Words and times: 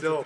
So. 0.00 0.22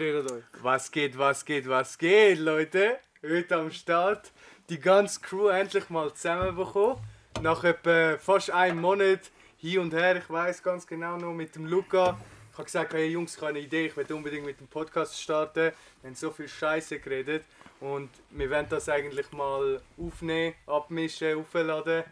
Was 0.63 0.91
geht, 0.91 1.17
was 1.17 1.45
geht, 1.45 1.69
was 1.69 1.97
geht, 1.99 2.39
Leute? 2.39 2.99
Heute 3.23 3.57
am 3.57 3.71
Start 3.71 4.33
die 4.69 4.79
ganze 4.81 5.21
Crew 5.21 5.49
endlich 5.49 5.89
mal 5.89 6.13
zusammenbekommen. 6.13 6.97
Nach 7.41 7.63
etwa 7.63 8.19
fast 8.19 8.51
einem 8.51 8.81
Monat 8.81 9.31
hin 9.59 9.79
und 9.79 9.95
her. 9.95 10.17
Ich 10.17 10.29
weiß 10.29 10.63
ganz 10.63 10.87
genau 10.87 11.17
noch 11.17 11.33
mit 11.33 11.55
dem 11.55 11.67
Luca. 11.67 12.19
Ich 12.51 12.55
habe 12.59 12.65
gesagt, 12.65 12.95
hey 12.95 13.07
Jungs, 13.09 13.37
ich 13.37 13.41
habe 13.41 13.51
eine 13.51 13.61
Idee, 13.61 13.87
ich 13.87 13.97
will 13.97 14.13
unbedingt 14.13 14.45
mit 14.45 14.59
dem 14.59 14.67
Podcast 14.67 15.21
starten. 15.21 15.73
Wir 16.03 16.09
haben 16.09 16.15
so 16.17 16.33
viel 16.33 16.49
Scheiße 16.49 16.99
geredet 16.99 17.45
und 17.81 18.11
wir 18.31 18.51
wollen 18.51 18.67
das 18.69 18.89
eigentlich 18.89 19.31
mal 19.31 19.81
aufnehmen, 19.97 20.57
abmischen, 20.67 21.39
aufladen. 21.39 22.03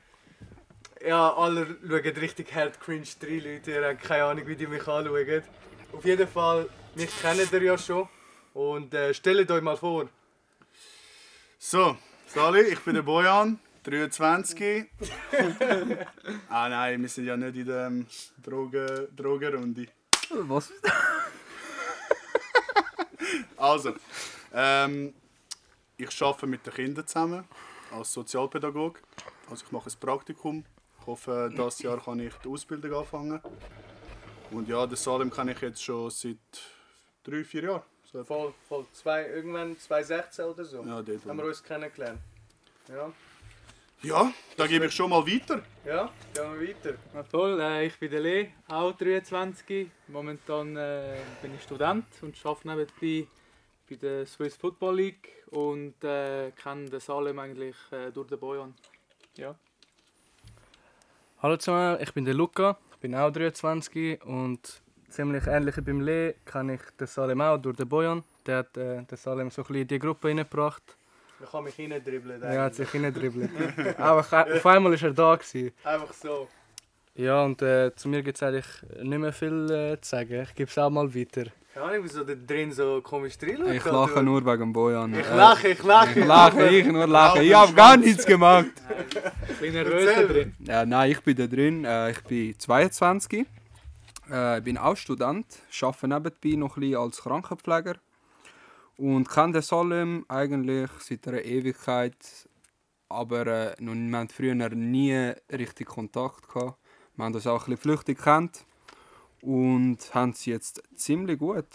Ja, 1.05 1.35
alle 1.35 1.77
schauen 1.83 2.21
richtig 2.21 2.55
hart 2.55 2.81
cringe 2.81 3.07
rein, 3.23 3.43
Leute. 3.45 3.71
Ihr 3.73 3.85
habt 3.85 4.03
keine 4.03 4.25
Ahnung, 4.25 4.47
wie 4.47 4.55
die 4.55 4.69
mich 4.69 4.87
anschauen. 4.87 5.43
Auf 5.93 6.05
jeden 6.05 6.29
Fall, 6.29 6.69
mich 6.95 7.11
kennt 7.21 7.53
ihr 7.53 7.63
ja 7.63 7.77
schon. 7.77 8.09
Und 8.55 8.95
äh, 8.95 9.13
stellt 9.13 9.51
euch 9.51 9.63
mal 9.63 9.77
vor. 9.77 10.09
So, 11.59 11.97
Sali, 12.27 12.61
ich 12.61 12.81
bin 12.81 12.95
der 12.95 13.03
Bojan, 13.03 13.59
23. 13.87 14.91
ah 16.49 16.69
nein, 16.69 17.01
wir 17.03 17.09
sind 17.09 17.27
ja 17.27 17.37
nicht 17.37 17.57
in 17.57 17.67
der 17.67 17.87
ähm, 17.87 18.07
Drogen, 18.43 19.09
Drogenrunde. 19.15 19.87
Was? 20.31 20.73
Also, 23.59 23.95
ähm, 24.53 25.15
ich 25.97 26.23
arbeite 26.23 26.47
mit 26.47 26.65
den 26.67 26.75
Kindern 26.75 27.07
zusammen 27.07 27.45
als 27.91 28.13
Sozialpädagoge. 28.13 29.01
Also 29.51 29.65
ich 29.65 29.73
mache 29.73 29.89
ein 29.89 29.99
Praktikum. 29.99 30.65
Ich 31.01 31.07
hoffe, 31.07 31.49
dieses 31.51 31.79
Jahr 31.81 31.99
kann 31.99 32.21
ich 32.21 32.35
die 32.45 32.49
Ausbildung 32.49 32.95
anfangen. 32.95 33.41
Und 34.51 34.69
ja, 34.69 34.87
den 34.87 34.97
Salem 34.97 35.31
kenne 35.31 35.53
ich 35.53 35.61
jetzt 35.61 35.83
schon 35.83 36.11
seit 36.11 36.37
drei, 37.25 37.45
vier 37.45 37.63
Jahren. 37.63 37.83
So, 38.13 38.23
Voll, 38.25 38.55
voll 38.69 38.87
zwei, 38.93 39.27
irgendwann 39.27 39.77
2016 39.79 40.45
oder 40.45 40.65
so. 40.65 40.85
ja, 40.85 41.03
dort. 41.03 41.25
Haben 41.27 41.39
wir 41.39 41.47
uns 41.47 41.63
kennengelernt. 41.63 42.21
Ja, 42.89 43.11
ja, 44.03 44.33
da 44.57 44.67
gebe 44.67 44.87
ich 44.87 44.93
schon 44.93 45.11
mal 45.11 45.27
weiter. 45.27 45.63
ja, 45.85 46.11
gehen 46.35 46.61
wir 46.61 46.69
weiter. 46.69 46.95
Ja, 47.15 47.25
voll, 47.25 47.61
äh, 47.61 47.87
ich 47.87 47.99
bin 47.99 48.11
der 48.11 48.21
Lee, 48.21 48.49
auch 48.69 48.93
23. 48.93 49.89
Momentan 50.09 50.77
äh, 50.77 51.17
bin 51.43 51.55
ich 51.55 51.63
Student 51.63 52.07
und 52.23 52.35
arbeite 52.45 52.63
nebenbei 52.65 53.29
bei 53.89 53.97
der 53.97 54.27
Swiss 54.27 54.57
Football 54.57 54.97
League 54.97 55.29
und 55.51 56.03
äh, 56.03 56.51
kenne 56.53 56.91
den 56.91 57.01
Salem 57.01 57.39
eigentlich 57.39 57.77
äh, 57.91 58.11
durch 58.11 58.29
den 58.29 58.39
Bojan. 58.39 58.75
Ja. 59.37 59.55
Hallo 61.41 61.57
zusammen, 61.57 61.99
ich 62.01 62.13
bin 62.13 62.25
der 62.25 62.35
Luca, 62.35 62.79
ich 62.93 62.99
bin 62.99 63.15
auch 63.15 63.31
23 63.31 64.25
und 64.25 64.81
ziemlich 65.09 65.47
ähnlich 65.47 65.77
wie 65.77 65.83
beim 65.83 66.01
Lee 66.01 66.35
kann 66.45 66.69
ich 66.71 66.81
den 66.99 67.07
Salem 67.07 67.41
auch 67.41 67.59
durch 67.59 67.77
den 67.77 67.89
Bojan. 67.89 68.25
Der 68.45 68.59
hat 68.59 68.77
äh, 68.77 69.03
den 69.03 69.17
Salem 69.17 69.51
so 69.51 69.63
ein 69.63 69.67
bisschen 69.67 69.83
in 69.83 69.89
die 69.89 69.99
Gruppe 69.99 70.29
reingebracht. 70.29 70.97
Ich 71.43 71.51
kann 71.51 71.65
mich 71.65 71.79
reindribbeln. 71.79 72.43
Er 72.43 72.63
hat 72.63 72.75
sich. 72.75 72.89
Aber 73.99 74.21
auf 74.21 74.67
einmal 74.67 74.93
war 74.93 75.03
er 75.03 75.13
da. 75.13 75.37
Gewesen. 75.37 75.73
Einfach 75.85 76.13
so. 76.13 76.49
Ja, 77.15 77.45
und 77.45 77.63
äh, 77.63 77.95
zu 77.95 78.09
mir 78.09 78.23
gibt 78.23 78.37
es 78.37 78.43
eigentlich 78.43 78.67
nicht 79.03 79.19
mehr 79.19 79.33
viel 79.33 79.71
äh, 79.71 80.01
zu 80.01 80.11
sagen. 80.11 80.43
Ich 80.43 80.55
gebe 80.55 80.71
es 80.71 80.77
auch 80.77 80.91
mal 80.91 81.15
weiter. 81.15 81.45
Keine 81.73 81.87
Ahnung, 81.89 82.05
wieso 82.05 82.25
da 82.25 82.35
drin 82.35 82.73
so 82.73 83.03
komisch 83.03 83.37
drin 83.37 83.59
Ich 83.71 83.85
lache 83.85 84.23
nur 84.23 84.45
wegen 84.47 84.73
Bojan. 84.73 85.15
Ich 85.15 85.29
lache, 85.29 85.69
ich 85.69 85.83
lache. 85.83 86.21
Ich 86.21 86.27
lache, 86.27 86.69
ich 86.69 86.87
nur 86.87 87.07
lache. 87.07 87.43
Ich 87.43 87.53
habe 87.55 87.73
gar 87.75 87.97
nichts 87.97 88.25
gemacht. 88.25 88.67
Ich 89.49 89.61
bin 89.61 89.73
nervös 89.73 90.15
da 90.15 90.23
drin. 90.23 90.55
Ja, 90.61 90.85
nein, 90.85 91.13
ich 91.13 91.21
bin 91.23 91.35
da 91.35 91.47
drin. 91.47 91.85
Äh, 91.87 92.11
ich 92.11 92.23
bin 92.25 92.59
22. 92.59 93.47
Äh, 94.31 94.61
bin 94.61 94.77
auch 94.77 94.97
Student. 94.97 95.47
Arbeite 95.81 96.07
nebenbei 96.09 96.57
noch 96.59 96.77
ein 96.77 96.81
bisschen 96.81 96.97
als 96.97 97.23
Krankenpfleger. 97.23 97.97
Und 98.97 99.29
kenne 99.29 99.55
den 99.55 99.63
Salem 99.63 100.25
eigentlich 100.29 100.91
seit 101.01 101.27
einer 101.29 101.43
Ewigkeit. 101.43 102.17
Aber 103.09 103.47
äh, 103.47 103.75
noch- 103.79 103.95
wir 103.95 104.19
hatten 104.19 104.29
früher 104.31 104.55
nie 104.55 105.33
richtig 105.53 105.87
Kontakt. 105.89 106.49
Gehabt. 106.49 106.79
Wir 107.15 107.25
haben 107.25 107.35
uns 107.35 107.47
auch 107.47 107.67
ein 107.67 107.75
bisschen 107.75 107.77
flüchtig 107.77 108.19
kennt. 108.23 108.65
Und 109.43 109.99
haben 110.15 110.31
es 110.31 110.45
jetzt 110.47 110.83
ziemlich 110.95 111.39
gut. 111.39 111.67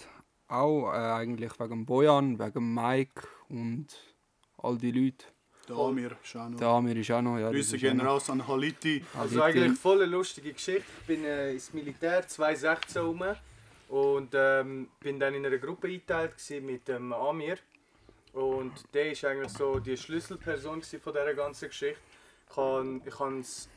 Auch 0.47 0.91
äh, 0.91 0.97
eigentlich 0.97 1.57
wegen 1.59 1.85
Bojan, 1.85 2.37
wegen 2.39 2.73
Mike 2.73 3.21
und 3.49 3.87
all 4.57 4.77
die 4.77 4.91
Leute. 4.91 5.25
Der 5.69 5.77
Amir 5.77 6.17
ist 6.21 6.35
auch 6.35 6.49
noch. 6.49 6.57
Der 6.57 6.67
Amir 6.67 6.97
ist 6.97 7.11
auch 7.11 7.21
noch. 7.21 7.37
Ja, 7.37 7.45
das 7.45 7.53
Grüße 7.53 7.77
gehen 7.77 8.01
raus 8.01 8.29
an 8.29 8.45
Haliti. 8.45 9.05
Also 9.17 9.41
eigentlich 9.43 9.77
voll 9.79 10.01
eine 10.01 10.11
lustige 10.11 10.51
Geschichte. 10.51 10.83
Ich 11.01 11.05
bin 11.07 11.23
äh, 11.23 11.53
ins 11.53 11.71
Militär 11.71 12.27
2016 12.27 13.01
rum 13.03 13.23
und 13.91 14.33
ähm, 14.35 14.87
bin 15.01 15.19
dann 15.19 15.35
in 15.35 15.45
einer 15.45 15.57
Gruppe 15.57 15.87
eingeteilt 15.87 16.35
mit 16.61 16.87
dem 16.87 17.11
Amir. 17.11 17.57
Und 18.31 18.71
der 18.93 19.11
ist 19.11 19.25
eigentlich 19.25 19.51
so 19.51 19.79
die 19.79 19.97
Schlüsselperson 19.97 20.81
von 20.81 21.13
dieser 21.13 21.33
ganzen 21.33 21.67
Geschichte. 21.67 21.99
Ich 22.49 22.55
han, 22.55 23.01
ich 23.05 23.19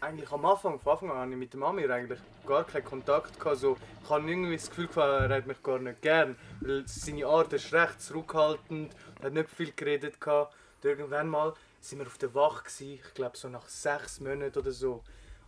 eigentlich 0.01 0.31
am 0.31 0.45
Anfang, 0.47 0.79
von 0.79 0.93
Anfang 0.93 1.11
an, 1.11 1.31
mit 1.31 1.53
dem 1.53 1.65
Amir 1.65 1.91
eigentlich 1.91 2.21
gar 2.47 2.63
keinen 2.63 2.85
Kontakt 2.85 3.41
gehabt. 3.41 3.59
So, 3.59 3.77
ich 4.05 4.11
habe 4.11 4.29
irgendwie 4.29 4.57
das 4.57 4.69
Gefühl 4.69 4.87
gehabt, 4.87 5.31
er 5.31 5.37
hat 5.37 5.47
mich 5.49 5.61
gar 5.65 5.81
nicht 5.81 6.01
gern. 6.01 6.37
Weil 6.61 6.85
seine 6.87 7.27
Art 7.27 7.53
ist 7.53 7.73
recht 7.73 8.01
zurückhaltend, 8.01 8.95
er 9.19 9.27
hat 9.27 9.33
nicht 9.33 9.51
viel 9.51 9.73
geredet 9.73 10.21
gehabt. 10.21 10.55
Irgendwann 10.85 11.29
mal 11.29 11.55
sind 11.81 11.99
wir 11.99 12.07
auf 12.07 12.19
der 12.19 12.35
Wache 12.35 12.63
gewesen, 12.63 13.01
ich 13.05 13.15
glaube 13.15 13.37
so 13.37 13.49
nach 13.49 13.67
sechs 13.69 14.21
Monaten 14.21 14.59
oder 14.59 14.71
so. 14.71 15.03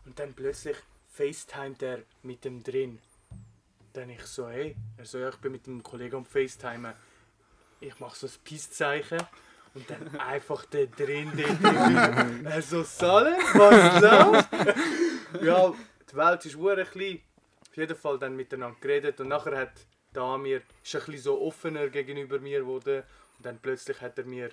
Und 0.04 0.18
dann 0.18 0.34
plötzlich 0.34 0.76
FaceTimet 1.08 1.82
er 1.82 1.98
mit 2.24 2.44
dem 2.44 2.64
drin. 2.64 2.98
Dann 3.96 4.10
ich 4.10 4.26
so, 4.26 4.46
hey, 4.46 4.76
er 4.98 5.06
so, 5.06 5.16
ja, 5.16 5.30
ich 5.30 5.36
bin 5.36 5.52
mit 5.52 5.66
dem 5.66 5.82
Kollegen 5.82 6.16
am 6.16 6.26
FaceTimen. 6.26 6.92
Ich 7.80 7.98
mache 7.98 8.14
so 8.14 8.26
ein 8.26 8.32
Peace-Zeichen 8.44 9.22
und 9.72 9.88
dann 9.88 10.14
einfach 10.20 10.66
der 10.66 10.86
drin, 10.88 11.32
der 11.34 11.46
drin. 11.46 12.44
Er 12.44 12.60
so, 12.60 12.82
Salem, 12.82 13.40
was 13.54 13.94
ist 13.94 14.02
los? 14.02 15.42
ja, 15.42 15.74
die 16.12 16.14
Welt 16.14 16.44
ist 16.44 16.56
hure 16.56 16.84
klein. 16.84 17.22
Auf 17.70 17.76
jeden 17.78 17.96
Fall 17.96 18.18
dann 18.18 18.36
miteinander 18.36 18.76
geredet 18.78 19.18
und 19.18 19.28
nachher 19.28 19.56
hat 19.56 19.86
der 20.14 20.22
Amir, 20.24 20.60
ist 20.84 20.94
ein 20.94 21.00
bisschen 21.06 21.22
so 21.22 21.40
offener 21.40 21.88
gegenüber 21.88 22.38
mir 22.38 22.60
geworden. 22.60 23.02
Und 23.38 23.46
dann 23.46 23.58
plötzlich 23.58 23.98
hat 24.02 24.18
er 24.18 24.26
mir 24.26 24.50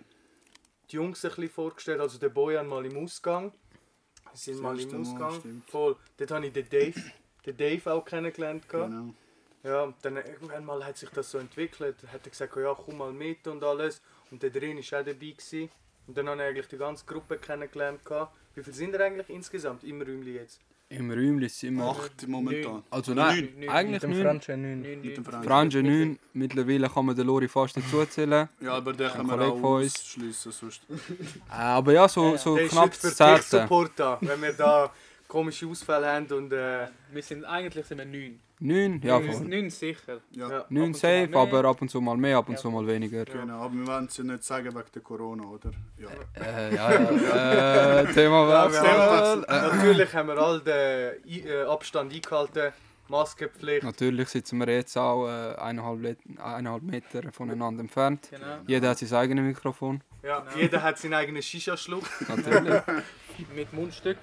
die 0.90 0.96
Jungs 0.96 1.26
ein 1.26 1.32
bisschen 1.32 1.50
vorgestellt, 1.50 2.00
also 2.00 2.18
der 2.18 2.30
Bojan 2.30 2.66
mal 2.66 2.86
im 2.86 2.96
Ausgang. 2.96 3.52
Wir 4.32 4.38
sind 4.38 4.62
mal 4.62 4.80
im 4.80 4.90
Mal, 4.90 5.02
Ausgang. 5.02 5.40
stimmt. 5.42 5.70
Voll. 5.70 5.98
Dort 6.16 6.32
habe 6.32 6.48
ich 6.48 6.54
den 6.54 6.70
Dave, 6.70 7.02
den 7.46 7.58
Dave 7.58 7.92
auch 7.92 8.06
kennengelernt. 8.06 8.70
Genau. 8.70 9.14
Ja, 9.64 9.84
und 9.84 9.96
dann 10.02 10.18
irgendwann 10.18 10.66
mal 10.66 10.86
hat 10.86 10.98
sich 10.98 11.10
das 11.10 11.32
so 11.32 11.38
entwickelt. 11.38 11.96
Dann 12.02 12.12
hat 12.12 12.22
er 12.26 12.30
gesagt, 12.30 12.56
ja 12.58 12.76
komm 12.76 12.98
mal 12.98 13.14
mit 13.14 13.48
und 13.48 13.64
alles. 13.64 14.02
Und 14.30 14.44
der 14.44 14.50
drin 14.50 14.78
war 14.78 15.00
auch 15.00 15.06
dabei. 15.06 15.14
Gewesen. 15.14 15.70
Und 16.06 16.18
dann 16.18 16.28
habe 16.28 16.42
ich 16.42 16.48
eigentlich 16.50 16.68
die 16.68 16.78
ganze 16.78 17.06
Gruppe 17.06 17.38
kennengelernt. 17.38 18.04
gehabt. 18.04 18.36
Wie 18.56 18.62
viele 18.64 18.76
sind 18.76 18.94
ihr 18.94 19.00
eigentlich 19.02 19.30
insgesamt 19.30 19.84
im 19.86 20.02
Räumchen 20.02 20.34
jetzt? 20.36 20.60
Im 20.90 21.10
Räumchen 21.10 21.48
sind 21.50 21.76
wir. 21.78 21.86
Acht 21.86 22.28
momentan. 22.28 22.84
Also 22.92 23.14
Oder 23.14 23.26
nein, 23.28 23.54
neun. 23.58 23.70
eigentlich 23.70 24.02
Mit 24.02 24.04
dem 24.04 24.12
neun. 24.12 24.22
Franche 24.24 24.58
9. 24.58 24.82
Mit 25.02 25.18
dem 25.18 25.26
Franz. 25.26 25.46
Frange 25.46 25.82
9. 25.84 26.20
Mittlerweile 26.34 26.90
kann 26.90 27.06
man 27.06 27.16
den 27.16 27.26
Lori 27.26 27.48
fast 27.48 27.78
dazu 27.78 28.06
zählen. 28.06 28.50
Ja, 28.60 28.74
aber 28.74 28.94
den 28.94 29.10
können 29.10 29.28
wir 29.28 29.42
auch 29.42 29.64
ausschliessen. 29.64 30.52
Sonst. 30.52 30.82
Äh, 30.90 31.54
Aber 31.54 31.94
ja, 31.94 32.08
so, 32.10 32.36
so 32.38 32.56
Der 32.58 32.66
ist 32.66 32.72
knapp 32.72 32.84
heute 32.86 32.96
für 32.98 33.08
das 33.08 33.16
dich 33.18 33.50
Zehnte. 33.50 33.62
Support 33.64 33.92
da, 33.96 34.18
wenn 34.22 34.42
wir 34.42 34.54
da 34.54 34.94
komische 35.28 35.68
Ausfälle 35.68 36.08
haben 36.12 36.28
und 36.32 36.52
äh, 36.54 36.88
Wir 37.12 37.24
sind 37.24 37.44
eigentlich 37.46 37.86
sind 37.86 37.98
wir 37.98 38.06
neun. 38.06 38.40
Neun, 38.60 39.02
ja 39.04 39.20
wir 39.22 39.34
sind 39.34 39.50
voll. 39.50 39.60
neun 39.62 39.70
sicher. 39.70 40.22
Ja, 40.32 40.50
Ja. 40.50 40.66
Neun 40.70 40.94
safe, 40.94 41.30
aber 41.34 41.66
ab 41.66 41.82
und 41.82 41.90
zu 41.90 42.00
mal 42.00 42.16
mehr, 42.16 42.38
ab 42.38 42.48
und 42.48 42.56
Ja, 42.56 42.62
zu 42.62 42.70
mal 42.72 42.86
weniger. 42.88 43.26
genau. 43.26 43.62
Aber 43.64 43.74
wir 43.74 43.88
wollen 43.88 44.06
es 44.06 44.16
ja 44.18 44.24
nicht 44.24 44.44
sagen 44.44 44.74
wegen 44.74 44.86
der 44.94 45.02
Corona, 45.02 45.44
oder? 45.44 45.72
Ja. 45.98 46.42
Äh, 46.42 46.76
ja, 46.76 46.92
ja. 46.94 48.00
Äh, 48.02 48.06
Thema 48.14 48.48
haben, 48.48 48.74
Wechsel. 48.74 49.44
Äh, 49.44 49.62
natürlich 49.78 50.14
haben 50.14 50.28
wir 50.30 50.38
all 50.38 50.60
den 50.62 51.26
I- 51.28 51.42
äh, 51.48 51.64
Abstand 51.66 52.14
eingehalten, 52.14 52.72
Maskenpflicht. 53.10 53.84
natürlich 53.84 54.30
sitzen 54.30 54.60
wir 54.60 54.70
jetzt 54.74 54.98
auch 54.98 55.28
äh, 55.28 55.56
eineinhalb, 55.56 56.18
eineinhalb 56.42 56.84
Meter 56.84 57.32
voneinander 57.34 57.82
entfernt. 57.82 58.30
Genau. 58.32 58.46
Jeder 58.66 58.90
hat 58.92 58.98
sein 59.00 59.14
eigenes 59.14 59.44
Mikrofon. 59.44 60.02
Ja, 60.24 60.40
Genau. 60.40 60.58
Jeder 60.58 60.82
hat 60.84 60.98
seinen 61.00 61.16
eigenen 61.16 61.42
Shisha-Schluck. 61.42 62.04
Natürlich. 62.30 62.82
Mit 63.54 63.74
Mundstück. 63.74 64.18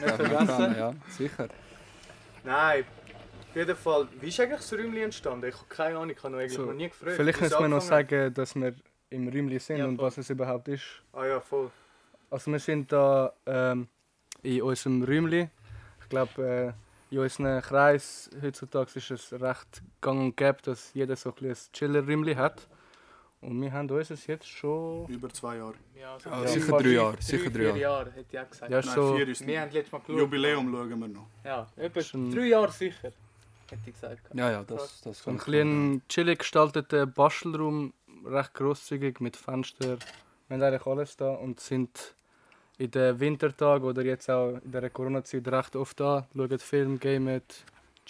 Nicht 0.00 0.14
vergessen. 0.16 0.74
ja, 0.78 0.94
sicher. 1.08 1.48
Nein, 2.44 2.84
auf 3.50 3.56
jeden 3.56 3.76
Fall. 3.76 4.08
Wie 4.20 4.28
ist 4.28 4.40
eigentlich 4.40 4.60
das 4.60 4.72
Räumchen 4.72 4.96
entstanden? 4.96 5.48
Ich 5.48 5.54
habe 5.56 5.66
keine 5.68 5.96
Ahnung, 5.98 6.10
ich 6.10 6.18
habe 6.22 6.30
noch 6.30 6.38
eigentlich 6.38 6.52
So, 6.54 6.66
noch 6.66 6.72
nie 6.72 6.88
gefragt. 6.88 7.16
Vielleicht 7.16 7.40
müssen 7.40 7.58
wir 7.60 7.68
noch 7.68 7.80
sagen, 7.80 8.32
dass 8.34 8.54
wir 8.54 8.74
im 9.10 9.28
Räumchen 9.28 9.58
sind 9.58 9.78
Ja, 9.78 9.86
und 9.86 9.96
voll. 9.96 10.06
was 10.06 10.18
es 10.18 10.30
überhaupt 10.30 10.68
ist. 10.68 10.84
Ah 11.12 11.26
ja, 11.26 11.40
voll. 11.40 11.70
Also 12.30 12.50
wir 12.52 12.58
sind 12.60 12.90
da 12.92 13.32
ähm, 13.46 13.88
in 14.42 14.62
unserem 14.62 15.02
Räumchen. 15.02 15.50
Ich 16.02 16.08
glaube, 16.08 16.74
äh, 17.10 17.14
in 17.14 17.18
unserem 17.18 17.60
Kreis 17.60 18.30
heutzutage 18.40 18.90
ist 18.94 19.10
es 19.10 19.32
recht 19.32 19.82
gang 20.00 20.20
und 20.20 20.36
gäbe, 20.36 20.58
dass 20.62 20.94
jeder 20.94 21.16
so 21.16 21.30
ein, 21.30 21.34
bisschen 21.34 21.50
ein 21.50 21.72
Chiller-Räumchen 21.72 22.36
hat. 22.38 22.68
Und 23.42 23.60
wir 23.62 23.72
haben 23.72 23.88
uns 23.90 24.26
jetzt 24.26 24.46
schon... 24.46 25.06
Über 25.06 25.30
zwei 25.30 25.56
Jahre. 25.56 25.74
Ja, 25.98 26.18
so 26.20 26.28
Ja, 26.28 26.40
drei- 26.42 26.46
sicher 26.48 26.78
drei 26.78 26.88
Jahre. 26.90 27.16
Sicher 27.22 27.44
drei 27.50 27.52
vier 27.52 27.62
Jahre. 27.64 27.78
Jahre, 27.78 28.10
hätte 28.12 28.26
ich 28.32 28.38
auch 28.38 28.50
gesagt. 28.50 28.70
Ja, 28.70 28.80
Nein, 28.84 28.94
so 28.94 29.16
vier 29.16 29.28
ist 29.28 29.46
Wir 29.46 29.60
haben 29.62 29.70
letztes 29.72 29.92
Mal 29.92 29.98
geschaut. 30.00 30.18
Jubiläum 30.18 30.70
schauen 30.70 31.00
wir 31.00 31.08
noch. 31.08 31.26
Ja, 31.44 31.66
etwa 31.76 32.00
Schon- 32.02 32.30
drei 32.34 32.46
Jahre 32.48 32.70
sicher, 32.72 33.08
hätte 33.70 33.80
ich 33.86 33.94
gesagt. 33.94 34.20
Ja, 34.34 34.50
ja, 34.50 34.62
das, 34.64 35.00
das 35.00 35.22
so 35.22 35.30
ein 35.30 35.38
kleinen 35.38 36.02
chillig 36.08 36.40
gestalteter 36.40 37.06
Bastelraum, 37.06 37.94
recht 38.26 38.52
grosszügig 38.52 39.20
mit 39.20 39.36
Fenstern. 39.36 39.98
Wir 40.48 40.56
haben 40.56 40.62
eigentlich 40.62 40.86
alles 40.86 41.16
da 41.16 41.30
und 41.30 41.60
sind 41.60 42.14
in 42.76 42.90
den 42.90 43.20
Wintertagen 43.20 43.86
oder 43.88 44.02
jetzt 44.04 44.28
auch 44.28 44.58
in 44.62 44.72
der 44.72 44.90
Corona-Zeit 44.90 45.48
recht 45.48 45.76
oft 45.76 45.98
da, 46.00 46.28
schauen 46.36 46.58
Film, 46.58 47.00
gamen, 47.00 47.40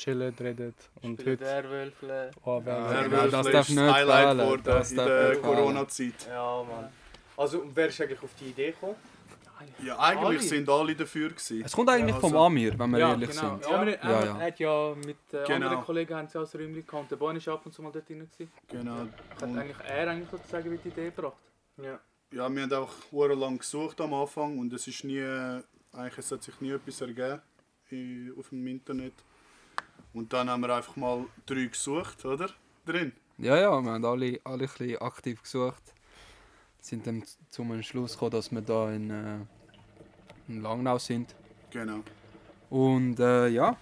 chillen, 0.00 0.34
reden. 0.40 0.74
Und 1.02 1.18
heute... 1.20 1.40
Werwölfe. 1.40 2.30
Oh, 2.44 2.60
wer- 2.64 2.74
Ja, 2.74 3.10
Würfel 3.10 3.30
das 3.30 3.46
ist 3.46 3.54
darf 3.54 3.68
nicht 3.68 3.78
Highlight 3.80 4.38
geworden 4.38 4.86
in 4.90 4.96
der. 4.96 5.36
Corona-Zeit. 5.36 6.26
Ja, 6.28 6.62
Mann. 6.68 6.88
Also, 7.36 7.60
und 7.60 7.74
wer 7.76 7.88
ist 7.88 8.00
eigentlich 8.00 8.22
auf 8.22 8.30
die 8.40 8.46
Idee 8.50 8.70
gekommen? 8.72 8.96
Ja, 9.84 9.98
eigentlich 9.98 10.24
Alle. 10.24 10.40
sind 10.40 10.68
alle 10.70 10.94
dafür 10.94 11.28
gewesen. 11.28 11.62
Es 11.62 11.72
kommt 11.72 11.90
eigentlich 11.90 12.14
Ja, 12.14 12.20
vom 12.20 12.32
also- 12.32 12.44
Amir, 12.46 12.78
wenn 12.78 12.90
wir 12.92 12.98
ja, 12.98 13.10
ehrlich 13.10 13.28
genau. 13.30 13.58
sind. 13.58 13.66
Ja, 13.66 13.86
wir, 13.86 13.92
Ja, 14.02 14.10
ja, 14.10 14.24
ja. 14.24 14.34
hat 14.38 14.58
ja 14.58 14.94
mit 15.04 15.16
äh, 15.32 15.44
Genau. 15.46 15.52
anderen 15.66 15.84
Kollegen 15.84 16.14
haben 16.14 16.28
sie 16.28 16.38
auch 16.38 16.42
das 16.44 16.54
Räumchen 16.54 16.86
gehabt. 16.86 16.94
und 17.02 17.10
Der 17.10 17.16
Bonn 17.16 17.36
ist 17.36 17.46
ab 17.48 17.60
und 17.66 17.72
zu 17.74 17.82
mal 17.82 17.92
dort 17.92 18.08
drin. 18.08 18.20
gewesen. 18.20 18.50
Genau. 18.68 18.96
Hat 19.00 19.42
Und, 19.42 19.58
eigentlich 19.58 19.76
er 19.86 20.08
eigentlich 20.08 20.30
sozusagen 20.30 20.80
die 20.82 20.88
Idee 20.88 21.10
gebracht. 21.14 21.36
Ja. 21.76 22.00
ja, 22.32 22.48
wir 22.54 22.62
haben 22.62 22.72
auch 22.72 23.28
lang 23.36 23.58
gesucht 23.58 24.00
am 24.00 24.14
Anfang 24.14 24.58
und 24.58 24.72
es 24.72 24.86
ist 24.86 25.04
nie, 25.04 25.20
eigentlich 25.92 26.18
es 26.18 26.32
hat 26.32 26.42
sich 26.42 26.58
nie 26.62 26.70
etwas 26.70 27.00
ergeben 27.02 27.40
auf 28.38 28.48
dem 28.48 28.66
Internet. 28.66 29.12
Und 30.12 30.32
dann 30.32 30.50
haben 30.50 30.62
wir 30.62 30.74
einfach 30.74 30.96
mal 30.96 31.26
drei 31.46 31.66
gesucht, 31.66 32.24
oder? 32.24 32.50
Drin. 32.84 33.12
Ja, 33.38 33.56
ja, 33.56 33.80
wir 33.80 33.92
haben 33.92 34.04
alle, 34.04 34.40
alle 34.44 34.54
ein 34.54 34.58
bisschen 34.58 34.98
aktiv 34.98 35.42
gesucht. 35.42 35.82
Sind 36.80 37.06
dann 37.06 37.22
zum 37.50 37.72
Entschluss 37.72 38.12
gekommen, 38.12 38.32
dass 38.32 38.50
wir 38.50 38.60
da 38.60 38.90
in, 38.90 39.10
äh, 39.10 39.38
in 40.48 40.62
Langnau 40.62 40.98
sind. 40.98 41.34
Genau. 41.70 42.00
Und 42.70 43.18
äh, 43.20 43.48
ja, 43.48 43.76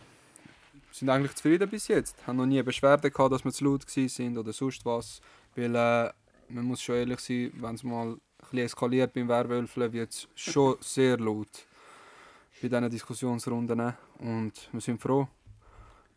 sind 0.90 1.08
eigentlich 1.08 1.34
zufrieden 1.34 1.68
bis 1.68 1.88
jetzt. 1.88 2.16
Haben 2.26 2.36
noch 2.36 2.46
nie 2.46 2.62
Beschwerden 2.62 3.10
gehabt, 3.10 3.32
dass 3.32 3.44
wir 3.44 3.52
zu 3.52 3.64
laut 3.64 3.88
sind 3.88 4.36
oder 4.36 4.52
sonst 4.52 4.84
was. 4.84 5.20
Weil 5.54 5.74
äh, 5.74 6.12
man 6.48 6.64
muss 6.64 6.82
schon 6.82 6.96
ehrlich 6.96 7.20
sein, 7.20 7.52
wenn 7.56 7.74
es 7.74 7.82
mal 7.82 8.12
ein 8.12 8.20
bisschen 8.38 8.58
eskaliert 8.58 9.12
beim 9.12 9.28
Werwölfeln, 9.28 9.92
wird 9.92 10.10
es 10.10 10.28
schon 10.34 10.76
sehr 10.80 11.18
laut 11.18 11.66
bei 12.60 12.68
diesen 12.68 12.90
Diskussionsrunden. 12.90 13.94
Und 14.18 14.68
wir 14.72 14.80
sind 14.80 15.00
froh, 15.00 15.28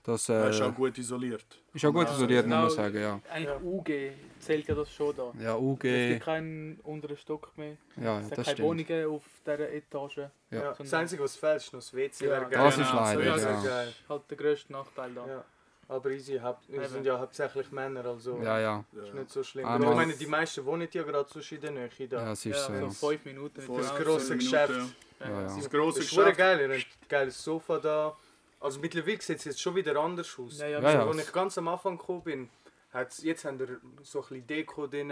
dass 0.03 0.30
Er 0.30 0.45
äh, 0.45 0.50
ist 0.50 0.62
auch 0.62 0.74
gut 0.74 0.98
isoliert. 0.98 1.45
ist 1.74 1.86
auch 1.86 1.92
gut 1.94 2.07
Ja, 2.07 2.13
isoliert, 2.13 2.45
muss 2.48 2.53
genau. 2.56 2.62
man 2.62 2.69
sagen. 2.71 3.01
Ja, 3.01 3.19
Eigentlich. 3.30 3.62
UG 3.63 4.12
zählt 4.39 4.68
ja 4.68 4.75
das 4.75 4.92
schon 4.92 5.15
da. 5.15 5.31
ja 5.39 5.56
Es 5.56 5.62
UG, 5.62 5.80
gibt 5.81 6.24
keinen 6.24 6.80
unteren 6.83 7.18
Stock 7.18 7.56
mehr. 7.57 7.77
ja, 7.98 8.19
es 8.19 8.25
hat 8.31 8.38
das 8.38 8.45
keine 8.45 8.57
stimmt. 8.57 8.59
Wohnungen 8.89 9.06
auf 9.15 9.24
dieser 9.45 9.71
Etage. 9.71 10.18
Ja. 10.18 10.31
Ja. 10.51 10.74
Das 10.77 10.94
Einzige, 10.94 11.24
was 11.24 11.36
fehlt, 11.36 11.57
ist 11.57 11.74
noch 11.74 11.80
das 11.80 11.94
WC. 11.94 12.25
Ja. 12.27 12.39
Das 12.42 12.50
Genau, 12.50 12.68
ist 12.68 12.77
leider, 12.94 13.19
so 13.21 13.21
Ja, 13.21 13.36
ist 13.36 13.45
das 13.45 13.57
ist 13.63 13.69
geil. 13.69 13.94
Halt 14.09 14.21
der 14.30 14.38
grösste 14.38 14.71
Nachteil 14.74 15.12
da. 15.13 15.27
Ja. 15.27 15.45
Aber 15.88 16.09
easy, 16.12 16.39
wir 16.42 16.56
Eben. 16.69 16.88
sind 16.88 17.06
ja 17.06 17.19
hauptsächlich 17.19 17.69
Männer, 17.71 18.06
also 18.06 18.39
Ja, 18.42 18.57
ja, 18.59 18.86
ist 18.94 19.13
nicht 19.13 19.30
so 19.30 19.44
schlimm. 19.44 19.65
Einmal- 19.65 19.89
Aber 19.89 19.92
ich 20.01 20.07
meine, 20.07 20.18
die 20.18 20.25
meisten 20.25 20.65
wohnen 20.65 20.88
ja 20.89 21.03
gerade 21.03 21.27
so 21.30 21.53
in 21.53 21.62
der 21.62 21.71
Nähe 21.71 21.89
da. 22.09 22.24
ja, 22.24 22.31
es 22.31 22.45
ist 22.45 22.65
so. 22.65 22.74
so 22.74 22.80
Ja. 22.80 22.89
fünf 22.89 23.25
Minuten. 23.25 23.56
Das 23.56 23.65
genau. 23.68 23.95
grosse 24.03 24.38
Geschäft. 24.38 24.74
ja. 25.19 25.27
Ja. 25.27 25.44
Das 25.44 25.56
Das 25.57 25.69
grosse 25.69 26.00
ist 26.00 26.09
schon 26.09 26.24
Geschäft. 26.24 26.38
geil, 26.39 26.59
ihr 26.62 26.69
habt 26.77 26.88
ein 26.88 27.07
geiles 27.09 27.44
Sofa 27.44 27.77
da. 27.77 28.15
Also 28.62 28.80
mittlerweile 28.80 29.19
sieht 29.22 29.40
es 29.40 29.46
jetzt 29.46 29.62
schon 29.62 29.75
wieder 29.75 29.96
anders 29.98 30.38
aus. 30.40 30.60
Ja, 30.60 30.68
ja, 30.68 30.80
Ja, 30.80 30.86
also, 30.88 30.98
ja. 31.00 31.08
Als 31.08 31.28
ich 31.28 31.34
ganz 31.34 31.58
am 31.58 31.68
Anfang 31.68 31.98
gekommen 31.98 32.24
bin, 32.24 32.50
hat's, 32.94 33.24
jetzt 33.24 33.44
haben 33.44 33.58
wir 33.60 33.80
so 34.04 34.19
ein 34.19 34.28
bisschen 34.30 34.48
Deko 34.48 34.88
drin, 34.88 35.12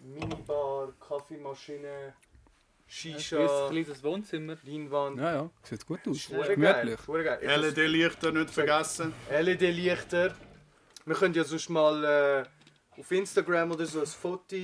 Minibar, 0.00 0.92
Kaffeemaschine, 1.00 1.88
Ein 1.88 2.14
Shisha, 2.86 3.68
kleines 3.68 4.02
Wohnzimmer. 4.02 4.56
Leinwand. 4.64 5.18
ja, 5.18 5.32
ja, 5.34 5.50
sieht 5.62 5.84
gut 5.86 6.00
aus. 6.06 6.28
Geil, 6.30 6.54
Gemütlich. 6.54 7.00
LED-Lichter 7.42 8.32
nicht 8.32 8.50
vergessen. 8.50 9.12
LED-Lichter. 9.30 10.34
Wir 11.04 11.14
können 11.16 11.34
ja 11.34 11.44
sonst 11.44 11.68
mal 11.70 12.04
äh, 12.04 13.00
auf 13.00 13.10
Instagram 13.10 13.72
oder 13.72 13.86
so 13.86 14.00
ein 14.00 14.06
Foto. 14.06 14.56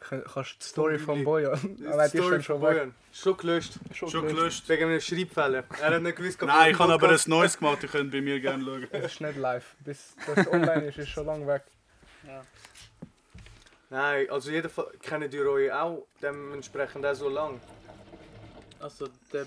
Kann- 0.00 0.22
Kannst 0.24 0.52
du 0.54 0.58
die 0.60 0.64
Story 0.64 0.98
von 0.98 1.24
Bojan? 1.24 1.76
Die 1.76 1.82
ist 1.84 2.08
Story 2.10 2.40
von 2.42 2.62
weg. 2.62 2.68
Bojan. 2.70 2.94
Schon 3.12 3.36
gelöscht. 3.36 3.72
Schon 3.92 4.26
gelöscht. 4.28 4.68
Wegen 4.68 4.84
einem 4.84 5.00
Schreibfehler. 5.00 5.64
Er 5.80 5.94
hat 5.94 6.02
nicht 6.02 6.16
gewusst, 6.16 6.40
ob 6.42 6.48
Nein, 6.48 6.66
er 6.66 6.70
ich 6.70 6.78
habe 6.78 6.92
aber 6.92 7.08
ein 7.10 7.18
neues 7.26 7.58
gemacht, 7.58 7.82
ihr 7.82 7.88
könnt 7.88 8.12
bei 8.12 8.20
mir 8.20 8.38
gerne 8.40 8.64
schauen. 8.64 8.86
Es 8.92 9.12
ist 9.12 9.20
nicht 9.20 9.36
live. 9.36 9.74
Bis 9.84 10.14
das 10.26 10.46
online 10.46 10.86
ist, 10.86 10.98
ist 10.98 11.08
schon 11.08 11.26
lange 11.26 11.46
weg. 11.46 11.64
Ja. 12.26 12.42
Nein, 13.90 14.28
also 14.30 14.50
jedenfalls 14.50 14.98
kennen 15.00 15.30
die 15.30 15.40
euch 15.40 15.72
auch 15.72 16.06
dementsprechend 16.22 17.04
auch 17.06 17.14
so 17.14 17.28
lang. 17.28 17.60
Also 18.80 19.08
der, 19.32 19.46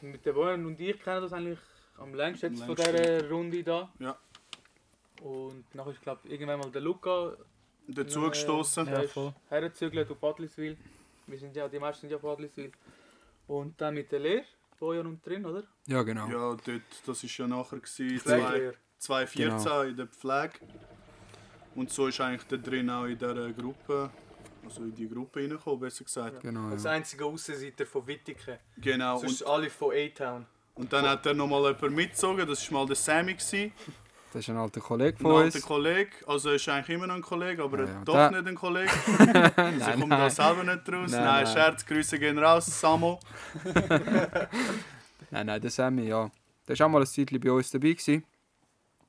mit 0.00 0.24
der 0.24 0.32
Bojan 0.32 0.64
und 0.64 0.80
ich 0.80 0.98
kennen 1.02 1.20
das 1.22 1.32
eigentlich 1.32 1.58
am 1.98 2.14
längsten 2.14 2.52
jetzt 2.52 2.62
Am 2.62 2.68
von 2.68 2.76
längsten. 2.76 2.96
dieser 3.18 3.28
Runde 3.30 3.62
da. 3.64 3.92
Ja. 3.98 4.16
Und 5.22 5.74
nachher 5.74 5.90
ist 5.92 6.00
glaube 6.02 6.26
irgendwann 6.28 6.60
mal 6.60 6.70
der 6.70 6.80
Luca 6.80 7.36
Dazu 7.88 8.28
gestoßen. 8.28 8.86
Ja, 8.86 9.02
Ja, 9.02 9.34
hergezügelt 9.48 10.10
auf 10.10 10.22
Adliswil. 10.22 10.76
Wir 11.26 11.38
sind 11.38 11.54
ja, 11.56 11.68
die 11.68 11.78
meisten 11.78 12.02
sind 12.02 12.10
ja 12.10 12.18
von 12.18 12.30
Adliswil. 12.30 12.72
Und 13.46 13.80
dann 13.80 13.94
mit 13.94 14.10
der 14.12 14.20
Lehre, 14.20 14.44
Bojan 14.78 15.06
und 15.06 15.24
drin, 15.26 15.44
oder? 15.44 15.64
Ja, 15.86 16.02
genau. 16.02 16.26
Ja, 16.28 16.56
dort, 16.64 16.82
das 17.06 17.22
war 17.24 17.30
ja 17.36 17.46
nachher. 17.48 17.78
Gewesen, 17.80 18.18
zwei- 18.20 18.38
Pflegelehrer. 18.40 18.74
2014 18.98 19.90
in 19.90 19.96
der 19.96 20.06
Pflege. 20.06 20.52
Und 21.74 21.90
so 21.90 22.06
ist 22.08 22.20
eigentlich 22.20 22.46
der 22.48 22.58
drin 22.58 22.90
auch 22.90 23.04
in 23.04 23.16
dieser 23.18 23.52
Gruppe, 23.52 24.10
also 24.64 24.82
in 24.82 24.94
die 24.94 25.08
Gruppe 25.08 25.40
reingekommen, 25.40 25.80
besser 25.80 26.04
gesagt. 26.04 26.40
Genau, 26.42 26.68
Als 26.70 26.84
ja. 26.84 26.90
einziger 26.90 27.26
Aussenseiter 27.26 27.86
von 27.86 28.06
Wittigen. 28.06 28.58
Genau. 28.76 29.18
Sonst 29.18 29.42
Und, 29.42 29.48
alle 29.50 29.70
von 29.70 29.92
A-Town. 29.94 30.46
und 30.74 30.92
dann 30.92 31.08
hat 31.08 31.24
er 31.26 31.34
nochmal 31.34 31.62
jemanden 31.72 31.94
mitgezogen, 31.94 32.46
das 32.46 32.70
war 32.70 32.80
mal 32.80 32.86
der 32.86 32.96
Sammy. 32.96 33.34
Gewesen, 33.34 33.72
Das 34.32 34.40
ist 34.42 34.48
ein 34.50 34.56
alter 34.58 34.80
Kollege 34.80 35.18
ein 35.18 35.22
von 35.22 35.32
alter 35.32 35.56
uns. 35.56 35.64
Kollege. 35.66 36.10
Also 36.26 36.50
er 36.50 36.54
ist 36.54 36.68
eigentlich 36.68 36.94
immer 36.96 37.06
noch 37.08 37.16
ein 37.16 37.22
Kollege, 37.22 37.62
aber 37.64 37.80
Ja, 37.80 37.86
ja. 37.86 38.04
doch 38.04 38.14
Der- 38.14 38.30
nicht 38.30 38.46
ein 38.46 38.54
Kollege. 38.54 38.90
Sie 38.90 39.20
kommt 40.00 40.12
da 40.12 40.30
selber 40.30 40.62
nicht 40.64 40.88
raus. 40.88 41.10
Nein, 41.10 41.24
Nein, 41.24 41.24
nein. 41.24 41.46
Scherz, 41.46 41.84
Grüße 41.86 42.18
gehen 42.18 42.38
raus, 42.38 42.66
Samo. 42.66 43.18
Nein, 45.32 45.46
nein, 45.46 45.60
der 45.60 45.70
Sammy, 45.70 46.06
ja. 46.08 46.30
Der 46.66 46.78
war 46.78 46.86
auch 46.86 46.90
mal 46.90 47.00
ein 47.00 47.06
Zeitchen 47.06 47.40
bei 47.40 47.50
uns 47.52 47.70
dabei. 47.70 47.92
Gewesen. 47.92 48.24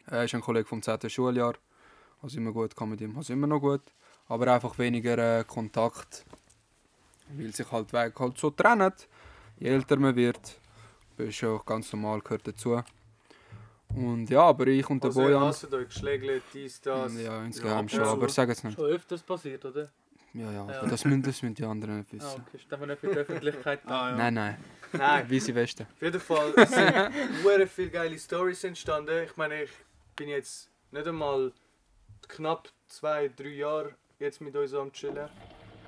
Er 0.07 0.23
ist 0.23 0.33
ein 0.35 0.41
Kollege 0.41 0.65
vom 0.67 0.81
10. 0.81 1.09
Schuljahr. 1.09 1.53
Also 2.21 2.37
immer 2.37 2.51
gut, 2.51 2.75
kann 2.75 2.89
mit 2.89 3.01
ihm, 3.01 3.17
also 3.17 3.33
immer 3.33 3.47
noch 3.47 3.59
gut. 3.59 3.81
Aber 4.27 4.47
einfach 4.53 4.77
weniger 4.77 5.39
äh, 5.39 5.43
Kontakt. 5.43 6.25
Weil 7.29 7.53
sich 7.53 7.71
halt 7.71 7.91
Weg 7.93 8.19
halt 8.19 8.37
so 8.37 8.49
trennen. 8.51 8.93
Je 9.57 9.69
älter 9.69 9.97
man 9.97 10.15
wird, 10.15 10.59
das 11.17 11.27
ist 11.27 11.41
ja 11.41 11.59
ganz 11.65 11.91
normal, 11.93 12.21
gehört 12.21 12.47
dazu. 12.47 12.81
Und 13.95 14.29
ja, 14.29 14.41
aber 14.41 14.67
ich 14.67 14.89
und 14.89 15.03
der 15.03 15.09
Also 15.09 15.21
ihr 15.21 15.27
Bojan... 15.27 15.43
hasst 15.43 15.73
euch, 15.73 15.87
geschlägelt, 15.87 16.43
dies, 16.53 16.79
das. 16.81 17.13
Ja, 17.21 17.43
insgeheim 17.43 17.87
Ja, 17.87 17.97
schon, 17.97 18.07
aber 18.07 18.29
sag 18.29 18.49
es 18.49 18.63
nicht. 18.63 18.75
Schon 18.75 18.85
öfters 18.85 19.21
passiert, 19.21 19.63
oder? 19.65 19.89
Ja, 20.33 20.45
ja, 20.45 20.51
Ja. 20.69 20.79
aber 20.79 20.87
das 20.87 21.03
müssen, 21.03 21.21
das 21.23 21.41
müssen 21.41 21.55
die 21.55 21.63
anderen 21.65 21.97
nicht 21.99 22.09
Ah, 22.13 22.15
wissen. 22.15 22.45
okay. 22.47 22.57
Ist 22.57 22.71
einfach 22.73 22.85
nicht 22.87 22.99
für 22.99 23.07
die 23.07 23.17
Öffentlichkeit. 23.17 23.79
Ah, 23.85 24.09
ja. 24.11 24.15
Nein, 24.15 24.33
nein, 24.33 24.57
Nein, 24.93 25.29
weiße 25.31 25.53
Weste. 25.55 25.83
auf 25.93 26.01
jeden 26.01 26.19
Fall 26.21 26.53
es 26.55 26.71
sind 26.71 27.69
viele 27.69 27.89
geile 27.89 28.17
Stories 28.17 28.63
entstanden. 28.63 29.23
Ich 29.25 29.35
meine, 29.35 29.63
ich 29.63 29.71
bin 30.15 30.29
jetzt 30.29 30.69
nicht 30.91 31.05
einmal 31.07 31.51
knapp 32.29 32.69
zwei, 32.87 33.27
drei 33.29 33.49
Jahre 33.49 33.93
jetzt 34.19 34.39
mit 34.39 34.55
uns 34.55 34.73
am 34.73 34.91
chillen. 34.93 35.27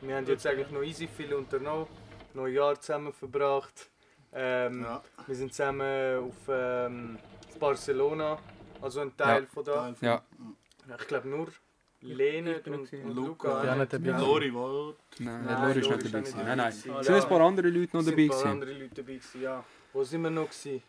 Wir 0.02 0.18
haben 0.18 0.28
jetzt 0.28 0.46
eigentlich 0.46 0.70
noch 0.72 0.84
easy 0.84 1.08
viel 1.08 1.34
unternommen, 1.34 1.88
noch 2.34 2.44
ein 2.46 2.54
Jahr 2.54 2.80
zusammen 2.82 3.14
verbracht. 3.14 3.90
Ähm, 4.34 4.82
Ja, 4.84 5.02
Wir 5.28 5.36
sind 5.36 5.54
zusammen 5.54 6.18
auf, 6.18 6.36
ähm, 6.50 7.18
auf 7.33 7.33
Barcelona, 7.60 8.38
also 8.82 9.00
ein 9.02 9.16
Teil 9.16 9.46
von 9.48 9.64
da. 9.64 9.74
Teil 9.74 9.96
von- 9.96 10.08
Ja. 10.08 10.22
Ich 11.00 11.08
glaube 11.08 11.28
nur 11.30 11.48
Lene 12.02 12.60
und, 12.66 12.92
und 12.92 13.16
Luca. 13.16 13.64
Ja, 13.64 13.76
nicht 13.76 13.94
dabei. 13.94 14.08
Ja. 14.10 14.20
Lori, 14.20 14.54
war 14.54 14.94
Nein, 15.20 15.46
Nein, 15.46 15.68
Lori 15.68 15.80
ist 15.80 15.90
nicht 15.90 16.06
dabei. 16.06 16.20
gewesen. 16.20 16.38
Nein, 16.38 16.46
dabei 16.46 16.56
nein. 16.56 16.68
Ah, 16.68 16.72
sind 16.72 17.06
ja. 17.08 17.24
ein 17.24 17.30
paar 17.30 17.42
andere 17.42 17.70
Leute 17.70 17.96
noch 17.96 18.02
Es 18.02 18.06
sind 18.08 18.18
dabei. 18.20 18.24
ein 18.24 18.30
paar 18.42 18.46
andere 18.52 18.74
Leute 18.74 18.96
dabei 19.04 19.20
ja. 19.42 19.64
Wo 19.94 20.04
sind 20.04 20.24
wir 20.24 20.30
noch 20.32 20.50
gewesen? 20.50 20.82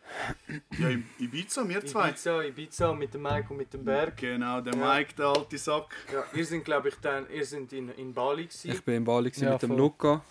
Ja, 0.79 0.89
in 0.89 1.07
Ibiza, 1.21 1.69
wir 1.69 1.85
zwei. 1.87 2.09
Ibiza, 2.09 2.43
Ibiza 2.43 2.93
mit 2.95 3.13
dem 3.15 3.23
Mike 3.23 3.47
und 3.51 3.59
mit 3.59 3.73
dem 3.73 3.85
Berg. 3.85 4.17
Genau, 4.17 4.61
der 4.63 4.75
Ja. 4.75 4.95
Mike, 4.97 5.15
der 5.15 5.27
alte 5.27 5.59
Sack. 5.59 5.95
Ja, 6.13 6.25
ihr 6.35 6.47
sind 6.47 6.65
glaube 6.65 6.89
ich 6.89 6.95
dann, 6.97 7.31
ihr 7.31 7.45
sind 7.45 7.73
in, 7.75 7.91
in 7.91 8.13
Bali 8.15 8.47
gewesen. 8.47 8.71
Ich 8.73 8.83
bin 8.83 8.95
in 8.97 9.05
Bali 9.05 9.31
gewesen 9.31 9.45
Ja, 9.45 9.53
mit 9.53 9.63
dem 9.63 9.69
voll. 9.69 9.79
Luca 9.79 10.25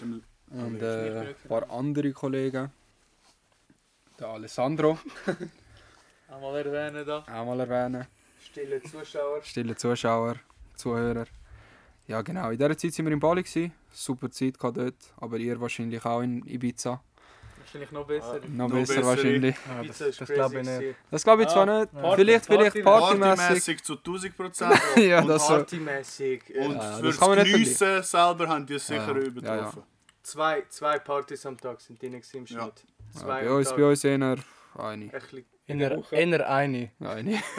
Dem- 0.00 0.22
und 0.50 0.82
äh, 0.82 1.20
ein 1.20 1.34
paar 1.48 1.70
andere 1.70 2.10
Kollegen. 2.12 2.72
Der 4.18 4.28
Alessandro, 4.28 4.98
Einmal 6.28 6.56
erwähnen 6.66 7.04
da. 7.06 7.18
auch 7.20 7.44
mal 7.46 7.60
erwähnen. 7.60 8.06
Stille 8.40 8.80
Zuschauer. 8.82 9.42
Stille 9.42 9.74
Zuschauer, 9.76 10.36
Zuhörer. 10.76 11.26
Ja 12.06 12.22
genau, 12.22 12.50
in 12.50 12.58
dieser 12.58 12.76
Zeit 12.76 12.92
sind 12.92 13.06
wir 13.06 13.12
in 13.12 13.20
Bali. 13.20 13.42
Gewesen. 13.42 13.72
Super 13.92 14.30
Zeit 14.30 14.58
gehabt 14.58 14.76
dort, 14.76 14.94
aber 15.16 15.36
ihr 15.38 15.60
wahrscheinlich 15.60 16.04
auch 16.04 16.20
in 16.20 16.44
Ibiza. 16.46 17.02
Wahrscheinlich 17.58 17.90
noch 17.92 18.06
besser. 18.06 18.40
Noch 18.48 18.68
Noch 18.68 18.74
besser 18.74 18.94
bessere. 18.96 19.06
wahrscheinlich. 19.06 19.56
Ja, 19.66 19.82
Pizza 19.82 20.04
das, 20.04 20.08
ist 20.14 20.20
das 20.20 20.28
crazy 20.28 20.34
glaube 20.34 20.60
ich 20.60 20.66
nicht. 20.68 20.96
Das 21.10 21.24
glaube 21.24 21.42
ich 21.42 21.48
zwar 21.48 21.68
Ah, 21.68 21.80
nicht. 21.80 21.92
Party- 21.92 22.16
vielleicht, 22.16 22.46
vielleicht 22.46 22.84
Partymäßig. 22.84 22.84
partymäßig. 22.84 23.38
Partymäßig 23.38 23.84
zu 23.84 23.92
1000 23.96 24.36
Prozent. 24.36 24.74
ja, 24.98 25.20
Und 25.22 25.28
das 25.28 25.46
so. 25.46 25.54
Partymäßig. 25.54 26.50
äh, 26.54 26.58
Und 26.66 26.72
Ja, 26.74 26.78
das 26.78 27.00
fürs 27.00 27.18
kann 27.18 27.28
man 27.30 27.38
nicht 27.38 27.52
Geniessen 27.52 28.02
selber 28.02 28.48
haben 28.48 28.66
die 28.66 28.74
es 28.74 28.86
sicher 28.86 29.06
Ja, 29.08 29.12
ja, 29.18 29.24
übertroffen. 29.24 29.82
Zwei, 30.22 30.62
zwei 30.68 30.98
Partys 30.98 31.46
am 31.46 31.56
Tag 31.58 31.80
sind 31.80 32.00
drin 32.00 32.12
gewesen 32.12 32.36
im 32.38 32.44
Ja. 32.46 32.70
Schnitt. 33.14 33.22
Ja, 33.22 33.26
Zwei 33.26 33.44
bei 33.44 33.50
uns, 33.52 33.70
bei 33.72 33.84
uns 33.84 34.04
eher 34.04 34.14
eine. 34.76 35.10
Inner, 35.66 36.12
inner 36.12 36.46
eine. 36.48 36.90
Eine. 37.00 37.42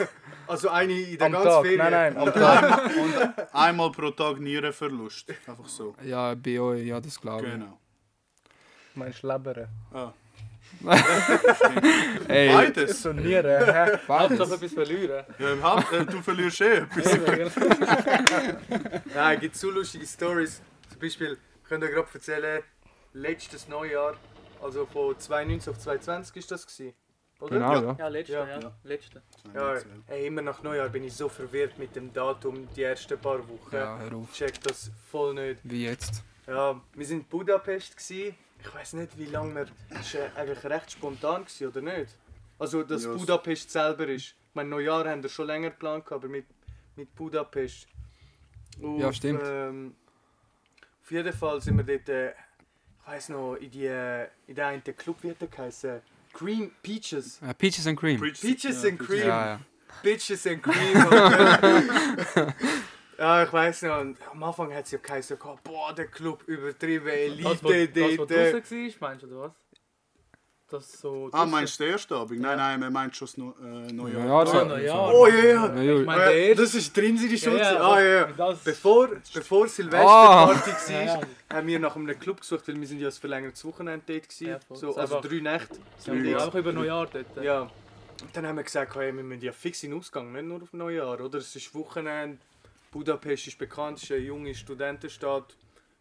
Also 0.48 0.68
eine 0.68 0.92
in 0.92 1.18
der 1.18 1.26
Am 1.26 1.32
ganzen 1.32 1.48
Tag. 1.48 1.62
Ferien. 1.62 1.78
Nein, 1.78 2.14
nein, 2.14 2.16
am 2.18 2.32
Tag. 2.32 2.90
Und 2.96 3.54
einmal 3.54 3.90
pro 3.90 4.10
Tag 4.12 4.38
Nierenverlust. 4.38 5.28
Einfach 5.44 5.66
so. 5.66 5.96
Ja, 6.04 6.34
bei 6.36 6.60
euch, 6.60 6.86
ja, 6.86 7.00
das 7.00 7.20
glaube 7.20 7.46
ich. 7.46 7.52
Genau. 7.52 7.80
Meinst 8.94 9.24
du 9.24 9.26
Lebere? 9.26 9.68
Ah. 9.92 10.12
Ey, 12.28 12.48
Beides. 12.52 13.02
So 13.02 13.12
Nieren, 13.12 13.64
hä? 13.64 13.98
Hauptsache 14.06 14.54
etwas 14.54 14.72
verlieren. 14.72 15.24
Ja, 15.38 15.52
im 15.52 15.62
Haupt, 15.62 15.92
äh, 15.92 16.04
du 16.04 16.22
verlierst 16.22 16.60
eh 16.60 16.76
etwas. 16.78 17.56
Nein, 19.14 19.34
es 19.34 19.40
gibt 19.40 19.56
so 19.56 19.70
lustige 19.70 20.06
Stories. 20.06 20.60
Zum 20.90 21.00
Beispiel, 21.00 21.38
ich 21.62 21.68
könnte 21.68 21.88
gerade 21.90 22.08
erzählen, 22.14 22.62
letztes 23.14 23.66
Neujahr, 23.68 24.14
also 24.62 24.86
von 24.86 25.18
2019 25.18 25.72
auf 25.72 25.78
2020 25.78 26.36
ist 26.36 26.50
das 26.50 26.66
gewesen, 26.66 26.94
oder? 27.40 27.50
Genau, 27.50 27.72
Ja. 27.74 27.80
ja. 27.82 27.96
Ja, 27.98 28.08
letzte, 28.08 28.32
Ja. 28.32 28.60
ja. 28.60 28.72
Letzte. 28.84 29.22
Ja, 29.54 29.74
ey, 30.08 30.26
immer 30.26 30.42
nach 30.42 30.62
Neujahr 30.62 30.88
bin 30.88 31.04
ich 31.04 31.14
so 31.14 31.28
verwirrt 31.28 31.78
mit 31.78 31.94
dem 31.96 32.12
Datum, 32.12 32.68
die 32.74 32.82
ersten 32.82 33.18
paar 33.18 33.46
Wochen. 33.48 33.74
Ja, 33.74 33.98
hör 33.98 34.12
auf. 34.16 34.28
Ich 34.30 34.36
check 34.38 34.60
das 34.62 34.90
voll 35.10 35.34
nicht. 35.34 35.60
Wie 35.64 35.84
jetzt. 35.84 36.22
Ja, 36.46 36.80
wir 36.94 37.06
sind 37.06 37.18
in 37.18 37.24
Budapest 37.24 37.96
gsi. 37.96 38.34
Ich 38.60 38.74
weiß 38.74 38.94
nicht, 38.94 39.16
wie 39.18 39.26
lange 39.26 39.54
wir. 39.54 39.66
Das 39.90 40.14
war 40.14 40.36
eigentlich 40.36 40.64
recht 40.64 40.92
spontan 40.92 41.44
gsi, 41.44 41.66
oder 41.66 41.80
nicht? 41.82 42.14
Also, 42.58 42.82
dass 42.82 43.04
Ja, 43.04 43.12
es- 43.12 43.20
Budapest 43.20 43.70
selber 43.70 44.06
ist. 44.08 44.28
Ich 44.28 44.34
meine, 44.54 44.70
Neujahr 44.70 45.06
haben 45.08 45.22
wir 45.22 45.28
schon 45.28 45.46
länger 45.46 45.70
geplant, 45.70 46.10
aber 46.10 46.28
mit, 46.28 46.46
mit 46.96 47.14
Budapest. 47.14 47.86
Und, 48.80 48.98
Ja, 48.98 49.12
stimmt. 49.12 49.42
Ähm, 49.44 49.94
auf 51.02 51.10
jeden 51.10 51.32
Fall 51.32 51.60
sind 51.60 51.76
wir 51.76 51.84
dort, 51.84 52.08
äh, 52.08 52.32
weiß 53.06 53.30
noch, 53.30 53.54
in 53.54 53.70
die 53.70 53.86
in 53.86 54.54
der 54.54 54.66
einen 54.66 54.82
Club 54.82 55.22
wird 55.22 55.40
der 55.40 55.48
geheißen. 55.48 56.00
Cream 56.32 56.70
Peaches. 56.82 57.40
Äh, 57.40 57.54
Peaches 57.54 57.86
and 57.86 57.98
Cream. 57.98 58.20
Peaches 58.20 58.82
ja, 58.82 58.90
and 58.90 58.98
Cream. 58.98 59.20
Ja, 59.20 59.46
ja. 59.46 59.60
Bitches 60.02 60.46
and 60.46 60.62
Cream. 60.62 62.52
Ja, 63.18 63.42
ich 63.44 63.52
weiß 63.52 63.82
noch. 63.82 64.00
Und 64.00 64.18
am 64.30 64.42
Anfang 64.42 64.74
hat 64.74 64.84
es 64.84 64.90
ja 64.90 64.98
geheißen, 64.98 65.38
boah, 65.64 65.94
der 65.94 66.06
Club 66.06 66.42
übertrieben, 66.46 67.06
Das, 67.42 67.62
wo, 67.64 67.70
Elite 67.70 68.00
das, 68.00 68.18
wo 68.18 68.24
dort. 68.26 68.30
draußen 68.30 69.00
war, 69.00 69.08
meinst 69.08 69.22
du, 69.22 69.26
oder 69.28 69.40
was? 69.40 69.52
Das 70.68 71.00
so. 71.00 71.28
Ah, 71.32 71.46
meinst 71.46 71.78
du 71.78 71.84
den 71.84 71.92
ersten 71.92 72.12
Abend? 72.14 72.40
Nein, 72.40 72.56
nein, 72.58 72.82
er 72.82 72.90
meint 72.90 73.14
schon 73.14 73.26
das 73.26 73.36
Neu- 73.36 73.52
äh, 73.62 73.92
Neujahr. 73.92 74.26
Ja, 74.26 74.42
Oh, 74.42 74.44
so- 74.46 74.64
Neujahr. 74.64 75.14
Oh 75.14 75.26
ja, 75.28 75.34
ja. 75.36 75.74
Ja, 75.76 75.82
ja. 75.82 76.00
Ich 76.00 76.06
meine, 76.06 76.24
der 76.32 76.54
das 76.56 76.74
ist 76.74 76.96
drin 76.96 77.16
in 77.16 77.28
die 77.28 77.38
Schule. 77.38 77.58
Ja, 77.58 77.72
ja, 77.74 77.80
ah, 77.88 78.00
ja, 78.00 78.14
ja. 78.14 78.24
Das, 78.36 78.58
Bevor, 78.64 79.10
bevor 79.32 79.64
Ah. 79.64 79.68
Silvesterparty 79.68 80.70
war, 80.70 80.90
Ja, 80.90 81.02
ja. 81.04 81.20
haben 81.54 81.66
wir 81.68 81.78
nach 81.78 81.94
einem 81.94 82.18
Club 82.18 82.40
gesucht, 82.40 82.66
weil 82.66 82.80
wir 82.80 82.86
sind 82.88 82.98
ja 82.98 83.08
ein 83.08 83.12
verlängertes 83.12 83.64
Wochenende 83.64 84.02
dort 84.06 84.24
gewesen. 84.28 84.46
Ja, 84.48 84.58
voll. 84.58 84.76
so, 84.76 84.86
Das 84.88 84.96
also 85.12 85.20
drei 85.20 85.38
Nächte. 85.38 85.78
wir 86.06 86.44
auch 86.44 86.54
über 86.54 86.72
Neujahr 86.72 87.06
dort. 87.12 87.44
Ja. 87.44 87.60
Und 87.62 87.70
dann 88.34 88.46
haben 88.46 88.56
wir 88.56 88.64
gesagt, 88.64 88.96
hey, 88.96 89.14
wir 89.14 89.22
müssen 89.22 89.42
ja 89.42 89.52
fix 89.52 89.84
in 89.84 89.90
den 89.92 90.00
Ausgang, 90.00 90.32
nicht 90.32 90.46
nur 90.46 90.62
auf 90.62 90.72
Neujahr, 90.72 91.20
oder? 91.20 91.38
Es 91.38 91.54
ist 91.54 91.72
Wochenende, 91.76 92.38
Budapest 92.90 93.46
ist 93.46 93.58
bekannt, 93.58 93.98
es 93.98 94.04
ist 94.04 94.10
eine 94.12 94.20
junge 94.22 94.52
Studentenstadt, 94.54 95.54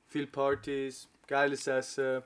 viele 0.08 0.26
Partys, 0.28 1.08
geiles 1.28 1.68
Essen, 1.68 2.24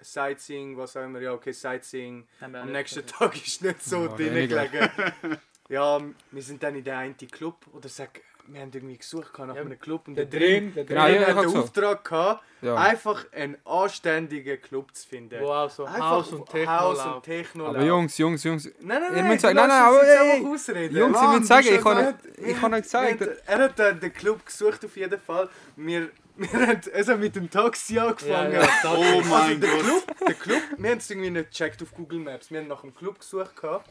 Sightseeing, 0.00 0.76
was 0.76 0.96
auch 0.96 1.04
immer. 1.04 1.20
Ja, 1.20 1.32
okay, 1.32 1.52
Sightseeing. 1.52 2.26
Am 2.40 2.70
nächsten. 2.72 3.06
Tag 3.06 3.34
ist 3.36 3.62
nicht 3.62 3.82
so 3.82 4.02
Ja, 4.02 4.08
drin 4.08 4.48
gelegen. 4.48 4.90
Ja, 5.68 6.00
wir 6.30 6.42
sind 6.42 6.62
dann 6.62 6.76
in 6.76 6.84
der 6.84 6.98
einen 6.98 7.16
Club, 7.16 7.56
oder 7.72 7.88
sag, 7.88 8.20
wir 8.46 8.60
haben 8.60 8.70
irgendwie 8.72 8.96
gesucht 8.98 9.36
nach 9.36 9.52
Ja, 9.56 9.62
einem 9.62 9.80
Club 9.80 10.06
und 10.06 10.14
Der 10.14 10.26
der 10.26 10.38
drin, 10.38 10.72
Drin, 10.72 10.74
der 10.74 10.84
Drin, 10.84 10.96
ja, 10.96 11.26
hat 11.26 11.34
ich 11.34 11.40
den 11.42 11.48
so. 11.50 11.58
Auftrag 11.58 12.04
gehabt, 12.04 12.44
Ja. 12.62 12.76
einfach 12.76 13.24
einen 13.32 13.56
anständigen 13.64 14.62
Club 14.62 14.94
zu 14.94 15.08
finden. 15.08 15.40
wo 15.40 15.50
auch 15.50 15.68
so 15.68 15.84
Einfach 15.84 15.98
Haus 16.08 16.28
und 16.32 16.48
Techno 16.48 16.70
Haus 16.78 17.04
und. 17.04 17.22
Techno 17.24 17.66
Aber. 17.66 17.82
Jungs, 17.82 18.16
Jungs, 18.16 18.44
Jungs. 18.44 18.66
Nein, 18.78 19.00
nein, 19.00 19.02
Ihr 19.02 19.10
nein, 19.22 19.26
müsst 19.28 19.40
sagen- 19.42 19.56
nein, 19.56 19.68
nein, 19.68 19.82
aber 19.82 20.02
ey, 20.04 20.46
ausreden. 20.46 20.96
Jungs, 20.96 21.16
ich 21.16 21.22
Mann, 21.22 21.32
will 21.34 21.40
du 21.40 21.46
sagen, 21.46 21.66
ich 21.66 21.80
kann 21.80 21.98
ich 22.38 22.56
euch 22.56 22.94
haben- 22.94 23.28
Er 23.46 23.58
hat 23.58 23.78
den 24.02 24.12
Club 24.12 24.46
gesucht 24.46 24.84
auf 24.84 24.96
jeden 24.96 25.20
Fall. 25.20 25.48
Wir, 25.74 26.10
wir 26.36 26.66
haben 26.66 26.80
also 26.94 27.16
mit 27.16 27.34
dem 27.36 27.50
Taxi 27.50 27.98
angefangen. 27.98 28.52
Ja, 28.52 28.62
ja, 28.62 28.94
Oh 28.94 29.22
mein 29.28 29.60
der 29.60 29.70
Gott. 29.70 29.80
Club, 29.82 30.16
der 30.26 30.34
Club, 30.34 30.62
wir 30.78 30.90
haben 30.90 30.98
es 30.98 31.10
irgendwie 31.10 31.30
nicht 31.30 31.50
gecheckt 31.50 31.82
auf 31.82 31.92
Google 31.94 32.20
Maps. 32.20 32.50
Wir 32.50 32.60
haben 32.60 32.68
nach 32.68 32.80
dem 32.82 32.94
Club 32.94 33.18
gesucht 33.18 33.56
gehabt. 33.56 33.88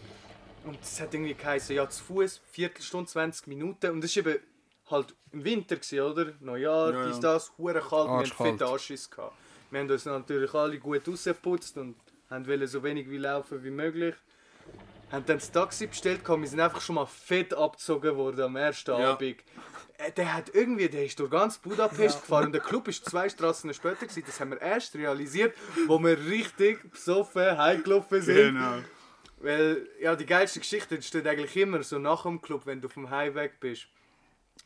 und 0.66 0.78
es 0.82 1.00
hat 1.00 1.14
irgendwie 1.14 1.34
geheißen, 1.34 1.75
ja 1.75 1.90
zu 1.90 2.04
Fuß 2.04 2.42
Viertelstunde, 2.52 3.10
20 3.10 3.48
Minuten 3.48 3.92
und 3.92 4.04
es 4.04 4.16
war 4.18 4.25
eben 4.32 4.40
halt 4.90 5.16
im 5.32 5.44
Winter 5.44 5.75
gewesen, 5.75 6.00
oder? 6.02 6.34
Neujahr, 6.40 6.92
Ja, 6.94 7.00
ja. 7.02 7.08
dies, 7.08 7.20
das, 7.20 7.52
hure 7.58 7.80
kalt, 7.82 8.08
wir 8.10 8.18
hatten 8.18 8.32
fette 8.32 8.66
Anschiss 8.68 9.10
gehabt. 9.10 9.34
Wir 9.72 9.80
haben 9.80 9.90
uns 9.90 10.06
natürlich 10.06 10.54
alle 10.54 10.78
gut 10.80 11.08
rausgeputzt 11.08 11.78
und 11.78 11.96
wollen 12.30 12.68
so 12.68 12.84
wenig 12.84 13.10
wie 13.10 13.18
laufen 13.18 13.64
wie 13.64 13.72
möglich. 13.72 14.16
Haben 15.12 15.25
dann 15.25 15.38
das 15.38 15.52
Taxi 15.52 15.88
bestellt, 15.88 16.28
wir 16.28 16.48
sind 16.48 16.60
einfach 16.60 16.82
schon 16.82 16.96
mal 16.96 17.06
fett 17.06 17.54
abgezogen 17.54 18.16
worden 18.16 18.42
am 18.42 18.56
ersten 18.56 18.92
Ja. 19.00 19.12
Abend. 19.14 19.38
Äh, 19.98 20.12
Der 20.12 20.34
hat 20.34 20.54
irgendwie, 20.54 20.90
der 20.90 21.06
ist 21.06 21.20
durch 21.20 21.32
ganz 21.32 21.58
Budapest 21.58 22.22
gefahren 22.22 22.48
und 22.48 22.52
der 22.52 22.62
Club 22.62 22.88
ist 22.88 23.06
zwei 23.06 23.30
Straßen 23.30 23.74
später 23.74 24.06
gewesen. 24.08 24.24
Das 24.25 24.40
haben 24.40 24.52
wir 24.52 24.62
erst 24.62 24.96
realisiert, 24.96 25.56
wo 25.88 26.00
wir 26.00 26.18
richtig 26.25 26.92
besoffen 26.92 27.58
heimgelaufen 27.58 28.22
sind. 28.22 28.56
Genau. 28.56 28.78
Weil, 29.38 29.88
ja, 30.00 30.16
die 30.16 30.25
geilste 30.25 30.60
Geschichte 30.60 30.96
entsteht 30.96 31.28
eigentlich 31.28 31.56
immer 31.58 31.84
so 31.84 32.00
nach 32.00 32.24
dem 32.24 32.42
Club, 32.42 32.66
wenn 32.66 32.82
du 32.82 32.88
vom 32.90 33.10
Heimweg 33.10 33.60
bist. 33.60 33.88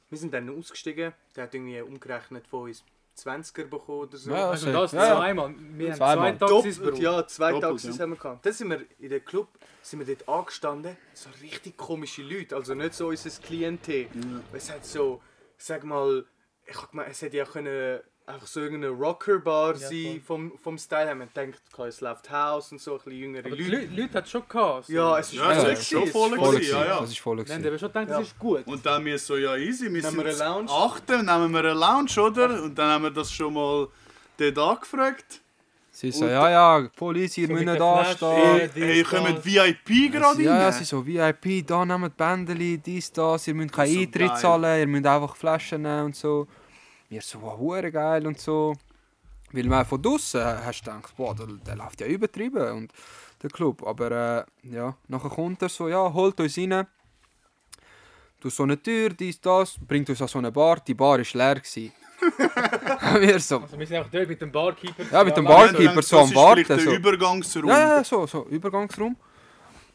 Wir 0.10 0.18
sind 0.18 0.34
dann 0.34 0.50
ausgestiegen, 0.50 1.14
der 1.36 1.44
hat 1.44 1.54
irgendwie 1.54 1.82
umgerechnet 1.82 2.48
von 2.48 2.64
uns 2.70 2.84
20er 3.28 3.66
bekommen 3.66 4.00
oder 4.00 4.18
so. 4.18 4.32
Ja, 4.32 4.50
Also 4.50 4.72
das 4.72 4.92
Ja, 4.92 5.06
ja. 5.06 5.16
zweimal. 5.18 5.56
Wir 5.58 5.90
haben 5.90 5.98
Zweimal. 5.98 6.38
zwei 6.38 6.48
Taxis 6.48 6.78
Doppelt, 6.78 7.00
ja, 7.00 7.28
zwei 7.28 7.52
Doppelt, 7.52 7.72
Taxis 7.72 7.98
ja. 7.98 8.04
haben 8.04 8.10
wir 8.12 8.18
gehabt. 8.18 8.46
Dann 8.46 8.54
sind 8.54 8.70
wir 8.70 8.82
in 9.00 9.10
den 9.10 9.26
Club, 9.26 9.48
sind 9.82 10.06
wir 10.06 10.16
dort 10.16 10.30
angestanden, 10.30 10.98
so 11.14 11.30
richtig 11.42 11.78
komische 11.78 12.22
Leute, 12.24 12.56
also 12.56 12.74
nicht 12.74 12.94
so 12.94 13.08
unser 13.08 13.30
Klientel. 13.42 14.08
Es 14.54 14.72
hat 14.72 14.86
so, 14.86 15.22
sag 15.58 15.84
mal, 15.84 16.26
ich 16.66 16.78
hab 16.78 16.92
gemeint, 16.92 17.10
es 17.12 17.22
hätte 17.22 17.38
ja 17.38 17.46
können 17.46 18.00
einfach 18.30 18.48
so 18.48 18.60
irgendeine 18.62 18.94
Rockerbar 18.94 19.74
Ja, 19.76 19.88
sein 19.90 20.22
vom, 20.26 20.52
vom 20.62 20.78
Style. 20.78 21.10
Haben 21.10 21.20
wir 21.20 21.28
gedacht, 21.28 21.62
okay, 21.74 21.88
es 21.88 22.02
läuft 22.02 22.30
House 22.32 22.72
und 22.72 22.80
so, 22.82 22.94
ein 22.94 22.98
bisschen 22.98 23.14
jüngere 23.20 23.46
Aber 23.46 23.56
die 23.56 23.64
Leute. 23.64 24.14
Hat 24.18 24.26
es 24.26 24.32
schon 24.32 24.44
gehabt. 24.48 24.86
so. 24.86 24.94
Ja, 24.94 25.20
es 25.20 25.28
ist 25.28 25.34
Ja, 25.40 25.52
es 25.52 25.58
voll 25.64 25.72
ist 25.74 25.88
schon 25.90 26.08
voll 26.08 26.30
es 26.30 26.34
ist 26.34 26.40
Voll 26.44 26.56
gewesen, 26.56 26.72
ja, 26.72 26.86
ja. 26.86 27.00
Das 27.02 27.10
ist 27.10 27.20
voll 27.20 27.38
Wir 27.46 27.54
haben 27.56 27.64
schon 27.80 27.88
gedacht, 27.90 28.10
das 28.10 28.18
Ja. 28.18 28.20
ist 28.22 28.40
gut. 28.40 28.68
Und 28.68 28.86
dann 28.86 29.06
wir 29.06 29.20
so, 29.20 29.36
ja 29.36 29.56
easy, 29.58 29.86
wir 29.86 29.92
Nehmen 29.92 30.04
sind 30.04 30.26
wir 30.26 30.34
Lounge? 30.34 30.70
achten, 30.72 31.26
nehmen 31.26 31.52
wir 31.52 31.60
eine 31.60 31.74
Lounge, 31.74 32.22
oder? 32.22 32.64
Und 32.64 32.76
dann 32.78 32.90
haben 32.92 33.04
wir 33.04 33.12
das 33.12 33.32
schon 33.32 33.54
mal 33.54 33.88
dort 34.38 34.58
angefragt. 34.58 35.42
Sie 35.92 36.12
so, 36.12 36.26
ja, 36.28 36.50
ja, 36.50 36.88
Polizei, 36.96 37.42
ihr 37.42 37.48
So 37.48 37.54
müsst 37.54 37.66
nicht 37.66 37.82
anstehen. 37.82 38.70
Flasche. 38.70 38.72
Hey, 38.86 39.04
kommen 39.04 39.36
das. 39.36 39.46
VIP 39.46 40.12
gerade 40.14 40.42
Ja, 40.44 40.56
ja, 40.58 40.64
rein? 40.70 40.74
sie 40.74 40.84
so, 40.86 41.06
VIP, 41.06 41.66
da 41.68 41.84
nehmt 41.84 42.16
Bändeli, 42.16 42.78
dies, 42.78 43.12
das, 43.12 43.48
ihr 43.48 43.54
müsst 43.56 43.74
keinen 43.74 43.94
So 43.94 44.00
Eintritt 44.00 44.30
geil. 44.30 44.38
zahlen, 44.38 44.80
ihr 44.80 44.88
müsst 44.88 45.06
einfach 45.08 45.36
Flaschen 45.36 45.82
nehmen 45.82 46.06
und 46.06 46.16
so. 46.16 46.48
Wir 47.10 47.22
so, 47.22 47.42
wow, 47.42 47.58
hure 47.58 47.92
geil 47.92 48.26
und 48.28 48.40
so. 48.40 48.76
Weil 49.52 49.66
man 49.66 49.84
von 49.84 50.00
draußen 50.00 50.44
hast 50.44 50.86
du 50.86 50.92
gedacht, 50.92 51.16
boah, 51.18 51.34
der, 51.34 51.48
der 51.48 51.76
läuft 51.76 52.02
ja 52.02 52.08
übertrieben 52.08 52.72
und 52.72 52.94
der 53.42 53.50
Club. 53.50 53.82
Aber 53.86 54.46
äh, 54.64 54.70
ja, 54.72 54.96
nachher 55.08 55.30
kommt 55.30 55.62
er 55.64 55.70
so, 55.70 55.88
ja, 55.88 56.14
holt 56.14 56.40
uns 56.40 56.58
rein. 56.58 56.86
Du 58.40 58.50
so 58.50 58.64
eine 58.64 58.82
Tür, 58.82 59.10
dies, 59.10 59.42
das, 59.42 59.76
bringt 59.86 60.08
uns 60.10 60.22
an 60.22 60.28
so 60.28 60.38
eine 60.38 60.52
Bar. 60.52 60.80
Die 60.86 60.94
Bar 60.94 61.18
war 61.18 61.26
leer. 61.34 61.56
gewesen. 61.56 61.92
wir 63.20 63.40
so, 63.40 63.60
Also 63.60 63.80
wir 63.80 63.88
sind 63.88 63.98
einfach 63.98 64.12
dort 64.12 64.28
mit 64.28 64.42
dem 64.42 64.52
Barkeeper. 64.52 65.04
Ja, 65.12 65.24
mit 65.24 65.36
dem. 65.36 65.46
Barkeeper. 65.46 65.90
Gedacht, 65.90 66.04
so 66.04 66.18
am 66.18 66.22
das 66.22 66.30
ist 66.30 66.36
Warten, 66.36 66.80
so. 66.80 66.90
der 66.90 67.00
Übergangsraum. 67.00 67.68
Ja, 67.70 67.80
ja, 67.80 68.04
so, 68.04 68.28
so, 68.28 68.46
Übergangsraum. 68.46 69.16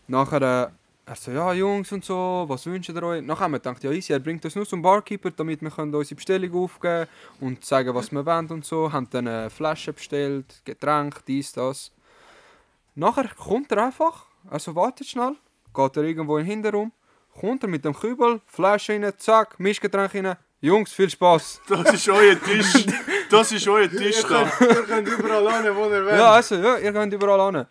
Nachher, 0.09 0.42
äh, 0.42 0.68
er 1.06 1.16
so, 1.16 1.30
ja, 1.30 1.52
Jungs 1.52 1.92
und 1.92 2.04
so, 2.04 2.44
was 2.49 2.64
wünscht 2.66 2.88
ihr 2.88 3.02
euch? 3.02 3.23
Nachher 3.23 3.44
haben 3.44 3.52
wir 3.52 3.58
gedacht, 3.58 3.82
ja, 3.84 3.90
easy, 3.90 4.12
er 4.12 4.20
bringt 4.20 4.44
uns 4.44 4.54
nur 4.54 4.66
zum 4.66 4.80
Barkeeper, 4.80 5.30
damit 5.30 5.61
wir 5.61 5.70
können 5.70 5.94
unsere 5.94 6.14
Bestellung 6.14 6.54
aufgeben 6.64 7.06
und 7.40 7.64
sagen, 7.64 7.94
was 7.94 8.11
wir 8.11 8.25
wollen 8.25 8.46
und 8.49 8.64
so. 8.64 8.90
Haben 8.90 9.08
dann 9.11 9.28
eine 9.28 9.50
Flasche 9.50 9.92
bestellt, 9.92 10.62
Getränk, 10.64 11.25
dies, 11.26 11.52
das. 11.52 11.92
Nachher 12.94 13.28
kommt 13.37 13.70
er 13.73 13.84
einfach, 13.87 14.26
also 14.49 14.75
wartet 14.75 15.06
schnell, 15.08 15.34
geht 15.75 15.96
er 15.96 16.02
irgendwo 16.04 16.38
in 16.38 16.44
den 16.46 16.50
Hinterraum, 16.52 16.92
kommt 17.38 17.62
er 17.64 17.68
mit 17.68 17.84
dem 17.84 17.94
Kübel, 17.94 18.40
Flasche 18.46 18.92
rein, 18.92 19.12
zack, 19.18 19.58
Mischgetränk 19.61 20.14
rein. 20.14 20.37
Jungs, 20.61 20.92
viel 20.92 21.11
Spaß. 21.11 21.61
Das 21.68 21.92
ist 21.92 22.08
euer 22.08 22.40
Tisch. 22.40 22.87
Das 23.30 23.50
ist 23.52 23.66
euer 23.66 23.90
Tisch 23.90 24.23
Ihr 24.23 24.28
da. 24.28 24.44
könnt, 24.44 24.70
ihr 24.70 24.82
könnt 24.84 25.08
überall 25.08 25.62
hin, 25.62 25.75
wo 25.75 25.84
ihr 25.87 26.04
wollt. 26.04 26.16
Ja, 26.16 26.30
also, 26.32 26.54
ja, 26.54 26.78
ihr 26.78 26.92
könnt 26.92 27.12
überall 27.12 27.52
hin. 27.52 27.66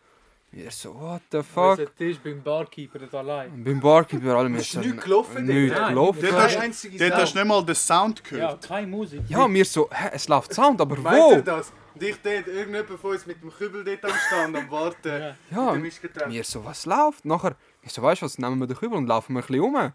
Wir 0.55 0.69
so, 0.69 0.93
what 0.93 1.23
the 1.31 1.41
fuck? 1.41 1.79
Unser 1.79 1.95
Tisch 1.95 2.17
beim 2.23 2.43
Barkeeper 2.43 2.99
dort 2.99 3.15
allein. 3.15 3.63
Beim 3.63 3.79
Barkeeper 3.79 4.35
alle 4.35 4.55
Ist 4.55 4.75
nichts 4.75 5.03
gelaufen? 5.03 5.45
Nichts 5.45 5.75
gelaufen. 5.75 6.19
Dort 6.21 6.33
hast, 6.33 6.55
dort 6.99 7.13
hast 7.15 7.33
du 7.33 7.39
nicht 7.39 7.47
mal 7.47 7.65
den 7.65 7.73
Sound 7.73 8.19
Ja, 8.19 8.29
gehört. 8.29 8.67
keine 8.67 8.85
Musik. 8.85 9.21
Ja, 9.29 9.51
wir 9.51 9.65
so, 9.65 9.89
hä, 9.91 10.09
es 10.13 10.27
läuft 10.27 10.53
Sound, 10.53 10.79
aber 10.79 10.95
wo? 11.03 11.41
das? 11.41 11.73
Und 11.95 12.03
ich 12.03 12.15
dort, 12.21 12.47
irgendjemand 12.47 12.99
von 12.99 13.11
uns 13.11 13.25
mit 13.25 13.41
dem 13.41 13.51
Kübel 13.51 13.83
dort 13.83 14.05
am 14.05 14.11
Stand, 14.27 14.55
am 14.55 14.69
Warten. 14.69 15.35
Ja. 15.49 15.73
Ja, 15.73 16.27
mir 16.27 16.43
so, 16.43 16.63
was 16.63 16.85
läuft? 16.85 17.25
Nachher, 17.25 17.55
ich 17.81 17.91
so, 17.91 18.03
weißt 18.03 18.21
du 18.21 18.25
was, 18.25 18.37
nehmen 18.37 18.59
wir 18.59 18.67
den 18.67 18.77
Kübel 18.77 18.99
und 18.99 19.07
laufen 19.07 19.33
wir 19.33 19.41
ein 19.41 19.47
bisschen 19.47 19.61
um. 19.61 19.91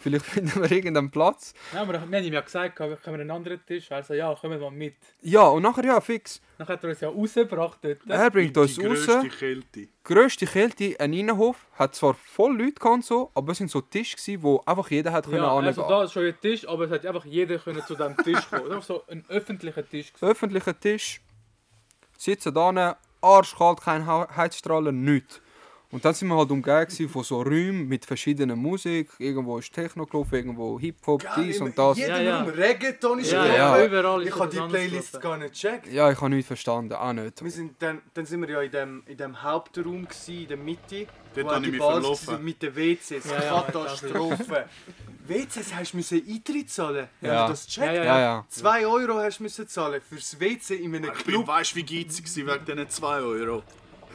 Vielleicht 0.00 0.24
finden 0.26 0.62
wir 0.62 0.70
irgendeinen 0.70 1.10
Platz. 1.10 1.54
Ja, 1.72 1.82
aber 1.82 1.94
wir 1.94 2.00
haben 2.00 2.14
ihm 2.14 2.32
ja 2.32 2.40
gesagt, 2.40 2.76
können 2.76 2.96
wir 3.04 3.12
einen 3.14 3.30
anderen 3.30 3.60
Tisch? 3.66 3.90
Also 3.90 4.14
ja, 4.14 4.32
kommen 4.34 4.60
wir 4.60 4.70
mal 4.70 4.70
mit. 4.70 4.94
Ja, 5.22 5.42
und 5.48 5.62
nachher, 5.62 5.84
ja, 5.84 6.00
fix. 6.00 6.40
Dann 6.56 6.68
hat 6.68 6.82
er 6.84 6.90
uns 6.90 7.00
ja 7.00 7.08
rausgebracht 7.08 7.78
dort. 7.82 7.98
Er 8.08 8.30
bringt 8.30 8.56
uns 8.56 8.76
die 8.76 8.86
raus. 8.86 9.04
grösste 9.06 9.28
Kälte. 9.28 9.88
Grösste 10.04 10.46
Kälte, 10.46 10.94
ein 11.00 11.12
Innenhof. 11.12 11.66
Hat 11.74 11.94
zwar 11.94 12.14
voll 12.14 12.56
Leute 12.56 12.74
gehabt, 12.74 13.04
so, 13.04 13.30
aber 13.34 13.52
es 13.52 13.58
sind 13.58 13.70
so 13.70 13.80
Tische, 13.80 14.16
gewesen, 14.16 14.42
wo 14.42 14.62
einfach 14.64 14.88
jeder 14.90 15.12
hat 15.12 15.24
können 15.24 15.38
Ja, 15.38 15.50
angehen 15.50 15.66
also 15.66 15.88
da 15.88 16.04
ist 16.04 16.12
schon 16.12 16.26
ein 16.26 16.40
Tisch, 16.40 16.68
aber 16.68 16.84
es 16.84 16.90
hat 16.92 17.04
einfach 17.04 17.24
jeder 17.24 17.58
können 17.58 17.82
zu 17.82 17.94
diesem 17.94 18.16
Tisch 18.18 18.48
kommen. 18.48 18.68
Das 18.68 18.70
war 18.70 18.82
so 18.82 19.04
ein 19.08 19.24
öffentlicher 19.28 19.86
Tisch. 19.88 20.12
gewesen. 20.12 20.30
Öffentlicher 20.30 20.78
Tisch. 20.78 21.20
Sitzen 22.16 22.54
da, 22.54 22.96
arschkalt, 23.20 23.80
kein 23.80 24.06
Heizstrahler, 24.06 24.92
nichts. 24.92 25.40
Und 25.90 26.04
dann 26.04 26.12
sind 26.12 26.28
wir 26.28 26.36
halt 26.36 26.50
umgeben 26.50 26.84
gewesen 26.84 27.08
von 27.08 27.24
so 27.24 27.40
Räumen 27.40 27.88
mit 27.88 28.04
verschiedener 28.04 28.56
Musik. 28.56 29.08
Irgendwo 29.18 29.56
ist 29.56 29.72
Techno 29.72 30.04
gelaufen, 30.04 30.34
irgendwo 30.34 30.78
Hip-Hop, 30.78 31.24
dies 31.38 31.62
und 31.62 31.78
das. 31.78 31.96
Jeden 31.96 32.10
Ja, 32.10 32.20
ja. 32.20 32.40
Raum 32.42 32.50
Reggaeton 32.50 33.18
ist 33.20 33.32
Ja, 33.32 33.46
ja, 33.46 33.84
überall 33.84 34.26
Ich 34.26 34.38
habe 34.38 34.48
die 34.50 34.58
Playlist 34.60 35.18
gar 35.18 35.38
nicht 35.38 35.52
gecheckt. 35.54 35.86
Ja, 35.90 36.10
ich 36.10 36.20
habe 36.20 36.28
nichts 36.28 36.46
verstanden, 36.46 36.92
auch 36.92 37.12
nicht. 37.14 37.42
Wir 37.42 37.50
sind 37.50 37.80
dann, 37.80 38.02
dann 38.12 38.26
sind 38.26 38.42
wir 38.42 38.50
ja 38.50 38.60
in 38.60 38.70
dem, 38.70 39.02
in 39.06 39.16
dem 39.16 39.42
Hauptraum, 39.42 40.04
gewesen, 40.06 40.42
in 40.42 40.48
der 40.48 40.56
Mitte. 40.58 41.06
Dort 41.34 41.46
wo 41.46 41.50
habe 41.52 41.60
ich 41.64 41.70
die 41.72 41.78
mich 41.78 41.80
verlaufen. 41.86 42.44
Mit 42.44 42.62
den 42.62 42.76
WCs. 42.76 43.30
Ja, 43.30 43.44
ja, 43.44 43.62
Katastrophe. 43.62 44.66
WCs 45.26 45.74
hast 45.74 45.92
du 45.92 45.96
müssen 45.98 46.22
Eintritt 46.28 46.70
zahlen. 46.70 47.08
Ja. 47.20 47.28
Haben 47.30 47.44
wir 47.44 47.48
das 47.48 47.66
gecheckt? 47.66 47.86
Ja, 47.86 47.92
ja, 47.94 48.04
Ja, 48.04 48.20
ja. 48.20 48.44
2 48.48 48.86
Euro 48.86 49.14
hast 49.20 49.38
du 49.40 49.66
zahlen 49.66 50.00
fürs 50.06 50.38
WC 50.38 50.74
in 50.76 50.94
einem 50.94 51.04
Ich 51.04 51.24
bin, 51.24 51.34
Club. 51.34 51.46
weißt 51.46 51.72
du, 51.72 51.76
wie 51.76 51.82
geizig 52.04 52.24
wegen 52.36 52.64
diesen 52.66 52.88
2 52.90 53.20
Euro? 53.20 53.62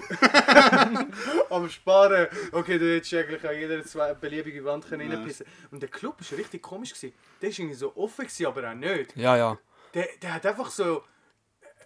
Am 1.50 1.70
Sparen. 1.70 2.28
Okay, 2.52 2.78
du 2.80 2.96
hättest 2.96 3.14
eigentlich 3.14 3.48
an 3.48 3.56
jeder 3.58 3.84
zwei 3.84 4.14
beliebige 4.14 4.64
Wand 4.66 4.88
können 4.88 5.10
Ja. 5.10 5.18
reinpissen 5.18 5.46
Und 5.72 5.82
der 5.82 5.90
Club 5.90 6.16
war 6.20 6.38
richtig 6.38 6.62
komisch. 6.62 6.94
Gewesen. 6.94 7.14
Der 7.42 7.50
war 7.50 7.60
irgendwie 7.60 7.76
so 7.76 7.96
offen, 7.96 8.26
gewesen, 8.26 8.46
aber 8.46 8.70
auch 8.70 8.76
nicht. 8.76 9.16
Ja, 9.16 9.38
ja. 9.38 9.58
Der, 9.94 10.08
der 10.22 10.34
hat 10.36 10.46
einfach 10.46 10.70
so. 10.70 11.04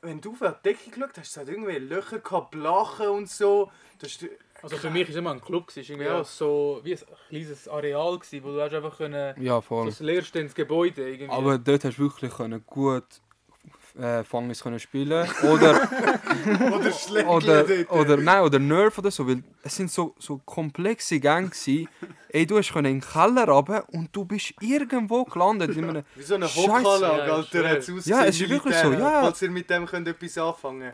Wenn 0.01 0.21
du 0.21 0.31
auf 0.33 0.39
die 0.39 0.69
Decke 0.69 0.91
geschaut 0.91 1.17
hast, 1.17 1.31
es 1.31 1.37
hat 1.37 1.47
irgendwie 1.49 1.77
Löcher 1.79 2.19
gehabt, 2.19 2.51
Blachen 2.51 3.07
und 3.07 3.29
so. 3.29 3.71
Das 3.99 4.11
ist, 4.11 4.25
Also 4.61 4.77
für 4.77 4.91
mich 4.91 5.03
war 5.07 5.09
es 5.09 5.15
immer 5.15 5.31
ein 5.31 5.41
Club. 5.41 5.69
Es 5.69 5.77
war 5.77 5.83
irgendwie 5.83 6.05
Ja. 6.05 6.21
auch 6.21 6.25
so 6.25 6.79
wie 6.83 6.93
ein 6.93 6.99
kleines 7.29 7.67
Areal, 7.67 8.19
gewesen, 8.19 8.43
wo 8.43 8.51
du 8.51 8.61
hast 8.61 8.73
einfach 8.73 8.95
können, 8.97 9.41
Ja, 9.43 9.55
so 9.55 9.61
voll. 9.61 9.85
das 9.87 9.99
leerstehendes 9.99 10.53
Gebäude 10.53 11.09
irgendwie. 11.09 11.31
Aber 11.35 11.57
dort 11.57 11.83
hast 11.83 11.97
du 11.97 12.03
wirklich 12.03 12.31
können 12.31 12.63
gut 12.65 13.05
äh, 13.99 14.23
Fangis 14.23 14.61
können 14.63 14.79
spielen 14.79 15.27
oder 15.43 15.81
oder 16.75 16.91
Schläge 16.91 17.27
oder 17.27 17.63
dort. 17.63 17.91
oder 17.91 18.17
nein 18.17 18.41
oder 18.43 18.59
Nerf 18.59 18.97
oder 18.97 19.11
so, 19.11 19.27
weil 19.27 19.43
es 19.63 19.75
sind 19.75 19.91
so 19.91 20.13
so 20.19 20.39
komplexe 20.45 21.19
Gänge 21.19 21.49
gsi. 21.49 21.87
Ey, 22.29 22.45
du 22.45 22.57
hast 22.57 22.73
können 22.73 22.91
in 22.91 22.99
den 22.99 23.07
Keller 23.09 23.47
runter 23.47 23.85
und 23.93 24.09
du 24.15 24.25
bist 24.25 24.53
irgendwo 24.61 25.23
gelandet 25.23 25.75
in 25.75 25.85
einem 25.89 26.03
Wie 26.15 26.23
so 26.23 26.35
eine 26.35 26.45
Ja, 26.45 26.73
Alter, 26.73 27.43
schwer. 27.43 27.69
hat 27.69 27.77
es 27.79 27.89
ausgesehen. 27.89 28.17
Ja, 28.19 28.25
es 28.25 28.39
ist 28.41 28.49
wirklich 28.49 28.75
so, 28.75 28.91
ja. 28.91 29.21
Falls 29.21 29.41
ihr 29.41 29.49
mit 29.51 29.69
dem 29.69 29.85
könnt 29.85 30.07
etwas 30.07 30.37
anfangen 30.37 30.93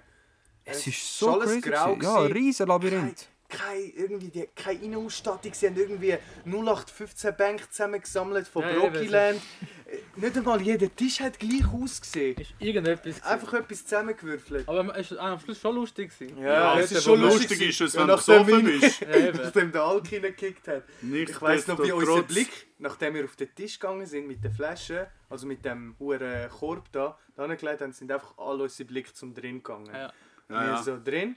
Es 0.63 0.77
Es 0.77 0.87
ist 0.87 0.97
ist 0.97 1.19
so 1.19 1.31
alles 1.31 1.49
crazy. 1.61 1.69
grau 1.69 1.95
gewesen. 1.95 2.03
Ja, 2.03 2.15
ein 2.15 2.27
gewesen. 2.27 2.33
riesen 2.37 2.67
Labyrinth. 2.67 3.27
Keine, 3.57 3.79
irgendwie 3.81 4.29
die, 4.29 4.47
keine 4.55 4.79
Innenausstattung. 4.83 5.53
Sie 5.53 5.67
haben 5.67 5.75
irgendwie 5.77 6.17
0815 6.45 7.35
Bänke 7.35 7.69
zusammengesammelt 7.69 8.47
von 8.47 8.63
Ja, 8.63 8.69
ja, 8.71 8.79
Brockyland. 8.79 9.41
Äh, 9.85 9.97
Nicht 10.19 10.37
einmal 10.37 10.61
jeder 10.61 10.93
Tisch 10.95 11.19
hat 11.19 11.37
gleich 11.39 11.63
ausgesehen. 11.71 12.37
ist 12.37 12.53
irgendetwas. 12.59 13.15
gewesen. 13.17 13.23
Einfach 13.23 13.53
etwas 13.53 13.83
zusammengewürfelt. 13.83 14.67
Aber 14.67 14.97
es 14.97 15.11
war 15.11 15.19
am 15.19 15.39
Schluss 15.39 15.59
schon 15.59 15.75
lustig. 15.75 16.17
gewesen. 16.17 16.37
Ja, 16.41 16.79
es 16.79 16.89
dort, 16.89 16.97
ist 16.99 17.03
schon 17.03 17.21
lustig. 17.21 17.49
lustig 17.49 17.69
ist 17.69 17.81
es, 17.81 17.93
Ja, 17.93 17.99
wenn 18.01 18.07
du 18.07 18.13
nachdem 18.15 18.45
besoffen 18.45 18.79
bist. 18.79 19.01
Ja. 19.01 19.31
Nachdem 19.43 19.71
der 19.71 19.81
Alk 19.83 20.11
reingekickt 20.11 20.67
hat. 20.67 20.83
Nicht 21.01 21.29
Ich 21.29 21.41
weiss 21.41 21.67
noch, 21.67 21.83
wie 21.83 21.91
unser 21.91 22.11
trotz- 22.21 22.27
Blick, 22.27 22.67
nachdem 22.79 23.13
wir 23.15 23.25
auf 23.25 23.35
den 23.35 23.53
Tisch 23.53 23.79
gegangen 23.79 24.05
sind 24.05 24.27
mit 24.27 24.43
den 24.43 24.51
Flaschen, 24.51 25.05
also 25.29 25.45
mit 25.47 25.63
dem 25.63 25.95
hohen 25.99 26.49
Korb 26.49 26.91
da, 26.91 27.17
da 27.35 27.47
haben, 27.47 27.91
sind 27.93 28.11
einfach 28.11 28.37
alle 28.37 28.63
unsere 28.63 28.87
Blicke 28.87 29.13
zum 29.13 29.33
drin 29.33 29.57
gegangen. 29.63 29.89
Ja. 29.93 30.11
Wir 30.47 30.55
Ja, 30.57 30.65
ja. 30.67 30.83
so 30.83 30.97
drin. 31.01 31.35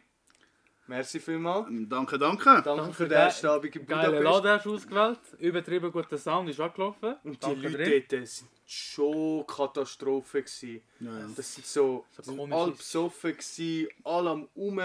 Merci 0.89 1.19
vielmals. 1.21 1.67
Danke, 1.89 2.19
danke. 2.19 2.45
Danke 2.45 2.63
Danke 2.63 2.93
für 2.95 3.09
den 3.09 3.19
ersten 3.19 3.47
Abend 3.49 3.75
in 3.75 3.87
Geile 3.87 4.19
Budapest. 4.19 4.25
Laden 4.25 4.51
hast 4.53 4.67
du 4.67 4.75
ausgewählt. 4.75 5.19
Übertrieben 5.39 5.91
guter 5.91 6.19
Sound 6.19 6.49
ist 6.49 6.61
angelaufen. 6.61 7.17
Und 7.25 7.35
die 7.35 7.39
Danke 7.41 7.69
Leute 7.69 7.85
drin. 7.85 8.05
dort 8.09 8.27
sind 8.29 8.49
schon 8.67 9.47
Katastrophe. 9.47 10.43
Gewesen. 10.43 10.81
Ja, 11.01 11.19
ja. 11.19 11.27
Das 11.37 11.55
sind 11.55 11.67
so, 11.67 12.05
So 12.13 12.23
sind 12.23 12.53
alle 12.53 12.73
besoffen, 12.73 13.33
gewesen, 13.33 13.89
alle 14.05 14.31
am 14.31 14.49
um, 14.55 14.81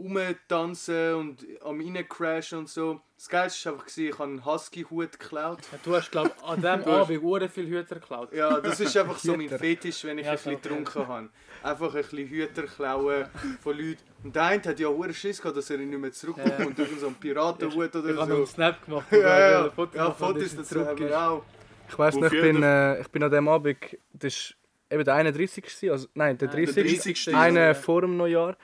rumtanzen 0.00 1.14
und 1.14 1.46
am 1.62 1.80
reincrashen 1.80 2.58
und 2.60 2.68
so. 2.68 3.00
Das 3.16 3.28
Geilste 3.28 3.66
war 3.66 3.72
einfach, 3.74 3.96
ich 3.96 4.12
habe 4.14 4.24
einen 4.24 4.44
Husky-Hut 4.46 5.18
geklaut. 5.18 5.58
Ja, 5.70 5.78
Du 5.82 5.94
hast, 5.94 6.10
glaube 6.10 6.30
ich, 6.36 6.42
an 6.42 6.56
diesem 6.56 6.84
Abend 6.94 7.22
sehr 7.40 7.48
viel 7.50 7.66
Hüter 7.66 7.94
geklaut. 7.96 8.32
Ja, 8.32 8.60
das 8.60 8.80
ist 8.80 8.96
einfach 8.96 9.18
so 9.18 9.36
mein. 9.36 9.48
Fetisch, 9.58 10.04
wenn 10.04 10.18
ich 10.18 10.24
Ja, 10.24 10.32
ein 10.32 10.36
bisschen 10.38 10.52
so. 10.54 10.58
getrunken 10.58 11.06
habe. 11.08 11.28
Einfach 11.62 11.94
ein 11.94 12.00
bisschen 12.02 12.28
Hüter 12.28 12.62
klauen 12.62 13.26
von 13.62 13.76
Leuten. 13.76 13.98
Und 14.24 14.34
der 14.34 14.42
eine 14.44 14.62
hat 14.62 14.80
ja 14.80 14.88
hohen 14.88 15.12
Schiss 15.12 15.40
gehabt, 15.40 15.56
dass 15.58 15.68
er 15.70 15.78
ihn 15.80 15.90
nicht 15.90 15.98
mehr 16.00 16.12
zurückkommt 16.12 16.58
Ja. 16.58 16.64
und 16.66 16.78
irgend 16.78 16.98
so 17.00 17.06
einen 17.06 17.16
Piratenhut 17.16 17.72
Ich 17.94 17.94
oder 17.94 18.08
habe 18.08 18.14
noch 18.14 18.22
einen 18.36 18.46
so. 18.46 18.46
Snap 18.46 18.84
gemacht. 18.86 19.06
Ja, 19.12 19.50
ja, 19.50 19.64
ein 19.64 19.70
Foto 19.70 19.96
ja, 19.96 20.10
Fotos 20.12 20.56
dazu 20.56 20.62
zurück 20.74 20.86
haben 20.88 20.98
ist. 21.02 21.08
wir 21.10 21.20
auch. 21.22 21.44
Ich 21.90 21.98
weiss 21.98 22.14
Auf 22.14 22.20
noch, 22.22 22.32
ich 22.32 22.40
bin, 22.40 22.62
äh, 22.62 23.00
ich 23.00 23.08
bin 23.08 23.22
an 23.22 23.30
dem 23.30 23.48
Abend, 23.48 23.76
das 24.12 24.54
war 24.88 24.96
eben 24.96 25.04
der 25.04 25.14
31. 25.14 25.62
gewesen, 25.64 25.90
Also, 25.90 26.08
nein, 26.14 26.38
der 26.38 26.48
Ah, 26.48 26.52
der 26.54 26.64
30. 26.66 27.02
30. 27.24 27.34
Einer 27.34 27.60
Ja. 27.66 27.74
vor 27.74 28.00
dem 28.02 28.16
Neujahr. 28.16 28.56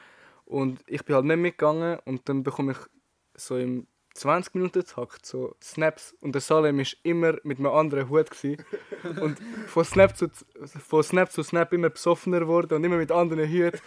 Und 0.46 0.80
ich 0.86 1.04
bin 1.04 1.16
halt 1.16 1.26
nicht 1.26 1.36
mitgegangen 1.36 1.98
und 2.04 2.28
dann 2.28 2.42
bekomme 2.42 2.72
ich 2.72 2.78
so 3.34 3.56
im 3.56 3.86
20 4.14 4.54
Minuten 4.54 4.84
Takt 4.84 5.26
so 5.26 5.54
Snaps 5.62 6.14
und 6.20 6.34
der 6.34 6.40
Salem 6.40 6.80
ist 6.80 6.96
immer 7.02 7.34
mit 7.42 7.58
einem 7.58 7.72
anderen 7.72 8.08
Hut 8.08 8.30
gewesen. 8.30 8.64
und 9.20 9.38
von 9.66 9.84
Snap 9.84 10.16
zu 10.16 10.30
von 10.64 11.02
Snap 11.02 11.30
zu 11.30 11.42
Snap 11.42 11.72
immer 11.72 11.90
besoffener 11.90 12.40
geworden 12.40 12.74
und 12.74 12.84
immer 12.84 12.96
mit 12.96 13.12
anderen 13.12 13.46
Hüten 13.48 13.78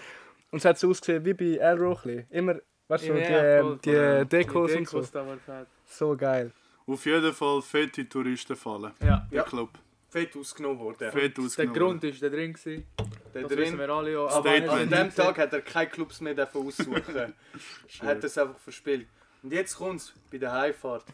und 0.52 0.60
es 0.60 0.66
hat 0.66 0.78
so 0.78 0.90
ausgesehen 0.90 1.26
wie 1.26 1.34
bei 1.34 1.62
ein 1.62 1.78
bisschen. 1.80 2.28
immer 2.30 2.56
weißt 2.88 3.08
du, 3.08 3.14
Ja, 3.20 3.62
die, 3.62 3.64
voll, 3.64 3.80
die, 3.84 3.92
voll. 3.92 4.26
Dekos 4.26 4.72
Die 4.72 4.78
und 4.78 4.88
so 4.88 4.98
Dekos 5.00 5.14
waren 5.14 5.40
fett. 5.40 5.68
so 5.86 6.16
geil 6.16 6.52
Auf 6.86 7.06
jeden 7.06 7.34
Fall 7.34 7.62
fette 7.62 8.08
Touristenfalle. 8.08 8.94
Ja. 9.02 9.28
Der 9.32 9.44
Club. 9.44 9.70
Fett 10.10 10.36
ausgenommen 10.36 10.80
worden. 10.80 11.12
Fett 11.12 11.38
Der 11.38 11.44
ausgenommen. 11.44 11.78
Grund 11.80 12.04
ist 12.04 12.22
da 12.24 12.30
drin. 12.30 12.54
Gewesen. 12.54 12.86
Der 13.34 13.42
Das 13.44 13.52
drin. 13.52 13.60
wissen 13.60 13.78
wir 13.80 13.90
alle. 13.90 14.12
Ja. 14.14 14.28
Aber 14.28 14.50
Statement. 14.50 14.72
an 14.72 14.90
dem 14.90 15.16
Tag 15.16 15.38
hat 15.38 15.54
er 15.54 15.62
keine 15.62 15.90
Clubs 15.90 16.20
mehr 16.22 16.50
aussuchen. 16.54 17.16
er 18.02 18.08
hat 18.08 18.24
das 18.24 18.38
einfach 18.38 18.58
verspielt. 18.60 19.08
Und 19.44 19.54
jetzt 19.54 19.76
kommt 19.78 20.02
es 20.02 20.14
bei 20.32 20.38
der 20.38 20.52
Heimfahrt. 20.52 21.06
Bei 21.06 21.14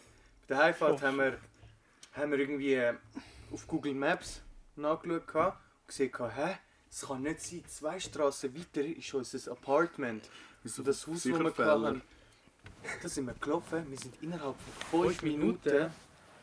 der 0.55 0.57
Heimfahrt 0.57 1.01
haben, 1.01 1.17
wir, 1.17 1.37
haben 2.13 2.31
wir 2.31 2.39
irgendwie 2.39 2.73
äh, 2.73 2.93
auf 3.51 3.67
Google 3.67 3.93
Maps 3.93 4.41
nachgeschaut 4.75 5.27
gehabt 5.27 5.57
und 5.81 5.87
gesehen, 5.87 6.11
gehabt, 6.11 6.37
hä? 6.37 6.57
Es 6.89 7.01
kann 7.05 7.21
nicht 7.23 7.41
sein, 7.41 7.63
zwei 7.67 7.99
Straßen 7.99 8.55
weiter 8.57 8.81
ist 8.81 9.13
unser 9.13 9.51
Apartment. 9.51 10.29
Wieso? 10.63 10.81
Das 10.81 11.05
Haus, 11.05 11.23
Sicher 11.23 11.39
wo 11.39 11.43
wir 11.43 11.51
Fehler. 11.51 11.81
hatten. 11.81 12.01
Da 13.01 13.09
sind 13.09 13.25
wir 13.25 13.33
gelaufen, 13.33 13.85
wir 13.89 13.97
sind 13.97 14.15
innerhalb 14.21 14.55
von 14.89 15.01
5 15.03 15.11
Fünf 15.19 15.21
Minuten, 15.23 15.69
Minuten. 15.69 15.93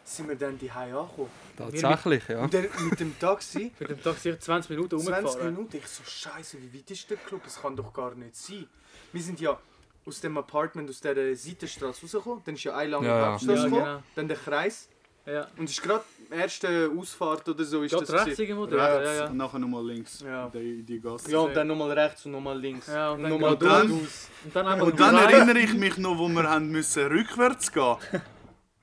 Sind 0.05 0.29
wir 0.29 0.37
dann 0.37 0.59
die 0.59 0.71
angekommen. 0.71 1.29
Tatsächlich, 1.57 2.27
ja. 2.29 2.41
Und 2.43 2.53
dann 2.55 2.67
mit 2.89 3.01
dem 3.01 3.19
Taxi 3.19 3.73
Für 3.77 3.85
den 3.85 4.03
Tag 4.03 4.17
sicher 4.19 4.39
20 4.41 4.71
Minuten 4.71 4.99
20 4.99 5.15
rumgefahren. 5.17 5.55
Minuten. 5.55 5.77
Ich 5.77 5.87
so, 5.87 6.03
Scheiße, 6.05 6.57
wie 6.61 6.79
weit 6.79 6.91
ist 6.91 7.09
der 7.11 7.17
Club? 7.19 7.43
Das 7.45 7.61
kann 7.61 7.77
doch 7.77 7.93
gar 7.93 8.15
nicht 8.15 8.35
sein. 8.37 8.67
Wir 9.13 9.23
sind 9.23 9.41
ja 9.41 9.59
aus 10.05 10.21
dem 10.21 10.37
Apartment, 10.39 10.91
aus 10.91 11.01
dieser 11.01 11.35
Seitenstraße 11.37 12.01
rausgekommen. 12.03 12.43
Dann 12.45 12.55
ist 12.55 12.65
ja 12.65 12.75
eine 12.77 12.91
lange 12.91 13.07
Ja, 13.07 13.19
ja. 13.19 13.33
Hauptstraße 13.33 13.59
Ja, 13.59 13.65
gekommen. 13.65 13.85
genau. 13.85 14.03
Dann 14.17 14.29
der 14.29 14.37
Kreis. 14.37 14.89
Ja. 15.25 15.47
Und 15.57 15.67
es 15.67 15.73
ist 15.73 15.83
gerade 15.83 16.03
die 16.19 16.35
erste 16.35 16.91
Ausfahrt 16.99 17.49
oder 17.49 17.63
so. 17.65 17.83
Ist 17.85 17.93
Geht 17.93 18.03
das 18.09 18.27
rechts 18.27 18.41
irgendwo. 18.41 18.67
Ja, 18.67 18.97
Rechts 18.97 19.19
ja. 19.21 19.27
und 19.29 19.37
nachher 19.37 19.59
nochmal 19.61 19.87
links. 19.87 20.19
Ja. 20.21 20.49
Die, 20.49 20.83
die 20.83 21.01
Gasse. 21.01 21.31
Ja, 21.31 21.39
und 21.39 21.55
dann 21.55 21.69
nochmal 21.69 21.93
rechts 21.93 22.27
und 22.27 22.33
nochmal 22.33 22.59
links. 22.59 22.89
Ja, 22.89 23.11
und 23.13 23.23
dann 23.23 23.31
nochmal 23.31 23.57
geradeaus. 23.57 23.87
durch. 23.89 24.11
Und 24.47 24.57
dann 24.57 24.81
Und 24.81 24.99
dann 24.99 25.15
rechts. 25.17 25.33
erinnere 25.33 25.59
ich 25.61 25.75
mich 25.85 25.97
noch, 25.99 26.19
wo 26.19 26.27
wir 26.29 26.43
haben 26.51 26.71
müssen 26.71 27.07
rückwärts 27.07 27.71
gehen 27.71 27.97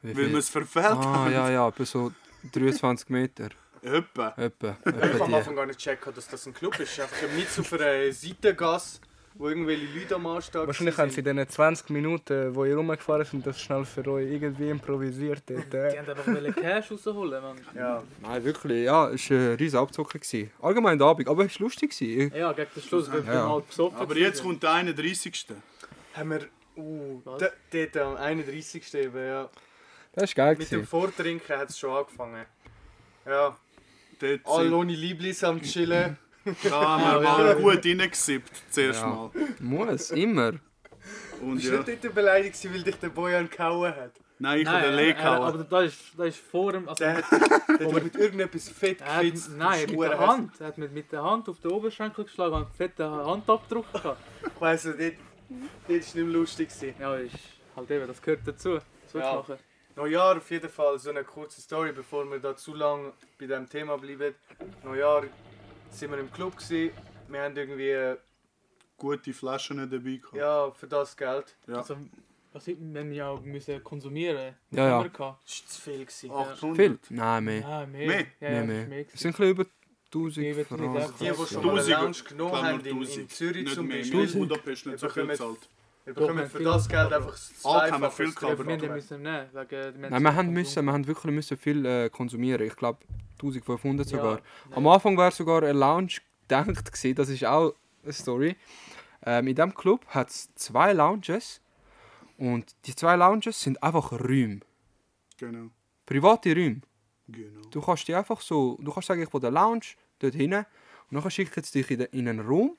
Wie 0.01 0.09
weil 0.15 0.23
viel? 0.23 0.31
wir 0.31 0.39
es 0.39 0.49
verfehlt 0.49 0.85
Ah, 0.85 1.03
haben. 1.25 1.33
ja, 1.33 1.49
ja, 1.49 1.67
etwa 1.67 1.85
so 1.85 2.11
23 2.53 3.09
Meter. 3.09 3.49
Etwa. 3.81 4.33
Etwa. 4.37 4.77
Ich 4.85 4.93
habe 4.93 5.01
etwa 5.01 5.23
am 5.25 5.29
die. 5.31 5.35
Anfang 5.37 5.55
gar 5.55 5.65
nicht 5.65 5.77
gecheckt, 5.79 6.05
dass 6.17 6.27
das 6.27 6.45
ein 6.47 6.53
Club 6.53 6.73
ist. 6.79 6.91
Es 6.91 6.97
ist 6.97 6.99
einfach 7.01 7.35
mit 7.35 7.47
auf 7.59 7.73
einer 7.73 8.11
Seitengasse, 8.11 8.99
wo 9.35 9.47
irgendwelche 9.47 9.85
Leute 9.97 10.15
am 10.15 10.25
Anstehen 10.27 10.67
wahrscheinlich 10.67 10.97
haben 10.97 11.09
sie 11.11 11.19
in 11.21 11.25
diesen 11.25 11.47
20 11.49 11.89
Minuten 11.91 12.53
wo 12.55 12.65
ihr 12.65 12.75
rumgefahren 12.75 13.23
sind 13.25 13.45
das 13.47 13.61
schnell 13.61 13.85
für 13.85 14.05
euch 14.07 14.29
irgendwie 14.29 14.69
improvisiert 14.69 15.43
dort, 15.45 15.71
Die 15.71 15.77
äh. 15.77 15.97
haben 15.97 16.09
einfach 16.09 16.27
wollen 16.27 16.55
Cash 16.55 16.91
rausholen, 16.91 17.41
Mann. 17.41 17.57
Ja. 17.73 18.03
Nein, 18.21 18.43
wirklich, 18.43 18.83
ja, 18.83 19.09
es 19.09 19.29
war 19.29 19.37
ein 19.37 19.53
riesen 19.55 19.79
Abzocken. 19.79 20.19
gewesen. 20.19 20.51
Allgemein 20.61 20.97
der 20.97 21.07
Abend, 21.07 21.27
aber 21.29 21.45
es 21.45 21.55
war 21.59 21.65
lustig. 21.65 21.91
gewesen. 21.97 22.33
Ja, 22.35 22.51
gegen 22.51 22.69
den 22.75 22.83
Schluss, 22.83 23.09
wenn 23.11 23.25
wir 23.25 23.33
Ja. 23.33 23.47
mal 23.47 23.61
besoffen 23.61 23.97
Aber 23.97 24.17
jetzt 24.17 24.41
kommt 24.43 24.61
der 24.63 24.71
31. 24.73 25.45
Haben 26.15 26.29
wir... 26.31 26.41
Uh, 26.75 27.21
Was? 27.25 27.43
dort 27.71 27.97
am 27.97 28.15
31. 28.17 28.93
eben, 28.95 29.17
ja. 29.25 29.49
Das 30.13 30.29
war 30.35 30.45
geil. 30.45 30.55
Mit 30.57 30.71
dem 30.71 30.79
gewesen. 30.79 30.87
Vortrinken 30.87 31.57
hat 31.57 31.69
es 31.69 31.77
schon 31.79 31.91
angefangen. 31.95 32.45
Ja, 33.25 33.57
Dort 34.19 34.41
alle 34.45 34.75
ohne 34.75 34.93
Lieblis 34.93 35.43
am 35.43 35.61
Chillen. 35.61 36.17
Da 36.63 36.81
haben 36.99 37.21
wir 37.23 37.29
mal 37.29 37.55
gut 37.55 37.85
reingesippt, 37.85 38.51
zuerst 38.69 39.01
Ja. 39.01 39.07
mal. 39.07 39.31
Muss, 39.59 40.11
immer. 40.11 40.53
Und 41.41 41.55
Bist 41.55 41.67
ja. 41.71 41.79
nicht 41.81 42.03
dort 42.03 42.15
beleidigt, 42.15 42.73
weil 42.73 42.83
dich 42.83 42.95
der 42.95 43.09
Bojan 43.09 43.49
gehauen 43.49 43.95
hat? 43.95 44.11
Nein, 44.39 44.61
ich 44.61 44.67
habe 44.67 44.87
den 44.87 44.95
Lee 44.95 45.11
äh, 45.11 45.15
aber 45.21 45.51
gehauen. 45.51 45.67
das 45.69 45.85
ist, 45.85 45.99
das 46.17 46.27
ist 46.29 46.37
vor 46.39 46.71
dem... 46.71 46.87
Also, 46.89 47.03
Der 47.03 47.17
hat, 47.17 47.25
der 47.79 47.93
hat 47.93 48.03
mit 48.03 48.15
irgendetwas 48.15 48.69
fett 48.69 49.01
hat, 49.01 49.21
gefitzt. 49.21 49.51
nein, 49.57 49.71
Das 49.71 49.79
ist 49.81 49.89
mit 49.91 50.01
der 50.01 50.17
Hand. 50.19 50.51
Er 50.61 50.67
hat 50.67 50.77
mit, 50.77 50.93
mit 50.93 51.11
der 51.11 51.23
Hand 51.23 51.49
auf 51.49 51.59
den 51.59 51.71
Oberschenkel 51.71 52.23
geschlagen 52.25 52.53
und 52.55 52.63
einen 52.65 52.71
fetten 52.73 53.05
Handabdruck 53.09 53.91
gehabt. 53.93 54.21
Ich 54.55 54.61
weiss 54.61 54.85
nicht, 54.85 54.97
dort 54.99 55.13
war 55.89 55.95
nicht 55.97 56.15
mehr 56.15 56.25
lustig. 56.25 56.69
Ja, 56.99 57.15
ist 57.15 57.35
halt 57.75 57.91
eben, 57.91 58.07
das 58.07 58.21
gehört 58.21 58.41
dazu. 58.45 58.79
So 59.07 59.19
Ja. 59.19 59.35
machen. 59.35 59.55
Neujahr 59.99 60.37
auf 60.37 60.49
jeden 60.49 60.69
Fall, 60.69 60.97
so 60.97 61.09
eine 61.09 61.25
kurze 61.25 61.59
Story, 61.59 61.91
bevor 61.91 62.23
wir 62.31 62.39
da 62.39 62.55
zu 62.55 62.73
lang 62.73 63.11
bei 63.37 63.47
diesem 63.47 63.67
Thema 63.67 63.97
bleiben. 63.97 64.33
Neujahr 64.81 65.25
sind 65.91 66.11
wir 66.11 66.19
im 66.19 66.31
Club 66.31 66.55
gewesen. 66.55 66.91
Wir 67.27 67.41
haben 67.41 67.57
irgendwie, 67.57 67.89
äh, 67.89 68.17
Gute 68.95 69.33
Flaschen 69.33 69.77
dabei 69.77 70.15
gehabt. 70.15 70.35
ja, 70.35 70.71
für 70.71 70.87
das 70.87 71.17
Geld. 71.17 71.53
Ja. 71.67 71.79
Also, 71.79 71.97
was 72.53 72.67
wir 72.67 72.75
haben 72.77 73.11
ja 73.11 73.27
auch 73.27 73.41
müssen 73.41 73.83
konsumieren. 73.83 74.55
Ja, 74.71 74.87
ja. 74.87 75.03
Das 75.03 75.19
war 75.19 75.39
zu 75.45 75.81
viel. 75.81 76.05
Gewesen. 76.05 76.31
800. 76.31 76.77
Viel? 76.77 76.99
Nein, 77.09 77.43
mehr. 77.43 77.59
Ja, 77.59 77.85
mehr. 77.85 78.07
Mehr? 78.07 78.25
Ja, 78.39 78.51
ja, 78.51 78.63
mehr. 78.63 78.87
mehr. 78.87 79.05
Es 79.13 79.19
sind 79.19 79.31
ein 79.31 79.33
bisschen 79.33 79.49
über 79.49 79.65
1000 80.13 80.37
Nee, 80.37 80.55
wird 80.55 80.71
nicht 80.71 80.79
Franken. 80.79 81.13
Die, 81.19 81.25
die 81.25 81.53
schon 81.53 81.65
mal 81.65 81.71
eine 81.71 81.81
1000, 81.81 81.89
Lounge 81.89 82.29
genommen 82.29 82.55
haben 82.55 82.79
in, 82.79 82.85
in 82.85 82.97
1000. 83.01 83.31
Zürich 83.31 83.63
Nicht 83.63 83.75
zum 83.75 83.87
mehr. 83.87 83.97
Beispiel, 83.97 84.29
In 84.29 84.39
Budapest 84.39 84.85
nicht 84.85 84.99
so 84.99 85.09
viel 85.09 85.27
gezahlt. 85.27 85.69
Wir 86.15 86.27
bekommen 86.27 86.49
für 86.49 86.63
das 86.63 86.87
Geld 86.89 87.07
viel 87.07 87.13
einfach 87.15 87.31
das 87.31 87.65
Alk 87.65 87.91
haben 87.91 88.01
wir 88.01 88.09
Zweifache 88.09 88.23
viel 88.23 88.33
gehabt, 88.33 88.57
wir 88.65 88.73
haben 88.73 88.79
den 88.81 88.91
müssen 88.93 89.21
nehmen, 89.21 89.47
wegen... 89.53 90.01
Nein, 90.01 90.23
wir 90.23 90.35
haben, 90.35 90.49
müssen, 90.51 90.85
wir 90.85 90.93
haben 90.93 91.07
wirklich 91.07 91.33
müssen 91.33 91.57
viel 91.57 91.85
äh, 91.85 92.09
konsumieren. 92.09 92.65
Ich 92.65 92.75
glaube 92.75 92.99
1500 93.33 94.07
sogar. 94.07 94.37
Ja, 94.69 94.77
Am. 94.77 94.87
Anfang 94.87 95.15
war 95.17 95.31
sogar 95.31 95.63
eine 95.63 95.73
Lounge 95.73 96.13
gedacht, 96.47 96.91
gewesen, 96.91 97.15
das 97.15 97.29
ist 97.29 97.45
auch 97.45 97.73
eine 98.03 98.13
Story. 98.13 98.55
Ähm, 99.25 99.47
in 99.47 99.55
diesem 99.55 99.73
Club 99.73 100.05
hat 100.07 100.29
es 100.29 100.53
zwei 100.55 100.93
Lounges 100.93 101.61
und 102.37 102.73
die 102.85 102.95
zwei 102.95 103.15
Lounges 103.15 103.59
sind 103.59 103.81
einfach 103.83 104.11
Räume. 104.11 104.59
Genau. 105.37 105.69
Private 106.05 106.53
Räume. 106.55 106.81
Genau. 107.27 107.61
Du 107.69 107.81
kannst 107.81 108.07
die 108.07 108.15
einfach 108.15 108.41
so, 108.41 108.77
du 108.81 108.91
kannst 108.91 109.07
sagen, 109.07 109.21
ich 109.21 109.31
will 109.33 109.41
der 109.41 109.51
Lounge 109.51 109.85
dort 110.19 110.33
hin 110.33 110.53
und 110.53 110.65
dann 111.23 111.29
schickt 111.31 111.55
es 111.57 111.71
dich 111.71 111.89
in, 111.91 111.99
den- 111.99 112.07
in 112.11 112.27
einen 112.27 112.39
Raum. 112.39 112.77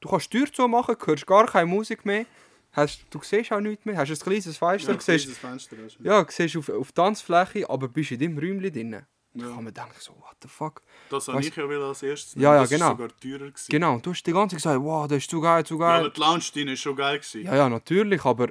Du 0.00 0.08
kannst 0.08 0.32
die 0.32 0.38
Tür 0.38 0.52
zu 0.52 0.66
machen, 0.68 0.96
hörst 1.04 1.26
gar 1.26 1.46
keine 1.46 1.66
Musik 1.66 2.04
mehr. 2.04 2.26
Hast, 2.72 3.04
du 3.10 3.20
siehst 3.22 3.52
auch 3.52 3.60
nichts 3.60 3.84
mehr, 3.84 3.96
hast 3.96 4.10
ein 4.10 4.18
kleines 4.18 4.56
Fenster, 4.56 4.92
Ja, 4.92 5.00
siehst, 5.00 5.36
Fenster 5.36 5.76
hast 5.84 5.98
du. 5.98 6.04
ja, 6.04 6.24
siehst 6.28 6.56
auf, 6.56 6.68
auf 6.70 6.88
die 6.88 6.94
Tanzfläche, 6.94 7.68
aber 7.68 7.88
bist 7.88 8.12
in 8.12 8.18
deinem 8.20 8.38
Räumchen 8.38 8.72
drin. 8.72 8.90
Da 9.34 9.44
Ja. 9.46 9.54
kann 9.54 9.64
man 9.64 9.72
denken, 9.74 9.92
so, 9.98 10.12
what 10.12 10.36
the 10.42 10.48
fuck. 10.48 10.82
Das 11.10 11.28
habe 11.28 11.40
ich 11.40 11.54
ja 11.54 11.68
will 11.68 11.82
als 11.82 12.02
erstes. 12.02 12.34
Ja, 12.34 12.54
ja, 12.54 12.60
das 12.62 12.70
genau. 12.70 12.86
Ist 12.92 12.98
sogar 12.98 13.08
teurer 13.20 13.50
gewesen. 13.50 13.66
Genau, 13.70 13.94
und 13.94 14.04
du 14.06 14.10
hast 14.10 14.22
die 14.26 14.32
ganze 14.32 14.56
Zeit 14.56 14.62
gesagt, 14.62 14.80
wow, 14.84 15.06
das 15.08 15.18
ist 15.18 15.30
zu 15.30 15.40
geil, 15.40 15.64
zu 15.64 15.78
Ja, 15.78 15.86
aber 15.86 16.02
geil. 16.04 16.12
die 16.16 16.20
Lounge 16.20 16.44
drin 16.52 16.68
ist 16.68 16.80
schon 16.80 16.96
geil 16.96 17.18
gewesen. 17.18 17.42
Ja, 17.42 17.56
ja, 17.56 17.68
natürlich, 17.68 18.24
aber 18.24 18.48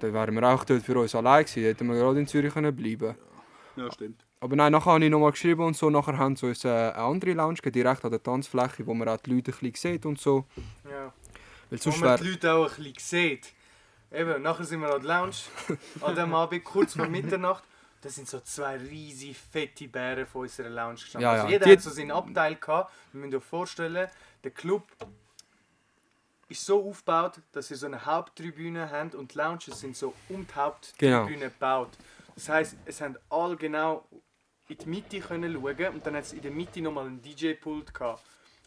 dann 0.00 0.12
wären 0.12 0.34
wir 0.34 0.42
auch 0.48 0.64
dort 0.64 0.82
für 0.82 0.98
uns 0.98 1.14
allein 1.14 1.44
gewesen, 1.44 1.62
hätten 1.64 1.86
wir 1.88 1.94
gerade 1.96 2.20
in 2.20 2.26
Zürich 2.26 2.52
können 2.52 2.74
bleiben 2.74 3.14
Ja, 3.76 3.90
stimmt. 3.92 4.24
Aber 4.40 4.56
nein, 4.56 4.72
nachher 4.72 4.90
habe 4.92 5.04
ich 5.04 5.10
nochmal 5.10 5.30
geschrieben 5.30 5.62
und 5.64 5.76
so, 5.76 5.88
nachher 5.88 6.18
haben 6.18 6.34
sie 6.34 6.46
uns 6.46 6.64
äh, 6.64 6.68
eine 6.68 6.96
andere 6.96 7.32
Lounge 7.34 7.54
gegeben, 7.54 7.74
direkt 7.84 8.04
an 8.04 8.10
der 8.10 8.20
Tanzfläche, 8.22 8.84
wo 8.86 8.94
man 8.94 9.08
auch 9.08 9.18
die 9.18 9.32
Leute 9.34 9.52
ein 9.52 9.70
bisschen 9.70 9.92
sieht 9.92 10.04
und 10.06 10.20
so. 10.20 10.44
Ja. 10.90 11.12
Weil 11.72 11.78
Wo 11.78 11.82
sonst 11.84 12.00
man 12.00 12.08
wäre... 12.10 12.22
die 12.22 12.30
Leute 12.32 12.52
auch 12.52 12.70
ein 12.78 12.84
bisschen 12.84 12.94
sieht. 12.98 13.52
Eben, 14.12 14.42
nachher 14.42 14.64
sind 14.64 14.80
wir 14.82 14.92
an 14.94 15.00
der 15.02 15.08
Lounge, 15.08 15.34
an 16.02 16.14
dem 16.14 16.34
Abend, 16.42 16.62
kurz 16.64 16.94
vor 16.94 17.06
Mitternacht. 17.08 17.64
Da 18.02 18.10
sind 18.10 18.28
so 18.28 18.40
zwei 18.40 18.76
riesige, 18.76 19.32
fette 19.34 19.88
Bären 19.88 20.26
von 20.26 20.42
unserer 20.42 20.68
Lounge 20.68 20.96
gestanden. 20.96 21.22
Ja, 21.22 21.30
Also 21.32 21.44
ja. 21.46 21.50
jeder 21.52 21.64
Die- 21.64 21.72
hat 21.72 21.80
so 21.80 21.88
seinen 21.90 22.10
Abteil 22.10 22.56
gehabt. 22.56 22.92
Wir 23.12 23.20
müssen 23.22 23.36
euch 23.36 23.44
vorstellen, 23.44 24.08
der 24.44 24.50
Club 24.50 24.82
ist 26.48 26.66
so 26.66 26.86
aufgebaut, 26.90 27.40
dass 27.52 27.70
ihr 27.70 27.76
so 27.78 27.86
eine 27.86 28.04
Haupttribüne 28.04 28.90
habt 28.90 29.14
und 29.14 29.32
die 29.32 29.38
Lounges 29.38 29.80
sind 29.80 29.96
so 29.96 30.12
um 30.28 30.46
die 30.46 30.54
Haupttribüne 30.54 31.26
Genau. 31.26 31.44
gebaut. 31.48 31.90
Das 32.34 32.48
heisst, 32.50 32.76
es 32.84 33.00
haben 33.00 33.16
alle 33.30 33.56
genau 33.56 34.06
in 34.68 34.76
die 34.76 34.88
Mitte 34.88 35.20
können 35.20 35.52
schauen 35.54 35.94
und 35.94 36.06
dann 36.06 36.16
hat 36.16 36.24
es 36.24 36.32
in 36.34 36.42
der 36.42 36.50
Mitte 36.50 36.82
nochmal 36.82 37.06
einen 37.06 37.22
DJ-Pult 37.22 37.94
gehabt. 37.94 38.22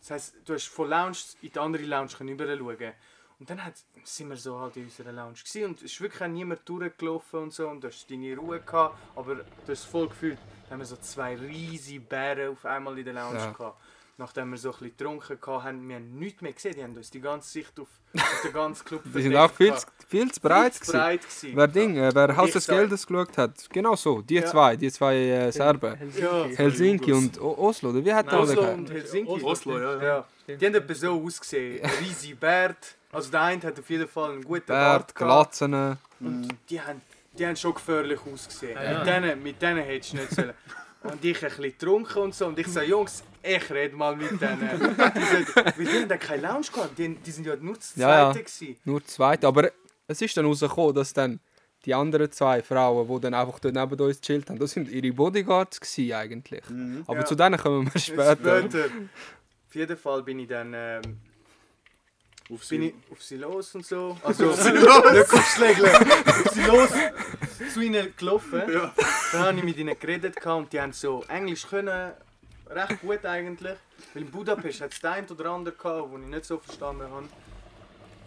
Das 0.08 0.12
heisst, 0.12 0.36
du 0.46 0.54
hast 0.54 0.68
von 0.68 0.88
Lounge 0.88 1.18
in 1.42 1.52
die 1.52 1.60
andere 1.60 1.84
Lounge 1.84 2.12
rüber 2.20 2.46
schauen. 2.56 2.94
Und 3.40 3.50
dann 3.50 3.66
hat, 3.66 3.74
sind 4.04 4.30
wir 4.30 4.38
so 4.38 4.60
halt 4.60 4.78
in 4.78 4.84
unserer 4.84 5.12
Lounge 5.12 5.34
gewesen 5.34 5.66
und 5.66 5.78
es 5.80 5.92
ist 5.92 6.00
wirklich 6.00 6.22
auch 6.22 6.28
niemand 6.28 6.62
durchgelaufen 6.70 7.40
und 7.40 7.54
so 7.54 7.68
und 7.68 7.84
du 7.84 7.88
hast 7.88 8.10
deine 8.10 8.38
Ruhe 8.38 8.62
gehabt, 8.62 8.96
aber 9.16 9.36
du 9.36 9.44
hast 9.64 9.70
es 9.70 9.84
voll 9.84 10.08
gefühlt, 10.08 10.38
da 10.66 10.72
haben 10.72 10.80
wir 10.80 10.86
so 10.86 10.96
zwei 10.98 11.36
riesige 11.36 12.00
Bären 12.02 12.54
auf 12.54 12.66
einmal 12.66 12.98
in 12.98 13.04
der 13.04 13.16
Lounge 13.16 13.40
Ja. 13.40 13.52
gehabt. 13.52 13.82
Nachdem 14.18 14.52
wir 14.52 14.58
so 14.58 14.70
ein 14.70 14.72
bisschen 14.80 14.92
getrunken 14.98 15.38
hatten, 15.42 15.64
haben 15.64 15.90
wir 15.90 16.00
nichts 16.00 16.42
mehr 16.42 16.54
gesehen, 16.54 16.74
die 16.78 16.84
haben 16.84 16.96
uns 16.96 17.12
die 17.12 17.20
ganze 17.20 17.50
Sicht 17.50 17.78
auf, 17.78 17.90
auf 18.16 18.42
den 18.46 18.54
ganzen 18.54 18.86
Club 18.86 19.02
Die 19.14 19.22
sind 19.22 19.36
auch 19.36 19.52
viel, 19.52 19.76
zu- 19.76 19.88
viel 20.08 20.32
zu 20.32 20.40
breit 20.40 20.74
Viel 20.74 20.82
zu 20.86 20.92
gewesen. 20.94 21.00
breit 21.02 21.22
gewesen. 21.22 21.52
Wer 21.58 21.68
Ding, 21.68 21.98
äh, 21.98 22.12
wer 22.16 22.38
Haus 22.38 22.52
des 22.52 22.66
Geldes 22.66 23.06
geschaut 23.06 23.38
hat, 23.38 23.70
genau 23.70 23.96
so, 23.98 24.22
die 24.22 24.36
Ja. 24.36 24.46
zwei, 24.46 24.78
die 24.78 24.90
zwei 24.90 25.16
äh, 25.18 25.52
Serben. 25.52 25.96
Helsinki. 25.96 26.56
Helsinki 26.56 27.12
und 27.12 27.42
o 27.42 27.56
Oslo, 27.58 27.90
oder 27.90 28.06
wie 28.06 28.14
hat 28.14 28.32
der 28.32 28.40
Oslo 28.40 28.72
und 28.72 28.90
Helsinki. 28.90 29.44
Oslo, 29.44 29.80
ja, 29.80 30.02
ja. 30.02 30.26
Die 30.48 30.66
haben 30.66 30.76
etwa 30.76 30.94
so 30.94 31.22
ausgesehen. 31.22 31.82
Ein 31.84 31.90
riesiger 32.02 32.38
Bart. 32.38 32.96
Also 33.12 33.32
der 33.32 33.42
eine 33.42 33.62
hat 33.64 33.78
auf 33.80 33.90
jeden 33.90 34.08
Fall 34.08 34.32
einen 34.32 34.44
guten 34.44 34.66
Bert, 34.68 34.68
Bart 34.68 35.16
gehabt. 35.16 35.58
Glatzen. 35.58 35.98
Und 36.22 36.50
die 36.70 36.80
haben, 36.82 37.02
die 37.38 37.46
haben 37.46 37.56
schon 37.58 37.74
gefährlich 37.74 38.20
ausgesehen. 38.32 38.78
Mit 38.98 39.06
denen, 39.08 39.44
mit 39.44 39.62
denen 39.62 39.84
hättest 39.84 40.14
du 40.14 40.18
nicht 40.18 40.32
sollen. 40.32 40.54
Und 41.04 41.24
ich 41.24 41.38
ein 41.44 41.50
bisschen 41.50 41.64
getrunken 41.66 42.18
und 42.24 42.34
so. 42.34 42.48
Und 42.48 42.58
ich 42.58 42.66
sage, 42.68 42.88
Jungs, 42.88 43.24
ich 43.46 43.70
rede 43.70 43.96
mal 43.96 44.16
mit 44.16 44.32
denen. 44.42 44.60
Die 45.16 45.22
sind, 45.24 45.56
wir 45.78 45.94
haben 46.02 46.10
da 46.10 46.18
keine 46.18 46.42
Lounge 46.44 46.66
gehabt. 46.74 46.98
Die, 46.98 47.16
die 47.16 47.32
sind 47.32 47.46
ja 47.46 47.56
nur 47.56 47.76
das 47.76 47.96
Ja, 47.96 48.10
ja. 48.10 48.32
Zweite. 48.34 48.44
gewesen. 48.44 48.78
Nur 48.86 49.00
die 49.00 49.06
zweite. 49.08 49.48
Aber 49.48 49.72
es 50.08 50.22
ist 50.22 50.36
dann 50.38 50.46
rausgekommen, 50.46 50.96
dass 50.96 51.14
dann 51.14 51.40
die 51.86 51.94
anderen 51.94 52.32
zwei 52.32 52.64
Frauen, 52.64 53.08
die 53.08 53.20
dann 53.22 53.34
einfach 53.36 53.60
dort 53.60 53.76
neben 53.76 54.00
uns 54.02 54.20
gechillt 54.20 54.50
haben, 54.50 54.58
das 54.58 54.72
sind 54.72 54.90
ihre 54.90 55.14
Bodyguards 55.14 55.80
gewesen, 55.80 56.14
eigentlich. 56.14 56.64
Aber 57.06 57.20
Ja. 57.20 57.26
zu 57.26 57.36
denen 57.36 57.60
kommen 57.60 57.92
wir 57.94 58.00
später. 58.02 58.36
Später. 58.62 58.86
Auf 59.68 59.76
jeden 59.76 59.98
Fall 59.98 60.24
bin 60.24 60.40
ich 60.40 60.48
dann 60.48 60.74
ähm, 60.74 61.02
Auf 62.52 62.68
bin 62.70 62.82
sie. 62.82 62.88
ich 62.88 62.94
auf 63.12 63.22
sie 63.24 63.38
los 63.38 63.76
und 63.76 63.86
so. 63.86 64.18
Also 64.24 64.46
nicht 64.72 64.88
aufschlägeln. 64.88 65.96
auf 65.96 66.52
sie 66.54 66.62
los 66.64 66.90
zu 67.74 67.82
ihnen 67.82 68.14
gelaufen. 68.18 68.62
Ja. 68.72 68.94
Dann 69.34 69.42
habe 69.44 69.58
ich 69.58 69.64
mit 69.64 69.78
ihnen 69.78 70.00
geredet 70.00 70.44
und 70.46 70.72
die 70.74 70.80
haben 70.82 70.94
so 70.94 71.24
Englisch 71.28 71.68
können. 71.68 72.14
Recht 72.70 73.02
gut 73.02 73.26
eigentlich. 73.26 73.78
Weil 74.14 74.24
in 74.24 74.32
Budapest 74.32 74.82
hat 74.82 74.94
es 74.94 75.00
den 75.00 75.10
einen 75.10 75.28
oder 75.28 75.52
anderen 75.52 75.78
gehabt, 75.78 76.14
den 76.14 76.24
ich 76.24 76.30
nicht 76.30 76.46
so 76.46 76.58
verstanden 76.58 77.10
habe. 77.10 77.28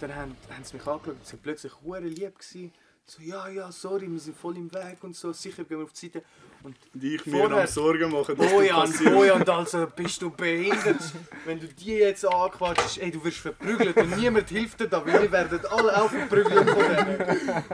Dann 0.01 0.15
haben, 0.15 0.37
haben 0.51 0.65
sie 0.65 0.77
mich 0.77 0.87
angeschaut 0.87 1.17
und 1.17 1.27
sie 1.27 1.33
waren 1.33 1.43
plötzlich 1.43 1.73
hure 1.83 2.01
lieb. 2.01 2.39
Gewesen. 2.39 2.73
So, 3.05 3.23
ja, 3.23 3.49
ja, 3.49 3.73
sorry, 3.73 4.07
wir 4.11 4.19
sind 4.19 4.37
voll 4.37 4.59
im 4.59 4.73
Weg 4.73 5.03
und 5.03 5.17
so. 5.17 5.33
Sicher 5.33 5.65
gehen 5.65 5.79
wir 5.79 5.85
auf 5.85 5.93
die 5.93 6.07
Seite. 6.07 6.23
Und 6.63 6.77
Die 6.93 7.15
ich 7.15 7.25
mir 7.25 7.51
am 7.51 7.67
Sorgen 7.67 8.11
machen, 8.11 8.37
dass 8.37 8.47
das 8.47 8.53
Bojan, 8.53 8.91
passiert. 8.91 9.15
Bojan, 9.15 9.49
also 9.49 9.87
bist 9.97 10.21
du 10.21 10.31
behindert. 10.31 11.01
Wenn 11.47 11.59
du 11.59 11.69
die 11.69 11.93
jetzt 11.93 12.27
anquatschst, 12.27 12.99
ey, 12.99 13.11
du 13.11 13.25
wirst 13.25 13.39
verprügelt 13.39 13.97
und 13.97 14.19
niemand 14.19 14.49
hilft 14.51 14.81
dir 14.81 14.89
da, 14.89 15.07
weil 15.07 15.23
wir 15.23 15.33
werden 15.33 15.61
alle 15.71 16.03
auch 16.03 16.11
verprügelt 16.11 16.69
von 16.69 16.79
denen. 16.81 17.21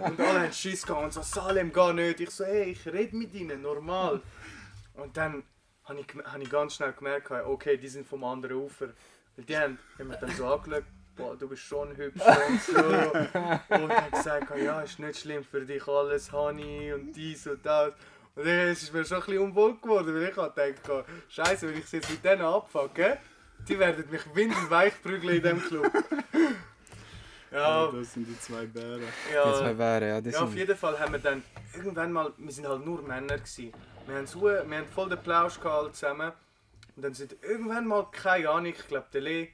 Und 0.04 0.20
alle 0.20 0.40
haben 0.42 0.52
Schiss 0.52 0.86
gehabt 0.86 1.04
und 1.04 1.12
so, 1.12 1.22
Salem, 1.22 1.72
geh 1.72 1.92
nicht. 1.94 2.20
Ich 2.20 2.30
so, 2.30 2.44
hey, 2.44 2.70
ich 2.70 2.86
rede 2.86 3.16
mit 3.16 3.34
ihnen, 3.34 3.60
normal. 3.62 4.22
Und 4.94 5.16
dann 5.16 5.42
habe 5.84 6.00
ich, 6.00 6.06
hab 6.24 6.40
ich 6.40 6.50
ganz 6.50 6.74
schnell 6.74 6.92
gemerkt, 6.92 7.30
okay, 7.30 7.76
die 7.76 7.88
sind 7.88 8.06
vom 8.06 8.24
anderen 8.24 8.56
Ufer. 8.56 8.88
Weil 9.36 9.44
die 9.44 9.56
haben, 9.56 9.78
haben 9.98 10.08
mich 10.08 10.18
dann 10.18 10.30
so 10.30 10.46
angeschaut, 10.46 10.84
boah, 11.16 11.36
du 11.36 11.48
bist 11.48 11.62
schon 11.62 11.96
hübsch 11.96 12.20
und 12.20 12.62
so. 12.62 12.78
Und 12.82 13.92
haben 13.92 14.10
gesagt, 14.10 14.56
ja, 14.56 14.80
ist 14.80 14.98
nicht 14.98 15.20
schlimm 15.20 15.44
für 15.44 15.64
dich 15.64 15.86
alles, 15.86 16.32
Honey 16.32 16.92
und 16.92 17.12
dies 17.12 17.46
und 17.46 17.64
das. 17.64 17.92
Und 18.36 18.46
dann 18.46 18.68
ist 18.68 18.82
es 18.82 18.92
mir 18.92 19.04
schon 19.04 19.18
ein 19.18 19.26
bisschen 19.26 19.42
unwohl 19.42 19.76
geworden, 19.76 20.14
weil 20.14 20.28
ich 20.28 20.36
habe 20.36 20.72
gedacht, 20.72 21.06
Scheiße, 21.28 21.68
wenn 21.68 21.78
ich 21.78 21.86
sie 21.86 21.96
jetzt 21.96 22.10
mit 22.10 22.24
denen 22.24 22.42
abfacke, 22.42 23.18
die 23.68 23.78
werden 23.78 24.04
mich 24.10 24.22
windelweich 24.34 25.00
prügeln 25.02 25.36
in 25.36 25.42
diesem 25.42 25.62
Club. 25.62 25.90
Ja, 27.54 27.86
das 27.86 28.12
sind 28.12 28.26
die 28.26 28.38
zwei 28.40 28.66
Bären. 28.66 29.00
Die 29.30 29.34
ja. 29.34 29.54
zwei 29.54 29.78
wären, 29.78 30.08
ja. 30.08 30.20
Die 30.20 30.30
Ja, 30.30 30.40
auf 30.40 30.54
jeden 30.54 30.76
Fall 30.76 30.98
haben 30.98 31.12
wir 31.12 31.20
dann 31.20 31.42
irgendwann 31.74 32.12
mal, 32.12 32.32
wir 32.36 32.52
sind 32.52 32.66
halt 32.66 32.84
nur 32.84 33.00
Männer 33.02 33.38
gewesen. 33.38 33.72
Wir 34.06 34.16
haben, 34.16 34.26
so, 34.26 34.42
wir 34.42 34.58
haben 34.58 34.86
voll 34.92 35.08
den 35.08 35.22
Plausch 35.22 35.60
gehabt 35.60 35.94
zusammen. 35.94 36.32
Und 36.96 37.02
dann 37.04 37.14
sind 37.14 37.36
irgendwann 37.42 37.86
mal, 37.86 38.06
keine 38.10 38.50
Ahnung, 38.50 38.72
ich 38.76 38.88
glaube 38.88 39.06
der 39.12 39.20
Lee, 39.20 39.48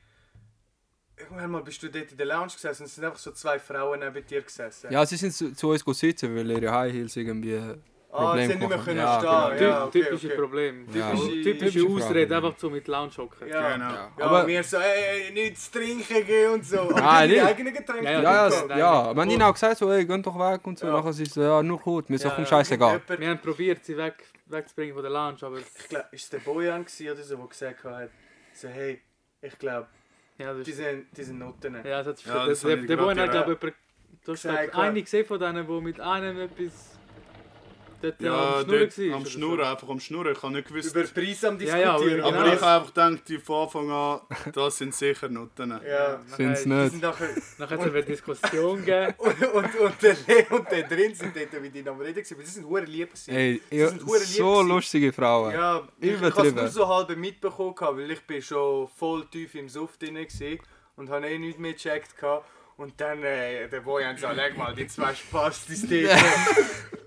irgendwann 1.17 1.51
mal 1.51 1.63
bist 1.63 1.83
du 1.83 1.91
dort 1.91 2.11
in 2.11 2.17
der 2.17 2.27
Lounge 2.27 2.53
gesessen 2.53 2.83
und 2.83 2.87
es 2.87 2.95
sind 2.95 3.05
einfach 3.05 3.19
so 3.19 3.33
zwei 3.33 3.59
Frauen 3.59 4.01
neben 4.01 4.27
dir 4.27 4.43
gesessen. 4.43 4.91
ja, 4.91 5.05
sie 5.05 5.17
sind 5.17 5.33
zu, 5.33 5.55
zu 5.55 5.71
uns 5.71 5.85
sitzen, 5.99 6.35
weil 6.35 6.51
ihre 6.51 6.73
High 6.73 6.93
Heels 6.93 7.17
irgendwie. 7.17 7.61
Ah, 8.13 8.37
sie 8.37 8.43
Problem 8.49 8.51
haben 8.53 8.59
nicht 8.59 8.69
mehr 8.69 8.79
können 8.79 8.97
Ja, 8.99 9.19
stehen. 9.19 9.59
genau. 9.59 9.71
Ja, 9.71 9.85
okay, 9.85 10.03
typische 10.03 10.27
okay. 10.27 10.37
Problem. 10.37 10.87
Ja. 10.95 11.15
Typische. 11.15 11.87
Ausrede, 11.87 12.37
einfach 12.37 12.55
so 12.59 12.71
mit 12.71 12.89
Lounge 12.89 13.13
hocken. 13.19 13.49
Ja. 13.49 13.73
Genau. 13.75 13.91
Ja. 13.93 14.11
Aber, 14.21 14.47
wir 14.47 14.63
so, 14.65 14.77
ey, 14.79 15.31
nichts 15.33 15.71
trinken 15.71 16.27
gehen 16.27 16.53
und 16.53 16.65
so. 16.65 16.81
Aber 16.81 17.01
Nein, 17.01 17.31
nicht. 17.31 17.43
eigene 17.43 17.73
Getränke. 17.73 18.05
Ja, 18.05 18.11
ja, 18.13 18.23
ja, 18.23 18.33
ja, 18.33 18.45
das 18.45 18.55
ist 18.55 18.61
ja. 18.61 18.67
eigentlich- 18.67 18.79
Wir 19.17 19.21
haben 19.23 19.31
ihnen 19.31 19.43
auch 19.43 19.53
gesagt, 19.53 19.77
so, 19.79 19.91
ey, 19.93 20.05
geht 20.05 20.27
doch 20.27 20.39
weg 20.39 20.67
und 20.67 20.79
so. 20.79 20.87
Ja. 20.87 20.93
Nachher 20.93 21.13
sie 21.13 21.25
so, 21.27 21.43
ja, 21.43 21.63
nur 21.63 21.79
gut, 21.79 22.09
mir 22.11 22.17
ist 22.17 22.25
Ja, 22.25 22.35
ein 22.35 22.47
Scheißegal. 22.47 23.01
jemand- 23.07 23.21
Wir 23.21 23.29
haben 23.31 23.39
probiert, 23.41 23.85
sie 23.85 23.97
weg, 23.97 24.25
wegzubringen 24.47 24.95
von 24.95 25.03
der 25.03 25.13
Lounge, 25.13 25.39
aber 25.43 25.59
Ich 25.59 25.89
glaube, 25.89 26.07
ist 26.13 26.33
der 26.33 26.39
Bojan 26.39 26.85
oder 27.13 27.23
so, 27.23 27.37
der 27.37 27.47
gesagt 27.47 27.85
hat, 27.85 28.11
so, 28.55 28.69
hey, 28.69 29.01
Ich 29.43 29.59
glaube, 29.59 29.87
Ja, 30.37 30.53
das 30.53 30.65
die 30.65 30.71
ist, 30.73 30.77
sind, 30.77 31.07
die 31.17 31.23
sind 31.23 31.39
Noten. 31.39 31.75
ja, 31.85 32.03
das 32.03 32.19
ist 32.19 32.27
Ja, 32.27 32.45
das 32.47 32.61
der, 32.61 32.73
hab 32.73 32.79
ich 32.81 32.87
der, 32.87 32.97
Boy 32.97 33.15
hat, 33.15 33.31
glaube 33.31 33.53
ich, 33.69 33.75
du 34.25 34.33
hast 34.33 34.47
eine 34.47 35.03
gesehen 35.03 35.25
von 35.27 35.39
denen, 35.41 35.67
die 35.67 35.81
mit 35.81 35.99
einem 36.01 36.41
etwas 36.41 36.99
dort 38.03 38.21
Ja, 38.21 38.57
am 38.59 38.65
Schnurren 38.65 38.89
dort 38.99 39.13
am 39.15 39.27
Schnurren, 39.27 39.61
einfach 39.67 39.89
am 39.89 40.01
Schnurren. 40.01 40.33
Ich 40.33 40.43
habe 40.43 40.53
nicht 40.55 40.69
gewusst. 40.69 40.95
Über 40.95 41.05
Preis 41.05 41.45
am 41.45 41.61
Ja, 41.61 41.77
ja, 41.79 41.93
diskutieren. 41.97 42.21
aber 42.25 42.43
genau. 42.43 42.55
ich 42.55 42.61
habe 42.61 42.81
einfach 42.81 42.95
gedacht, 42.95 43.29
die 43.29 43.39
von 43.39 43.63
Anfang 43.65 43.91
an, 43.91 44.21
das 44.53 44.79
sind 44.79 44.95
sicher 44.95 45.29
Noten. 45.29 45.71
So. 45.81 45.87
Ja. 45.87 46.21
Sind's 46.37 46.67
nachher- 46.67 46.83
nicht. 46.83 46.91
Sind 46.93 47.03
nachher, 47.03 47.29
Nachher 47.59 47.79
hat 47.79 47.87
es 47.87 47.93
eine 47.93 48.03
Diskussion 48.03 48.79
gegeben. 48.85 49.15
und, 49.19 49.43
und, 49.55 49.75
und 49.81 50.03
der 50.03 50.17
Leo 50.27 50.57
und 50.57 50.71
der 50.71 50.83
drin 50.85 51.15
sind 51.15 51.37
dort 51.37 51.63
mit 51.63 51.75
ihnen 51.75 51.89
am 51.89 52.01
Reden 52.01 52.15
gewesen. 52.23 52.37
Sie 52.45 52.53
sind 52.53 52.67
hure 52.67 52.83
lieb 52.85 53.09
gewesen. 53.11 53.35
Ey, 53.35 53.61
ja, 53.71 53.89
sind 53.89 54.01
lieb 54.01 54.09
so 54.09 54.53
gewesen. 54.55 54.69
lustige 54.69 55.13
Frauen. 55.13 55.53
Ja, 55.55 55.89
ich, 56.01 56.11
ich 56.11 56.17
habe 56.17 56.27
es 56.27 56.33
Übertrieben. 56.33 56.57
nur 56.57 56.69
so 56.69 56.89
halb 56.89 57.17
mitbekommen, 57.17 57.99
weil 57.99 58.11
ich 58.11 58.21
bin 58.23 58.41
schon 58.43 58.89
voll 58.89 59.27
tief 59.27 59.55
im 59.55 59.69
Suff 59.69 59.97
drin 59.97 60.17
war 60.17 60.59
und 60.97 61.09
habe 61.11 61.27
eh 61.29 61.39
nichts 61.39 61.59
mehr 61.59 61.73
gecheckt. 61.73 62.17
gehabt. 62.19 62.47
Und 62.81 62.99
dann, 62.99 63.23
äh, 63.23 63.69
der 63.69 63.83
Boy 63.83 64.05
hat 64.05 64.17
gesagt, 64.17 64.37
leg 64.37 64.57
mal 64.57 64.75
die 64.75 64.87
zwei 64.87 65.15
Spastis 65.15 65.87
dort. 65.87 66.19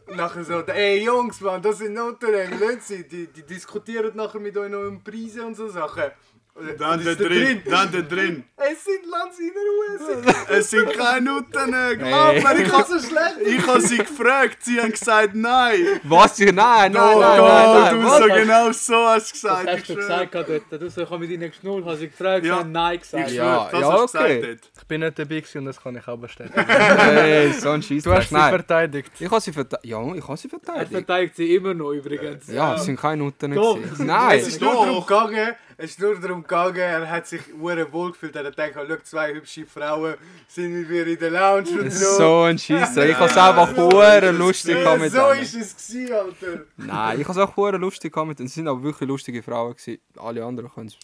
nachher 0.15 0.43
so, 0.43 0.59
ey 0.67 1.03
Jungs, 1.03 1.41
Mann, 1.41 1.63
das 1.63 1.79
sind 1.79 1.95
lassen 1.95 2.79
sie, 2.79 3.07
die, 3.07 3.25
die 3.25 3.41
diskutieren 3.41 4.15
nachher 4.15 4.39
mit 4.39 4.55
euch 4.55 4.69
noch 4.69 4.83
um 4.87 5.03
Preise 5.03 5.43
und 5.43 5.55
so 5.55 5.67
Sachen. 5.67 6.11
Und 6.55 6.79
Dann 6.79 6.99
und 6.99 7.05
da 7.05 7.11
ist 7.11 7.19
der 7.19 7.27
drin, 7.29 7.61
dann 7.65 7.91
da 7.91 8.01
drin. 8.01 8.43
Es 8.57 8.83
sind 8.85 9.05
Lanz 9.09 9.39
in 9.39 9.49
Ruhe, 9.49 10.33
Es 10.49 10.69
sind 10.69 10.93
keine 10.93 11.21
Noten, 11.25 11.49
glaub 11.51 11.73
Hey. 11.73 12.43
mir. 12.43 12.63
Ich 12.65 12.71
habe 12.71 12.85
so 12.87 12.99
schlecht. 13.07 13.37
ich 13.43 13.65
habe 13.67 13.81
sie 13.81 13.97
gefragt, 13.97 14.57
sie 14.61 14.79
haben 14.79 14.91
gesagt 14.91 15.33
nein. 15.33 15.79
Was? 16.03 16.37
Nein, 16.37 16.53
nein, 16.53 16.91
nein, 16.91 17.19
nein, 17.19 17.37
nein, 17.41 17.95
du 17.95 18.01
nein. 18.03 18.21
so 18.21 18.27
genau 18.27 18.71
so 18.71 18.95
hast 19.07 19.33
gesagt. 19.33 19.67
hast 19.67 19.77
ich 19.79 19.87
du 19.87 19.93
schwöre. 19.93 20.27
gesagt 20.27 20.49
dort? 20.69 20.81
Du 20.81 20.89
so, 20.91 21.01
ich 21.01 21.09
habe 21.09 21.19
mit 21.21 21.31
ihnen 21.31 21.49
geschnurrt, 21.49 21.85
habe 21.85 21.97
sie 21.97 22.07
gefragt, 22.09 22.45
Ja. 22.45 22.53
sie 22.53 22.59
haben 22.59 22.71
Nein 22.71 22.95
Ich 22.95 23.01
gesagt. 23.01 23.29
schwöre, 23.31 23.45
Ja, 23.45 23.69
das 23.71 23.81
ja, 23.81 23.91
hast 23.91 24.13
du 24.13 24.17
okay. 24.19 24.39
gesagt 24.39 24.61
dort. 24.63 24.71
Ich 24.79 24.87
bin 24.87 25.01
nicht 25.01 25.19
dabei 25.19 25.43
und 25.55 25.65
das 25.65 25.81
kann 25.81 25.95
ich 25.95 26.07
auch 26.07 26.17
bestätigen. 26.17 26.65
Hey, 26.67 27.53
so 27.53 27.69
ein 27.71 27.81
Scheiß. 27.81 28.03
Du 28.03 28.11
hast 28.13 28.29
sie 28.29 28.35
Nein, 28.35 28.49
verteidigt. 28.51 29.11
ich 29.19 29.31
habe 29.31 29.41
sie 29.41 29.51
verteidigt. 29.53 29.85
Ja, 29.89 30.13
ich 30.15 30.27
habe 30.27 30.37
sie 30.37 30.47
Er 30.47 30.49
verteidigt. 30.51 30.91
verteidigt 30.91 31.35
sie 31.35 31.55
immer 31.55 31.73
noch 31.73 31.91
übrigens. 31.93 32.47
Ja, 32.47 32.75
es 32.75 32.85
sind 32.85 32.99
keine 32.99 33.23
Noten. 33.23 33.55
Doch. 33.55 33.75
gewesen. 33.75 33.91
Es 33.93 33.99
Nein. 33.99 34.39
ist 34.39 34.61
nur 34.61 34.73
darum 34.73 35.01
gegangen, 35.05 35.55
es 35.83 35.91
ist 35.91 35.99
nur 35.99 36.17
darum 36.17 36.43
gegangen, 36.43 36.77
er 36.77 37.09
hat 37.09 37.27
sich 37.27 37.41
wohl 37.59 37.75
gefühlt, 38.11 38.33
er 38.37 38.45
hat 38.45 38.55
gedacht, 38.55 38.71
schau, 38.73 38.95
zwei 39.03 39.33
hübsche 39.33 39.65
Frauen 39.65 40.15
sind 40.47 40.71
mit 40.71 40.89
mir 40.89 41.05
in 41.05 41.19
der 41.19 41.31
Lounge 41.31 41.81
und 41.81 41.91
so. 41.91 42.17
So 42.17 42.41
ein 42.43 42.57
Scheiß. 42.57 42.95
Ich 42.95 43.15
habe 43.15 43.25
es 43.25 43.37
einfach 43.37 43.75
hure 43.75 44.31
lustig 44.31 44.77
mit 44.97 45.11
so 45.11 45.31
ist 45.31 45.55
es 45.55 45.75
gewesen, 45.75 46.13
Alter. 46.13 46.61
Nein, 46.77 47.19
ich 47.19 47.27
habe 47.27 47.37
es 47.37 47.45
auch 47.45 47.55
hure 47.57 47.75
lustig 47.75 48.15
mit. 48.15 48.39
Es 48.39 48.53
sind 48.53 48.69
aber 48.69 48.81
wirklich 48.81 49.09
lustige 49.09 49.43
Frauen 49.43 49.75
gewesen. 49.75 49.99
Alle 50.15 50.45
anderen 50.45 50.71
können 50.71 50.87
es 50.87 50.97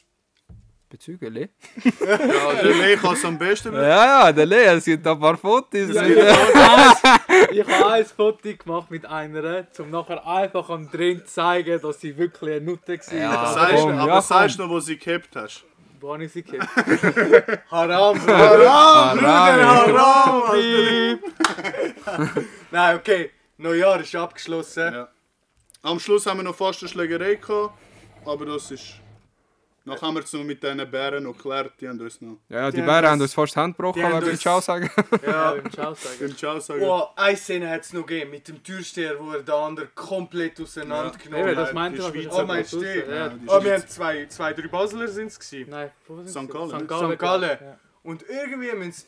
bezeugen, 0.90 1.34
Le? 1.34 1.50
Ja, 1.84 2.54
der 2.62 2.76
Lee 2.76 2.96
kann 2.98 3.14
es 3.14 3.24
am 3.24 3.38
besten. 3.38 3.74
Ja, 3.74 4.26
ja, 4.26 4.32
der 4.32 4.46
Le, 4.46 4.64
es 4.66 4.86
gibt 4.86 5.06
ein 5.06 5.20
paar 5.20 5.38
Fotos. 5.38 5.94
Ja, 5.94 6.06
ich 7.52 7.64
habe 7.68 7.92
ein 7.92 8.06
Foto 8.06 8.50
gemacht 8.58 8.90
mit 8.90 9.06
einer, 9.06 9.68
um 9.78 9.90
nachher 9.92 10.26
einfach 10.26 10.70
am 10.70 10.90
drin 10.90 11.20
zu 11.20 11.34
zeigen, 11.34 11.80
dass 11.82 12.00
sie 12.00 12.18
wirklich 12.18 12.56
eine 12.56 12.66
Nutte 12.66 12.98
war. 12.98 13.18
Ja. 13.18 13.54
Sagst, 13.54 13.84
komm, 13.84 13.98
aber 13.98 14.14
ja, 14.14 14.22
sagst 14.22 14.60
du 14.60 14.64
noch, 14.64 14.70
wo 14.70 14.80
sie 14.80 14.98
gehabt 14.98 15.36
hast? 15.36 15.64
Wo 16.00 16.14
habe 16.14 16.24
ich 16.26 16.32
sie 16.32 16.44
gehabt? 16.44 16.70
Haram. 17.72 18.20
Haram, 18.26 19.22
Haram. 19.22 19.98
Haram. 19.98 21.20
Nein, 22.72 22.96
okay, 22.96 23.32
Neujahr 23.58 24.00
ist 24.00 24.16
abgeschlossen. 24.16 24.94
Ja. 24.94 25.10
Am 25.82 26.00
Schluss 26.00 26.26
haben 26.26 26.40
wir 26.40 26.44
noch 26.44 26.56
fast 26.56 26.82
eine 26.82 26.90
Schlägerei 26.90 27.36
gehabt, 27.36 27.74
aber 28.26 28.46
das 28.46 28.72
ist... 28.72 28.96
Nachher 29.90 30.08
haben 30.08 30.16
wir 30.16 30.24
es 30.24 30.34
noch 30.34 30.44
mit 30.44 30.62
diesen 30.64 30.92
Bären 30.92 31.24
noch 31.24 31.34
geklärt, 31.36 31.74
die 31.82 31.88
haben 31.90 32.00
uns 32.00 32.22
noch 32.22 32.38
Ja, 32.50 32.58
ja, 32.62 32.72
die 32.72 32.78
Die 32.78 32.82
Bären 32.84 33.08
haben 33.08 33.22
uns- 33.22 33.34
fast 33.34 33.56
die 33.56 33.60
Hand 33.60 33.76
gebrochen, 33.78 34.02
wir 34.02 34.16
uns- 34.32 34.40
Ciao 34.40 34.62
sagen. 34.62 34.90
Ja, 35.26 35.30
Ja. 35.32 35.52
beim 35.54 35.72
Ciao 35.72 35.94
sagen. 35.94 36.16
im 36.22 36.38
Ciao 36.38 36.60
sagen. 36.60 36.82
Oh, 36.84 37.08
eine 37.16 37.38
Szene 37.38 37.70
hat 37.70 37.82
es 37.82 37.94
noch 37.94 38.06
gegeben, 38.06 38.32
mit 38.32 38.48
dem 38.48 38.64
Türsteher, 38.64 39.20
wo 39.20 39.32
er 39.32 39.44
den 39.44 39.54
anderen 39.54 39.90
komplett 39.96 40.60
auseinandergenommen 40.62 41.56
das 41.56 41.68
hat. 41.70 41.74
meinte 41.76 42.12
die 42.12 42.20
ich. 42.20 42.32
Oh, 42.32 42.44
meinst 42.46 42.74
du? 42.74 42.82
Ja, 42.82 43.16
Ja, 43.28 43.32
Oh, 43.48 43.64
wir 43.64 43.74
haben 43.74 43.88
zwei, 43.88 44.26
zwei 44.28 44.54
drei 44.54 44.68
Basler 44.68 45.08
sind 45.08 45.28
es 45.28 45.40
gewesen. 45.40 45.70
Nein, 45.70 45.92
wo 46.08 46.18
sind 46.24 46.30
St. 46.30 46.52
Gallen. 46.54 46.70
St. 46.70 47.12
St. 47.14 47.20
Gallen. 47.20 47.58
Ja. 47.62 47.80
Und 48.04 48.24
irgendwie 48.30 48.72
müssen 48.74 49.06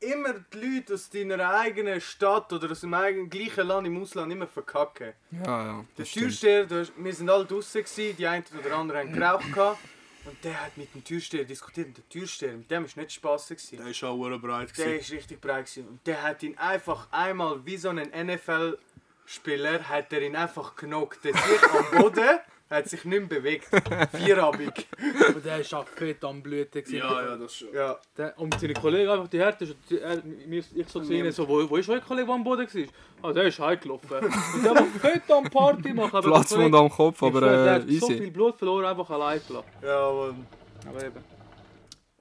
immer 0.00 0.34
die 0.52 0.58
Leute 0.58 0.94
aus 0.94 1.08
deiner 1.08 1.48
eigenen 1.58 1.98
Stadt 1.98 2.52
oder 2.52 2.70
aus 2.70 2.80
dem 2.82 2.92
eigenen 2.92 3.30
gleichen 3.30 3.66
Land 3.66 3.86
im 3.86 4.02
Ausland 4.02 4.30
immer 4.32 4.46
verkacken. 4.46 5.14
Ja, 5.30 5.40
ja. 5.44 5.72
Der 5.76 5.84
das 5.96 6.08
stimmt. 6.08 6.26
Türsteher, 6.26 6.66
wir 6.96 7.14
sind 7.14 7.30
alle 7.30 7.46
draußen, 7.46 7.82
die 8.18 8.26
einen 8.26 8.44
oder 8.62 8.76
anderen 8.76 9.00
haben 9.00 9.12
geraucht. 9.52 9.78
Und 10.24 10.42
der 10.42 10.64
hat 10.64 10.76
mit 10.76 10.94
dem 10.94 11.04
Türsteher 11.04 11.44
diskutiert. 11.44 11.88
Und 11.88 11.98
der 11.98 12.08
Türsteher, 12.08 12.54
mit 12.54 12.70
dem 12.70 12.84
war 12.84 13.02
nicht 13.02 13.12
Spaß. 13.12 13.48
Gewesen. 13.48 13.76
Der 13.76 13.86
ist 13.88 14.02
auch 14.04 14.38
breit. 14.38 14.76
Der 14.78 14.98
ist 14.98 15.10
richtig 15.10 15.40
breit. 15.40 15.66
Gewesen. 15.66 15.88
Und 15.88 16.06
der 16.06 16.22
hat 16.22 16.42
ihn 16.42 16.56
einfach 16.56 17.08
einmal 17.10 17.64
wie 17.66 17.76
so 17.76 17.90
einen 17.90 18.10
NFL-Spieler, 18.10 19.88
hat 19.88 20.12
er 20.12 20.22
ihn 20.22 20.36
einfach 20.36 20.76
genockt. 20.76 21.24
Der 21.24 21.34
sich 21.34 21.62
am 21.62 22.00
Boden, 22.00 22.38
hat 22.70 22.88
sich 22.88 23.04
nicht 23.04 23.18
mehr 23.20 23.28
bewegt. 23.40 23.68
Vierabig. 24.12 24.86
Und 25.34 25.44
der 25.44 25.58
war 25.70 25.80
auch 25.80 25.86
fett 25.86 26.24
am 26.24 26.42
Blüten. 26.42 26.82
gewesen. 26.82 26.96
Ja, 26.98 27.22
ja, 27.22 27.36
das 27.36 27.54
schon. 27.54 27.72
Ja. 27.74 27.98
Der, 28.16 28.38
und 28.38 28.58
seine 28.58 28.74
Kollegen 28.74 29.08
einfach 29.10 29.28
die 29.28 29.38
Härte. 29.38 29.64
ist- 29.64 29.76
die- 29.90 29.98
er- 30.00 30.22
mir- 30.24 30.64
Ich 30.74 30.88
so 30.88 31.00
zu 31.00 31.12
ihnen 31.12 31.30
so, 31.32 31.46
wo, 31.48 31.68
wo 31.68 31.76
ist 31.76 31.88
euer 31.88 32.00
Kollege, 32.00 32.26
der 32.26 32.34
am 32.34 32.42
Boden 32.44 32.66
war? 32.66 33.30
Ah, 33.30 33.32
der 33.32 33.44
ist 33.44 33.58
heimgelaufen. 33.60 34.08
Und 34.10 34.64
der 34.64 34.74
war 34.74 34.84
fett 35.00 35.30
am 35.30 35.44
Party 35.44 35.92
machen. 35.92 36.16
aber 36.16 36.42
Kollege- 36.44 36.78
am 36.78 36.88
Kopf, 36.90 37.16
Ich 37.22 37.28
aber 37.28 37.38
schwör, 37.40 37.64
der 37.64 37.66
äh, 37.66 37.74
hat 37.76 37.82
so 37.82 37.88
easy. 37.88 38.18
viel 38.18 38.30
Blut 38.30 38.56
verloren, 38.58 38.84
einfach 38.86 39.10
allein 39.10 39.40
gelassen. 39.46 39.68
Ja, 39.82 40.12
Mann. 40.12 40.46
Aber 40.88 41.04
eben. 41.04 41.24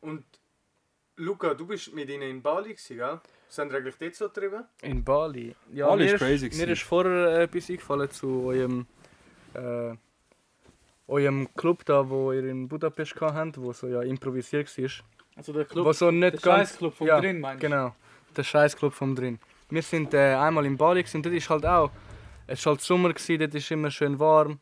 Und 0.01 0.23
Luca, 1.17 1.53
du 1.53 1.65
bist 1.67 1.93
mit 1.93 2.10
ihnen 2.10 2.23
in 2.29 2.41
Bali, 2.41 2.69
gewesen, 2.69 2.97
gell? 2.97 3.19
Was 3.47 3.58
haben 3.60 3.69
wir 3.71 3.77
eigentlich 3.77 3.95
dort 3.99 4.15
so 4.15 4.27
getrieben? 4.29 4.63
In 4.82 5.03
Bali. 5.03 5.56
Ja, 5.71 5.88
Bali 5.88 6.06
mir 6.06 6.13
ist 6.15 6.19
crazy 6.19 6.45
Mir 6.45 6.49
gewesen. 6.51 6.69
ist 6.71 6.82
vorher 6.84 7.27
äh, 7.39 7.43
etwas 7.43 7.69
eingefallen 7.69 8.10
zu 8.12 8.45
eurem, 8.47 8.88
äh, 9.53 9.93
eurem 11.08 11.54
Club 11.56 11.86
da, 11.86 12.10
wo 12.10 12.32
ihr 12.32 12.46
in 12.46 12.68
Budapest 12.68 13.16
habt, 13.20 13.58
wo 13.62 13.74
so 13.74 13.88
ja 13.88 14.02
improvisiert 14.02 14.76
war. 14.78 14.89
Also 15.36 15.54
der 15.54 15.66
Club, 15.66 15.86
Wo 15.86 15.94
so 15.94 16.06
der 16.12 16.32
nicht 16.32 16.44
ganz... 16.44 16.70
Scheißclub 16.70 16.94
von 16.94 17.08
ja, 17.08 17.20
drin, 17.20 17.39
meinst 17.39 17.63
du? 17.63 17.68
Genau, 17.68 17.96
der 18.36 18.44
Scheißclub 18.44 18.94
vom 18.94 19.16
drin. 19.16 19.39
Wir 19.70 19.82
sind 19.82 20.13
äh, 20.13 20.36
einmal 20.36 20.66
in 20.66 20.78
Bali 20.78 21.04
und 21.13 21.26
dort 21.26 21.36
ist 21.36 21.50
halt 21.50 21.66
auch... 21.66 21.92
Es 22.46 22.63
war 22.66 22.74
halt 22.74 22.82
Sommer, 22.82 23.10
gewesen, 23.13 23.39
dort 23.39 23.56
ist 23.56 23.72
immer 23.72 23.89
schön 23.89 24.20
warm. 24.20 24.60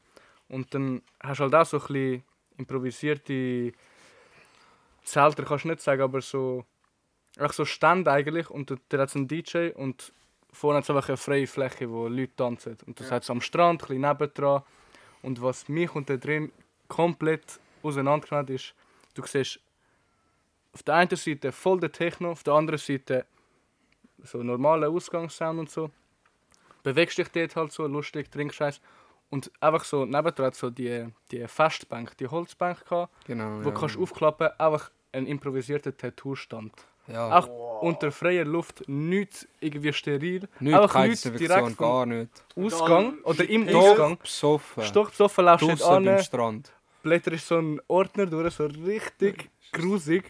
Und 0.47 0.73
dann 0.73 1.01
hast 1.21 1.39
du 1.39 1.43
halt 1.43 1.55
auch 1.55 1.65
so 1.65 1.77
ein 1.77 1.87
bisschen 1.87 2.23
improvisierte 2.57 3.73
Zelter, 5.03 5.43
kannst 5.43 5.65
du 5.65 5.69
nicht 5.69 5.81
sagen, 5.81 6.01
aber 6.01 6.21
so... 6.21 6.65
Einfach 7.37 7.53
so 7.53 7.63
Stände 7.65 8.11
eigentlich 8.11 8.49
und 8.49 8.71
da 8.71 8.75
da 8.89 8.97
hat 8.99 9.09
es 9.09 9.15
einen 9.15 9.27
DJ 9.27 9.69
und 9.73 10.11
vorne 10.51 10.77
hat 10.77 10.83
es 10.83 10.89
einfach 10.89 11.07
eine 11.07 11.15
freie 11.17 11.47
Fläche, 11.47 11.89
wo 11.89 12.07
Leute 12.09 12.35
tanzen. 12.35 12.77
Und 12.85 12.99
das 12.99 13.09
Ja. 13.09 13.15
hat 13.15 13.23
es 13.23 13.29
am 13.29 13.39
Strand, 13.39 13.81
ein 13.83 13.87
bisschen 13.87 14.01
nebendran. 14.01 14.63
Und 15.21 15.41
was 15.41 15.69
mich 15.69 15.93
und 15.95 16.09
da 16.09 16.17
drin 16.17 16.51
komplett 16.87 17.59
auseinandergenommen 17.83 18.47
hat, 18.47 18.53
ist, 18.53 18.73
du 19.13 19.25
siehst 19.25 19.59
auf 20.73 20.83
der 20.83 20.95
einen 20.95 21.15
Seite 21.15 21.51
voll 21.51 21.79
der 21.79 21.91
Techno, 21.91 22.31
auf 22.31 22.43
der 22.43 22.53
anderen 22.53 22.79
Seite 22.79 23.25
so 24.23 24.41
normaler 24.43 24.89
Ausgangssound 24.89 25.59
und 25.59 25.69
so. 25.69 25.89
Bewegst 26.83 27.17
dich 27.17 27.27
dort 27.29 27.55
halt 27.55 27.71
so, 27.71 27.85
lustig, 27.87 28.31
trinkst 28.31 28.57
Scheiß. 28.57 28.81
Und 29.29 29.51
einfach 29.61 29.85
so 29.85 30.05
nebendran 30.05 30.51
so 30.53 30.69
die, 30.69 31.07
die 31.31 31.47
Festbank, 31.47 32.17
die 32.17 32.27
Holzbank 32.27 32.83
gehabt, 32.85 33.13
Genau. 33.25 33.63
wo 33.63 33.69
ja. 33.69 33.75
kannst 33.75 33.95
du 33.95 34.03
aufklappen, 34.03 34.49
einfach 34.57 34.91
ein 35.13 35.25
improvisierter 35.25 35.95
Tattoo-Stand. 35.95 36.73
Ja. 37.07 37.37
Auch 37.37 37.47
unter 37.81 38.11
freier 38.11 38.45
Luft, 38.45 38.83
nichts 38.87 39.47
irgendwie 39.59 39.93
steril. 39.93 40.47
Nicht 40.59 40.73
einfach 40.73 41.03
Desinfektion, 41.03 41.47
direkt 41.47 41.75
vom 41.77 41.77
gar 41.77 42.05
nicht. 42.05 42.31
Ausgang 42.55 43.13
oder 43.23 43.49
im. 43.49 43.67
Ausgang. 43.75 44.17
Besoffen. 44.17 44.83
Stockbesoffen 44.83 45.45
laufst 45.45 45.61
du 45.63 45.71
nicht 45.71 45.81
Draussen 45.81 46.05
beim 46.05 46.15
an, 46.15 46.23
Strand. 46.23 46.71
blätterst 47.03 47.47
so 47.47 47.57
einen 47.57 47.81
Ordner 47.87 48.25
durch, 48.25 48.53
so 48.53 48.65
richtig 48.65 49.49
grusig. 49.71 50.23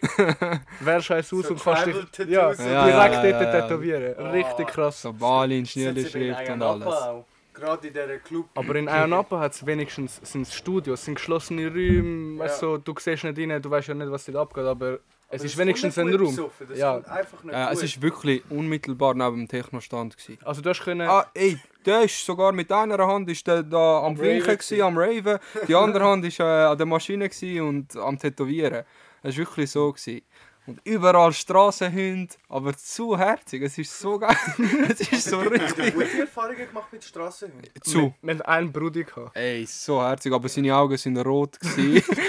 Wer 0.80 1.00
scheiß 1.00 1.32
aus 1.32 1.46
So 1.46 1.54
und 1.54 1.62
kannst 1.62 1.86
dich 1.86 1.96
ja, 2.28 2.52
direkt 2.52 2.60
Ja, 2.60 2.66
ja, 2.66 2.88
ja, 2.88 3.08
dort 3.08 3.24
ja, 3.24 3.42
ja. 3.42 3.60
tätowieren. 3.60 4.26
Richtig 4.28 4.66
krass. 4.68 5.02
So 5.02 5.12
Bali 5.12 5.58
in 5.58 5.64
Das 5.64 5.70
hat 5.70 5.74
sie 5.74 5.80
Schnierli-Schrift 5.80 6.48
in 6.48 6.52
und 6.54 6.62
alles. 6.62 7.24
Gerade 7.54 7.86
in 7.86 7.92
dieser 7.92 8.18
Club. 8.18 8.46
Aber 8.54 8.74
in 8.76 8.88
Ayia 8.88 9.26
hat 9.30 9.52
es 9.52 9.66
wenigstens 9.66 10.20
sind's 10.22 10.54
Studios, 10.54 11.00
es 11.00 11.04
sind 11.04 11.16
geschlossene 11.16 11.68
Räume. 11.68 12.36
Ja. 12.38 12.44
Weißt, 12.44 12.60
so, 12.60 12.78
du 12.78 12.94
siehst 12.98 13.24
nicht 13.24 13.38
rein, 13.38 13.60
du 13.60 13.70
weißt 13.70 13.88
ja 13.88 13.94
nicht, 13.94 14.10
was 14.10 14.24
dort 14.24 14.38
abgeht, 14.38 14.64
aber 14.64 14.98
es 15.32 15.44
ist 15.44 15.56
wenigstens 15.58 15.98
ein 15.98 16.08
Raum. 16.08 16.18
besoffen, 16.26 16.66
Das 16.68 16.78
Ja. 16.78 16.94
kommt 16.94 17.08
einfach 17.08 17.42
nicht 17.42 17.54
Äh, 17.54 17.72
es 17.72 17.82
ist 17.82 18.02
wirklich 18.02 18.42
unmittelbar 18.50 19.14
neben 19.14 19.36
dem 19.38 19.48
Technostand. 19.48 20.16
Gewesen. 20.16 20.38
Also 20.44 20.60
du 20.62 20.70
hast 20.70 20.82
können... 20.82 21.08
Ah, 21.08 21.26
ey, 21.34 21.58
der 21.84 22.02
ist 22.02 22.24
sogar 22.24 22.52
mit 22.52 22.70
einer 22.70 22.98
Hand 23.06 23.28
ist 23.30 23.46
der 23.46 23.62
da 23.62 23.98
am 24.00 24.04
Am 24.12 24.18
Winken, 24.18 24.42
Raven 24.42 24.58
gewesen, 24.58 24.82
am 24.82 24.98
Raven. 24.98 25.38
Die 25.66 25.74
andere 25.74 26.04
Hand 26.04 26.24
ist 26.24 26.38
äh, 26.38 26.42
an 26.44 26.76
der 26.78 26.86
Maschine 26.86 27.28
und 27.64 27.96
am 27.96 28.18
Tätowieren. 28.18 28.84
Es 29.22 29.36
war 29.36 29.46
wirklich 29.46 29.70
so. 29.70 29.92
Gewesen. 29.92 30.22
Und 30.64 30.80
überall 30.84 31.32
Strassenhunde, 31.32 32.34
aber 32.48 32.76
zu 32.76 33.18
herzig. 33.18 33.62
Es 33.62 33.78
ist 33.78 33.98
so 33.98 34.18
geil. 34.18 34.36
es 34.88 35.00
ist 35.12 35.24
so 35.24 35.40
Hast 35.40 35.46
du 35.46 35.50
richtig. 35.50 35.94
gute 35.94 36.20
Erfahrungen 36.20 36.68
gemacht 36.68 36.92
mit 36.92 37.02
Strassenhunden? 37.02 37.70
Zu. 37.82 38.14
Wir 38.22 38.34
hatten 38.34 38.42
einen 38.42 38.72
Brudi. 38.72 39.02
gehabt. 39.02 39.36
Ey, 39.36 39.66
so 39.66 40.00
herzig, 40.00 40.32
aber 40.32 40.48
seine 40.48 40.74
Augen 40.76 40.96
sind 40.96 41.18
rot. 41.18 41.58
gewesen. 41.58 42.04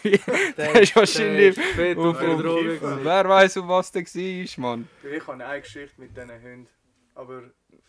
Der, 0.56 0.72
der 0.72 0.82
ist 0.82 0.94
wahrscheinlich 0.94 1.54
der 1.56 1.64
ist 1.64 1.74
fett 1.74 1.98
auf, 1.98 2.16
auf. 2.16 3.04
Wer 3.04 3.28
weiß, 3.28 3.56
auf 3.58 3.68
was 3.68 3.90
der 3.90 4.02
war, 4.04 4.60
Mann. 4.60 4.88
Ich 5.02 5.26
habe 5.26 5.44
eine 5.44 5.60
Geschichte 5.60 6.00
mit 6.00 6.16
diesen 6.16 6.30
Hunden. 6.30 6.68
Aber 7.14 7.42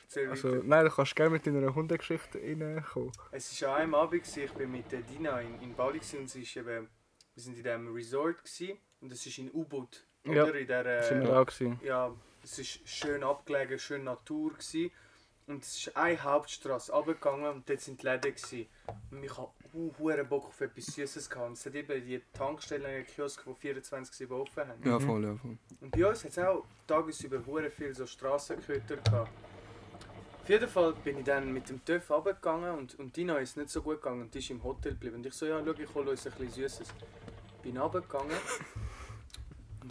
erzähl 0.04 0.30
Also, 0.30 0.48
nein, 0.64 0.86
du 0.86 0.92
kannst 0.92 1.16
gerne 1.16 1.32
mit 1.32 1.46
deiner 1.46 1.74
Hundegeschichte 1.74 2.40
reinkommen. 2.40 3.12
Es 3.32 3.62
war 3.62 3.76
an 3.76 3.82
einem 3.82 3.96
Abend, 3.96 4.26
ich 4.36 4.56
war 4.56 4.66
mit 4.66 4.92
der 4.92 5.02
Dina 5.02 5.40
in, 5.42 5.62
in 5.62 5.76
Bali 5.76 6.02
und 6.18 6.30
sie 6.30 6.42
ist 6.42 6.56
eben, 6.58 6.88
wir 7.36 7.44
sind 7.44 7.58
in 7.58 7.64
diesem 7.64 7.94
Resort 7.94 8.44
gewesen, 8.44 8.78
und 9.02 9.12
es 9.12 9.26
ist 9.26 9.38
in 9.38 9.52
Ubud. 9.52 10.04
Ja, 10.26 10.44
Oder? 10.44 10.56
In 10.56 10.68
der, 10.68 10.86
äh, 11.12 11.22
wir 11.22 11.40
auch. 11.40 11.46
Gewesen. 11.46 11.80
ja, 11.84 12.12
es 12.44 12.60
ist 12.60 12.88
schön 12.88 13.24
abgelegen, 13.24 13.78
schön 13.80 14.04
Natur 14.04 14.52
gewesen. 14.54 14.92
Und 15.48 15.64
es 15.64 15.76
ist 15.88 15.98
eine 15.98 16.22
Hauptstraße 16.22 16.94
runtergegangen 16.94 17.50
und 17.52 17.68
dort 17.70 17.82
sind 17.82 18.02
die 18.02 18.06
Läden 18.06 18.34
gewesen. 18.36 18.68
Und 19.10 19.24
ich 19.24 19.32
hatte 19.38 19.50
hu- 19.74 19.92
Bock 20.30 20.46
auf 20.46 20.62
etwas 20.62 20.86
Süßes 20.86 21.30
gehabt. 21.30 21.48
Und 21.48 21.54
es 21.58 21.66
hat 21.66 21.76
eben 21.76 22.06
die 22.06 22.22
Tankstellen, 22.32 23.06
Kiosk, 23.06 23.44
die 23.46 23.54
24 23.56 24.16
7 24.16 24.34
offen 24.34 24.68
haben. 24.68 24.82
Ja, 24.88 25.00
voll, 25.00 25.24
ja, 25.26 25.36
voll. 25.36 25.58
Und 25.82 25.92
bei 25.92 26.06
uns 26.08 26.24
hat 26.24 26.32
es 26.32 26.38
auch 26.40 26.64
tagesüber 26.88 27.44
hure 27.46 27.70
viel 27.72 27.94
so 27.94 28.06
Strassenköter 28.06 28.98
gehabt. 28.98 29.32
Auf 30.44 30.50
jeden 30.50 30.70
Fall 30.70 30.94
bin 31.04 31.18
ich 31.20 31.26
dann 31.26 31.52
mit 31.52 31.68
dem 31.70 31.84
TÜV 31.84 32.10
runtergegangen 32.10 32.78
und, 32.78 32.98
und 33.00 33.16
Dina 33.18 33.38
ist 33.38 33.58
nicht 33.58 33.70
so 33.72 33.82
gut 33.82 34.02
gegangen 34.02 34.22
und 34.22 34.34
die 34.34 34.40
ist 34.40 34.50
im 34.52 34.64
Hotel 34.64 34.94
geblieben. 34.94 35.16
Und 35.18 35.26
ich 35.26 35.34
so, 35.34 35.46
ja, 35.48 35.62
schau, 35.66 35.72
ich 35.72 35.94
hole 35.94 36.12
uns 36.12 36.26
ein 36.26 36.34
bisschen 36.34 36.52
Süßes. 36.70 36.88
Bin 37.64 37.78
runtergegangen 37.78 38.32
und 38.32 38.90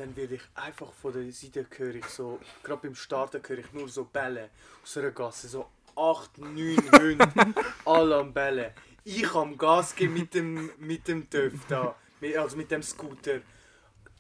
dann 0.01 0.17
werde 0.17 0.37
ich 0.37 0.43
einfach 0.55 0.91
von 0.95 1.13
der 1.13 1.31
Seite 1.31 1.67
höre 1.77 1.97
ich 1.97 2.07
so, 2.07 2.41
gerade 2.63 2.81
beim 2.83 2.95
Starten 2.95 3.43
höre 3.47 3.59
ich 3.59 3.73
nur 3.73 3.87
so 3.87 4.05
Bälle 4.05 4.49
aus 4.83 4.97
einer 4.97 5.11
Gasse, 5.11 5.47
so 5.47 5.67
8, 5.95 6.39
9 6.39 6.77
Hunde, 6.99 7.29
alle 7.85 8.17
am 8.17 8.33
Bellen. 8.33 8.73
Ich 9.05 9.35
am 9.35 9.59
Gas 9.59 9.95
geben 9.95 10.15
mit 10.15 10.33
dem, 10.33 10.71
mit 10.79 11.07
dem 11.07 11.29
TÜV 11.29 11.53
da, 11.69 11.95
also 12.39 12.57
mit 12.57 12.71
dem 12.71 12.83
Scooter 12.83 13.41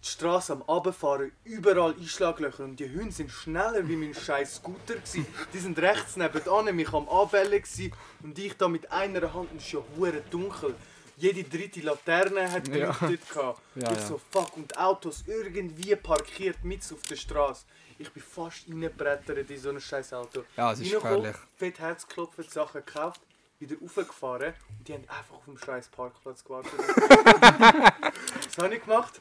die 0.02 0.06
Straße 0.06 0.52
am 0.52 0.62
Abfahren, 0.62 1.32
überall 1.44 1.94
Einschlaglöcher 1.94 2.64
und 2.64 2.76
die 2.76 2.88
Hunde 2.88 3.12
sind 3.12 3.30
schneller 3.30 3.86
wie 3.88 3.96
mein 3.96 4.14
scheiß 4.14 4.56
Scooter 4.56 4.96
gsi. 4.96 5.24
Die 5.52 5.58
sind 5.58 5.78
rechts 5.78 6.16
nebenan 6.16 6.74
mich 6.76 6.92
am 6.92 7.08
Anbellen 7.08 7.62
gsi 7.62 7.90
und 8.22 8.38
ich 8.38 8.54
da 8.56 8.68
mit 8.68 8.90
einer 8.92 9.32
Hand 9.32 9.50
und 9.50 9.58
es 9.58 9.66
ist 9.66 9.72
ja 9.72 9.82
dunkel. 10.30 10.74
Jede 11.20 11.44
dritte 11.44 11.80
Laterne 11.80 12.50
hat 12.50 12.66
Ja. 12.68 12.92
geleuchtet 12.92 13.28
gehabt. 13.30 13.60
Ja, 13.74 13.92
ich 13.92 14.00
so 14.00 14.18
fuck 14.30 14.56
und 14.56 14.76
Autos 14.78 15.24
irgendwie 15.26 15.94
parkiert 15.96 16.64
mitten 16.64 16.94
auf 16.94 17.02
der 17.02 17.16
Straße. 17.16 17.64
Ich 17.98 18.10
bin 18.10 18.22
fast 18.22 18.66
reingebrettert 18.68 19.50
in 19.50 19.58
so 19.60 19.68
ein 19.68 19.80
scheiß 19.80 20.14
Auto. 20.14 20.44
Ja, 20.56 20.72
es 20.72 20.80
ist 20.80 20.90
gefährlich. 20.92 21.36
Fett 21.58 21.78
Herzklopfen, 21.78 22.44
Sachen 22.48 22.82
gekauft, 22.84 23.20
wieder 23.58 23.76
raufgefahren 23.82 24.54
und 24.78 24.88
die 24.88 24.94
haben 24.94 25.04
einfach 25.08 25.34
auf 25.36 25.44
dem 25.44 25.58
scheiß 25.58 25.88
Parkplatz 25.88 26.42
gewartet. 26.42 26.72
Was 26.78 28.58
habe 28.58 28.74
ich 28.74 28.82
gemacht? 28.82 29.20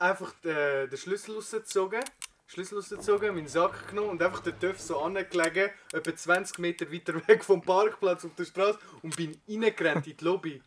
Einfach 0.00 0.32
den, 0.42 0.90
den 0.90 0.98
Schlüssel 0.98 1.36
rausgezogen, 1.36 2.02
Schlüssel 2.48 2.78
rausgezogen, 2.78 3.34
meinen 3.34 3.46
Sack 3.48 3.88
genommen 3.88 4.10
und 4.10 4.22
einfach 4.22 4.40
den 4.40 4.58
TÜV 4.58 4.80
so 4.80 4.98
angelegen, 5.00 5.70
etwa 5.92 6.16
20 6.16 6.58
Meter 6.58 6.92
weiter 6.92 7.14
weg 7.28 7.44
vom 7.44 7.62
Parkplatz 7.62 8.24
auf 8.24 8.34
der 8.36 8.44
Straße 8.44 8.78
und 9.02 9.14
bin 9.16 9.40
reingerannt 9.48 10.06
in 10.08 10.16
die 10.16 10.24
Lobby. 10.24 10.60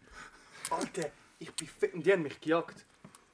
Alter, 0.71 1.09
ich 1.39 1.53
bin 1.53 1.67
fett 1.67 1.93
und 1.93 2.05
die 2.05 2.11
haben 2.11 2.23
mich 2.23 2.39
gejagt. 2.39 2.85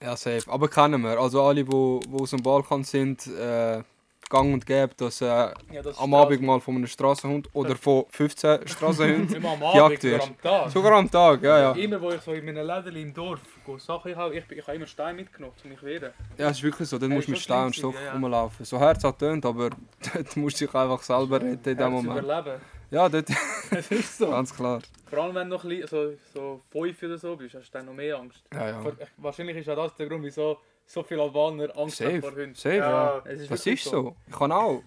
Ja, 0.01 0.15
safe. 0.15 0.43
Aber 0.47 0.67
kennen 0.67 1.01
wir. 1.01 1.19
Also 1.19 1.43
alle, 1.43 1.63
die 1.63 1.71
wo, 1.71 2.01
wo 2.07 2.23
aus 2.23 2.31
dem 2.31 2.41
Balkan 2.41 2.83
sind, 2.83 3.25
äh, 3.27 3.81
gang 4.29 4.53
und 4.53 4.65
gäbe, 4.65 4.93
dass 4.97 5.21
äh, 5.21 5.25
Ja, 5.25 5.53
das 5.83 5.97
am 5.97 6.13
Abend 6.13 6.41
mal 6.41 6.59
von 6.59 6.75
einem 6.75 6.87
Strassenhund 6.87 7.49
oder 7.53 7.75
von 7.75 8.05
15 8.09 8.59
Strassenhunden 8.67 9.35
Immer 9.35 9.51
am 9.51 9.59
gejagt 9.59 9.75
Abend, 9.77 10.01
sogar 10.01 10.21
am 10.21 10.41
Tag. 10.41 10.71
Sogar 10.71 10.91
am 10.93 11.11
Tag, 11.11 11.43
ja, 11.43 11.59
ja. 11.59 11.71
Immer 11.73 12.01
wo 12.01 12.11
ich 12.11 12.21
so 12.21 12.33
in 12.33 12.45
meinen 12.45 12.65
Läden 12.65 12.95
im 12.95 13.13
Dorf 13.13 13.39
Sachen 13.77 14.15
habe, 14.15 14.35
ich, 14.35 14.43
ich 14.49 14.67
habe 14.67 14.75
immer 14.75 14.87
Steine 14.87 15.13
mitgenommen, 15.15 15.53
um 15.63 15.69
mich 15.69 15.79
zu 15.79 15.85
wehren. 15.85 16.11
Ja, 16.37 16.49
es 16.49 16.57
ist 16.57 16.63
wirklich 16.63 16.87
so. 16.87 16.97
Dann 16.97 17.11
musst 17.11 17.27
du 17.27 17.31
mit 17.31 17.39
Stein 17.39 17.67
und 17.67 17.75
Stock 17.75 17.95
ja, 17.95 18.05
ja. 18.05 18.13
rumlaufen. 18.13 18.65
So 18.65 18.79
herzhaft 18.79 19.19
tönt, 19.19 19.45
aber 19.45 19.69
dort 20.13 20.37
musst 20.37 20.61
du 20.61 20.65
dich 20.65 20.75
einfach 20.75 21.01
selber 21.01 21.41
retten 21.41 21.69
in 21.69 21.77
dem 21.77 21.91
Moment. 21.91 22.23
überleben. 22.23 22.61
Ja, 22.91 23.09
dort, 23.09 23.27
Es 23.71 23.91
ist 23.91 24.17
so. 24.17 24.29
ganz 24.29 24.53
klar. 24.55 24.79
Vor 25.09 25.19
allem 25.19 25.35
wenn 25.35 25.49
du 25.49 25.55
noch 25.55 25.63
ein 25.63 25.69
bisschen, 25.69 25.87
so, 25.87 26.13
so 26.33 26.61
fünf 26.71 27.01
oder 27.03 27.17
so 27.17 27.35
bist, 27.35 27.55
hast 27.55 27.69
du 27.69 27.77
dann 27.77 27.85
noch 27.85 27.93
mehr 27.93 28.17
Angst. 28.17 28.43
Ja, 28.53 28.69
ja. 28.69 28.81
Vor- 28.81 28.93
Wahrscheinlich 29.17 29.57
ist 29.57 29.69
auch 29.69 29.75
das 29.75 29.95
der 29.95 30.07
Grund, 30.07 30.23
wieso 30.23 30.57
so 30.85 31.03
viele 31.03 31.21
Albaner 31.21 31.77
Angst 31.77 31.99
haben 32.01 32.21
vor 32.21 32.31
Hunden. 32.31 32.55
safe. 32.55 32.77
Ja, 32.77 33.21
Es 33.25 33.41
ist 33.41 33.51
Das 33.51 33.65
ist 33.65 33.83
so. 33.83 34.15
Ich 34.27 34.39
habe 34.39 34.55
auch, 34.55 34.81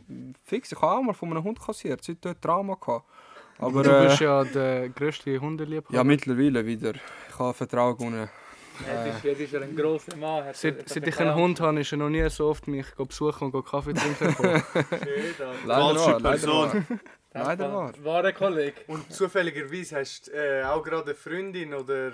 fix, 0.45 0.73
ich 0.73 0.81
habe 0.81 0.93
auch 0.99 1.03
mal 1.03 1.13
von 1.13 1.31
einem 1.31 1.45
Hund 1.45 1.61
kassiert, 1.61 2.03
seit 2.03 2.25
dort 2.25 2.41
Trauma 2.41 2.75
gehabt. 2.75 3.05
Aber 3.59 3.83
du 3.83 3.91
äh, 3.91 4.07
bist 4.07 4.21
ja 4.21 4.43
der 4.45 4.89
grösste 4.89 5.39
Hundeliebhaber. 5.39 5.95
ja, 5.95 6.03
mittlerweile 6.03 6.65
wieder. 6.65 6.95
Ich 6.95 7.39
habe 7.39 7.53
Vertrauen 7.53 7.99
gewonnen. 7.99 8.31
Jetzt 8.87 9.17
ist, 9.17 9.25
jetzt 9.25 9.41
ist 9.41 9.55
er 9.55 9.63
ein 9.63 9.77
grosser 9.77 10.17
Mann. 10.17 10.45
hat- 10.45 10.57
Seit, 10.57 10.79
hat 10.81 10.89
seit 10.89 11.07
ich 11.07 11.19
einen 11.21 11.35
Hund 11.35 11.61
habe, 11.61 11.81
ist 11.81 11.93
er 11.93 11.99
noch 11.99 12.09
nie 12.11 12.29
so 12.31 12.49
oft 12.49 12.67
mich 12.69 12.87
besuchen 12.97 13.51
und 13.53 13.65
Kaffee 13.67 13.93
trinken 13.95 14.27
gekommen. 14.29 14.63
Alter. 14.75 15.53
Leider 15.67 15.99
Falsche 15.99 16.21
Person. 16.23 16.87
Leider 17.33 17.73
wahr. 17.75 17.93
Wahre 18.03 18.33
Kollege. 18.33 18.81
Und 18.87 19.13
zufälligerweise 19.13 19.97
hast 19.99 20.29
du 20.29 20.33
äh, 20.33 20.63
auch 20.65 20.83
gerade 20.83 21.05
eine 21.05 21.15
Freundin 21.15 21.75
oder, 21.75 22.13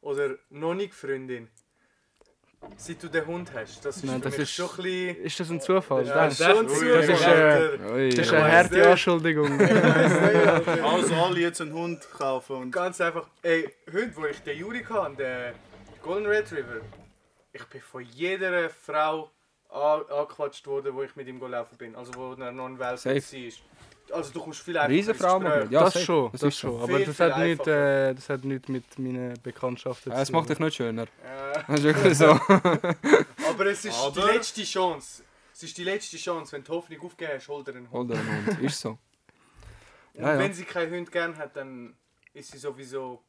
oder 0.00 0.36
noch 0.50 0.74
nicht 0.74 0.94
Freundin. 0.94 1.48
Seit 2.76 3.00
du 3.00 3.06
den 3.08 3.24
Hund 3.24 3.52
hast. 3.54 3.84
Das 3.84 3.98
ist 3.98 4.04
Nein, 4.04 4.16
für 4.16 4.30
das 4.30 4.32
mich 4.32 4.42
ist- 4.42 4.50
schon 4.54 4.68
ein 4.68 4.76
bisschen... 4.82 5.16
Ist 5.24 5.38
das 5.40 5.50
ein 5.50 5.60
Zufall? 5.60 6.04
Ja, 6.06 6.26
das, 6.26 6.38
schon 6.38 6.66
das 6.66 6.74
Zufall, 6.78 7.00
ist, 7.04 7.08
äh, 7.22 8.08
das 8.16 8.26
ist 8.26 8.32
eine 8.34 8.52
harte. 8.52 8.90
Anschuldigung. 8.90 9.60
Also 10.82 11.14
alle 11.14 11.38
jetzt 11.40 11.60
einen 11.60 11.72
Hund 11.72 12.00
kaufen 12.18 12.56
und 12.56 12.70
Ganz 12.72 13.00
einfach, 13.00 13.28
ey, 13.42 13.72
heute, 13.92 14.10
wo 14.16 14.26
ich 14.26 14.40
den 14.42 14.58
Juri 14.58 14.82
hatte, 14.82 15.52
Golden 16.02 16.26
Retriever, 16.26 16.80
ich 17.52 17.64
bin 17.66 17.80
von 17.80 18.02
jeder 18.02 18.70
Frau 18.70 19.30
an- 19.68 20.02
angequatscht 20.10 20.66
worden, 20.66 20.94
wo 20.94 21.02
ich 21.02 21.14
mit 21.16 21.26
ihm 21.28 21.38
gelaufen 21.40 21.76
bin. 21.76 21.94
Also 21.96 22.14
wo 22.14 22.32
er 22.34 22.52
noch 22.52 22.66
ein 22.66 22.78
Welpe 22.78 22.98
Safe. 22.98 23.22
war. 24.10 24.16
Also 24.16 24.32
du 24.32 24.40
kommst 24.40 24.60
viel 24.60 24.78
einfacher 24.78 24.90
Riesenfrau, 24.94 25.36
ins 25.36 25.44
Gespräch. 25.44 25.62
Mann. 25.64 25.72
Ja, 25.72 25.80
das 25.84 25.92
safe. 25.94 26.04
schon, 26.06 26.32
Das 26.32 26.40
das, 26.40 26.48
ist 26.54 26.58
schon. 26.60 26.76
Aber 26.82 26.96
Viel, 26.96 27.04
das 27.06 27.16
viel 27.16 27.32
hat, 27.34 27.38
nicht, 27.42 27.66
äh, 27.66 28.14
das 28.14 28.28
hat 28.30 28.44
nicht 28.44 28.68
mit 28.70 28.98
meinen 28.98 29.42
Bekanntschaften 29.42 30.12
Ja, 30.12 30.22
es 30.22 30.30
macht 30.32 30.48
dich 30.48 30.58
nicht 30.58 30.74
schöner. 30.76 31.02
Äh, 31.02 31.62
Das 31.66 31.78
ist 31.80 31.82
wirklich 31.84 32.16
so. 32.16 32.30
aber 33.50 33.66
es 33.66 33.84
ist 33.84 33.94
die 34.14 34.20
Aber- 34.20 34.32
letzte 34.32 34.62
Chance. 34.64 35.22
Es 35.52 35.62
ist 35.64 35.76
die 35.76 35.84
letzte 35.84 36.16
Chance, 36.16 36.52
wenn 36.52 36.62
du 36.62 36.70
die 36.72 36.76
Hoffnung 36.78 37.00
aufgegeben 37.02 37.32
hast, 37.36 37.48
hol 37.48 37.64
dir 37.64 37.72
einen 37.74 37.90
Hund. 37.90 38.10
Hol 38.10 38.16
dir 38.16 38.22
einen 38.22 38.46
Hund. 38.46 38.60
Ist 38.62 38.80
so. 38.80 38.90
Und 38.90 38.98
Ja, 40.24 40.32
ja. 40.34 40.38
wenn 40.38 40.54
sie 40.54 40.64
keinen 40.64 40.94
Hund 40.94 41.10
gern 41.12 41.36
hat, 41.36 41.56
dann 41.56 41.94
ist 42.32 42.52
sie 42.52 42.58
sowieso 42.58 43.20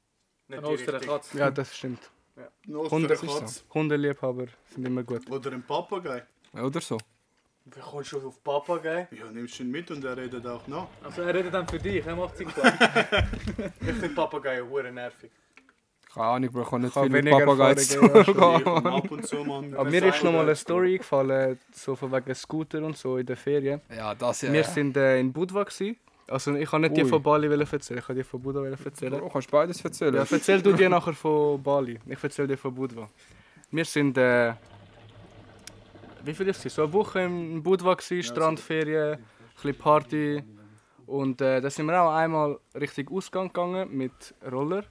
nicht 0.48 0.62
die 0.64 0.68
richtige. 0.72 1.00
Katze. 1.00 1.38
Ja, 1.40 1.50
das 1.52 1.76
stimmt. 1.76 2.00
Noch 2.68 2.90
Hunde- 2.92 3.16
für. 3.16 3.46
Hundeliebhaber 3.74 4.46
sind 4.74 4.86
immer 4.88 5.04
gut. 5.04 5.30
Oder 5.30 5.52
ein 5.52 5.64
Papagei. 5.64 6.24
Oder 6.54 6.82
so. 6.82 6.98
Wie 7.66 7.80
kommst 7.80 8.12
du 8.14 8.28
auf 8.28 8.44
Papagei? 8.44 9.08
Ja, 9.12 9.30
nimmst 9.32 9.60
ihn 9.60 9.70
mit 9.70 9.92
und 9.92 10.04
er 10.04 10.18
redet 10.18 10.46
auch 10.48 10.66
nach. 10.68 10.88
Also 11.04 11.22
er 11.22 11.34
redet 11.34 11.54
dann 11.54 11.68
für 11.68 11.78
dich, 11.78 12.04
er 12.06 12.16
macht 12.16 12.38
sich 12.38 12.48
klar. 12.48 12.74
Ich 13.82 13.96
finde 13.96 14.10
Papageien 14.10 14.68
hure 14.70 14.92
nervig. 14.92 15.30
Keine 16.12 16.26
Ahnung, 16.26 16.52
Bro, 16.52 16.62
ich 16.64 16.70
kann 16.70 16.82
nicht 16.82 16.96
Ich 16.96 17.02
viel 17.02 17.10
mit 17.12 17.30
Papagei 17.30 17.76
zu 17.76 18.02
ab 18.02 19.12
und 19.12 19.28
zu 19.28 19.38
Aber 19.44 19.84
mir 19.90 20.04
ist 20.06 20.24
noch 20.24 20.32
mal 20.32 20.42
eine 20.42 20.56
Story 20.56 20.94
eingefallen, 20.94 21.60
so 21.72 21.96
von 21.96 22.12
wegen 22.12 22.34
Scooter 22.34 22.84
und 22.84 22.98
so 22.98 23.18
in 23.18 23.26
der 23.28 23.38
Ferien. 23.38 23.82
Ja, 23.96 24.16
das 24.16 24.42
ja. 24.42 24.52
Wir 24.52 24.64
sind 24.64 24.98
äh, 24.98 25.20
in 25.20 25.32
Budva 25.32 25.66
gsi. 25.66 26.00
Also 26.30 26.54
ich 26.56 26.70
kann 26.70 26.82
nicht 26.82 26.96
die 26.96 27.04
Ui. 27.04 27.10
von 27.10 27.22
Bali 27.22 27.48
erzählen, 27.48 28.00
ich 28.00 28.06
kann 28.06 28.16
die 28.16 28.24
von 28.24 28.44
wollen 28.44 28.78
erzählen. 28.86 29.20
Bro, 29.20 29.30
kannst 29.30 29.48
du 29.48 29.52
beides 29.52 29.84
erzählen? 29.84 30.16
Ja, 30.16 30.26
erzähl 30.30 30.62
du 30.62 30.74
dir 30.74 30.90
nachher 30.90 31.14
von 31.14 31.62
Bali. 31.62 32.00
Ich 32.06 32.24
erzähl 32.24 32.48
dir 32.48 32.58
von 32.58 32.74
Budva. 32.74 33.10
Wir 33.72 33.86
sind 33.86 34.18
äh, 34.18 34.54
wie 36.24 36.34
viel 36.34 36.48
ist 36.50 36.66
es? 36.66 36.76
So 36.76 36.84
eine 36.84 36.94
Woche 36.94 37.22
in 37.22 37.64
Budva 37.64 37.96
gsi, 37.96 38.24
Strandferien, 38.24 39.14
ein 39.14 39.26
bisschen 39.56 39.76
Party 39.76 40.44
und 41.06 41.42
äh, 41.42 41.62
da 41.62 41.70
sind 41.70 41.88
wir 41.88 42.02
auch 42.02 42.14
einmal 42.14 42.60
richtig 42.76 43.10
Ausgang 43.12 43.48
gegangen 43.48 43.90
mit 43.96 44.36
Roller. 44.52 44.84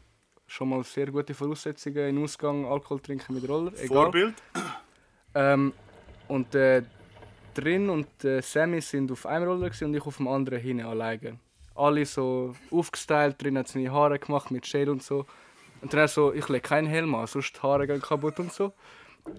Schon 0.47 0.71
mal 0.71 0.83
sehr 0.83 1.07
gute 1.07 1.35
Voraussetzungen 1.35 2.09
in 2.09 2.25
Ausgang, 2.25 2.65
Alkohol 2.67 3.01
trinken 3.01 3.35
mit 3.35 3.49
Roller. 3.49 3.73
Egal. 3.75 3.89
Vorbild. 3.89 4.35
Ähm, 5.35 5.73
und 6.27 6.55
äh, 6.55 6.83
drin 7.59 7.91
und 7.91 8.25
äh, 8.25 8.41
Sammy 8.41 8.81
sind 8.81 9.11
auf 9.11 9.27
einem 9.27 9.49
Roller 9.49 9.71
und 9.81 9.95
ich 9.95 10.07
auf 10.07 10.17
dem 10.17 10.29
anderen 10.29 10.61
hinten 10.61 10.87
alleine. 10.87 11.39
Alle 11.75 12.05
so 12.07 12.55
aufgestylt, 12.71 13.43
drin 13.43 13.59
hat 13.59 13.69
seine 13.69 13.93
Haare 13.93 14.19
gemacht 14.19 14.51
mit 14.51 14.67
Shade 14.67 14.91
und 14.91 15.03
so. 15.03 15.27
Und 15.81 15.93
dann 15.93 16.01
er 16.01 16.09
so, 16.09 16.33
ich 16.33 16.49
lege 16.49 16.61
keinen 16.61 16.87
Helm 16.87 17.15
an, 17.15 17.27
sonst 17.27 17.57
die 17.57 17.61
Haare 17.61 17.87
gehen 17.87 18.01
kaputt 18.01 18.39
und 18.41 18.53
so. 18.53 18.73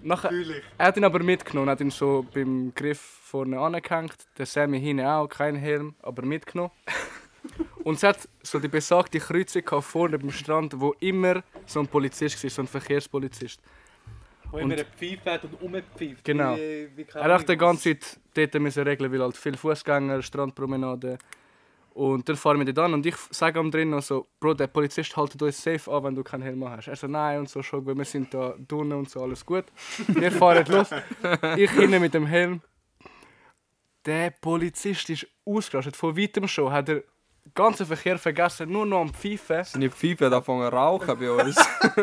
Nachher, 0.02 0.30
er 0.78 0.86
hat 0.86 0.96
ihn 0.96 1.04
aber 1.04 1.22
mitgenommen, 1.22 1.68
hat 1.68 1.80
ihn 1.80 1.90
so 1.90 2.24
beim 2.32 2.72
Griff 2.74 3.00
vorne 3.00 3.58
angehängt. 3.58 4.16
Der 4.38 4.46
Sammy 4.46 4.80
hinten 4.80 5.04
auch, 5.04 5.28
kein 5.28 5.56
Helm, 5.56 5.94
aber 6.02 6.24
mitgenommen. 6.24 6.70
Und 7.84 7.94
es 7.96 8.02
hat 8.02 8.28
so 8.42 8.58
die 8.58 8.68
besagte 8.68 9.18
Kreuzung 9.18 9.82
vorne 9.82 10.18
beim 10.18 10.30
Strand, 10.30 10.78
wo 10.78 10.94
immer 11.00 11.42
so 11.64 11.80
ein 11.80 11.88
Polizist 11.88 12.42
war, 12.42 12.50
so 12.50 12.62
ein 12.62 12.68
Verkehrspolizist. 12.68 13.60
Wo 14.50 14.58
immer 14.58 14.74
eine 14.74 14.84
Pfeife 14.84 15.30
hat 15.30 15.44
und 15.44 15.60
umpfeift. 15.60 16.24
Genau. 16.24 16.56
Wie, 16.56 16.88
wie 16.96 17.06
Er 17.14 17.34
hat 17.34 17.48
die 17.48 17.56
ganze 17.56 17.98
Zeit 17.98 18.20
dort 18.34 18.54
müssen 18.62 18.82
regeln, 18.82 19.12
weil 19.12 19.22
halt 19.22 19.36
viele 19.36 19.56
Fußgänger, 19.56 20.22
Strandpromenade. 20.22 21.18
Und 21.92 22.28
dann 22.28 22.36
fahren 22.36 22.58
wir 22.58 22.72
dort 22.72 22.86
an 22.86 22.94
und 22.94 23.04
ich 23.06 23.16
sage 23.30 23.58
am 23.58 23.70
drin 23.70 23.90
noch 23.90 24.02
so, 24.02 24.28
Bro, 24.38 24.54
der 24.54 24.68
Polizist 24.68 25.16
haltet 25.16 25.42
uns 25.42 25.60
safe 25.60 25.90
an, 25.90 26.04
wenn 26.04 26.14
du 26.14 26.22
keinen 26.22 26.42
Helm 26.42 26.68
hast. 26.68 26.88
Er 26.88 26.96
so, 26.96 27.08
nein 27.08 27.40
und 27.40 27.48
so, 27.48 27.62
schon 27.62 27.84
gut, 27.84 27.98
wir 27.98 28.04
sind 28.04 28.32
da 28.32 28.54
drinnen 28.66 28.92
und 28.92 29.10
so, 29.10 29.22
alles 29.22 29.44
gut. 29.44 29.64
Wir 30.06 30.30
fahren 30.30 30.64
los. 30.68 30.90
Ich 31.56 31.70
hinten 31.72 32.00
mit 32.00 32.14
dem 32.14 32.26
Helm. 32.26 32.62
Der 34.06 34.30
Polizist 34.30 35.10
ist 35.10 35.26
ausgerastet. 35.44 35.96
Von 35.96 36.16
weitem 36.16 36.48
schon 36.48 36.72
hat 36.72 36.88
er 36.88 37.02
den 37.44 37.52
ganzen 37.54 37.86
Verkehr 37.86 38.18
vergessen, 38.18 38.70
nur 38.70 38.86
noch 38.86 39.00
am 39.00 39.12
Pfeifen. 39.12 39.64
Seine 39.64 39.90
Pfeife 39.90 40.26
hat 40.26 40.32
angefangen 40.32 40.70
zu 40.70 40.76
rauchen 40.76 41.18
bei 41.18 41.30
uns. 41.30 41.56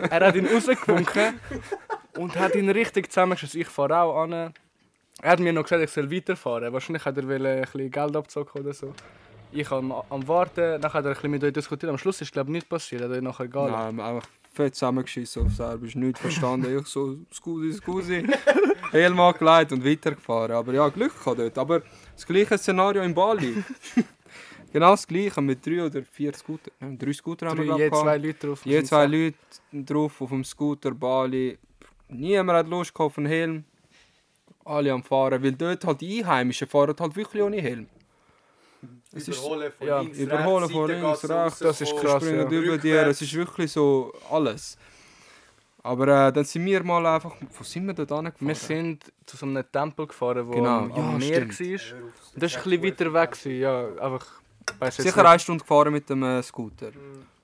Er 0.09 0.27
hat 0.27 0.35
ihn 0.35 0.47
rausgewunken 0.47 1.39
und 2.17 2.35
hat 2.35 2.55
ihn 2.55 2.69
richtig 2.69 3.11
zusammengeschossen. 3.11 3.61
Ich 3.61 3.67
fahre 3.67 3.97
auch 4.01 4.23
an. 4.23 4.31
Er 4.31 4.51
hat 5.23 5.39
mir 5.39 5.51
noch 5.53 5.63
gesagt, 5.63 5.83
ich 5.83 5.89
soll 5.89 6.11
weiterfahren. 6.11 6.71
Wahrscheinlich 6.73 7.03
hat 7.05 7.17
er 7.17 7.27
wollte 7.27 7.47
ein 7.49 7.61
bisschen 7.61 7.91
Geld 7.91 8.15
abzocken 8.15 8.61
oder 8.61 8.73
so. 8.73 8.93
Ich 9.51 9.71
am, 9.71 9.91
am 9.91 10.27
Warten, 10.27 10.81
dann 10.81 10.93
hat 10.93 11.05
er 11.05 11.11
ein 11.11 11.13
bisschen 11.13 11.31
mit 11.31 11.43
euch 11.43 11.53
diskutiert. 11.53 11.89
Am 11.89 11.97
Schluss 11.97 12.21
ist 12.21 12.31
glaube 12.31 12.49
ich 12.49 12.53
nichts 12.53 12.69
passiert, 12.69 13.01
er 13.01 13.09
hat 13.09 13.15
euch 13.15 13.23
nachher 13.23 13.45
egal. 13.45 13.71
Nein, 13.71 13.99
einfach 13.99 14.27
fett 14.53 14.75
zusammengeschissen 14.75 15.45
auf 15.45 15.53
Serbisch, 15.53 15.95
nichts 15.95 16.19
verstanden. 16.19 16.77
Ich 16.77 16.87
so, 16.87 17.17
scusi, 17.31 17.73
scusi. 17.77 18.27
Helm 18.91 19.19
angelegt 19.19 19.71
und 19.71 19.85
weitergefahren. 19.85 20.55
Aber 20.55 20.73
ja, 20.73 20.89
Glück 20.89 21.17
gehabt 21.17 21.39
dort. 21.39 21.57
Aber 21.57 21.81
das 22.13 22.25
gleiche 22.25 22.57
Szenario 22.57 23.03
in 23.03 23.13
Bali. 23.13 23.63
genau 24.73 24.91
das 24.91 25.07
gleiche 25.07 25.41
mit 25.41 25.65
drei 25.65 25.85
oder 25.85 26.01
vier 26.03 26.33
Scooter. 26.33 26.71
Nein, 26.79 26.97
drei 26.97 27.13
Scooter 27.13 27.47
haben 27.47 27.57
wir 27.59 27.65
Drei, 27.65 27.67
glaub, 27.67 27.79
je 27.79 27.89
gehabt. 27.89 28.03
zwei 28.03 28.17
Leute 28.17 28.47
drauf. 28.47 28.65
Je 28.65 28.83
zwei 28.83 29.05
Leute 29.05 29.37
drauf 29.73 30.21
auf 30.21 30.29
dem 30.29 30.43
Scooter 30.43 30.91
Bali. 30.91 31.57
Niemand 32.09 32.57
hat 32.57 32.67
Lust 32.67 32.95
auf 32.99 33.17
einen 33.17 33.27
Helm. 33.27 33.63
Alle 34.65 34.91
am 34.91 35.03
Fahren, 35.03 35.41
weil 35.41 35.53
dort 35.53 35.85
halt 35.85 36.01
die 36.01 36.19
Einheimischen 36.23 36.67
fahren 36.67 36.95
halt 36.99 37.15
wirklich 37.15 37.41
ohne 37.41 37.61
Helm. 37.61 37.87
Es 39.13 39.27
ist 39.27 39.39
Überholen 39.39 39.71
von 39.71 39.87
ja, 39.87 40.01
links, 40.01 40.17
überholen 40.17 40.63
rechts, 40.65 40.73
von 40.73 40.87
links, 40.89 41.29
rechts, 41.29 41.59
das 41.59 41.81
ist 41.81 41.95
krass, 41.95 42.23
springen 42.23 42.51
ja. 42.51 42.59
über 42.59 42.77
dir, 42.77 43.07
es 43.07 43.21
ist 43.21 43.33
wirklich 43.33 43.71
so 43.71 44.13
alles. 44.29 44.77
Aber 45.83 46.27
äh, 46.27 46.33
dann 46.33 46.43
sind 46.43 46.65
wir 46.65 46.83
mal 46.83 47.05
einfach, 47.05 47.33
wo 47.57 47.63
sind 47.63 47.87
wir 47.87 47.93
dort 47.93 48.11
angefahren? 48.11 48.47
Wir 48.47 48.55
sind 48.55 49.05
zu 49.25 49.37
so 49.37 49.45
einem 49.45 49.63
Tempel 49.71 50.05
gefahren, 50.05 50.45
wo 50.45 50.51
Genau, 50.51 50.79
am, 50.79 50.91
ja, 50.91 51.17
Meer 51.17 51.49
stimmt. 51.51 51.59
war. 51.59 51.97
Und 52.33 52.43
das 52.43 52.53
war 52.55 52.63
ein 52.65 52.81
bisschen 52.81 52.83
weiter 52.83 53.13
weg. 53.13 53.45
Ja, 53.45 53.87
einfach, 54.01 54.25
Sicher 54.91 55.03
nicht. 55.03 55.17
eine 55.17 55.39
Stunde 55.39 55.61
gefahren 55.63 55.93
mit 55.93 56.09
dem 56.09 56.23
äh, 56.23 56.43
Scooter. 56.43 56.91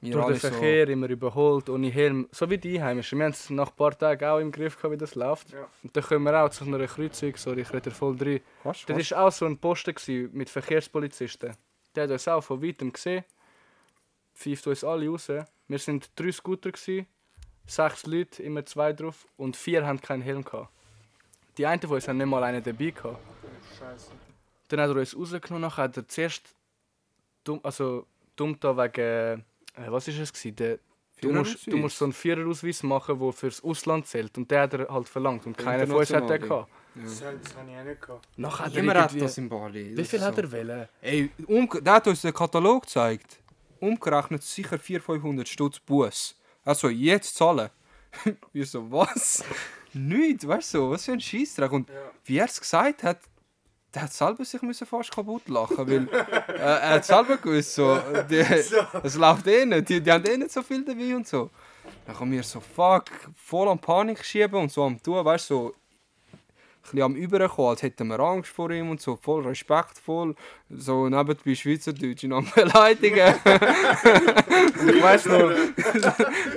Wir 0.04 0.14
durch 0.14 0.39
den 0.39 0.51
Verkehr 0.51 0.89
immer 0.89 1.10
überholt, 1.10 1.70
ohne 1.70 1.89
Helm. 1.89 2.28
So 2.32 2.49
wie 2.49 2.58
die 2.58 2.78
Einheimischen. 2.78 3.20
Wir 3.20 3.26
haben 3.26 3.32
es 3.32 3.49
nach 3.49 3.70
ein 3.70 3.76
paar 3.76 3.97
Tagen 3.97 4.26
auch 4.26 4.39
im 4.39 4.51
Griff, 4.51 4.76
gehabt, 4.76 4.93
wie 4.93 4.97
das 4.97 5.16
läuft. 5.16 5.51
Ja. 5.51 5.68
Und 5.82 5.95
dann 5.95 6.04
kommen 6.04 6.26
wir 6.26 6.43
auch 6.43 6.49
zu 6.49 6.66
einer 6.66 6.86
Kreuzung, 6.88 7.36
sorry, 7.38 7.62
ich 7.62 7.74
rede 7.74 7.91
voll 7.91 8.16
drin. 8.16 8.41
So. 8.64 8.70
Fast, 8.70 8.89
Das 8.89 9.12
war 9.12 9.26
auch 9.26 9.32
so 9.32 9.45
ein 9.45 9.58
Posten 9.58 10.30
mit 10.34 10.49
Verkehrspolizisten. 10.49 11.56
Der 11.95 12.04
hat 12.04 12.12
uns 12.12 12.28
auch 12.28 12.41
von 12.41 12.62
weitem 12.62 12.91
gesehen, 12.91 13.24
pfeift 14.34 14.68
uns 14.68 14.84
alle 14.84 15.08
raus. 15.08 15.30
Wir 15.68 15.80
sind 15.80 16.12
drei 16.16 16.32
Scooter, 16.32 16.72
gewesen, 16.72 17.08
sechs 17.66 18.06
Leute, 18.06 18.43
immer 18.43 18.66
zwei 18.66 18.93
drauf 18.93 19.28
und 19.38 19.56
vier 19.56 19.86
haben 19.86 20.01
keinen 20.01 20.22
Helm. 20.22 20.43
Gehabt. 20.43 20.70
Die 21.58 21.66
einen 21.66 21.82
von 21.82 21.91
uns 21.91 22.08
haben 22.08 22.18
nicht 22.18 22.28
mal 22.28 22.43
einen 22.43 22.64
dabei. 22.64 22.89
Gehabt. 22.89 23.20
Scheiße. 23.80 24.12
Dann 24.68 24.82
hat 24.82 24.89
er 24.89 24.95
uns 24.95 25.16
rausgenommen, 25.16 25.78
hat 25.78 25.97
er 25.97 26.08
zuerst 26.08 26.56
dumm, 27.43 27.60
also 27.64 28.08
dumm 28.36 28.60
da 28.60 28.76
wegen, 28.76 29.45
äh, 29.76 29.91
was 29.91 30.07
ist 30.07 30.19
es 30.19 30.32
gewesen? 30.34 30.55
Der, 30.55 30.80
du, 31.21 31.32
musst, 31.32 31.67
du 31.67 31.78
musst 31.78 31.97
so 31.97 32.05
einen 32.05 32.13
Viererausweis 32.13 32.84
machen, 32.84 33.19
der 33.19 33.32
fürs 33.34 33.63
Ausland 33.63 34.07
zählt 34.07 34.38
und 34.38 34.49
der 34.49 34.61
hat 34.61 34.74
er 34.74 34.88
halt 34.89 35.07
verlangt 35.09 35.45
und 35.45 35.57
keiner 35.57 35.88
von 35.88 35.97
uns 35.97 36.13
hat 36.13 36.30
den 36.30 36.41
gehabt. 36.41 36.69
Das, 36.95 37.19
das 37.19 37.24
habe 37.55 37.71
ich 37.71 37.78
auch 37.78 37.84
nicht 37.84 38.01
gehabt. 38.01 38.28
Nachher 38.38 38.65
hat 38.65 38.76
er 38.76 38.82
Niemand 38.82 38.99
hat 38.99 39.21
das 39.21 39.38
in 39.38 39.49
Bali. 39.49 39.97
Wie 39.97 40.03
viel 40.05 40.19
ist 40.19 40.26
hat 40.26 40.36
so. 40.36 40.41
er 40.41 40.51
wollen? 40.51 40.88
Ey, 41.01 41.30
umge 41.47 41.82
der 41.82 41.93
hat 41.93 42.07
uns 42.07 42.21
den 42.21 42.34
Katalog 42.34 42.84
gezeigt. 42.84 43.39
Umgerechnet 43.80 44.43
sicher 44.43 44.78
400-500 44.78 45.45
Stutz 45.47 45.80
Bus. 45.80 46.38
Also 46.63 46.89
jetzt 46.89 47.36
zahlen. 47.36 47.69
Wir 48.53 48.65
so, 48.65 48.89
was? 48.91 49.43
Nichts, 49.93 50.47
weißt 50.47 50.76
du, 50.76 50.91
was 50.91 51.05
für 51.05 51.13
ein 51.13 51.19
Scheissdreck. 51.21 51.71
Und 51.71 51.89
Ja. 51.89 51.95
wie 52.26 52.38
er 52.38 52.45
es 52.45 52.59
gesagt 52.59 53.03
hat, 53.03 53.19
der 53.93 54.03
hat 54.03 54.13
selber 54.13 54.43
sich 54.43 54.61
müssen 54.61 54.87
fast 54.87 55.11
kaputt 55.11 55.47
lachen 55.47 55.87
weil 55.87 56.07
äh, 56.07 56.61
er 56.61 56.89
hat 56.95 57.05
selber 57.05 57.37
gewusst, 57.37 57.75
so, 57.75 57.99
die, 58.29 58.37
es 59.03 59.15
läuft 59.15 59.47
eh 59.47 59.65
nicht, 59.65 59.89
die, 59.89 60.01
die 60.01 60.11
haben 60.11 60.25
eh 60.25 60.37
nicht 60.37 60.51
so 60.51 60.61
viel 60.61 60.83
dabei 60.83 61.15
und 61.15 61.27
so. 61.27 61.49
Dann 62.05 62.19
haben 62.19 62.31
wir 62.31 62.43
so, 62.43 62.59
fuck, 62.59 63.05
voll 63.35 63.67
am 63.67 63.79
Panik 63.79 64.23
schieben 64.23 64.59
und 64.59 64.71
so 64.71 64.83
am 64.83 65.01
tun, 65.01 65.23
weißt 65.23 65.49
du, 65.49 65.55
so, 65.55 65.67
ein 65.67 66.81
bisschen 66.81 67.01
am 67.01 67.15
Überkommen, 67.15 67.69
als 67.69 67.81
hätten 67.81 68.07
wir 68.07 68.19
Angst 68.19 68.51
vor 68.51 68.69
ihm 68.71 68.89
und 68.89 68.99
so, 68.99 69.15
voll 69.15 69.45
respektvoll, 69.45 70.35
so 70.69 71.07
nebenbei 71.07 71.55
Schweizerdeutsch 71.55 72.23
und 72.25 72.33
am 72.33 72.47
Beleidigen. 72.53 73.35
Ich 74.87 75.03
weiß 75.03 75.25
noch, 75.27 75.51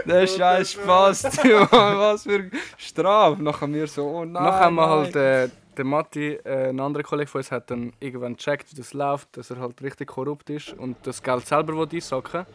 Der 0.04 0.26
Scheiß 0.26 0.72
Spaß, 0.72 1.24
was 1.44 2.22
für 2.24 2.50
Strafe. 2.76 3.42
Nachher 3.42 3.72
wir 3.72 3.86
so, 3.86 4.04
oh 4.06 4.24
nein. 4.24 4.42
nachher 4.42 4.60
haben 4.64 4.74
wir 4.74 4.88
halt, 4.88 5.16
äh, 5.16 5.48
der 5.76 5.84
Matti, 5.84 6.34
äh, 6.44 6.68
ein 6.70 6.80
anderer 6.80 7.02
Kollege 7.02 7.30
von 7.30 7.40
uns, 7.40 7.52
hat 7.52 7.70
dann 7.70 7.92
irgendwann 8.00 8.36
gecheckt, 8.36 8.72
wie 8.72 8.76
das 8.76 8.92
läuft, 8.92 9.36
dass 9.36 9.50
er 9.50 9.58
halt 9.58 9.82
richtig 9.82 10.08
korrupt 10.08 10.50
ist 10.50 10.72
und 10.72 10.96
das 11.04 11.22
Geld 11.22 11.46
selber 11.46 11.76
will 11.76 11.88
einsacken 11.92 12.46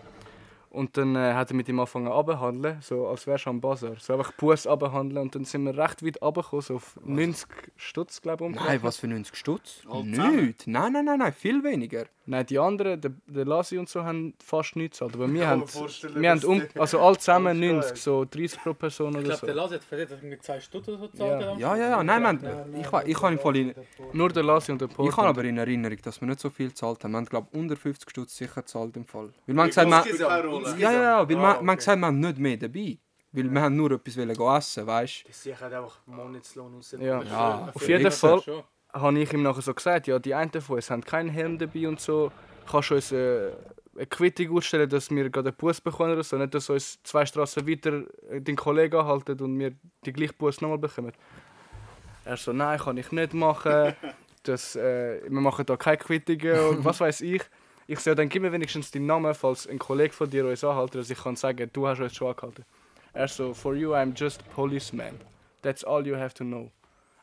Und 0.71 0.95
dann 0.95 1.15
äh, 1.17 1.33
hat 1.33 1.51
er 1.51 1.55
mit 1.57 1.67
ihm 1.67 1.79
angefangen 1.79 2.07
abhandeln, 2.07 2.77
so 2.81 3.05
als 3.07 3.27
wärst 3.27 3.45
du 3.45 3.49
am 3.49 3.59
Bazar. 3.59 3.95
So 3.99 4.13
einfach 4.13 4.31
Bus 4.33 4.65
abhandeln 4.65 5.21
und 5.21 5.35
dann 5.35 5.43
sind 5.43 5.63
wir 5.65 5.77
recht 5.77 6.03
weit 6.05 6.21
runtergekommen, 6.21 6.61
so 6.61 6.75
auf 6.75 6.97
90 7.03 7.45
Stutz, 7.75 8.21
glaube 8.21 8.47
ich. 8.47 8.55
Nein, 8.55 8.79
was 8.81 8.95
für 8.97 9.07
90 9.07 9.35
Stutz? 9.35 9.83
Nichts. 10.03 10.67
Nein, 10.67 10.93
nein, 10.93 11.03
nein, 11.05 11.19
nein, 11.19 11.33
viel 11.33 11.61
weniger. 11.63 12.05
Nein, 12.27 12.45
die 12.45 12.57
anderen, 12.59 13.01
der, 13.01 13.11
der 13.27 13.45
Lassi 13.45 13.77
und 13.79 13.89
so, 13.89 14.03
haben 14.03 14.33
fast 14.41 14.75
nichts 14.77 14.99
gezahlt. 14.99 15.15
Aber 15.15 15.33
wir 15.33 15.45
haben, 15.47 15.63
wir 16.15 16.29
haben 16.31 16.43
um, 16.45 16.61
also 16.77 16.99
alle 17.01 17.17
zusammen 17.17 17.47
Alles 17.61 17.61
geil. 17.61 17.73
90, 17.73 18.01
so 18.01 18.25
30 18.29 18.61
pro 18.61 18.73
Person 18.73 19.09
Ich 19.09 19.15
oder 19.15 19.23
glaube, 19.25 19.39
so. 19.39 19.45
der 19.47 19.55
Lass 19.55 19.71
hat 19.71 19.83
verdient, 19.83 20.11
dass 20.11 20.19
irgendwie 20.23 20.39
2 20.39 20.59
Stunden 20.61 20.91
oder 20.95 21.09
so 21.13 21.25
Ja. 21.25 21.37
gezahlt 21.37 21.51
hat. 21.55 21.59
Ja, 21.59 21.75
ja, 21.75 21.89
ja, 21.89 22.03
nein, 22.03 22.21
man, 22.23 22.39
ich, 22.79 22.91
wa- 22.93 23.03
ich 23.05 23.21
habe 23.21 23.33
im 23.33 23.39
Fall 23.39 23.55
in, 23.57 23.73
Nur 24.13 24.29
der 24.29 24.43
Lassi 24.43 24.71
und 24.71 24.79
der 24.79 24.87
ich 24.87 24.95
Porto. 24.95 25.17
habe 25.17 25.27
aber 25.29 25.43
in 25.43 25.57
Erinnerung, 25.57 25.97
dass 26.03 26.21
wir 26.21 26.27
nicht 26.27 26.39
so 26.39 26.49
viel 26.49 26.69
gezahlt 26.69 27.03
haben. 27.03 27.11
Wir 27.11 27.17
haben, 27.17 27.25
glaube 27.25 27.47
unter 27.51 27.75
50 27.75 28.09
Stutz 28.09 28.37
sicher 28.37 28.61
gezahlt 28.61 28.95
im 28.95 29.03
Fall. 29.03 29.33
Weil 29.47 29.55
man 29.55 29.67
gesagt, 29.67 29.89
man. 29.89 30.03
Ja, 30.61 30.91
ja, 30.91 31.01
ja, 31.01 31.29
weil 31.29 31.35
Ah, 31.37 31.39
man, 31.39 31.55
okay. 31.57 31.65
man 31.65 31.75
gesagt, 31.77 31.99
man 31.99 32.19
nicht 32.19 32.37
mehr 32.37 32.57
dabei. 32.57 32.97
Weil 33.33 33.49
wir 33.49 33.61
haben 33.61 33.75
nur 33.77 33.91
etwas 33.91 34.17
wollen 34.17 34.29
essen, 34.57 34.85
weißt 34.87 35.23
Das 35.27 35.43
sicher 35.43 35.59
hat 35.65 35.73
einfach 35.73 35.99
Monatslohn 36.05 36.73
raus. 36.75 36.95
Ja. 36.99 37.23
Ja, 37.23 37.71
Auf 37.73 37.87
jeden 37.87 38.11
Fall 38.11 38.41
habe 38.91 39.19
ich 39.19 39.31
ihm 39.33 39.43
nachher 39.43 39.61
so 39.61 39.73
gesagt, 39.73 40.07
ja, 40.07 40.19
die 40.19 40.35
einen 40.35 40.51
von 40.61 40.75
uns 40.75 40.89
haben 40.89 41.01
keinen 41.03 41.29
Helm 41.29 41.57
dabei 41.57 41.87
und 41.87 41.99
so. 42.01 42.31
Kannst 42.69 42.89
du 42.89 42.95
uns 42.95 43.11
äh, 43.13 43.51
eine 43.95 44.05
Quittung 44.07 44.57
ausstellen, 44.57 44.89
dass 44.89 45.09
wir 45.09 45.29
gerade 45.29 45.49
einen 45.49 45.57
Bus 45.57 45.79
bekommen 45.79 46.11
oder 46.11 46.23
so? 46.23 46.37
Nicht, 46.37 46.53
dass 46.53 46.69
uns 46.69 47.01
zwei 47.03 47.25
Straßen 47.25 47.65
weiter 47.67 48.03
äh, 48.29 48.41
den 48.41 48.57
Kollegen 48.57 48.97
anhalten 48.97 49.39
und 49.41 49.57
wir 49.57 49.73
die 50.05 50.11
gleiche 50.11 50.33
Bus 50.33 50.59
nochmal 50.59 50.77
bekommen. 50.77 51.13
Er 52.25 52.35
so, 52.37 52.51
nein, 52.51 52.79
kann 52.79 52.97
ich 52.97 53.11
nicht 53.11 53.33
machen. 53.33 53.93
Das, 54.43 54.75
äh, 54.75 55.21
wir 55.29 55.39
machen 55.39 55.67
da 55.67 55.77
keine 55.77 55.97
Quittungen 55.97 56.59
und 56.69 56.83
was 56.83 56.99
weiß 56.99 57.21
ich. 57.21 57.43
Ich 57.91 58.05
ja, 58.05 58.15
dann 58.15 58.29
gib 58.29 58.41
mir 58.41 58.53
wenigstens 58.53 58.89
deinen 58.89 59.05
Namen, 59.05 59.33
falls 59.33 59.67
ein 59.67 59.77
Kollege 59.77 60.13
von 60.13 60.29
dir 60.29 60.45
uns 60.45 60.63
anhält, 60.63 60.95
dass 60.95 61.09
ich 61.09 61.21
kann 61.21 61.35
sagen, 61.35 61.69
du 61.73 61.89
hast 61.89 61.99
uns 61.99 62.15
schon 62.15 62.29
angehalten. 62.29 62.63
Er 63.11 63.27
so, 63.27 63.53
for 63.53 63.75
you 63.75 63.93
I'm 63.93 64.17
just 64.17 64.49
policeman. 64.55 65.19
That's 65.61 65.83
all 65.83 66.07
you 66.07 66.15
have 66.15 66.33
to 66.35 66.45
know. 66.45 66.71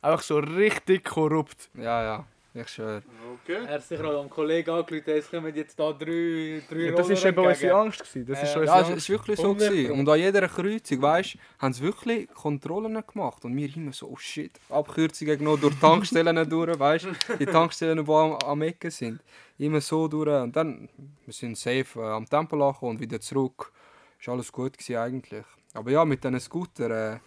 Einfach 0.03 0.21
so 0.21 0.41
richtig 0.41 1.07
korrupt. 1.07 1.71
Ja, 1.73 2.03
ja, 2.03 2.27
ich 2.63 2.69
schwöre. 2.69 3.03
Okay. 3.43 3.65
Er 3.67 3.75
hat 3.75 3.83
sich 3.83 4.01
noch 4.01 4.21
am 4.21 4.29
Kollegen 4.31 4.71
angerufen, 4.71 5.11
es 5.11 5.31
kommen 5.31 5.55
jetzt 5.55 5.79
da 5.79 5.93
drei, 5.93 6.63
drei 6.69 6.77
Ja, 6.79 6.93
das 6.93 7.09
war 7.09 7.25
eben 7.27 7.47
unsere. 7.47 7.75
Angst. 7.75 8.01
Gewesen. 8.01 8.27
Das 8.27 8.43
ist 8.43 8.57
Äh, 8.57 8.65
Ja, 8.65 8.81
es 8.81 8.89
Angst. 8.91 9.09
war 9.11 9.15
wirklich 9.19 9.37
so. 9.37 9.43
100 9.45 9.69
Gewesen. 9.71 9.93
Und 9.93 10.09
an 10.09 10.19
jeder 10.19 10.49
Kreuzung, 10.49 11.03
weißt 11.03 11.35
du, 11.35 11.39
haben 11.59 11.73
sie 11.73 11.83
wirklich 11.83 12.29
Kontrollen 12.35 13.03
gemacht. 13.07 13.45
Und 13.45 13.57
wir 13.57 13.77
immer 13.77 13.93
so, 13.93 14.09
oh 14.09 14.17
shit, 14.17 14.53
Abkürzungen 14.69 15.39
genommen 15.39 15.61
durch 15.61 15.79
Tankstellen 15.79 16.49
durch, 16.51 16.79
weißt 16.79 17.05
du, 17.07 17.37
die 17.39 17.47
Tankstellen, 17.47 18.05
die 18.05 18.13
am, 18.13 18.33
am 18.35 18.63
Ecken 18.63 18.91
sind. 18.91 19.21
Immer 19.59 19.81
so 19.81 20.09
durch. 20.09 20.29
Und 20.43 20.55
dann, 20.55 20.89
wir 21.25 21.33
sind 21.35 21.57
safe 21.59 21.87
äh, 21.97 22.03
am 22.03 22.29
Tempel 22.29 22.61
angekommen 22.63 22.93
und 22.93 23.01
wieder 23.01 23.21
zurück. 23.21 23.73
Ist 24.21 24.29
alles 24.29 24.51
gut 24.53 24.77
gewesen 24.79 24.97
eigentlich. 24.97 25.45
Aber 25.75 25.91
ja, 25.91 26.05
mit 26.05 26.25
diesen 26.25 26.41
Scooter 26.41 27.15
äh, 27.15 27.19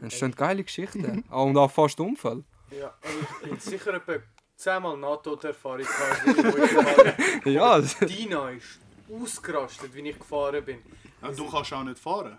entstehen 0.00 0.34
geile 0.34 0.62
Geschichten. 0.64 1.24
Ah, 1.30 1.42
und 1.42 1.56
auch 1.56 1.70
fast 1.70 1.98
Unfall. 2.00 2.42
Ja, 2.70 2.94
also 3.02 3.18
ich 3.42 3.48
bin 3.50 3.58
sicher 3.58 3.94
etwa 3.94 4.16
zehnmal 4.58 4.96
Nahtoderfahrung 4.96 5.86
gehabt, 5.86 7.18
Ja. 7.46 7.80
Dina 7.80 8.50
ist 8.50 8.78
ausgerastet, 9.10 9.94
wie 9.94 10.08
ich 10.10 10.18
gefahren 10.18 10.64
bin. 10.64 10.78
Ja, 11.22 11.30
du 11.30 11.48
kannst 11.50 11.72
auch 11.72 11.84
nicht 11.84 11.98
fahren. 11.98 12.36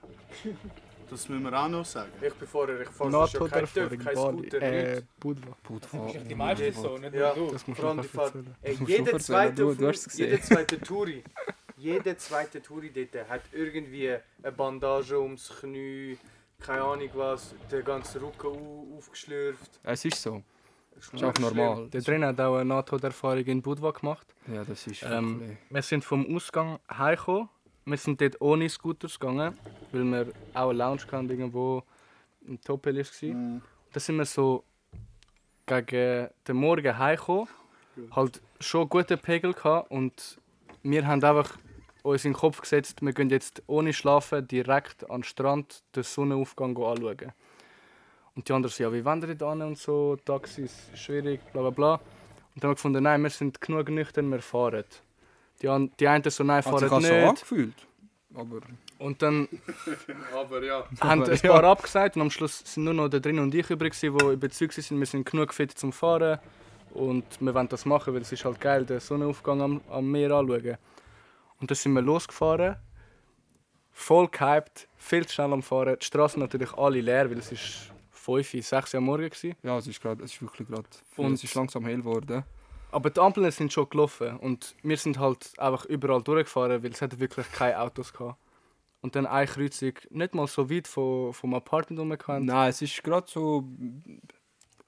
Das 1.10 1.28
müssen 1.28 1.44
wir 1.44 1.54
auch 1.60 1.68
noch 1.68 1.86
sagen. 1.86 2.12
Ich 2.22 2.34
bin 2.36 2.48
vorher, 2.48 2.82
ich 2.82 2.90
fahre 2.90 3.28
schon 3.28 3.50
kein 3.50 3.66
TÜV, 3.66 3.98
kein 4.06 4.16
Scooter, 4.16 4.62
Äh, 4.62 4.92
nichts. 4.96 5.08
Budva. 5.20 5.56
Das 6.06 6.16
ist 6.16 6.30
die 6.30 6.36
meisten 6.36 6.74
so, 6.74 6.98
nicht 7.00 7.14
nur 7.14 7.22
Ja. 7.22 7.34
du. 7.34 7.52
Das 7.52 7.66
musst 7.68 7.82
du 7.82 8.04
Fahrt. 8.04 8.36
erzählen. 8.36 8.56
Ey, 8.62 8.78
jeder 8.86 9.20
zweite, 9.20 9.56
du- 9.56 9.74
du 9.74 9.92
jeder 10.14 10.42
zweite 10.42 10.80
Touri, 10.80 11.24
jeder 11.78 12.18
zweite 12.18 12.62
Touri 12.62 12.92
dort 12.92 13.28
hat 13.30 13.42
irgendwie 13.54 14.10
eine 14.44 14.52
Bandage 14.52 15.20
ums 15.20 15.52
Knie, 15.60 16.18
keine 16.60 16.84
Ahnung 16.84 17.10
was, 17.16 17.56
den 17.72 17.84
ganzen 17.84 18.22
Rücken 18.22 18.48
au- 18.48 18.88
aufgeschlürft. 18.98 19.80
Es 19.84 20.06
ist 20.06 20.22
so. 20.22 20.44
Das 21.00 21.14
Ist 21.14 21.24
auch 21.24 21.34
normal. 21.40 21.88
Der 21.90 22.04
Trainer 22.04 22.28
hat 22.28 22.40
auch 22.42 22.56
eine 22.56 22.66
Nahtoderfahrung 22.66 23.46
in 23.46 23.62
Budva 23.62 23.92
gemacht. 23.92 24.28
Ja, 24.54 24.64
das 24.64 24.86
ist 24.88 25.04
Ähm, 25.04 25.40
wirklich- 25.40 25.58
Wir 25.70 25.82
sind 25.82 26.04
vom 26.04 26.36
Ausgang 26.36 26.80
heimgekommen. 26.92 27.50
Wir 27.86 27.98
sind 27.98 28.22
dort 28.22 28.40
ohne 28.42 28.70
Scooters 28.70 29.20
gegangen, 29.20 29.58
weil 29.92 30.04
wir 30.04 30.28
auch 30.54 30.70
eine 30.70 30.78
Lounge 30.78 31.02
hatten, 31.12 31.30
irgendwo 31.30 31.84
im 32.46 32.60
Topelis 32.62 33.24
war. 33.24 33.30
Mhm. 33.30 33.62
Da 33.94 34.00
sind 34.00 34.18
wir 34.18 34.26
so 34.26 34.64
gegen 35.66 36.28
den 36.48 36.56
Morgen 36.56 36.98
heimgekommen. 36.98 37.48
Halt 38.12 38.42
schon 38.60 38.88
guten 38.90 39.18
Pegel 39.20 39.54
gehabt 39.54 39.92
und 39.92 40.40
wir 40.84 41.06
haben 41.06 41.24
einfach 41.24 41.58
uns 42.04 42.24
in 42.26 42.32
den 42.32 42.38
Kopf 42.40 42.62
gesetzt, 42.62 43.02
wir 43.02 43.12
gehen 43.14 43.30
jetzt 43.30 43.62
ohne 43.68 43.92
Schlafen 43.92 44.48
direkt 44.48 45.10
an 45.10 45.18
den 45.22 45.24
Strand 45.24 45.84
den 45.96 46.04
Sonnenaufgang 46.04 46.78
anschauen. 46.78 47.34
Und 48.40 48.48
die 48.48 48.54
anderen 48.54 48.74
so, 48.74 48.84
ja, 48.84 48.94
wie 48.94 49.04
wandern 49.04 49.38
da 49.38 49.52
hin 49.52 49.62
und 49.64 49.78
so, 49.78 50.16
Taxis, 50.24 50.74
schwierig, 50.96 51.42
bla 51.52 51.60
bla 51.60 51.72
bla. 51.72 51.94
Und 51.96 52.02
dann 52.56 52.62
haben 52.64 52.70
wir 52.70 52.76
gefunden, 52.76 53.04
nein, 53.04 53.22
wir 53.22 53.30
sind 53.30 53.60
genug 53.60 53.90
nüchtern, 53.90 54.32
wir 54.32 54.42
fahren. 54.42 54.86
Die, 55.62 55.68
an, 55.68 55.92
die 56.00 56.08
einen 56.08 56.24
so, 56.24 56.46
nein, 56.46 56.64
Hat 56.64 56.64
sich 56.64 56.72
fahren 56.72 56.86
auch 56.86 57.02
so 57.02 57.14
nicht. 57.14 57.28
angefühlt. 57.28 57.74
Aber, 58.34 58.62
Und 58.98 59.22
dann 59.22 59.50
aber 60.34 60.64
ja. 60.64 60.86
haben 61.02 61.22
Aber 61.24 61.32
ein 61.34 61.38
ja. 61.44 61.52
paar 61.52 61.64
abgesagt 61.66 62.16
und 62.16 62.22
am 62.22 62.32
Schluss 62.32 62.60
sind 62.60 62.86
nur 62.86 62.94
noch 62.94 63.10
der 63.10 63.20
drin 63.20 63.40
und 63.40 63.54
ich 63.54 63.70
übrig, 63.70 63.94
die 64.00 64.06
überzeugt 64.06 64.72
sind, 64.72 64.98
wir 64.98 65.06
sind 65.06 65.30
genug 65.30 65.54
fit 65.54 65.78
zum 65.78 65.92
Fahren 65.92 66.40
und 66.92 67.26
wir 67.42 67.54
wollen 67.54 67.68
das 67.68 67.86
machen, 67.86 68.14
weil 68.14 68.22
es 68.22 68.32
ist 68.32 68.46
halt 68.46 68.62
geil, 68.62 68.86
den 68.86 69.02
Sonnenaufgang 69.02 69.62
am, 69.62 69.82
am 69.90 70.10
Meer 70.10 70.32
anschauen. 70.32 70.78
Und 71.60 71.70
dann 71.70 71.76
sind 71.76 71.92
wir 71.92 72.02
losgefahren, 72.02 72.78
voll 73.92 74.30
gehypt, 74.30 74.88
viel 74.96 75.26
zu 75.26 75.34
schnell 75.34 75.52
am 75.52 75.62
Fahren. 75.62 75.98
Die 76.00 76.06
Straßen 76.06 76.40
natürlich 76.40 76.72
alle 76.72 77.02
leer, 77.02 77.30
weil 77.30 77.40
es 77.40 77.52
ist 77.52 77.92
5, 78.38 78.66
6 78.66 78.94
Uhr 78.94 78.98
am 79.00 79.04
Morgen 79.06 79.24
war. 79.32 79.52
Ja, 79.64 79.78
es 79.78 79.88
ist, 79.88 80.02
grad, 80.02 80.20
es 80.22 80.34
ist 80.34 80.42
wirklich 80.42 80.68
gerade. 80.68 80.88
Und- 81.18 81.34
Es 81.34 81.44
ist 81.44 81.56
langsam 81.56 81.86
hell 81.86 81.98
geworden. 81.98 82.44
Aber 82.92 83.10
die 83.12 83.20
Ampeln 83.20 83.50
sind 83.52 83.72
schon 83.72 83.88
gelaufen 83.90 84.38
und 84.38 84.76
wir 84.82 84.98
sind 84.98 85.20
halt 85.20 85.52
einfach 85.60 85.86
überall 85.86 86.24
durchgefahren, 86.24 86.82
weil 86.84 86.92
es 86.92 87.02
wirklich 87.20 87.52
keine 87.52 87.80
Autos 87.80 88.12
gehabt. 88.12 88.40
Und 89.02 89.16
dann 89.16 89.26
eine 89.28 89.46
Kreuzung, 89.48 89.94
nicht 90.10 90.34
mal 90.34 90.48
so 90.48 90.70
weit 90.70 90.88
vom, 90.88 91.32
vom 91.34 91.54
Apartment 91.54 92.00
rumgekannt. 92.02 92.46
Nein, 92.48 92.70
es 92.70 92.82
ist 92.82 93.02
gerade 93.04 93.28
so 93.30 93.64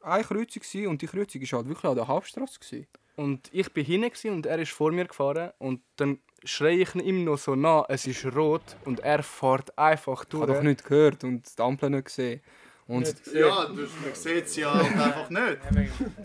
eine 0.02 0.24
Kreuzung 0.24 0.62
gewesen 0.64 0.88
und 0.88 1.02
die 1.02 1.08
Kreuzung 1.08 1.42
war 1.44 1.60
halt 1.60 1.68
wirklich 1.70 1.90
an 1.90 1.96
der 1.96 2.08
Hauptstraße. 2.08 2.60
Gewesen. 2.60 2.88
Und 3.18 3.50
ich 3.54 3.72
bin 3.72 3.86
hinten 3.86 4.10
gewesen 4.10 4.32
und 4.34 4.46
er 4.48 4.58
ist 4.60 4.72
vor 4.72 4.92
mir 4.92 5.06
gefahren 5.06 5.52
und 5.60 5.82
dann 5.98 6.20
schreie 6.44 6.78
ich 6.78 6.96
ihm 6.96 7.24
noch 7.24 7.38
so 7.38 7.56
nah, 7.56 7.86
es 7.88 8.08
ist 8.08 8.26
rot 8.36 8.64
und 8.86 9.02
er 9.02 9.22
fährt 9.22 9.78
einfach 9.78 10.24
Ich 10.24 10.30
durch. 10.30 10.42
habe 10.42 10.54
doch 10.56 10.64
nicht 10.64 10.84
gehört 10.84 11.24
und 11.24 11.58
die 11.58 11.62
Ampel 11.62 11.92
nicht 11.92 12.06
gesehen. 12.06 12.42
Und 12.88 13.14
Ja, 13.34 13.66
du, 13.66 13.74
man 13.74 13.88
sieht 14.14 14.46
es 14.46 14.56
ja 14.58 14.72
einfach 14.74 15.30
nicht. 15.30 15.58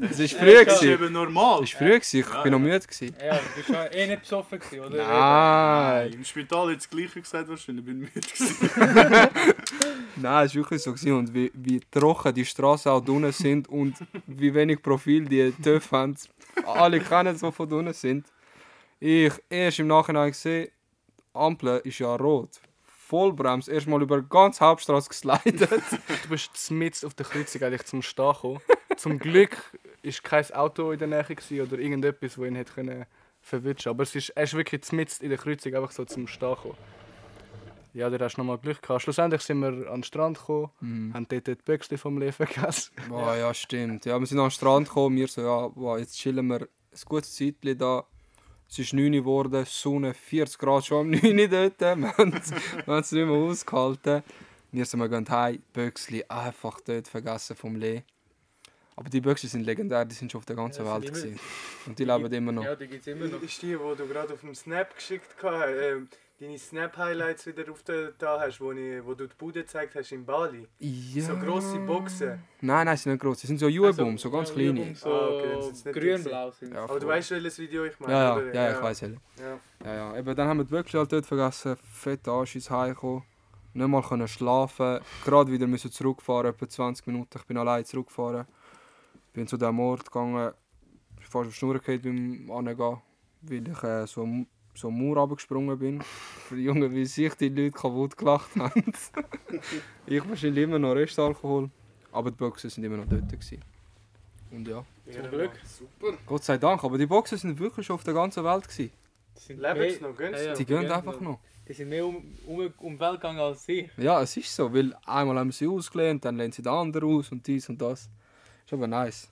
es 0.00 0.18
war 0.18 0.40
früh. 0.40 0.64
Das 0.64 0.82
ist 0.82 0.82
eben 0.82 1.12
normal. 1.12 1.62
Es 1.62 1.72
war 1.74 1.80
früh, 1.80 1.96
ich 1.96 2.42
bin 2.42 2.52
noch 2.52 2.58
müde. 2.58 2.80
Gewesen. 2.80 3.14
Ja, 3.24 3.34
du 3.36 3.42
bist 3.56 3.68
ja 3.68 3.86
eh 3.86 4.06
nicht 4.08 4.22
besoffen, 4.22 4.58
gewesen, 4.58 4.80
oder? 4.84 5.06
Nein, 5.06 6.12
Im 6.12 6.24
Spital 6.24 6.70
hat 6.70 6.76
das 6.78 6.90
Gleiche 6.90 7.20
gesagt, 7.20 7.48
wahrscheinlich 7.48 7.84
bin 7.84 8.02
ich 8.02 8.14
müde 8.14 8.26
nein, 10.16 10.46
es 10.46 10.54
war 10.54 10.62
wirklich 10.62 10.82
so. 10.82 10.92
Gewesen. 10.92 11.12
Und 11.12 11.34
wie, 11.34 11.52
wie 11.54 11.80
trocken 11.90 12.34
die 12.34 12.44
Straßen 12.44 12.90
auch 12.90 13.06
unten 13.06 13.32
sind 13.32 13.68
und 13.68 13.94
wie 14.26 14.52
wenig 14.52 14.82
Profil 14.82 15.24
die 15.26 15.52
TÜV 15.62 15.92
haben. 15.92 16.16
Alle 16.64 17.00
kennen 17.00 17.36
so 17.36 17.50
von 17.50 17.72
unten 17.72 17.92
sind. 17.92 18.26
Ich 18.98 19.32
erst 19.50 19.78
im 19.78 19.88
Nachhinein 19.88 20.30
gesehen, 20.30 20.68
Ampel 21.34 21.80
ist 21.84 21.98
ja 21.98 22.16
rot. 22.16 22.48
Vollbremse, 23.06 23.72
erstmal 23.72 24.02
über 24.02 24.20
die 24.20 24.28
ganze 24.28 24.64
Hauptstraße 24.64 25.08
geslidet. 25.08 25.70
Du 26.22 26.28
bist 26.28 26.70
mitten 26.70 27.06
auf 27.06 27.14
der 27.14 27.26
Kreuzung 27.26 27.62
eigentlich 27.62 27.84
zum 27.84 28.02
Stehen 28.02 28.32
gekommen. 28.32 28.60
zum 28.96 29.18
Glück 29.18 29.56
ist 30.02 30.24
kein 30.24 30.50
Auto 30.52 30.90
in 30.90 30.98
der 30.98 31.08
Nähe 31.08 31.22
gewesen 31.22 31.60
oder 31.60 31.78
irgendetwas, 31.78 32.34
das 32.34 32.44
ihn 32.44 32.56
hätte 32.56 32.72
können 32.72 33.06
Aber 33.86 34.02
es 34.02 34.14
ist, 34.14 34.30
er 34.30 34.42
ist 34.42 34.54
wirklich 34.54 34.92
mitten 34.92 35.22
in 35.24 35.28
der 35.30 35.38
Kreuzung 35.38 35.74
einfach 35.74 35.92
so 35.92 36.04
zum 36.04 36.26
Stehen 36.26 36.50
gekommen. 36.50 36.76
Ja, 37.94 38.10
da 38.10 38.22
hast 38.24 38.34
du 38.36 38.40
nochmal 38.40 38.58
Glück 38.58 38.82
gehabt. 38.82 39.02
Schlussendlich 39.02 39.40
sind 39.40 39.60
wir 39.60 39.68
an 39.88 39.98
den 39.98 40.02
Strand 40.02 40.38
gekommen, 40.38 41.14
haben 41.14 41.26
dort 41.28 41.46
die 41.46 41.54
Böckchen 41.54 41.96
vom 41.96 42.18
Leben 42.18 42.32
vergessen. 42.32 42.92
Boah, 43.08 43.36
ja, 43.36 43.54
stimmt. 43.54 44.04
Ja, 44.04 44.18
wir 44.18 44.26
sind 44.26 44.38
an 44.38 44.46
den 44.46 44.50
Strand 44.50 44.88
gekommen, 44.88 45.16
wir 45.16 45.28
so, 45.28 45.40
ja, 45.40 45.68
boah, 45.68 45.98
jetzt 45.98 46.16
chillen 46.16 46.46
wir 46.48 46.62
ein 46.62 47.02
gutes 47.06 47.34
Zeitchen 47.34 47.78
da. 47.78 48.04
Es 48.68 48.78
ist 48.78 48.92
9 48.92 49.06
Uhr 49.14 49.20
geworden, 49.20 49.64
Sonne 49.66 50.12
40 50.14 50.58
Grad 50.58 50.84
schon 50.86 51.00
am 51.06 51.10
9 51.10 51.38
Uhr 51.38 51.48
dort. 51.48 51.80
Wir 51.80 52.16
haben 52.16 52.32
es 52.34 52.50
wir 52.50 52.86
haben 52.94 53.00
es 53.00 53.12
nicht 53.12 53.24
mehr 53.26 53.34
ausgehalten. 53.36 54.22
Wir 54.72 54.84
sind 54.84 55.00
wir 55.00 55.08
gehen 55.08 55.28
heim, 55.28 55.62
Böxli 55.72 56.24
einfach 56.28 56.80
dort 56.80 57.08
vergessen 57.08 57.56
vom 57.56 57.76
Lee. 57.76 58.02
Aber 58.96 59.08
die 59.10 59.20
Böxli 59.20 59.48
sind 59.48 59.62
legendär, 59.64 60.04
die 60.04 60.14
sind 60.14 60.32
schon 60.32 60.38
auf 60.40 60.46
der 60.46 60.56
ganzen 60.56 60.84
Ja, 60.84 61.00
Welt. 61.00 61.16
immer-. 61.16 61.38
Und 61.86 61.98
die 61.98 62.04
leben 62.04 62.32
immer 62.32 62.52
noch. 62.52 62.64
Ja, 62.64 62.74
die 62.74 62.86
gibt 62.88 63.02
es 63.02 63.06
immer 63.06 63.26
noch. 63.26 63.42
Ist 63.42 63.60
die, 63.62 63.66
die 63.68 63.72
du 63.76 64.06
gerade 64.08 64.32
auf 64.34 64.40
dem 64.40 64.54
Snap 64.54 64.94
geschickt 64.94 65.36
hast, 65.42 65.68
ähm, 65.68 66.08
deine 66.40 66.58
Snap-Highlights 66.58 67.46
wieder 67.46 67.70
auf 67.70 67.82
der, 67.82 68.12
da 68.12 68.40
hast, 68.40 68.60
wo, 68.60 68.72
ich, 68.72 69.04
wo 69.04 69.14
du 69.14 69.26
die 69.26 69.34
Bude 69.36 69.60
gezeigt 69.60 69.94
hast 69.94 70.12
in 70.12 70.24
Bali. 70.24 70.66
Ja. 70.78 71.22
So 71.22 71.36
grosse 71.36 71.78
Boxen. 71.78 72.42
Nein, 72.60 72.86
nein, 72.86 72.96
sie 72.96 73.04
sind 73.04 73.12
nicht 73.12 73.22
groß. 73.22 73.40
Sie 73.40 73.46
sind 73.46 73.58
so 73.58 73.68
Juebum, 73.68 74.18
so 74.18 74.30
ganz 74.30 74.50
ja, 74.50 74.54
kleine. 74.54 74.94
So 74.94 75.12
Ah, 75.12 75.28
okay, 75.28 75.92
grün-blau 75.92 76.50
sind 76.50 76.74
Ja, 76.74 76.84
Aber 76.84 77.00
du 77.00 77.06
weißt, 77.06 77.30
welches 77.30 77.58
Video 77.58 77.84
ich 77.84 77.98
meine, 78.00 78.12
Ja, 78.12 78.40
ja, 78.40 78.52
ja, 78.52 78.72
ich 78.72 78.82
weiß 78.82 79.02
es. 79.02 79.10
Ja. 79.38 79.58
Ja, 79.84 79.94
ja. 79.94 80.18
Eben, 80.18 80.36
dann 80.36 80.48
haben 80.48 80.58
wir 80.58 80.64
Böckli 80.64 80.98
halt 80.98 81.12
dort 81.12 81.26
vergessen, 81.26 81.76
fett 81.76 82.28
Arsch 82.28 82.54
ins 82.54 82.70
Heimkommen. 82.70 83.22
Nicht 83.72 83.88
mal 83.88 84.02
können 84.02 84.28
schlafen. 84.28 85.00
Gerade 85.24 85.52
wieder 85.52 85.66
müssen 85.66 85.90
zurückfahren, 85.90 86.50
etwa 86.50 86.68
20 86.68 87.06
Minuten. 87.06 87.38
Ich 87.38 87.44
bin 87.44 87.58
allein 87.58 87.84
zurückgefahren. 87.84 88.46
Bin 89.32 89.46
zu 89.46 89.56
diesem 89.56 89.78
Ort 89.80 90.06
gegangen. 90.06 90.52
Ich 91.12 91.20
bin 91.20 91.30
fast 91.30 91.46
auf 91.46 91.52
die 91.52 91.52
Schnur 91.52 91.78
beim 91.84 92.50
Angehen, 92.50 93.02
weil 93.42 93.68
ich 93.68 93.82
äh, 93.82 94.06
so, 94.06 94.26
so 94.76 94.88
eine 94.88 94.96
Mauer 94.96 95.18
runtergesprungen 95.18 95.78
bin. 95.78 96.02
Für 96.02 96.56
die 96.56 96.64
Jungen, 96.64 96.92
wie 96.94 97.04
sich 97.06 97.34
die 97.34 97.48
Leute 97.48 97.72
kaputt 97.72 98.16
gelacht 98.16 98.54
haben. 98.56 98.92
ich 100.06 100.28
wahrscheinlich 100.28 100.64
immer 100.64 100.78
noch 100.78 100.92
Restalkohol. 100.94 101.70
Aber 102.12 102.30
die 102.30 102.36
Boxen 102.36 102.70
sind 102.70 102.84
immer 102.84 102.98
noch 102.98 103.06
dort. 103.08 103.28
Gewesen. 103.30 103.62
Und 104.50 104.68
ja, 104.68 104.84
Zum 105.10 105.30
Glück. 105.30 105.52
Super. 105.64 106.16
Gott 106.24 106.44
sei 106.44 106.58
Dank. 106.58 106.82
Aber 106.84 106.96
die 106.98 107.06
Boxen 107.06 107.38
sind 107.38 107.58
wirklich 107.58 107.86
schon 107.86 107.94
auf 107.94 108.04
der 108.04 108.14
ganzen 108.14 108.44
Welt. 108.44 108.68
Gewesen. 108.68 108.90
Die 109.36 109.40
sind 109.40 109.60
sie 109.60 110.02
noch? 110.02 110.16
Gehen 110.16 110.34
sie 110.34 110.40
Ja, 110.40 110.42
ja. 110.42 110.50
noch? 110.50 110.58
Die 110.58 110.64
gehen 110.64 110.90
einfach 110.92 111.20
noch. 111.20 111.20
noch. 111.20 111.40
Die 111.68 111.72
sind 111.72 111.88
mehr 111.88 112.06
um, 112.06 112.16
um, 112.46 112.72
um 112.78 112.94
die 112.94 113.00
Welt 113.00 113.14
gegangen 113.14 113.40
als 113.40 113.68
ich. 113.68 113.90
Ja, 113.96 114.22
es 114.22 114.36
ist 114.36 114.54
so, 114.54 114.72
weil 114.72 114.94
einmal 115.04 115.36
haben 115.38 115.50
sie 115.50 115.66
ausgelehnt, 115.66 116.24
dann 116.24 116.36
lehnen 116.36 116.52
sie 116.52 116.62
den 116.62 116.72
anderen 116.72 117.18
aus 117.18 117.32
und 117.32 117.44
dies 117.46 117.68
und 117.68 117.80
das. 117.82 118.08
Ist 118.64 118.72
aber 118.72 118.86
nice. 118.86 119.28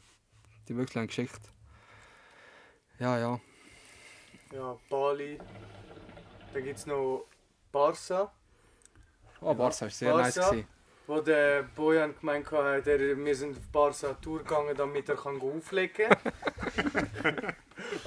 Die 0.68 0.76
wirklich 0.76 0.97
eine 0.97 1.07
Geschichte. 1.07 1.49
Ja, 2.99 3.18
ja. 3.18 3.40
Ja, 4.55 4.76
Bali. 4.88 5.38
Dann 6.52 6.62
gibt 6.64 6.78
es 6.78 6.86
noch 6.86 7.26
Barca, 7.72 8.30
Oh, 9.40 9.52
Barca 9.52 9.82
war 9.82 9.90
sehr 9.90 10.16
nice. 10.16 10.34
Barca. 10.36 10.50
Gewesen. 10.50 10.68
wo 11.07 11.20
der 11.20 11.64
Bojan 11.64 12.14
gemeint 12.18 12.50
hat, 12.50 12.86
er, 12.86 12.98
wir 13.24 13.34
sind 13.36 13.59
auf 13.59 13.68
Barca 13.72 14.14
Tour 14.14 14.38
gegangen, 14.38 14.74
damit 14.76 15.09
er 15.09 15.16
kann 15.16 15.40
auflegen 15.40 16.09
kann. 16.09 17.55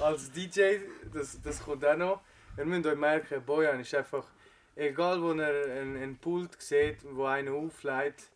Als 0.00 0.32
DJ, 0.32 0.78
das, 1.12 1.40
das 1.42 1.62
kommt 1.62 1.84
auch 1.84 1.96
noch. 1.96 2.20
Ihr 2.56 2.64
müsst 2.64 2.86
euch 2.86 2.96
merken, 2.96 3.44
Bojan 3.44 3.78
ist 3.80 3.94
einfach, 3.94 4.24
egal 4.74 5.22
wo 5.22 5.30
er 5.32 5.64
einen, 5.76 5.96
einen 5.96 6.16
Pult 6.16 6.60
sieht, 6.60 6.96
wo 7.14 7.26
einer 7.26 7.52
auflegt, 7.52 8.30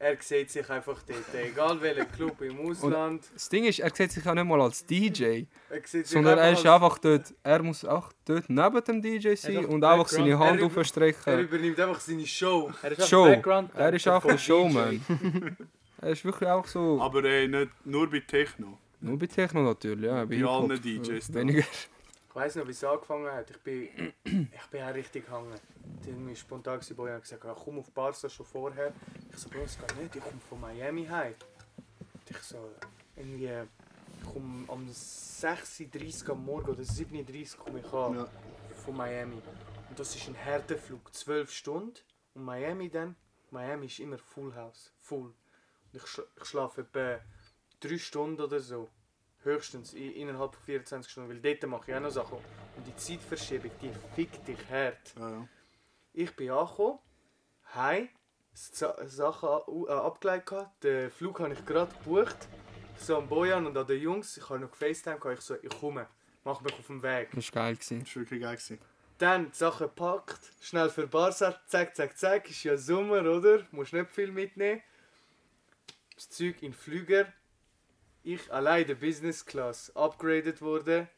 er 0.00 0.16
sieht 0.20 0.50
sich 0.50 0.68
einfach 0.70 0.98
dort. 1.06 1.34
Egal 1.34 1.80
welcher 1.82 2.06
Club 2.06 2.40
im 2.40 2.58
Ausland, 2.66 3.22
Das 3.34 3.48
Ding 3.50 3.64
ist, 3.64 3.78
er 3.80 3.94
sieht 3.94 4.10
sich 4.10 4.26
auch 4.26 4.34
nicht 4.34 4.44
mal 4.46 4.60
als 4.60 4.84
DJ, 4.86 5.44
er 5.68 5.80
sondern 6.04 6.38
er 6.38 6.52
ist 6.52 6.66
einfach 6.66 6.98
dort, 6.98 7.34
er 7.42 7.62
muss 7.62 7.84
auch 7.84 8.10
dort 8.24 8.48
neben 8.48 8.82
dem 8.84 9.02
DJ 9.02 9.34
sein 9.34 9.64
und 9.66 9.84
einfach 9.84 10.08
seine. 10.08 10.38
Hand 10.38 10.58
über- 10.60 10.72
Er 10.74 10.80
aufstrecken. 10.80 11.38
übernimmt 11.40 11.78
einfach 11.78 12.00
seine 12.00 12.26
Show. 12.26 12.72
Er 12.82 12.92
ist 12.92 13.08
Show. 13.08 13.26
Er 13.26 13.92
ist 13.92 14.08
einfach 14.08 14.30
ein. 14.30 14.38
Showman. 14.38 15.04
er 16.00 16.10
ist 16.10 16.24
wirklich 16.24 16.48
auch 16.48 16.66
so. 16.66 16.98
Aber 17.00 17.22
ey, 17.24 17.46
nicht 17.46 17.70
nur 17.84 18.10
bei 18.10 18.20
Techno. 18.20 18.78
Nur 19.02 19.18
bei 19.18 19.26
Techno 19.26 19.62
natürlich, 19.62 20.06
ja. 20.06 20.24
Bei 20.24 20.34
Hip-Hop, 20.34 20.70
allen 20.70 20.80
DJs 20.82 21.28
da. 21.28 21.34
Weniger. 21.40 21.64
Ich 22.30 22.36
weiss 22.36 22.54
noch, 22.54 22.64
wie 22.64 22.70
es 22.70 22.84
angefangen 22.84 23.28
hat. 23.28 23.50
Ich 23.50 23.58
bin, 23.58 23.88
ich 24.24 24.66
bin 24.70 24.82
auch 24.84 24.94
richtig 24.94 25.26
gehangen. 25.26 25.52
Haben 26.06 26.24
mich 26.24 26.38
spontan 26.38 26.78
gewesen, 26.78 26.94
Boy 26.96 27.10
hat 27.10 27.22
gesagt, 27.22 27.42
ja, 27.42 27.52
komm 27.54 27.80
auf 27.80 27.90
Barca 27.90 28.28
schon 28.28 28.46
vorher. 28.46 28.92
Ich 29.32 29.36
so, 29.36 29.48
Bro, 29.48 29.62
es 29.62 29.76
geht 29.76 29.96
nicht, 30.00 30.14
ich 30.14 30.22
komme 30.22 30.40
von 30.48 30.60
Miami 30.60 31.06
heim. 31.06 31.34
Und 32.14 32.30
ich 32.30 32.36
so, 32.38 32.70
irgendwie, 33.16 33.50
ich 34.22 34.32
komme 34.32 34.64
am 34.68 34.86
6.30 34.88 36.22
Uhr 36.24 36.30
am 36.30 36.44
Morgen 36.44 36.70
oder 36.70 36.82
7.30 36.82 37.58
Uhr 37.58 37.64
komme 37.64 37.80
ich 37.80 37.92
an 37.92 38.14
Ja. 38.14 38.28
von 38.84 38.96
Miami. 38.96 39.42
Und 39.88 39.98
das 39.98 40.14
ist 40.14 40.28
ein 40.28 40.34
Härteflug, 40.36 41.12
12 41.12 41.50
Stunden. 41.50 41.98
Und 42.34 42.44
Miami 42.44 42.88
dann, 42.88 43.16
Miami 43.50 43.86
ist 43.86 43.98
immer 43.98 44.18
Full 44.18 44.54
House, 44.54 44.92
full. 45.00 45.22
Und 45.26 45.34
ich, 45.94 46.06
schla 46.06 46.22
ich 46.36 46.44
schlafe 46.44 46.82
etwa 46.82 47.18
3 47.80 47.98
Stunden 47.98 48.40
oder 48.40 48.60
so. 48.60 48.88
Höchstens 49.42 49.94
in, 49.94 50.12
innerhalb 50.12 50.54
von 50.54 50.62
24 50.64 51.10
Stunden, 51.10 51.30
weil 51.30 51.40
dort 51.40 51.70
mache 51.70 51.90
ich 51.90 51.96
auch 51.96 52.00
noch 52.00 52.10
Sachen. 52.10 52.38
Und 52.76 52.86
die 52.86 52.94
Zeitverschiebung, 52.96 53.70
die 53.80 53.90
fickt 54.14 54.46
dich 54.46 54.58
hart. 54.70 55.14
Ja, 55.18 55.30
ja. 55.30 55.48
Ich 56.12 56.34
bin 56.36 56.50
angekommen, 56.50 56.98
heim, 57.74 58.08
Sa 58.52 58.96
Sachen 59.06 59.48
äh, 59.86 59.92
abgelegt. 59.92 60.46
gehabt. 60.46 60.84
Den 60.84 61.10
Flug 61.10 61.40
habe 61.40 61.52
ich 61.52 61.64
gerade 61.64 61.94
gebucht. 61.94 62.36
So 62.98 63.16
am 63.16 63.28
Bojan 63.28 63.66
und 63.66 63.76
an 63.78 63.86
den 63.86 64.00
Jungs. 64.00 64.36
Ich 64.36 64.48
habe 64.50 64.60
noch 64.60 64.70
gefacetime, 64.70 65.18
gehabt. 65.18 65.38
ich 65.38 65.44
so, 65.44 65.54
ich 65.54 65.80
komme, 65.80 66.06
mach 66.44 66.60
mich 66.60 66.74
auf 66.74 66.86
den 66.86 67.02
Weg. 67.02 67.30
Das 67.32 67.54
war 67.54 67.62
geil. 67.62 67.76
Gewesen. 67.76 68.00
Das 68.00 68.16
war 68.16 68.22
wirklich 68.22 68.42
geil. 68.42 68.56
Gewesen. 68.56 68.78
Dann 69.18 69.50
die 69.50 69.56
Sachen 69.56 69.86
gepackt, 69.86 70.40
schnell 70.62 70.88
für 70.88 71.06
Barsa, 71.06 71.60
zack, 71.66 71.94
zack, 71.94 72.16
zack, 72.16 72.48
ist 72.50 72.64
ja 72.64 72.76
Sommer, 72.76 73.20
oder? 73.20 73.66
Musst 73.70 73.92
nicht 73.92 74.10
viel 74.10 74.32
mitnehmen. 74.32 74.82
Das 76.14 76.30
Zeug 76.30 76.62
in 76.62 76.72
den 76.72 76.74
Flüger. 76.74 77.32
Ich 78.22 78.52
allein 78.52 78.82
in 78.82 78.88
der 78.88 78.94
Business 78.96 79.44
Class 79.44 79.94
upgraded 79.96 80.60
wurde. 80.60 81.08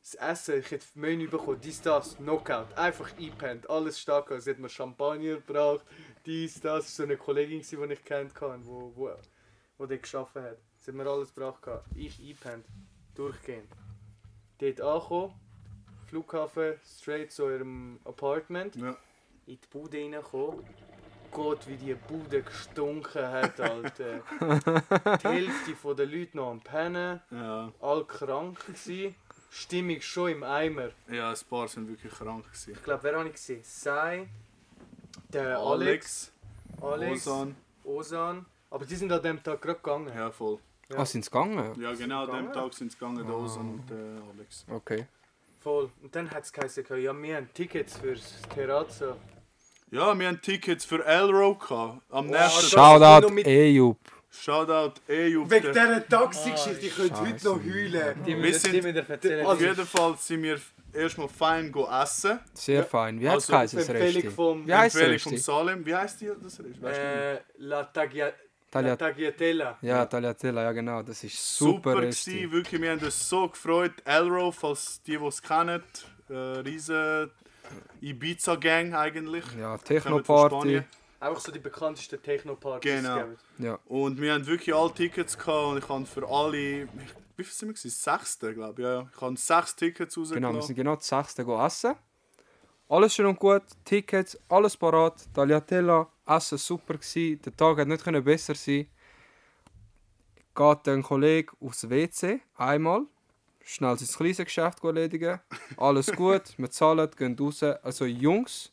Das 0.00 0.14
Essen, 0.16 0.58
ich 0.58 0.70
hätte 0.72 0.84
Menü 0.96 1.28
bekommen, 1.28 1.60
dies, 1.60 1.80
das, 1.80 2.16
Knockout. 2.16 2.76
Einfach 2.76 3.12
eingepennt, 3.16 3.70
alles 3.70 4.00
stark. 4.00 4.32
Sie 4.40 4.50
hat 4.50 4.58
mir 4.58 4.68
Champagner 4.68 5.36
gebraucht, 5.36 5.84
dies, 6.26 6.54
das. 6.54 6.62
Das 6.62 6.72
war 6.72 6.82
so 6.82 7.02
eine 7.04 7.16
Kollegin, 7.16 7.60
die 7.62 7.92
ich 7.92 8.04
kennt 8.04 8.34
hatte, 8.40 8.66
wo, 8.66 8.92
wo, 8.96 9.12
wo 9.78 9.86
die 9.86 10.00
geschafft 10.00 10.34
hat. 10.34 10.58
Sie 10.78 10.90
hat 10.90 10.96
mir 10.96 11.06
alles 11.08 11.32
gebraucht. 11.32 11.62
gehabt. 11.62 11.86
Ich 11.94 12.18
eingepennt, 12.18 12.66
durchgehend. 13.14 13.70
Dort 14.58 14.80
angekommen, 14.80 15.34
Flughafen, 16.08 16.74
straight 16.84 17.30
zu 17.30 17.48
ihrem 17.48 18.00
Apartment, 18.04 18.74
Ja. 18.74 18.96
in 19.46 19.60
die 19.60 19.66
Bude 19.70 19.98
reingekommen. 19.98 20.64
Gott, 21.32 21.66
wie 21.66 21.76
die 21.76 21.94
Bude 21.94 22.42
gestunken 22.42 23.26
hat, 23.26 23.58
Alter. 23.60 24.20
die 25.18 25.28
Hälfte 25.28 25.94
der 25.94 26.06
Leute 26.06 26.36
noch 26.36 26.50
am 26.50 26.60
Pennen, 26.60 27.20
Ja. 27.30 27.72
all 27.80 28.04
krank 28.04 28.58
gsi. 28.72 29.14
Stimmung 29.50 30.00
schon 30.00 30.30
im 30.30 30.42
Eimer. 30.44 30.90
ja, 31.10 31.30
ein 31.30 31.36
paar 31.50 31.68
sind 31.68 31.88
wirklich 31.88 32.12
krank. 32.12 32.44
Gewesen. 32.46 32.72
Ich 32.72 32.82
glaube, 32.84 33.02
wer 33.02 33.18
habe 33.18 33.26
ich 33.28 33.34
gesehen? 33.34 33.60
Sei, 33.62 34.28
der 35.32 35.58
Alex, 35.58 36.32
Alex, 36.80 37.26
Ozan. 37.26 37.56
Osan. 37.84 38.46
Aber 38.70 38.86
die 38.86 38.94
sind 38.96 39.12
an 39.12 39.22
dem 39.22 39.42
Tag 39.42 39.60
gerade 39.60 39.78
gegangen. 39.78 40.12
Ja, 40.16 40.30
voll. 40.30 40.58
Ja. 40.88 40.98
Ah, 40.98 41.04
sind 41.04 41.24
sie 41.24 41.30
gegangen? 41.30 41.78
Ja, 41.80 41.92
genau, 41.92 42.24
an 42.26 42.44
dem? 42.44 42.52
Tag 42.52 42.72
sind 42.74 42.92
sie 42.92 42.98
gegangen, 42.98 43.26
der 43.26 43.34
Ah. 43.34 43.44
Ozan 43.44 43.70
und 43.74 43.90
der 43.90 44.22
Alex. 44.34 44.64
Okay. 44.70 45.06
Voll. 45.60 45.90
Und 46.02 46.14
dann 46.16 46.30
hat 46.30 46.44
es 46.44 46.52
geheißen, 46.52 46.84
ja, 47.00 47.12
wir 47.22 47.36
haben 47.36 47.48
Tickets 47.52 47.98
fürs 47.98 48.40
Terrazzo. 48.54 49.16
Ja, 49.92 50.18
wir 50.18 50.26
haben 50.26 50.40
Tickets 50.40 50.84
für 50.86 51.04
Elro 51.04 51.54
gehabt. 51.54 52.00
Am 52.10 52.28
Oh, 52.28 52.32
nächsten. 52.32 52.66
Shoutout 52.70 53.28
mit- 53.30 53.46
Eyub. 53.46 53.98
Shoutout 54.30 54.94
EU. 55.10 55.44
Wegen 55.50 55.68
dieser 55.72 56.08
Taxi-Geschichte, 56.08 56.86
ich 56.86 56.96
könnte 56.96 57.20
heute 57.20 57.30
Scheiße. 57.32 57.48
noch 57.48 57.60
heulen. 57.62 58.14
Die 58.24 58.28
Wir 58.28 58.36
müssen 58.38 58.72
sind- 58.72 59.22
die. 59.22 59.42
Auf 59.44 59.60
jeden 59.60 59.86
Fall 59.86 60.14
sind 60.18 60.42
wir 60.42 60.58
erstmal 60.94 61.28
fein 61.28 61.70
go 61.70 61.86
essen. 61.90 62.40
Sehr 62.54 62.76
Ja. 62.78 62.82
fein. 62.84 63.20
Wie 63.20 63.28
heißt 63.28 63.52
Also, 63.52 63.76
das 63.76 63.88
Resti? 63.90 64.30
vom 64.30 64.66
Wie 64.66 64.74
heißt 64.74 64.96
Empfehlung 64.96 65.18
vom 65.18 65.32
Resti? 65.32 65.44
Salem. 65.44 65.84
Wie 65.86 65.94
heißt 65.94 66.20
die 66.22 66.26
das 66.42 66.58
Rest? 66.58 66.60
Weißt 66.60 66.80
du 66.80 66.86
nicht? 66.86 66.98
äh, 66.98 67.40
La, 67.58 67.84
Tagliat 67.84 68.34
Tagliatella. 68.70 69.76
ja, 69.82 70.06
Tagliatella, 70.06 70.62
ja 70.62 70.72
genau. 70.72 71.02
Das 71.02 71.22
ist 71.22 71.58
super, 71.58 71.90
Super 71.92 72.02
Resti. 72.02 72.30
gewesen, 72.32 72.52
wirklich. 72.52 72.80
Wir 72.80 72.90
haben 72.92 73.00
uns 73.04 73.28
so 73.28 73.46
gefreut. 73.48 73.92
Elro, 74.06 74.50
falls 74.50 75.02
die, 75.02 75.18
die 75.18 75.26
es 75.26 75.42
kennen, 75.42 75.82
äh, 76.30 76.34
riesen 76.34 77.30
Ibiza-Gang 78.00 78.94
eigentlich. 78.94 79.44
Ja, 79.58 79.78
Techno-Party. 79.78 80.82
Einfach 81.20 81.40
so 81.40 81.52
die 81.52 81.60
bekanntesten 81.60 82.20
Techno-Partys. 82.20 82.90
Genau. 83.00 83.14
gell? 83.14 83.36
Ja. 83.58 83.78
Und 83.86 84.20
wir 84.20 84.34
haben 84.34 84.44
wirklich 84.46 84.74
alle 84.74 84.92
Tickets 84.92 85.38
gehabt 85.38 85.66
und 85.68 85.78
ich 85.78 85.88
habe 85.88 86.04
für 86.04 86.28
alle, 86.28 86.88
wie 87.36 87.44
viel 87.44 87.52
sind 87.52 87.68
wir 87.68 87.74
gewesen? 87.74 87.90
Sechste, 87.90 88.52
glaube 88.52 88.82
ich. 88.82 88.86
Ja, 88.86 88.94
ja. 88.94 89.10
ich 89.14 89.20
habe 89.20 89.36
sechs 89.36 89.76
Tickets 89.76 90.14
Genau, 90.14 90.24
wir 90.24 90.34
rausgenommen. 90.34 90.62
sind 90.62 90.76
genau 90.76 90.96
das 90.96 91.06
sechste 91.06 91.42
essen. 91.42 91.94
Alles 92.88 93.14
schön 93.14 93.26
und 93.26 93.38
gut, 93.38 93.62
Tickets, 93.84 94.38
alles 94.48 94.76
parat, 94.76 95.14
Tagliatella, 95.32 96.08
Essen 96.26 96.58
super 96.58 96.98
gsi, 96.98 97.40
der 97.42 97.56
Tag 97.56 97.78
hat 97.78 97.88
nicht 97.88 98.24
besser 98.24 98.54
sein. 98.54 98.86
Geht 100.54 100.88
ein 100.88 101.02
Kollege 101.02 101.52
aufs 101.60 101.88
WC, 101.88 102.42
einmal, 102.56 103.06
schnell 103.64 103.96
sein 103.98 104.08
kleines 104.08 104.38
Geschäft 104.38 104.82
erledigen, 104.84 105.40
alles 105.76 106.06
gut, 106.16 106.42
wir 106.56 106.70
zahlen, 106.70 107.08
gehen 107.16 107.36
raus. 107.38 107.62
Also 107.62 108.04
Jungs, 108.04 108.70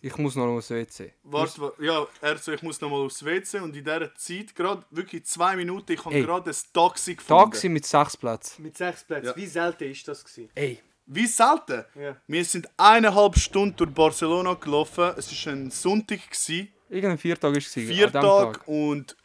ich 0.00 0.16
muss 0.18 0.36
noch 0.36 0.46
aufs 0.46 0.70
WC. 0.70 1.12
Warte, 1.24 1.60
wa- 1.60 1.72
ja, 1.80 2.06
er 2.20 2.36
so, 2.38 2.52
ich 2.52 2.62
muss 2.62 2.80
noch 2.80 2.90
mal 2.90 2.96
aufs 3.04 3.24
WC 3.24 3.60
und 3.60 3.74
in 3.76 3.84
dieser 3.84 4.14
Zeit, 4.14 4.54
gerade 4.54 4.84
wirklich 4.90 5.24
zwei 5.24 5.56
Minuten, 5.56 5.92
ich 5.92 6.04
habe 6.04 6.14
Ey. 6.14 6.22
gerade 6.22 6.50
ein 6.50 6.56
Taxi 6.72 7.14
gefunden. 7.14 7.42
Taxi 7.44 7.68
mit 7.68 7.86
sechs 7.86 8.16
Plätzen. 8.16 8.62
Mit 8.62 8.76
sechs 8.76 9.02
Plätzen. 9.04 9.26
Ja. 9.28 9.36
Wie 9.36 9.46
selten 9.46 9.84
ist 9.90 10.06
das 10.06 10.22
gewesen? 10.24 10.50
Ey, 10.54 10.78
Wie 11.06 11.26
selten. 11.26 11.84
Ja. 11.94 12.16
Wir 12.26 12.44
sind 12.44 12.68
eineinhalb 12.76 13.38
Stunden 13.38 13.76
durch 13.76 13.90
Barcelona 13.92 14.54
gelaufen. 14.54 15.12
Es 15.16 15.46
war 15.46 15.52
ein 15.52 15.70
Sonntag, 15.70 16.18
gewesen, 16.30 16.68
irgendein 16.90 17.18
Viertag 17.18 17.56
ist 17.56 17.68
es. 17.68 17.74
gewesen, 17.74 17.94
vier 17.94 18.12
Tage 18.12 18.58
Tag. 18.58 18.68
und 18.68 19.16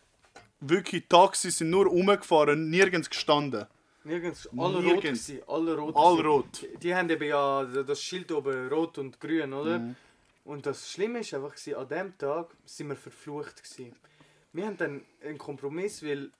wirklich 0.61 1.05
Taxis 1.09 1.57
sind 1.57 1.69
nur 1.69 1.85
rumgefahren, 1.87 2.69
nirgends 2.69 3.09
gestanden. 3.09 3.65
Nirgends. 4.09 4.49
Alle 4.57 4.75
rot 4.75 4.83
Nirgends. 4.83 5.27
gewesen. 5.27 5.43
Alle 5.47 5.77
rot. 5.77 5.95
All 5.95 6.19
rot. 6.25 6.61
Die, 6.61 6.77
die 6.79 6.95
haben 6.95 7.09
eben 7.09 7.27
ja 7.27 7.63
das 7.65 8.01
Schild 8.01 8.31
oben 8.31 8.67
rot 8.69 8.97
und 8.97 9.19
grün, 9.19 9.53
oder? 9.53 9.79
Mhm. 9.79 9.95
Und 10.45 10.65
das 10.65 10.91
Schlimme 10.91 11.19
ist 11.19 11.33
einfach, 11.33 11.51
gewesen, 11.55 11.75
an 11.75 11.87
dem 11.87 12.17
Tag 12.17 12.47
sind 12.65 12.87
wir 12.89 12.95
verflucht. 12.95 13.63
Gewesen. 13.63 13.95
Wir 14.53 14.65
haben 14.65 14.77
dann 14.77 15.05
einen 15.23 15.37
Kompromiss, 15.37 16.01
weil 16.03 16.31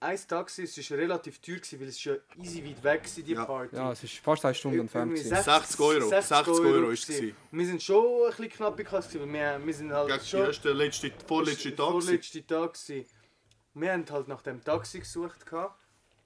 ein 0.00 0.18
Taxi 0.28 0.64
es 0.64 0.76
ist 0.76 0.92
relativ 0.92 1.38
teuer 1.40 1.56
gewesen, 1.56 1.80
weil 1.80 1.88
es 1.88 1.96
ist 1.96 2.04
ja 2.04 2.14
easy 2.40 2.62
weit 2.64 2.84
weg 2.84 3.02
war, 3.16 3.22
die 3.24 3.32
Ja. 3.32 3.44
Party. 3.44 3.76
Ja, 3.76 3.92
es 3.92 4.04
ist 4.04 4.18
fast 4.18 4.44
eine 4.44 4.54
Stunde 4.54 4.78
entfernt. 4.80 5.12
Irgendwie 5.12 5.30
gewesen. 5.30 5.44
60 5.44 5.80
Euro. 5.80 6.08
60 6.08 6.48
Euro 6.48 6.90
ist 6.90 7.08
es. 7.08 7.20
Und 7.20 7.34
Wir 7.50 7.66
sind 7.66 7.82
schon 7.82 8.22
ein 8.24 8.28
bisschen 8.30 8.50
knapp 8.50 8.78
in 8.78 8.86
Kasse, 8.86 9.08
gewesen, 9.18 9.32
weil 9.32 9.58
wir, 9.60 9.66
wir 9.66 9.74
sind 9.74 9.92
halt 9.92 10.08
Gegen 10.08 10.20
die 10.20 10.26
schon... 10.28 10.40
erste, 10.40 10.72
letzte, 10.72 11.10
vorletzte 11.26 11.74
Tag. 11.74 11.88
gewesen. 11.88 12.02
Vorletzte 12.06 12.46
Tag 12.46 12.74
gewesen. 12.74 13.06
Wir 13.76 13.92
haben 13.92 14.04
halt 14.10 14.28
nach 14.28 14.42
dem 14.42 14.62
Taxi 14.62 15.00
gesucht 15.00 15.44
gehabt, 15.46 15.74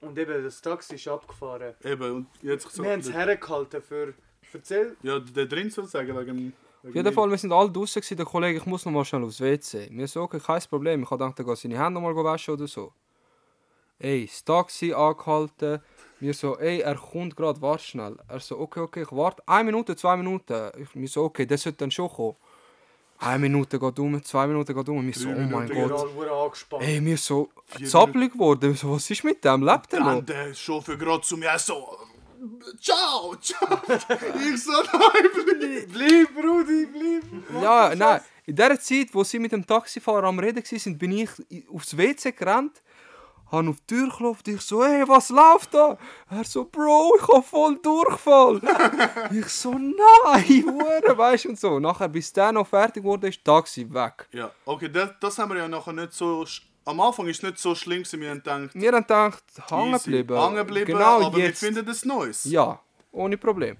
und 0.01 0.17
eben 0.17 0.43
das 0.43 0.61
Taxi 0.61 0.95
ist 0.95 1.07
abgefahren. 1.07 1.73
Eben, 1.83 2.11
und 2.11 2.27
jetzt 2.41 2.69
so, 2.71 2.83
wir 2.83 2.91
haben 2.91 2.99
es 2.99 3.11
hergehalten 3.11 3.81
für... 3.81 4.13
Erzähl. 4.51 4.97
Ja, 5.03 5.19
der 5.19 5.45
drin 5.45 5.69
sozusagen, 5.69 6.17
wegen... 6.17 6.53
Auf 6.81 6.95
jeden 6.95 7.13
Fall, 7.13 7.29
wir 7.29 7.37
sind 7.37 7.51
alle 7.51 7.69
draußen, 7.69 8.01
gewesen, 8.01 8.15
der 8.15 8.25
Kollege, 8.25 8.57
ich 8.57 8.65
muss 8.65 8.85
noch 8.85 8.93
mal 8.93 9.03
schnell 9.03 9.23
aufs 9.23 9.41
WC. 9.41 9.89
Wir 9.91 10.07
so, 10.07 10.21
okay, 10.21 10.39
kein 10.39 10.61
Problem. 10.61 11.03
Ich 11.03 11.11
habe 11.11 11.21
gedacht, 11.21 11.39
er 11.39 11.45
geht 11.45 11.57
seine 11.57 11.77
Hände 11.77 11.99
noch 11.99 12.01
mal 12.01 12.15
waschen 12.15 12.53
oder 12.53 12.67
so. 12.67 12.93
Ey, 13.99 14.25
das 14.25 14.45
Taxi 14.45 14.93
angehalten. 14.93 15.81
Wir 16.21 16.33
so, 16.33 16.57
ey, 16.57 16.79
er 16.79 16.95
kommt 16.95 17.35
gerade, 17.35 17.61
warte 17.61 17.83
schnell. 17.83 18.17
Er 18.29 18.39
so, 18.39 18.57
okay, 18.59 18.79
okay, 18.79 19.01
ich 19.01 19.11
warte. 19.11 19.43
Eine 19.45 19.65
Minute, 19.65 19.95
zwei 19.97 20.15
Minuten. 20.15 20.71
Ich, 20.77 20.95
mir 20.95 21.07
so, 21.09 21.23
okay, 21.25 21.45
das 21.45 21.63
sollte 21.63 21.79
dann 21.79 21.91
schon 21.91 22.09
kommen. 22.09 22.37
Eine 23.21 23.39
Minute 23.39 23.77
geht 23.77 23.99
um, 23.99 24.23
zwei 24.23 24.47
Minuten 24.47 24.73
geht 24.73 24.89
um. 24.89 25.05
Wir 25.05 25.13
so, 25.13 25.29
oh 25.29 25.39
mein 25.39 25.67
Gott. 25.67 26.07
Ey, 26.79 27.01
mir 27.01 27.17
so 27.17 27.49
zappelig 27.85 28.31
geworden. 28.31 28.73
So, 28.75 28.91
was 28.91 29.09
ist 29.09 29.25
mit 29.25 29.43
dem? 29.43 29.61
Lebt 29.63 29.93
er 29.93 29.99
noch? 29.99 30.21
Der 30.21 30.53
Chauffeur 30.53 30.95
gerade 30.95 31.21
zu 31.21 31.35
mir 31.35 31.59
so... 31.59 31.97
Ciao, 32.79 33.35
ciao. 33.41 33.81
ich 33.89 34.63
so, 34.63 34.71
nein, 34.71 35.29
bleib. 35.33 35.91
Bleib, 35.91 36.33
Brudi, 36.33 36.85
bleib! 36.85 37.61
Ja, 37.61 37.93
nein. 37.93 38.21
In 38.45 38.55
der 38.55 38.79
Zeit, 38.79 39.09
wo 39.11 39.25
sie 39.25 39.39
mit 39.39 39.51
dem 39.51 39.67
Taxifahrer 39.67 40.23
am 40.23 40.39
Reden 40.39 40.63
waren, 40.63 40.97
bin 40.97 41.11
ich 41.11 41.29
aufs 41.69 41.97
WC 41.97 42.31
gerannt, 42.31 42.81
habe 43.51 43.69
auf 43.69 43.77
die 43.81 43.95
Tür 43.95 44.09
geklopft, 44.09 44.47
ich 44.47 44.61
so, 44.61 44.83
hey, 44.83 45.07
was 45.07 45.29
läuft 45.29 45.73
da? 45.73 45.97
Er 46.29 46.43
so, 46.43 46.65
Bro, 46.65 47.13
ich 47.17 47.27
habe 47.27 47.43
voll 47.43 47.79
Durchfall. 47.81 48.61
ich 49.31 49.47
so, 49.47 49.73
nein, 49.73 50.63
Hure, 50.65 51.17
weißt 51.17 51.45
du, 51.45 51.49
und 51.49 51.59
so. 51.59 51.79
Nachher, 51.79 52.09
bis 52.09 52.31
der 52.31 52.51
noch 52.51 52.67
fertig 52.67 53.03
wurde, 53.03 53.29
ist 53.29 53.43
Taxi 53.43 53.91
weg. 53.91 54.27
Ja, 54.31 54.51
okay, 54.65 54.89
das, 54.89 55.11
das 55.19 55.37
haben 55.37 55.51
wir 55.51 55.57
ja 55.59 55.67
nachher 55.67 55.93
nicht 55.93 56.13
so... 56.13 56.45
Am 56.85 56.99
Anfang 57.01 57.27
ist 57.27 57.37
es 57.37 57.43
nicht 57.43 57.59
so 57.59 57.75
schlimm, 57.75 58.03
gewesen, 58.03 58.21
wir 58.21 58.29
haben 58.29 58.37
gedacht... 58.37 58.69
Wir 58.73 58.91
haben 58.91 59.01
gedacht, 59.01 59.43
hängen 59.69 59.99
bleiben. 59.99 60.41
Hängen 60.41 60.65
bleiben, 60.67 60.85
Genau 60.85 61.25
aber 61.25 61.37
jetzt. 61.37 61.61
wir 61.61 61.67
finden 61.67 61.85
das 61.85 62.03
Neues. 62.05 62.45
Ja, 62.45 62.79
ohne 63.11 63.37
Problem. 63.37 63.77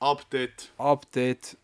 Update. 0.00 0.70
Update. 0.78 1.56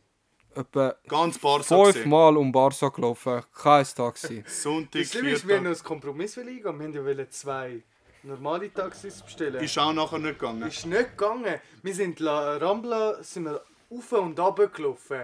Etwa 0.57 0.95
Ganz 1.09 1.39
Barca 1.39 1.85
fünfmal 1.93 2.37
um 2.37 2.53
Barca 2.53 2.89
gelaufen, 2.89 3.43
kein 3.63 3.85
Taxi. 3.85 4.45
Sonntag, 4.47 5.03
Das 5.03 5.11
Schlimme 5.13 5.31
ist, 5.31 5.47
wir 5.49 5.57
haben 5.57 5.65
Viertag. 5.65 5.79
noch 5.85 5.91
einen 5.93 6.01
Kompromiss 6.01 6.39
eingehen. 6.39 6.63
Wir 6.65 6.71
haben 6.87 6.93
ja 6.95 7.05
wollen 7.05 7.31
zwei 7.31 7.83
normale 8.23 8.73
Taxis 8.73 9.21
bestellen. 9.23 9.63
Ist 9.63 9.79
auch 9.79 9.93
nachher 9.93 10.19
nicht 10.19 10.39
gegangen. 10.39 10.63
Ist 10.69 10.87
nicht 10.87 11.11
gegangen. 11.19 11.61
Wir 11.83 11.95
sind 11.95 12.21
La 12.21 12.57
Rambla 12.57 13.23
sind 13.23 13.45
wir 13.45 13.63
auf 13.91 14.13
und 14.13 14.39
runter 14.39 14.69
gelaufen. 14.69 15.23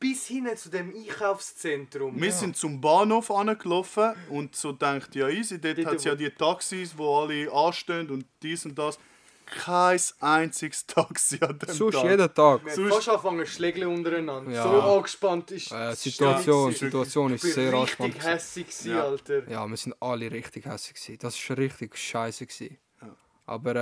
Bis 0.00 0.26
hin 0.26 0.48
zu 0.56 0.68
dem 0.68 0.92
Einkaufszentrum. 0.96 2.20
Wir 2.20 2.32
sind 2.32 2.56
zum 2.56 2.80
Bahnhof 2.80 3.30
angelaufen 3.30 4.12
und 4.30 4.56
so 4.56 4.72
denkt 4.72 5.14
ja 5.14 5.28
easy, 5.28 5.60
dort 5.60 5.78
Dort, 5.78 5.86
hat 5.86 5.94
es 5.94 6.04
ja 6.04 6.12
wo- 6.12 6.16
die 6.16 6.30
Taxis, 6.30 6.98
wo 6.98 7.18
alle 7.20 7.52
anstehen 7.52 8.10
und 8.10 8.26
dies 8.42 8.64
und 8.66 8.76
das. 8.76 8.98
Kein 9.46 10.00
einziges 10.20 10.86
Taxi 10.86 11.38
an 11.42 11.58
dem 11.58 11.68
Sonst 11.74 11.94
Tag. 11.94 12.04
jeden 12.04 12.34
Tag. 12.34 12.64
Wir 12.64 12.74
Sonst- 12.74 12.78
haben 12.78 12.90
fast 12.96 13.08
angefangen 13.08 13.46
zu 13.46 13.52
schlägeln 13.52 13.88
untereinander. 13.88 14.50
Ja. 14.50 14.62
So 14.62 14.80
angespannt 14.80 15.50
ist 15.50 15.70
Äh, 15.72 15.94
Situation, 15.94 16.70
das 16.70 16.78
gewesen. 16.78 16.78
Situation 16.86 17.34
ist 17.34 17.44
Ich 17.44 17.54
bin 17.54 17.64
sehr 17.70 17.80
richtig 17.82 17.98
gewesen. 18.14 18.20
hässig, 18.28 18.66
gewesen, 18.66 18.90
Ja. 18.92 19.02
Alter. 19.04 19.48
Ja, 19.50 19.66
wir 19.68 19.76
sind 19.76 19.94
alle 20.00 20.30
richtig 20.30 20.64
hässlich. 20.66 20.94
gewesen. 21.00 21.18
Das 21.20 21.48
war 21.50 21.58
richtig 21.58 21.96
scheiße. 21.96 22.46
gewesen. 22.46 22.78
Ja. 23.02 23.08
Aber 23.46 23.76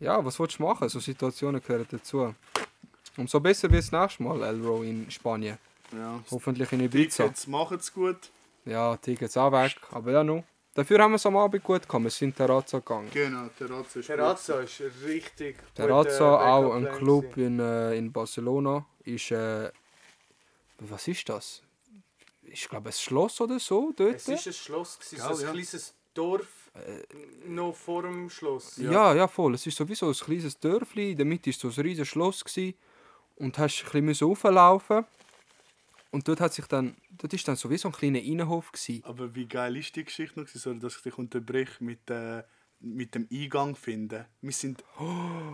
äh, 0.00 0.04
ja, 0.04 0.24
was 0.24 0.38
willst 0.38 0.58
du 0.58 0.62
machen? 0.62 0.88
So 0.88 1.00
Situationen 1.00 1.60
gehören 1.60 1.86
dazu. 1.90 2.34
Umso 3.16 3.40
besser 3.40 3.70
wird 3.70 3.82
es 3.82 3.90
nächstes 3.90 4.20
Mal, 4.20 4.40
Elro 4.42 4.82
in 4.82 5.10
Spanien. 5.10 5.58
Ja. 5.92 6.20
Hoffentlich 6.30 6.70
in 6.72 6.80
Ibiza. 6.80 7.24
Tickets 7.24 7.46
machen 7.48 7.78
es 7.78 7.92
gut. 7.92 8.30
Ja, 8.64 8.96
Tickets 8.98 9.36
auch 9.36 9.50
weg. 9.50 9.74
Aber 9.90 10.12
ja, 10.12 10.22
noch. 10.22 10.44
Dafür 10.78 11.00
haben 11.00 11.10
wir 11.10 11.16
es 11.16 11.26
am 11.26 11.36
Abend 11.36 11.64
gut 11.64 11.88
gehabt. 11.88 12.04
Wir 12.04 12.10
sind 12.10 12.36
Terrazza 12.36 12.78
gegangen. 12.78 13.10
Genau, 13.12 13.48
Terrazzo 13.58 13.98
ist 13.98 14.06
Terrazzo 14.06 14.60
ist 14.60 14.80
richtig 15.04 15.56
Terrazza, 15.74 16.36
guter 16.36 16.46
auch 16.46 16.72
ein 16.72 16.88
Club 16.92 17.36
in, 17.36 17.58
äh, 17.58 17.96
in 17.96 18.12
Barcelona, 18.12 18.86
ist. 19.04 19.32
Äh, 19.32 19.72
was 20.78 21.08
ist 21.08 21.28
das? 21.28 21.62
Ich 22.44 22.68
glaube, 22.68 22.90
ein 22.90 22.92
Schloss 22.92 23.40
oder 23.40 23.58
so 23.58 23.92
dort. 23.96 24.14
Es 24.14 24.28
war 24.28 24.36
ein 24.36 24.52
Schloss, 24.52 25.00
gewesen, 25.00 25.18
so 25.18 25.26
Gell, 25.26 25.36
ein 25.36 25.42
ja. 25.42 25.50
kleines 25.50 25.94
Dorf 26.14 26.70
noch 27.48 27.74
vor 27.74 28.02
dem 28.02 28.30
Schloss. 28.30 28.76
Ja. 28.76 29.14
ja, 29.14 29.26
voll. 29.26 29.54
Es 29.54 29.66
ist 29.66 29.76
sowieso 29.76 30.06
ein 30.06 30.12
kleines 30.12 30.60
Dörfli. 30.60 31.10
In 31.10 31.16
der 31.16 31.26
Mitte 31.26 31.50
war 31.50 31.72
so 31.72 31.80
ein 31.80 31.86
riesiges 31.86 32.06
Schloss. 32.06 32.44
Gewesen. 32.44 32.74
Und 33.34 33.58
hast 33.58 33.84
ein 33.92 34.06
bisschen 34.06 34.28
rauflaufen 34.28 35.04
Und 36.10 36.26
dort 36.26 36.40
hat 36.40 36.54
sich 36.54 36.66
dann. 36.66 36.96
Dort 37.10 37.32
ist 37.34 37.46
dann 37.46 37.56
sowieso 37.56 37.88
ein 37.88 37.92
kleiner 37.92 38.20
Innenhof. 38.20 38.72
Gewesen. 38.72 39.04
Aber 39.04 39.34
wie 39.34 39.46
geil 39.46 39.76
ist 39.76 39.94
die 39.94 40.04
Geschichte 40.04 40.40
noch? 40.40 40.48
Sorry, 40.48 40.78
dass 40.78 40.96
ich 40.96 41.02
dich 41.02 41.18
unterbreche 41.18 41.84
mit, 41.84 42.08
äh, 42.08 42.42
mit 42.80 43.14
dem 43.14 43.28
Eingang 43.30 43.76
finden. 43.76 44.24
Wir 44.40 44.52
sind, 44.52 44.82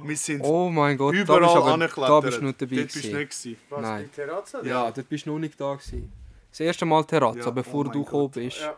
wir 0.04 0.16
sind 0.16 0.42
Oh 0.42 0.68
mein 0.70 0.96
Gott, 0.96 1.14
da 1.14 1.18
überall 1.18 1.40
bist, 1.40 1.56
aber, 1.56 1.72
angeklettert. 1.72 2.10
da 2.10 2.20
bist 2.20 2.38
du 2.38 2.44
nicht 2.44 2.62
dabei. 2.62 2.76
Dort 2.76 2.92
bist 2.92 3.04
du 3.04 3.16
nicht 3.16 3.30
gewesen. 3.30 3.56
Was, 3.70 3.82
Nein. 3.82 4.02
bei 4.02 4.08
Terrazzo? 4.14 4.64
Ja, 4.64 4.90
dort 4.90 5.08
bist 5.08 5.26
du 5.26 5.30
noch 5.30 5.38
nicht 5.38 5.60
da. 5.60 5.74
Gewesen. 5.74 6.12
Das 6.50 6.60
erste 6.60 6.84
Mal 6.84 7.04
Terrazza, 7.04 7.40
Ja, 7.40 7.50
bevor 7.50 7.86
oh 7.86 7.90
du 7.90 8.04
gekommen 8.04 8.30
bist. 8.30 8.60
Ja. 8.60 8.76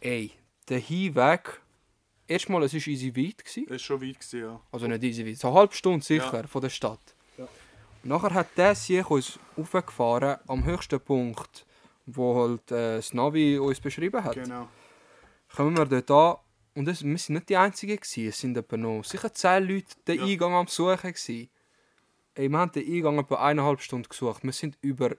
Ey, 0.00 0.32
der 0.68 0.78
Hinweg. 0.78 1.60
Erstmal, 2.26 2.62
es 2.64 2.74
war 2.74 2.86
easy 2.88 3.14
weit. 3.16 3.38
Gewesen. 3.38 3.64
Das 3.64 3.70
war 3.70 3.78
schon 3.78 4.02
weit, 4.02 4.20
gewesen, 4.20 4.40
ja. 4.40 4.60
Also 4.72 4.86
nicht 4.88 5.02
easy 5.04 5.26
weit, 5.26 5.36
so 5.38 5.48
eine 5.48 5.58
halbe 5.58 5.74
Stunde 5.74 6.04
sicher 6.04 6.46
von 6.48 6.60
der 6.60 6.70
Stadt. 6.70 7.14
Nachher 8.04 8.32
hat 8.34 8.56
der 8.56 8.74
sich 8.74 9.04
uns 9.08 9.38
aufgefahren 9.56 10.36
am 10.46 10.64
höchsten 10.64 11.00
Punkt, 11.00 11.66
wo 12.06 12.34
halt 12.36 12.70
äh, 12.70 12.96
das 12.96 13.12
Navi 13.12 13.58
uns 13.58 13.80
beschrieben 13.80 14.22
hat. 14.22 14.34
Genau. 14.34 14.68
Kommen 15.54 15.76
wir 15.76 15.86
dort 15.86 16.10
an 16.10 16.36
und 16.74 16.88
es, 16.88 17.02
wir 17.04 17.18
sind 17.18 17.34
nicht 17.34 17.48
die 17.48 17.56
Einzigen 17.56 17.96
gewesen. 17.96 18.28
Es 18.28 18.40
sind 18.40 18.56
etwa 18.56 18.76
noch 18.76 19.02
sicher 19.02 19.32
zehn 19.32 19.64
Leute 19.66 19.96
den 20.06 20.18
Ja. 20.18 20.24
Eingang 20.24 20.54
am 20.54 20.66
Suchen 20.68 20.96
gewesen. 21.12 21.50
Ey, 22.34 22.48
wir 22.48 22.58
haben 22.58 22.72
den 22.72 22.86
Eingang 22.86 23.18
etwa 23.18 23.36
eineinhalb 23.36 23.80
Stunden 23.80 24.08
gesucht. 24.08 24.44
Wir 24.44 24.52
sind 24.52 24.78
über, 24.80 25.16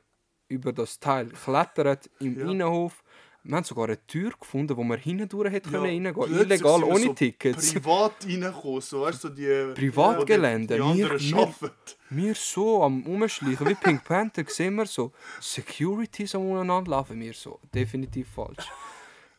über 0.47 0.71
das 0.71 0.99
Teil 0.99 1.27
geklettert 1.27 2.09
im 2.19 2.39
Ja. 2.39 2.49
Innenhof. 2.49 3.03
Wir 3.49 3.55
haben 3.57 3.63
sogar 3.63 3.85
eine 3.85 4.05
Tür 4.05 4.29
gefunden, 4.39 4.77
wo 4.77 4.83
wir 4.83 4.97
hindurch 4.97 5.51
hätte 5.51 5.71
Ja, 5.71 5.79
können 5.79 6.05
reingehen 6.05 6.39
Illegal, 6.39 6.83
ohne 6.83 6.99
so 7.05 7.13
Tickets. 7.13 7.73
Privat 7.73 8.11
reingekommen, 8.23 8.81
so 8.81 9.01
weißt 9.01 9.23
du, 9.23 9.29
die. 9.29 9.73
Privatgelände, 9.75 10.75
Die, 10.75 10.81
die 10.93 10.97
wir- 10.99 11.11
anderen 11.11 11.19
wir-. 11.61 11.71
Wir 12.11 12.35
so 12.35 12.83
am 12.83 13.01
Umschleichen, 13.07 13.67
wie 13.67 13.73
Pink 13.73 14.03
Panther, 14.03 14.43
sehen 14.47 14.75
wir 14.75 14.85
so 14.85 15.11
Securities 15.41 16.35
am 16.35 16.43
umeinander 16.45 16.91
laufen. 16.91 17.19
Wir 17.19 17.33
so, 17.33 17.59
definitiv 17.73 18.27
falsch. 18.35 18.67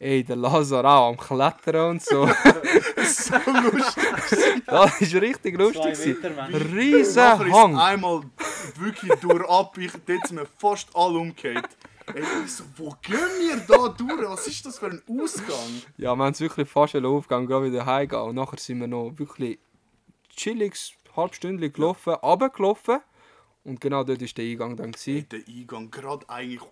Ey, 0.00 0.24
der 0.24 0.34
Lazar 0.36 0.84
auch 0.86 1.11
am 1.11 1.16
Klettern 1.16 1.90
und 1.90 2.02
so. 2.02 2.26
so 2.96 3.34
lustig. 3.46 4.04
Das 4.66 5.00
ist 5.02 5.14
richtig 5.14 5.56
lustig. 5.56 6.16
Riesen 6.74 7.22
Hang. 7.52 7.76
einmal 7.78 8.22
wirklich 8.76 9.12
durch 9.20 9.48
ab. 9.48 9.78
Ich, 9.78 9.92
dort 9.92 10.26
sind 10.26 10.38
wir 10.38 10.46
fast 10.58 10.88
alle 10.96 11.18
umgekehrt. 11.18 11.68
Ey, 12.14 12.46
so, 12.46 12.64
wo 12.76 12.94
gehen 13.02 13.18
wir 13.18 13.56
da 13.66 13.88
durch? 13.88 14.28
Was 14.28 14.46
ist 14.46 14.64
das 14.66 14.78
für 14.78 14.86
ein 14.86 15.02
Ausgang? 15.08 15.82
Ja, 15.96 16.14
wir 16.14 16.24
haben 16.24 16.32
es 16.32 16.40
wirklich 16.40 16.68
fast 16.68 16.96
aufgegangen, 16.96 17.46
gerade 17.46 17.66
wieder 17.66 17.86
heimgehen. 17.86 18.22
Und 18.22 18.34
nachher 18.36 18.58
sind 18.58 18.80
wir 18.80 18.86
noch 18.86 19.12
wirklich 19.16 19.58
chillig, 20.34 20.96
halb 21.16 21.34
Stündchen 21.34 21.72
gelaufen, 21.72 22.14
runtergelaufen. 22.14 23.00
Und 23.62 23.78
genau 23.80 24.04
dort 24.04 24.20
war 24.22 24.28
der 24.28 24.44
Eingang 24.44 24.76
dann. 24.76 24.92
Gewesen. 24.92 25.28
Der 25.30 25.40
Eingang, 25.46 25.90
gerade 25.90 26.26
eigentlich 26.30 26.62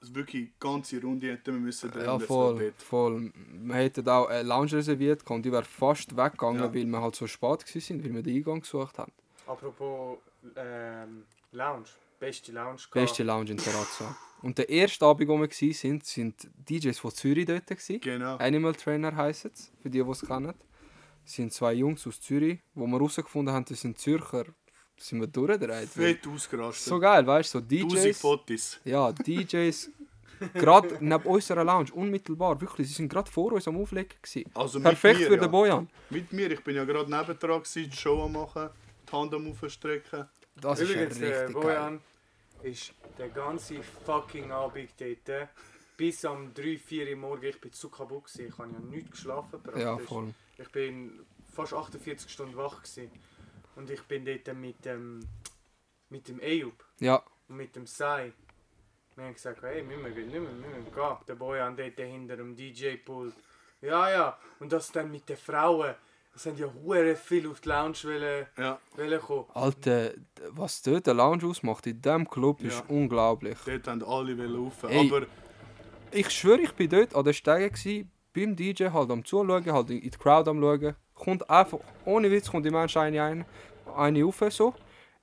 wirklich 0.00 0.50
ganze 0.58 1.00
Runde 1.00 1.28
hätten 1.30 1.54
wir 1.54 1.60
müssen 1.60 1.90
drehen. 1.90 2.04
Ja, 2.04 2.18
voll, 2.18 2.72
voll. 2.78 3.32
Wir 3.62 3.74
hätten 3.76 4.08
auch 4.08 4.26
eine 4.26 4.42
Lounge 4.42 4.72
reserviert 4.72 5.22
und 5.30 5.42
die 5.44 5.52
wäre 5.52 5.62
fast 5.64 6.16
weggegangen, 6.16 6.60
Ja. 6.60 6.74
weil 6.74 6.84
wir 6.84 7.00
halt 7.00 7.14
so 7.14 7.28
spät 7.28 7.42
waren, 7.64 8.04
weil 8.04 8.14
wir 8.14 8.22
den 8.22 8.36
Eingang 8.36 8.60
gesucht 8.60 8.98
haben. 8.98 9.12
Apropos 9.46 10.18
ähm, 10.56 11.22
Lounge. 11.52 11.84
Beste 12.22 12.52
Lounge. 12.52 12.76
gehabt. 12.76 12.92
Beste 12.92 13.24
Lounge 13.24 13.50
in 13.50 13.56
Terrazzo. 13.56 14.04
Und 14.42 14.56
der 14.56 14.68
erste 14.68 15.04
Abend, 15.04 15.28
wo 15.28 15.34
wir 15.34 15.48
waren, 15.48 15.72
sind, 15.72 16.06
sind 16.06 16.48
DJs 16.70 16.96
von 16.96 17.10
Zürich 17.10 17.46
dort. 17.46 17.66
Gewesen. 17.66 18.00
Genau. 18.00 18.36
Animal 18.36 18.76
Trainer 18.76 19.16
heisst 19.16 19.46
es, 19.46 19.72
für 19.82 19.90
die, 19.90 20.04
die 20.04 20.08
es 20.08 20.20
kennen. 20.24 20.54
Das 21.24 21.32
sind 21.32 21.52
zwei 21.52 21.72
Jungs 21.72 22.06
aus 22.06 22.20
Zürich, 22.20 22.60
wo 22.74 22.86
wir 22.86 22.96
herausgefunden 22.96 23.52
haben, 23.52 23.64
das 23.64 23.80
sind 23.80 23.98
Zürcher. 23.98 24.44
Sind 24.96 25.18
wir 25.18 25.26
durchgedreht. 25.26 25.88
Fett 25.88 26.24
ausgerastet. 26.28 26.84
So 26.84 27.00
geil, 27.00 27.26
weißt 27.26 27.54
du, 27.54 27.58
so 27.58 27.64
Tausend 27.64 28.04
DJs. 28.04 28.20
Fotos. 28.20 28.80
Ja, 28.84 29.10
DJs. 29.10 29.90
gerade 30.54 30.98
neben 31.00 31.24
unserer 31.24 31.64
Lounge, 31.64 31.92
unmittelbar, 31.92 32.60
wirklich. 32.60 32.86
Sie 32.86 32.94
sind 32.94 33.08
gerade 33.08 33.28
vor 33.28 33.50
uns 33.52 33.66
am 33.66 33.76
Auflegen. 33.78 34.10
Gewesen. 34.22 34.48
Also 34.54 34.78
mit 34.78 34.86
Perfekt 34.86 35.18
mir, 35.18 35.26
für 35.26 35.34
ja. 35.34 35.40
den 35.40 35.50
Bojan. 35.50 35.90
Mit 36.10 36.32
mir, 36.32 36.52
ich 36.52 36.62
bin 36.62 36.76
ja 36.76 36.84
gerade 36.84 37.10
nebendran, 37.10 37.62
gewesen, 37.62 37.90
die 37.90 37.96
Show 37.96 38.22
am 38.22 38.32
machen, 38.32 38.70
die 39.08 39.12
Hand 39.12 39.34
am 39.34 39.50
aufstrecken. 39.50 40.28
Das 40.60 40.78
ist 40.78 40.90
ja 40.90 40.94
Übrigens, 40.94 41.18
der 41.18 41.48
richtig 41.48 41.62
geil. 41.62 41.98
Ist 42.62 42.94
den 43.18 43.32
ganzen 43.32 43.82
fucking 43.82 44.52
Abend 44.52 44.90
dort. 44.98 45.48
Bis 45.96 46.24
um 46.24 46.52
3, 46.54 46.78
4 46.78 47.10
Uhr 47.10 47.16
morgens. 47.16 47.54
Ich 47.54 47.60
bin 47.60 47.72
zu 47.72 47.88
kaputt. 47.88 48.24
Gewesen. 48.24 48.48
Ich 48.48 48.58
habe 48.58 48.72
ja 48.72 48.78
nicht 48.78 49.10
geschlafen. 49.10 49.62
Praktisch. 49.62 49.82
Ja, 49.82 49.98
voll. 49.98 50.34
Ich 50.58 50.68
bin 50.70 51.26
fast 51.52 51.74
48 51.74 52.30
Stunden 52.30 52.56
wach. 52.56 52.82
Gewesen. 52.82 53.10
Und 53.76 53.90
ich 53.90 54.02
bin 54.02 54.24
dort 54.24 54.54
mit 54.56 54.84
dem, 54.84 55.20
mit 56.10 56.28
dem 56.28 56.40
Eyüp 56.40 56.84
Ja, 57.00 57.22
und 57.48 57.56
mit 57.56 57.74
dem 57.74 57.86
Sai. 57.86 58.32
Wir 59.14 59.24
haben 59.24 59.34
gesagt, 59.34 59.62
hey, 59.62 59.86
wir 59.86 59.96
müssen, 59.96 60.16
wir 60.16 60.40
müssen, 60.40 60.62
wir 60.62 60.68
müssen 60.68 60.94
gehen. 60.94 61.16
Der 61.28 61.34
Bojan 61.34 61.76
dort 61.76 61.96
hinter 61.96 62.36
dem 62.36 62.56
DJ-Pult. 62.56 63.34
Ja, 63.80 64.10
ja. 64.10 64.38
Und 64.60 64.72
das 64.72 64.92
dann 64.92 65.10
mit 65.10 65.28
den 65.28 65.36
Frauen. 65.36 65.94
Es 66.34 66.44
sind 66.44 66.58
ja 66.58 66.66
hure 66.82 67.14
viel 67.14 67.46
auf 67.46 67.60
die 67.60 67.68
Lounge 67.68 67.96
wollen, 68.04 68.46
Ja, 68.56 68.78
wollen 68.96 69.20
kommen. 69.20 69.44
Alter, 69.52 70.12
was 70.50 70.80
dort 70.80 71.06
der 71.06 71.14
Lounge 71.14 71.44
ausmacht 71.46 71.86
in 71.86 72.00
diesem 72.00 72.28
Club 72.28 72.62
ist 72.62 72.78
Ja. 72.78 72.84
unglaublich. 72.88 73.58
dort 73.66 73.86
haben 73.86 74.02
alle 74.02 74.56
rauf. 74.56 74.72
Ey. 74.88 75.06
Aber 75.08 75.26
Ich 76.10 76.30
schwöre, 76.30 76.60
ich 76.60 76.72
bin 76.72 76.88
dort 76.88 77.14
an 77.14 77.24
der 77.24 77.32
Stege 77.32 77.70
gsi, 77.70 78.06
beim 78.34 78.56
DJ 78.56 78.88
halt 78.88 79.10
am 79.10 79.24
Zuschauen, 79.24 79.72
halt 79.72 79.90
in 79.90 80.00
die 80.00 80.10
Crowd 80.10 80.48
am 80.48 80.60
Schauen. 80.60 80.96
Kommt 81.14 81.48
einfach, 81.50 81.78
ohne 82.04 82.30
Witz, 82.30 82.50
kommt 82.50 82.64
die 82.64 82.70
Mensch 82.70 82.96
eine 82.96 83.22
ein, 83.22 83.44
eine 83.94 84.22
rauf 84.24 84.42
so. 84.50 84.74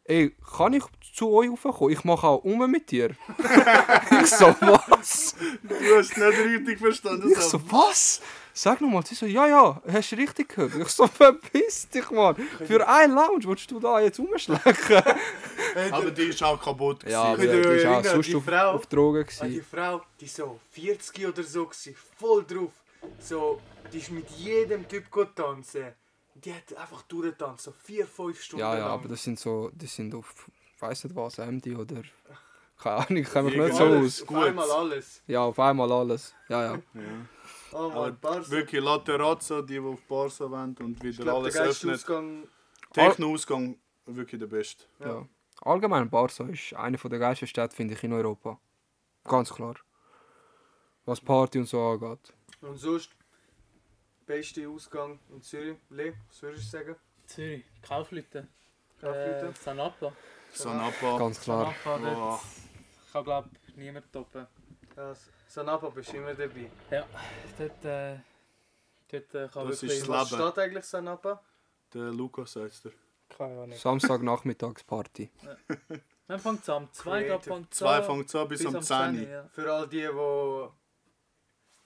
Ey, 0.03 0.35
kann 0.57 0.73
ich 0.73 0.83
zu 1.13 1.31
euch 1.31 1.49
raufkommen? 1.49 1.93
Ich 1.93 2.03
mache 2.03 2.25
auch 2.25 2.43
um 2.43 2.69
mit 2.71 2.89
dir. 2.89 3.11
ich 4.21 4.27
so, 4.27 4.47
was? 4.59 5.35
du 5.61 5.95
hast 5.95 6.17
nicht 6.17 6.39
richtig 6.39 6.79
verstanden. 6.79 7.31
Ich 7.31 7.37
so, 7.37 7.59
was? 7.71 8.21
Sag 8.61 8.81
nochmal. 8.81 9.05
Sie 9.05 9.15
so, 9.15 9.25
ja, 9.25 9.47
ja, 9.47 9.81
hast 9.89 10.11
du 10.11 10.17
richtig 10.17 10.49
gehört. 10.49 10.75
Ich 10.75 10.89
so, 10.89 11.07
verpiss 11.21 11.87
dich, 11.87 12.11
Mann. 12.11 12.35
Für 12.35 12.85
eine 12.85 13.13
Lounge 13.13 13.45
willst 13.45 13.71
du 13.71 13.79
da 13.79 14.01
jetzt 14.01 14.19
rumschlecken? 14.19 15.01
Aber 15.91 16.11
die 16.11 16.23
ist 16.23 16.43
auch 16.43 16.61
kaputt. 16.61 17.05
Ja, 17.07 17.23
aber 17.23 17.37
gewesen. 17.37 17.61
Die 17.61 17.67
euch 17.69 17.85
war 17.85 17.99
auch 17.99 18.03
sonst 18.03 18.27
die 18.27 18.35
auf, 18.35 18.43
Frau? 18.43 18.71
auf 18.71 18.85
Drogen. 18.87 19.23
Ah, 19.23 19.45
die 19.45 19.51
Gewesen. 19.51 19.65
Frau, 19.71 20.01
die 20.19 20.27
so 20.27 20.59
40 20.71 21.27
oder 21.27 21.43
so 21.43 21.67
war, 21.67 21.93
voll 22.17 22.43
drauf. 22.43 22.71
So, 23.19 23.61
die 23.93 23.99
ist 23.99 24.11
mit 24.11 24.29
jedem 24.31 24.85
Typ 24.89 25.09
gut 25.09 25.33
tanzen. 25.37 25.93
Die 26.35 26.53
hat 26.53 26.75
einfach 26.75 27.03
durchgetanzt, 27.03 27.63
so 27.63 27.71
4, 27.71 28.05
5 28.07 28.41
Stunden 28.41 28.65
Ja, 28.65 28.73
ja, 28.73 28.79
lang. 28.87 28.91
aber 28.91 29.07
das 29.07 29.23
sind 29.23 29.39
so, 29.39 29.71
die 29.73 29.87
sind 29.87 30.13
auf, 30.13 30.33
ich 30.75 30.81
weiß 30.81 31.05
nicht 31.05 31.15
was, 31.15 31.37
MD 31.37 31.77
oder... 31.77 32.01
Keine 32.81 32.95
Ahnung, 32.95 33.17
ich 33.17 33.29
kenne 33.29 33.49
mich 33.49 33.57
nicht 33.57 33.75
so 33.75 33.83
aus. 33.83 34.21
Auf 34.23 34.35
einmal 34.35 34.71
alles. 34.71 35.21
Ja, 35.27 35.43
auf 35.43 35.59
einmal 35.59 35.91
alles. 35.91 36.33
Ja, 36.47 36.63
ja. 36.73 36.79
Oh 37.71 37.77
Aber 37.77 38.01
Mann, 38.01 38.17
Barca. 38.19 38.49
wirklich 38.51 38.81
Laterazzo, 38.83 39.61
die, 39.61 39.73
die 39.73 39.79
auf 39.79 40.01
Barca 40.03 40.49
wollen 40.49 40.75
und 40.79 40.97
Ich 40.97 41.03
wieder 41.03 41.23
glaube, 41.23 41.41
alles 41.43 41.53
der 41.55 41.63
öffnet. 41.65 41.95
Ausgang... 41.95 42.47
Techno-Ausgang, 42.93 43.77
wirklich 44.05 44.39
der 44.39 44.47
beste. 44.47 44.85
ja. 44.99 45.27
Allgemein, 45.61 46.09
Barca 46.09 46.45
ist 46.45 46.73
eine 46.73 46.97
der 46.97 47.19
geilsten 47.19 47.47
Städte, 47.47 47.75
finde 47.75 47.93
ich, 47.93 48.03
in 48.03 48.13
Europa. 48.13 48.57
Ganz 49.25 49.53
klar. 49.53 49.75
Was 51.05 51.19
Party 51.19 51.59
und 51.59 51.65
so 51.65 51.81
angeht. 51.81 52.33
Und 52.61 52.77
sonst, 52.77 53.11
beste 54.25 54.67
Ausgang 54.69 55.19
in 55.29 55.41
Zürich. 55.41 55.77
Le, 55.89 56.13
was 56.29 56.41
würdest 56.41 56.65
du 56.73 56.77
sagen? 56.77 56.95
Zürich, 57.25 57.65
Kaufleute. 57.81 58.47
Kaufleute? 59.01 59.47
Äh, 59.47 59.53
Sanapa. 59.61 60.13
Sanapa. 60.53 61.17
Ganz 61.17 61.41
klar. 61.41 61.73
Sanapa, 61.83 62.09
Oh. 62.09 62.39
dort 62.39 62.41
kann 63.11 63.23
glaube 63.25 63.49
ich 63.67 63.75
niemand 63.75 64.11
toppen. 64.13 64.47
Sanapa 65.49 65.89
bist 65.89 66.13
du 66.13 66.17
immer 66.17 66.33
dabei. 66.35 66.69
Ja, 66.91 67.05
dort, 67.57 67.85
äh, 67.85 68.17
dort 69.11 69.33
äh, 69.35 69.47
kann 69.47 69.67
Das 69.67 69.81
wirklich... 69.81 69.99
ist 69.99 70.07
Was 70.07 70.31
Leben. 70.31 70.43
steht 70.43 70.59
eigentlich 70.59 70.85
Sanapa? 70.85 71.41
Der 71.93 72.03
Lukas 72.11 72.51
sagt 72.53 72.85
dir. 72.85 72.91
Keine 73.35 73.63
Ahnung. 73.63 73.77
Samstagnachmittagsparty. 73.77 75.31
Dann 76.27 76.39
fängt 76.39 76.61
es 76.61 76.69
an. 76.69 76.87
Zwei 76.91 77.23
Creative. 77.23 77.53
fängt 77.55 77.73
Zwei 77.73 78.03
fängt 78.03 78.27
es 78.27 78.35
an 78.35 78.47
bis, 78.47 78.59
bis 78.59 78.67
um 78.67 78.75
am 78.75 78.81
10 78.83 79.15
10 79.15 79.23
Uhr. 79.25 79.29
ja. 79.29 79.47
Für 79.51 79.73
all 79.73 79.87
die, 79.87 80.01
die 80.01 80.67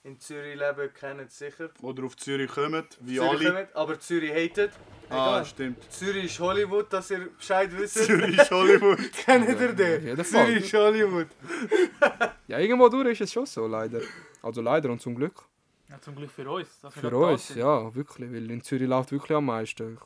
in 0.03 0.19
Zürich 0.19 0.55
leben, 0.59 0.93
kennen 0.93 1.27
es 1.27 1.37
sicher. 1.37 1.69
Oder 1.81 2.03
auf 2.03 2.17
Zürich 2.17 2.51
kommen, 2.51 2.85
wie 3.01 3.15
Zürich 3.15 3.29
alle. 3.29 3.45
kommen, 3.51 3.67
aber 3.73 3.99
Zürich 3.99 4.31
hatet. 4.31 4.71
Ah, 5.09 5.13
Egal. 5.37 5.45
stimmt. 5.45 5.91
Zürich 5.91 6.25
ist 6.25 6.39
Hollywood, 6.39 6.91
dass 6.91 7.09
ihr 7.11 7.29
Bescheid 7.37 7.69
wisst. 7.77 8.03
Zürich 8.03 8.37
ist 8.37 8.51
Hollywood. 8.51 8.99
Kennt 9.25 9.47
ihr 9.47 9.73
den? 9.73 10.17
Fall. 10.17 10.25
Zürich 10.47 10.63
ist 10.65 10.73
Hollywood. 10.73 11.27
Ja, 12.47 12.59
irgendwo 12.59 12.89
durch 12.89 13.07
ist 13.11 13.21
es 13.21 13.31
schon 13.33 13.45
so, 13.45 13.65
leider. 13.67 14.01
Also 14.41 14.61
leider 14.61 14.89
und 14.89 15.01
zum 15.01 15.15
Glück. 15.15 15.43
Ja, 15.89 15.99
zum 16.01 16.15
Glück 16.15 16.29
für 16.29 16.49
uns. 16.49 16.67
Für 16.89 17.15
uns, 17.15 17.55
ja, 17.55 17.95
wirklich. 17.95 18.29
Weil 18.31 18.51
in 18.51 18.61
Zürich 18.61 18.87
läuft 18.87 19.11
wirklich 19.13 19.35
am 19.37 19.45
meisten. 19.45 19.97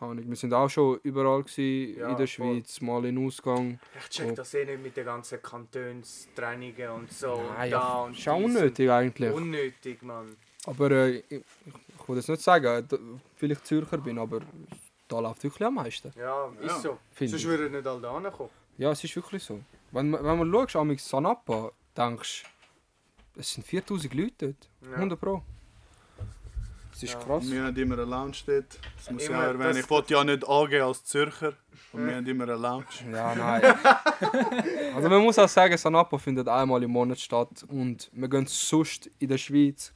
Keine 0.00 0.12
Ahnung, 0.12 0.28
Wir 0.30 0.36
sind 0.36 0.52
auch 0.54 0.68
schon 0.68 0.98
überall 1.02 1.42
gewesen, 1.42 1.98
Ja, 1.98 2.08
in 2.08 2.16
der 2.16 2.26
voll. 2.26 2.26
Schweiz, 2.26 2.80
mal 2.80 3.04
in 3.04 3.24
Ausgang. 3.26 3.78
Ich 3.98 4.08
check 4.08 4.34
das 4.34 4.54
eh 4.54 4.64
nicht 4.64 4.82
mit 4.82 4.96
den 4.96 5.04
ganzen 5.04 5.40
Kantonstrainingen 5.42 6.90
und 6.90 7.12
so. 7.12 7.36
Nein, 7.56 7.70
da 7.70 7.78
ja, 7.78 7.94
und 8.04 8.18
ist 8.18 8.28
auch 8.28 8.36
unnötig 8.40 8.90
eigentlich. 8.90 9.30
Unnötig, 9.32 10.02
Mann. 10.02 10.36
Aber 10.66 10.90
äh, 10.90 11.18
ich, 11.18 11.24
ich 11.30 12.08
will 12.08 12.16
jetzt 12.16 12.28
nicht 12.30 12.40
sagen, 12.42 12.88
weil 13.40 13.50
ich 13.52 13.62
Zürcher 13.62 13.98
bin, 13.98 14.18
aber 14.18 14.40
da 15.06 15.20
läuft 15.20 15.42
wirklich 15.44 15.66
am 15.66 15.74
meisten. 15.74 16.12
Ja, 16.16 16.46
ist 16.60 16.66
Ja. 16.68 16.78
so. 16.80 16.98
Finde 17.12 17.30
Sonst 17.32 17.42
ich. 17.42 17.48
würden 17.48 17.72
nicht 17.72 17.86
alle 17.86 18.00
da 18.00 18.18
hinkommen. 18.20 18.50
Ja, 18.78 18.90
es 18.92 19.04
ist 19.04 19.14
wirklich 19.14 19.42
so. 19.42 19.60
Wenn, 19.92 20.12
wenn 20.12 20.38
man 20.38 20.50
schaust, 20.50 20.76
am 20.76 20.96
Sanapa, 20.96 21.72
denkst 21.96 22.44
du, 23.34 23.40
es 23.40 23.52
sind 23.52 23.66
4000 23.66 24.14
Leute 24.14 24.32
dort. 24.46 24.68
Ja. 24.92 24.96
100 24.96 25.20
Pro. 25.20 25.42
Das 26.90 27.02
ist 27.02 27.12
Ja. 27.14 27.20
krass. 27.20 27.50
Wir 27.50 27.62
haben 27.64 27.76
immer 27.76 27.94
eine 27.94 28.04
Lounge 28.04 28.32
dort. 28.46 28.78
Das 28.96 29.10
muss 29.10 29.22
ich 29.22 29.30
auch 29.30 29.40
erwähnen. 29.40 29.76
Ich 29.78 29.88
wollte 29.90 30.14
ja 30.14 30.24
nicht 30.24 30.46
angehen 30.46 30.82
als 30.82 31.04
Zürcher. 31.04 31.52
Und 31.92 32.02
Ja. 32.02 32.06
wir 32.08 32.16
haben 32.16 32.26
immer 32.26 32.44
eine 32.44 32.56
Lounge. 32.56 32.84
Ja, 33.12 33.34
nein. 33.34 33.62
also 34.94 35.08
man 35.08 35.22
muss 35.22 35.38
auch 35.38 35.48
sagen, 35.48 35.76
Sanapa 35.76 36.18
findet 36.18 36.48
einmal 36.48 36.82
im 36.82 36.90
Monat 36.90 37.18
statt 37.18 37.64
und 37.68 38.10
wir 38.12 38.28
gehen 38.28 38.46
sonst 38.46 39.10
in 39.18 39.28
der 39.28 39.38
Schweiz 39.38 39.92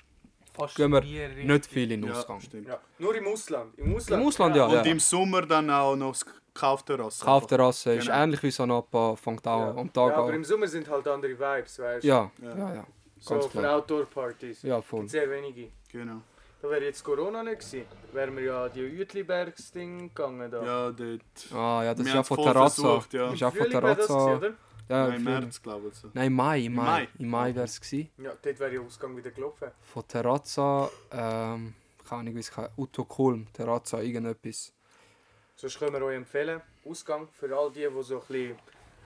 Fast 0.57 0.77
Gehen 0.77 0.93
wir 0.93 1.01
nicht 1.01 1.67
viel 1.67 1.91
in 1.91 2.05
Ja, 2.05 2.13
Ausgang. 2.13 2.41
stimmt. 2.41 2.69
Ja. 2.69 2.79
Nur 3.01 3.13
im 3.17 3.27
Ausland. 3.27 3.77
Im 3.77 3.93
Ausland, 3.97 4.23
Im 4.23 4.29
Ausland 4.29 4.55
ja, 4.57 4.67
Und 4.67 4.73
ja. 4.75 4.83
im 4.83 5.01
Sommer 5.01 5.43
dann 5.43 5.69
auch 5.69 5.97
noch 5.97 6.13
das 6.13 6.25
Kaufterrasse. 6.55 7.25
Kaufterrasse 7.25 7.95
ist 7.95 8.07
Genau. 8.07 8.23
ähnlich 8.23 8.41
wie 8.45 8.53
Sanapa, 8.53 9.17
fängt 9.17 9.45
auch 9.49 9.75
Ja. 9.75 9.81
am 9.81 9.93
Tag 9.93 10.11
Ja, 10.13 10.17
aber 10.19 10.29
im 10.33 10.37
an. 10.37 10.45
Sommer 10.45 10.69
sind 10.69 10.89
halt 10.89 11.09
andere 11.09 11.33
Vibes, 11.33 11.77
weißt 11.81 12.05
du? 12.05 12.09
Ja, 12.09 12.31
Ja. 12.41 12.57
ja, 12.57 12.75
ja. 12.77 12.87
So 13.19 13.35
ganz 13.35 13.47
für. 13.47 13.69
Outdoor-Partys. 13.69 14.63
Ja, 14.63 14.81
voll. 14.81 15.01
Gibt 15.01 15.11
sehr 15.11 15.29
wenige. 15.29 15.71
Genau. 15.91 16.21
Da 16.65 16.71
wäre 16.71 16.85
jetzt 16.87 17.05
Corona 17.05 17.43
nicht 17.43 17.59
gewesen. 17.61 17.85
Wären 18.15 18.37
wir 18.39 18.45
ja 18.45 18.65
an 18.65 18.73
die 18.73 18.81
Uetlibergs-Ding 18.99 20.09
gegangen 20.09 20.51
da. 20.51 20.65
Ja, 20.65 20.91
dort. 20.93 21.21
Ah 21.53 21.85
ja, 21.85 21.95
das 21.95 21.99
Wir 21.99 22.07
ist 22.07 22.15
ja 22.15 22.23
von 22.23 22.37
voll 22.39 22.45
Terrazza. 22.47 22.83
versucht, 22.83 23.13
ja. 23.13 23.25
Das 23.27 23.35
ist 23.35 23.43
auch 23.43 23.55
von 23.55 23.67
oder? 23.67 24.55
Ja, 24.89 25.09
Nein, 25.09 25.15
im. 25.17 25.25
März, 25.25 25.61
glaube 25.61 25.89
ich. 25.89 25.95
So. 25.95 26.09
Nein, 26.15 26.33
Mai, 26.33 26.61
im 26.61 26.65
Im 26.65 26.75
Mai. 26.77 26.85
Mai. 26.85 27.09
Im 27.19 27.29
Mai 27.29 27.55
wäre 27.55 27.67
es 27.67 27.79
gewesen. 27.79 28.09
Ja, 28.17 28.33
dort 28.41 28.59
wäre 28.59 28.71
der 28.71 28.81
Ausgang 28.81 29.15
wieder 29.15 29.31
gelaufen. 29.31 29.73
Von 29.83 30.09
Terrazza, 30.09 30.89
ähm, 31.13 31.75
keine 32.09 32.21
Ahnung, 32.21 32.35
wie 32.35 32.41
es 32.41 32.57
heißt, 32.57 32.71
Utto 32.79 33.05
Kulm, 33.05 33.47
Terrazza, 33.53 34.01
irgendetwas. 34.01 34.73
Sonst 35.57 35.79
können 35.79 35.93
wir 35.93 36.03
euch 36.03 36.17
empfehlen. 36.17 36.63
Ausgang 36.87 37.29
für 37.29 37.55
all 37.55 37.73
die, 37.73 37.87
die 37.87 38.03
so 38.03 38.23
ein 38.23 38.27
bisschen 38.27 38.57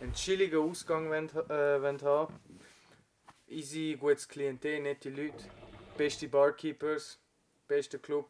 einen 0.00 0.12
chilligen 0.12 0.60
Ausgang 0.60 1.08
wollen, 1.10 1.28
äh, 1.28 1.82
wollen 1.82 2.02
haben. 2.02 2.34
Easy, 3.48 3.96
gutes 3.98 4.28
Klientel, 4.28 4.80
nette 4.80 5.10
Leute, 5.10 5.44
beste 5.96 6.28
Barkeepers, 6.28 7.18
bester 7.68 7.98
Club, 7.98 8.26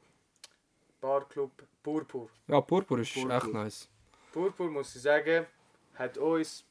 Barclub, 1.01 1.53
Purpur. 1.83 2.29
Ja, 2.49 2.61
Purpur 2.61 2.99
ist 2.99 3.15
Purpur. 3.15 3.37
echt 3.37 3.47
nice. 3.53 3.89
Purpur, 4.33 4.71
muss 4.71 4.95
ich 4.95 5.03
sagen, 5.03 5.47
hat 5.95 6.19
uns 6.19 6.65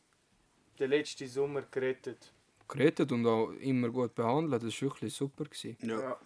den 0.78 0.90
letzten 0.92 1.28
Sommer 1.28 1.64
gerettet. 1.72 2.32
Geredet 2.68 3.12
und 3.12 3.26
auch 3.26 3.52
immer 3.54 3.90
gut 3.90 4.14
behandelt, 4.14 4.62
das 4.64 4.82
war 4.82 4.90
wirklich 4.92 5.14
super. 5.14 5.46
Gewesen. 5.46 5.78
Ja. 5.82 6.00
Ja. 6.00 6.20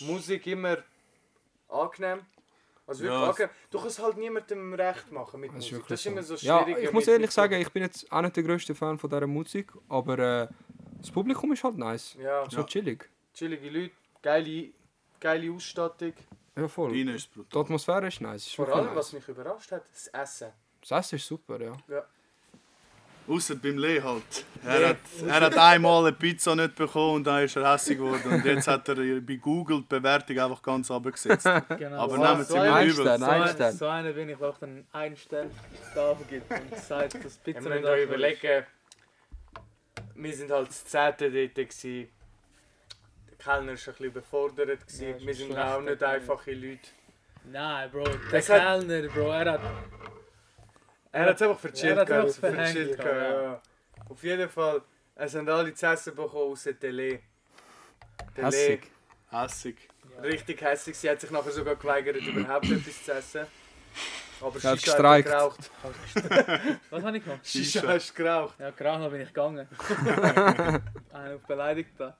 Musik 0.00 0.46
immer 0.48 0.78
angenehm. 1.68 2.26
Also 2.86 3.04
wirklich 3.04 3.20
Ja, 3.22 3.30
angenehm. 3.30 3.50
Du 3.70 3.78
kannst 3.80 3.98
halt 4.00 4.16
niemandem 4.18 4.74
recht 4.74 5.10
machen 5.12 5.40
mit 5.40 5.50
Das 5.50 5.58
ist 5.58 5.62
Musik. 5.72 5.72
wirklich 5.78 5.88
Das 5.88 6.00
ist 6.00 6.06
immer 6.06 6.22
so 6.24 6.34
Ja, 6.34 6.64
schwierig. 6.64 6.84
ich 6.84 6.92
muss 6.92 7.06
ehrlich 7.06 7.30
sagen, 7.30 7.54
ich 7.60 7.70
bin 7.70 7.84
jetzt 7.84 8.10
auch 8.10 8.20
nicht 8.22 8.36
der 8.36 8.42
grösste 8.42 8.74
Fan 8.74 8.98
von 8.98 9.08
dieser 9.08 9.26
Musik, 9.28 9.72
aber 9.88 10.18
äh, 10.18 10.48
das 10.98 11.10
Publikum 11.12 11.52
ist 11.52 11.62
halt 11.62 11.78
nice. 11.78 12.14
Ja, 12.20 12.44
So 12.50 12.58
Ja. 12.58 12.64
chillig. 12.64 13.08
chillige 13.32 13.70
Leute, 13.70 13.94
geile, 14.20 14.72
geile 15.24 15.50
Ausstattung. 15.50 16.12
Ja, 16.54 16.68
voll. 16.68 16.92
Deine 16.92 17.14
ist 17.14 17.30
Die 17.34 17.38
brutal. 17.38 17.62
Atmosphäre 17.62 18.08
ist 18.08 18.20
nice. 18.20 18.46
Ist 18.46 18.54
Vor 18.54 18.68
allem, 18.68 18.94
was 18.94 19.12
nice. 19.12 19.20
mich 19.20 19.28
überrascht 19.28 19.72
hat, 19.72 19.82
das 19.90 20.06
Essen. 20.08 20.52
Das 20.80 20.90
Essen 20.90 21.16
ist 21.16 21.26
super, 21.26 21.58
ja. 21.60 21.72
Außer 23.26 23.54
beim 23.54 23.78
Lee 23.78 24.02
halt. 24.02 24.22
Lee. 24.62 24.68
Er 24.70 24.88
hat, 24.90 24.96
er 25.26 25.40
hat 25.40 25.56
einmal 25.56 26.04
eine 26.04 26.12
Pizza 26.14 26.54
nicht 26.54 26.74
bekommen 26.74 27.14
und 27.16 27.24
dann 27.24 27.42
ist 27.42 27.56
er 27.56 27.72
hässlich 27.72 27.96
geworden. 27.96 28.34
Und 28.34 28.44
jetzt 28.44 28.68
hat 28.68 28.86
er 28.90 28.96
bei 28.96 29.36
Google 29.36 29.80
die 29.80 29.86
Bewertung 29.98 30.38
einfach 30.38 30.62
ganz 30.62 30.90
runtergesetzt. 30.90 31.46
Genau. 31.78 32.02
Aber 32.02 32.16
so, 32.16 32.22
nehmen 32.22 32.44
Sie 32.44 32.52
so 32.52 32.58
mir 32.58 32.82
übel. 32.82 32.92
Stern, 32.92 33.20
so, 33.20 33.64
ein 33.64 33.72
so 33.72 33.86
einer 33.86 34.12
bin 34.12 34.28
ich, 34.28 34.36
der 34.36 34.54
dann 34.60 34.86
einen 34.92 35.16
Stern 35.16 35.50
Tafel 35.94 36.26
gibt 36.28 36.50
und 36.50 36.78
sagt, 36.78 37.24
dass 37.24 37.38
Pizza 37.38 37.60
müsst 37.62 37.82
nicht 37.82 38.02
überlegen, 38.04 38.66
wir 40.16 40.36
sind 40.36 40.50
halt 40.50 40.68
das 40.68 40.84
10. 40.84 41.00
dort. 41.18 41.54
Gewesen. 41.54 42.08
Der 43.44 43.52
Kellner 43.52 43.66
war 43.66 43.70
ein 43.72 43.74
bisschen 43.74 44.06
überfordert. 44.06 44.80
Gewesen. 44.86 45.08
Ja, 45.08 45.16
ist 45.16 45.26
wir 45.26 45.34
sind 45.34 45.58
auch 45.58 45.80
nicht 45.80 46.02
einfache 46.02 46.52
Leute. 46.52 46.78
Nein, 47.44 47.90
Bro, 47.90 48.04
der 48.04 48.16
Das 48.30 48.48
hat- 48.48 48.60
Kellner, 48.60 49.08
Bro, 49.08 49.30
er 49.32 49.52
hat... 49.52 49.60
Er 51.12 51.26
hat 51.26 51.36
es 51.36 51.42
einfach 51.42 51.58
verchillt. 51.60 51.96
Er 51.96 52.00
hat's 52.00 52.40
gehabt, 52.40 52.56
verchillt 52.56 52.96
gehabt, 52.98 53.04
gehabt, 53.14 53.42
ja. 53.42 53.62
Auf 54.08 54.22
jeden 54.22 54.48
Fall, 54.48 54.82
es 55.14 55.34
haben 55.34 55.48
alle 55.48 55.72
zu 55.74 55.86
essen 55.86 56.14
bekommen, 56.14 56.52
außer 56.52 56.72
Lee, 56.80 57.20
Hässig. 58.34 58.90
Hässig. 59.30 59.76
richtig 60.22 60.60
hässlich. 60.60 60.96
Sie 60.96 61.08
hat 61.10 61.20
sich 61.20 61.30
nachher 61.30 61.50
sogar 61.52 61.76
geweigert, 61.76 62.16
überhaupt 62.16 62.68
etwas 62.70 63.04
zu 63.04 63.12
essen. 63.12 63.46
Aber 64.40 64.56
Er 64.62 64.70
hat 64.72 64.80
Shisha 64.80 64.92
hat 64.92 65.24
gestreikt. 65.24 65.28
er 65.28 65.36
geraucht. 65.36 65.70
Was 66.90 67.04
habe 67.04 67.16
ich 67.18 67.24
gemacht? 67.24 67.46
Shisha 67.46 67.80
Shisha. 67.80 67.92
hast 67.92 68.14
geraucht. 68.16 68.58
Ja, 68.58 68.70
gerade 68.70 69.02
noch 69.04 69.10
bin 69.10 69.20
ich 69.20 69.28
gegangen. 69.28 69.68
Einen 71.12 71.34
auf 71.36 71.42
beleidigt 71.46 71.90
da. 71.98 72.16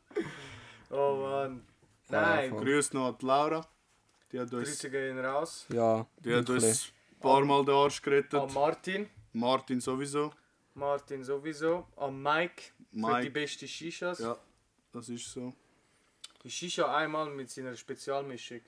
Oh 0.96 1.16
Mann. 1.16 1.66
Nein, 2.08 2.50
voll. 2.50 2.64
Grüß 2.64 2.92
noch 2.92 3.08
an 3.08 3.16
die 3.20 3.26
Laura. 3.26 3.66
Die 4.30 4.38
hat 4.38 4.52
uns, 4.52 4.68
Grüße 4.68 4.90
gehen 4.90 5.18
raus. 5.18 5.66
Ja, 5.72 6.06
die 6.18 6.34
hat 6.34 6.48
wirklich. 6.48 6.64
uns 6.64 6.92
ein 7.12 7.20
paar 7.20 7.44
Mal 7.44 7.64
den 7.64 7.74
Arsch 7.74 8.00
gerettet. 8.00 8.34
An 8.34 8.52
Martin. 8.52 9.10
Martin 9.32 9.80
sowieso. 9.80 10.32
Martin 10.74 11.24
sowieso. 11.24 11.88
An 11.96 12.22
Mike. 12.22 12.62
Für 12.90 12.96
die 12.96 13.00
Mike. 13.00 13.30
beste 13.30 13.66
Shishas. 13.66 14.20
Ja, 14.20 14.36
das 14.92 15.08
ist 15.08 15.32
so. 15.32 15.52
Die 16.44 16.50
Shisha 16.50 16.94
einmal 16.94 17.28
mit 17.30 17.50
seiner 17.50 17.74
Spezialmischung. 17.74 18.60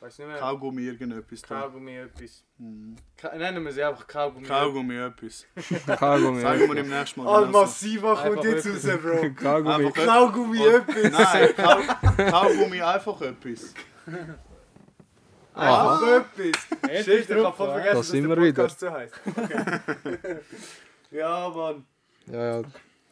Weiß 0.00 0.18
nicht 0.18 0.28
mehr. 0.28 0.36
Kaugummi 0.38 0.82
irgendetwas. 0.82 1.42
da. 1.42 1.60
Kaugummi 1.62 1.96
etwas. 1.96 2.44
Mhm. 2.58 2.96
Ka 3.16 3.34
nennen 3.36 3.64
wir 3.64 3.72
sie 3.72 3.82
einfach 3.82 4.06
Kaugummi. 4.06 4.46
Kaugummi 4.46 4.94
etwas. 4.96 5.46
Kaugummi. 5.98 6.40
Sagen 6.42 6.60
wir 6.70 6.76
im 6.76 6.88
nächsten 6.90 7.22
Mal. 7.22 7.34
Al 7.34 7.46
genauso. 7.46 7.60
Massiva 7.64 8.14
kommt 8.14 8.44
jetzt 8.44 8.66
etwas. 8.66 8.86
raus, 8.88 9.00
Bro. 9.02 9.30
Kaugummi. 9.36 9.86
Einfach- 9.86 10.04
Kaugummi 10.06 10.66
etwas. 10.66 11.12
Nein, 11.12 11.48
Kau 11.56 12.30
Kaugummi 12.30 12.82
einfach 12.82 13.20
etwas. 13.22 13.74
Einfach 15.54 16.02
etwas. 16.02 16.90
Jetzt 16.92 17.04
Shit, 17.06 17.30
ich 17.30 17.44
hab 17.44 17.56
voll 17.56 17.68
vergessen, 17.72 17.88
Da 17.92 17.98
dass 17.98 18.08
sind 18.08 18.28
der 18.28 18.36
wir 18.36 18.44
wieder. 18.44 18.62
Podcast 18.64 18.80
so 18.80 18.90
heisst. 18.92 19.14
ja, 21.10 21.48
Mann. 21.48 21.86
Ja, 22.26 22.60
ja, 22.60 22.62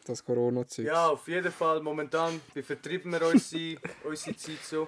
das 0.05 0.23
Corona-Zeug. 0.23 0.85
Ja, 0.85 1.07
auf 1.07 1.27
jeden 1.27 1.51
Fall. 1.51 1.81
Momentan, 1.81 2.39
wie 2.53 2.61
vertreiben 2.61 3.11
wir 3.11 3.25
unsere, 3.25 3.77
unsere 4.03 4.37
Zeit 4.37 4.59
so? 4.63 4.87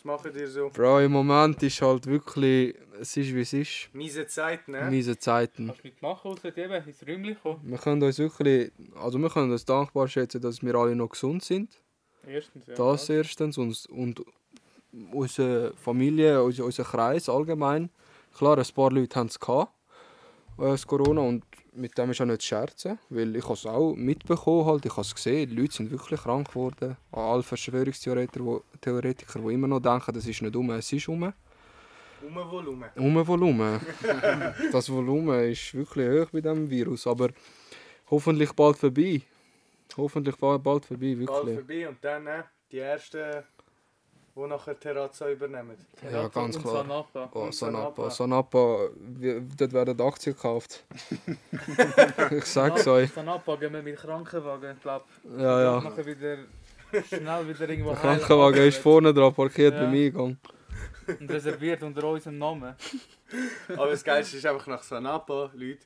Was 0.00 0.04
macht 0.04 0.34
ihr 0.34 0.48
so? 0.48 0.70
Bro, 0.70 1.00
im 1.00 1.12
Moment 1.12 1.62
ist 1.62 1.82
halt 1.82 2.06
wirklich, 2.06 2.74
es 2.98 3.14
ist 3.18 3.34
wie 3.34 3.42
es 3.42 3.52
ist. 3.52 3.90
Miese 3.92 4.26
Zeit, 4.26 4.66
ne? 4.66 4.88
Miese 4.88 5.18
Zeiten. 5.18 5.66
Kannst 5.66 5.84
du 5.84 5.88
mitmachen, 5.88 6.30
außer 6.30 6.56
eben 6.56 6.72
ins 6.86 7.06
Räumchen 7.06 7.36
kommen? 7.42 7.60
Wir 7.64 7.76
können 7.76 8.02
uns 8.02 8.18
wirklich, 8.18 8.72
also 8.94 9.18
wir 9.18 9.28
können 9.28 9.52
uns 9.52 9.62
dankbar 9.66 10.08
schätzen, 10.08 10.40
dass 10.40 10.62
wir 10.62 10.74
alle 10.74 10.96
noch 10.96 11.10
gesund 11.10 11.44
sind. 11.44 11.82
Erstens, 12.26 12.66
ja. 12.66 12.74
Das 12.76 13.10
erstens 13.10 13.58
und, 13.58 13.84
und 13.90 14.24
unsere 15.12 15.74
Familie, 15.74 16.42
unser, 16.42 16.64
unser 16.64 16.84
Kreis 16.84 17.28
allgemein. 17.28 17.90
Klar, 18.34 18.56
ein 18.56 18.64
paar 18.74 18.90
Leute 18.90 19.20
haben 19.20 19.26
es 19.26 19.38
gehabt, 19.38 19.74
äh, 20.56 20.62
das 20.62 20.86
Corona 20.86 21.20
und 21.20 21.44
mit 21.72 21.96
dem 21.96 22.10
ist 22.10 22.20
auch 22.20 22.26
nicht 22.26 22.42
zu 22.42 22.48
scherzen, 22.48 22.98
weil 23.08 23.36
ich 23.36 23.48
es 23.48 23.66
auch 23.66 23.94
mitbekommen, 23.94 24.66
halt, 24.66 24.84
ich 24.84 24.92
habe 24.92 25.02
es 25.02 25.14
gesehen, 25.14 25.48
die 25.48 25.56
Leute 25.56 25.74
sind 25.74 25.90
wirklich 25.90 26.20
krank 26.20 26.48
geworden. 26.48 26.96
An 27.12 27.20
alle 27.20 27.42
Verschwörungstheoretiker, 27.42 28.44
wo, 28.44 28.62
Theoretiker, 28.80 29.38
die 29.38 29.54
immer 29.54 29.68
noch 29.68 29.80
denken, 29.80 30.12
das 30.12 30.26
ist 30.26 30.42
nicht 30.42 30.56
um, 30.56 30.70
es 30.70 30.92
ist 30.92 31.08
um. 31.08 31.32
Um 32.22 32.34
Volumen. 32.50 32.90
Um 32.96 33.26
Volumen. 33.26 33.80
das 34.72 34.90
Volumen 34.90 35.50
ist 35.50 35.74
wirklich 35.74 36.08
hoch 36.08 36.30
bei 36.30 36.40
diesem 36.40 36.68
Virus, 36.68 37.06
aber 37.06 37.30
hoffentlich 38.10 38.52
bald 38.52 38.76
vorbei. 38.76 39.22
Hoffentlich 39.96 40.36
bald 40.36 40.62
bald 40.62 40.84
vorbei, 40.84 41.14
Bald 41.14 41.28
wirklich. 41.28 41.54
vorbei 41.56 41.88
und 41.88 42.04
dann 42.04 42.24
ne, 42.24 42.44
die 42.70 42.78
ersten, 42.78 43.42
die 44.36 44.40
nachher 44.46 44.78
Terrazza 44.78 45.30
übernehmen. 45.30 45.76
Ja, 46.10 46.28
ganz 46.28 46.56
und 46.56 46.62
klar. 46.62 46.76
Sanapa. 46.76 47.30
Oh, 47.32 47.40
Und 47.42 47.54
Sanapa. 47.54 48.10
Sanapa. 48.10 48.10
Sanapa, 48.10 48.88
dort 49.56 49.72
werden 49.72 50.00
Aktien 50.00 50.34
gekauft. 50.34 50.84
ich 52.30 52.44
sag's 52.44 52.86
euch. 52.86 53.10
Sanapa 53.12 53.56
gehen 53.56 53.72
wir 53.72 53.82
mit 53.82 53.96
Krankenwagen, 53.96 54.78
glaub. 54.80 55.04
Ja, 55.36 55.62
ja. 55.62 55.80
Nachher 55.80 56.06
wieder 56.06 56.38
schnell 57.08 57.48
wieder 57.48 57.68
irgendwo 57.68 57.90
Der 57.90 58.00
Krankenwagen 58.00 58.66
ist 58.66 58.78
vorne 58.78 59.12
dran 59.12 59.34
parkiert 59.34 59.74
Ja. 59.74 59.80
beim 59.84 59.94
Eingang. 59.94 60.38
Und 61.18 61.30
reserviert 61.30 61.82
unter 61.82 62.04
unserem 62.04 62.38
Namen. 62.38 62.74
Aber 63.68 63.90
das 63.90 64.04
Geilste 64.04 64.36
ist 64.36 64.46
einfach 64.46 64.66
nach 64.68 64.82
Sanapa, 64.82 65.50
Leute. 65.54 65.80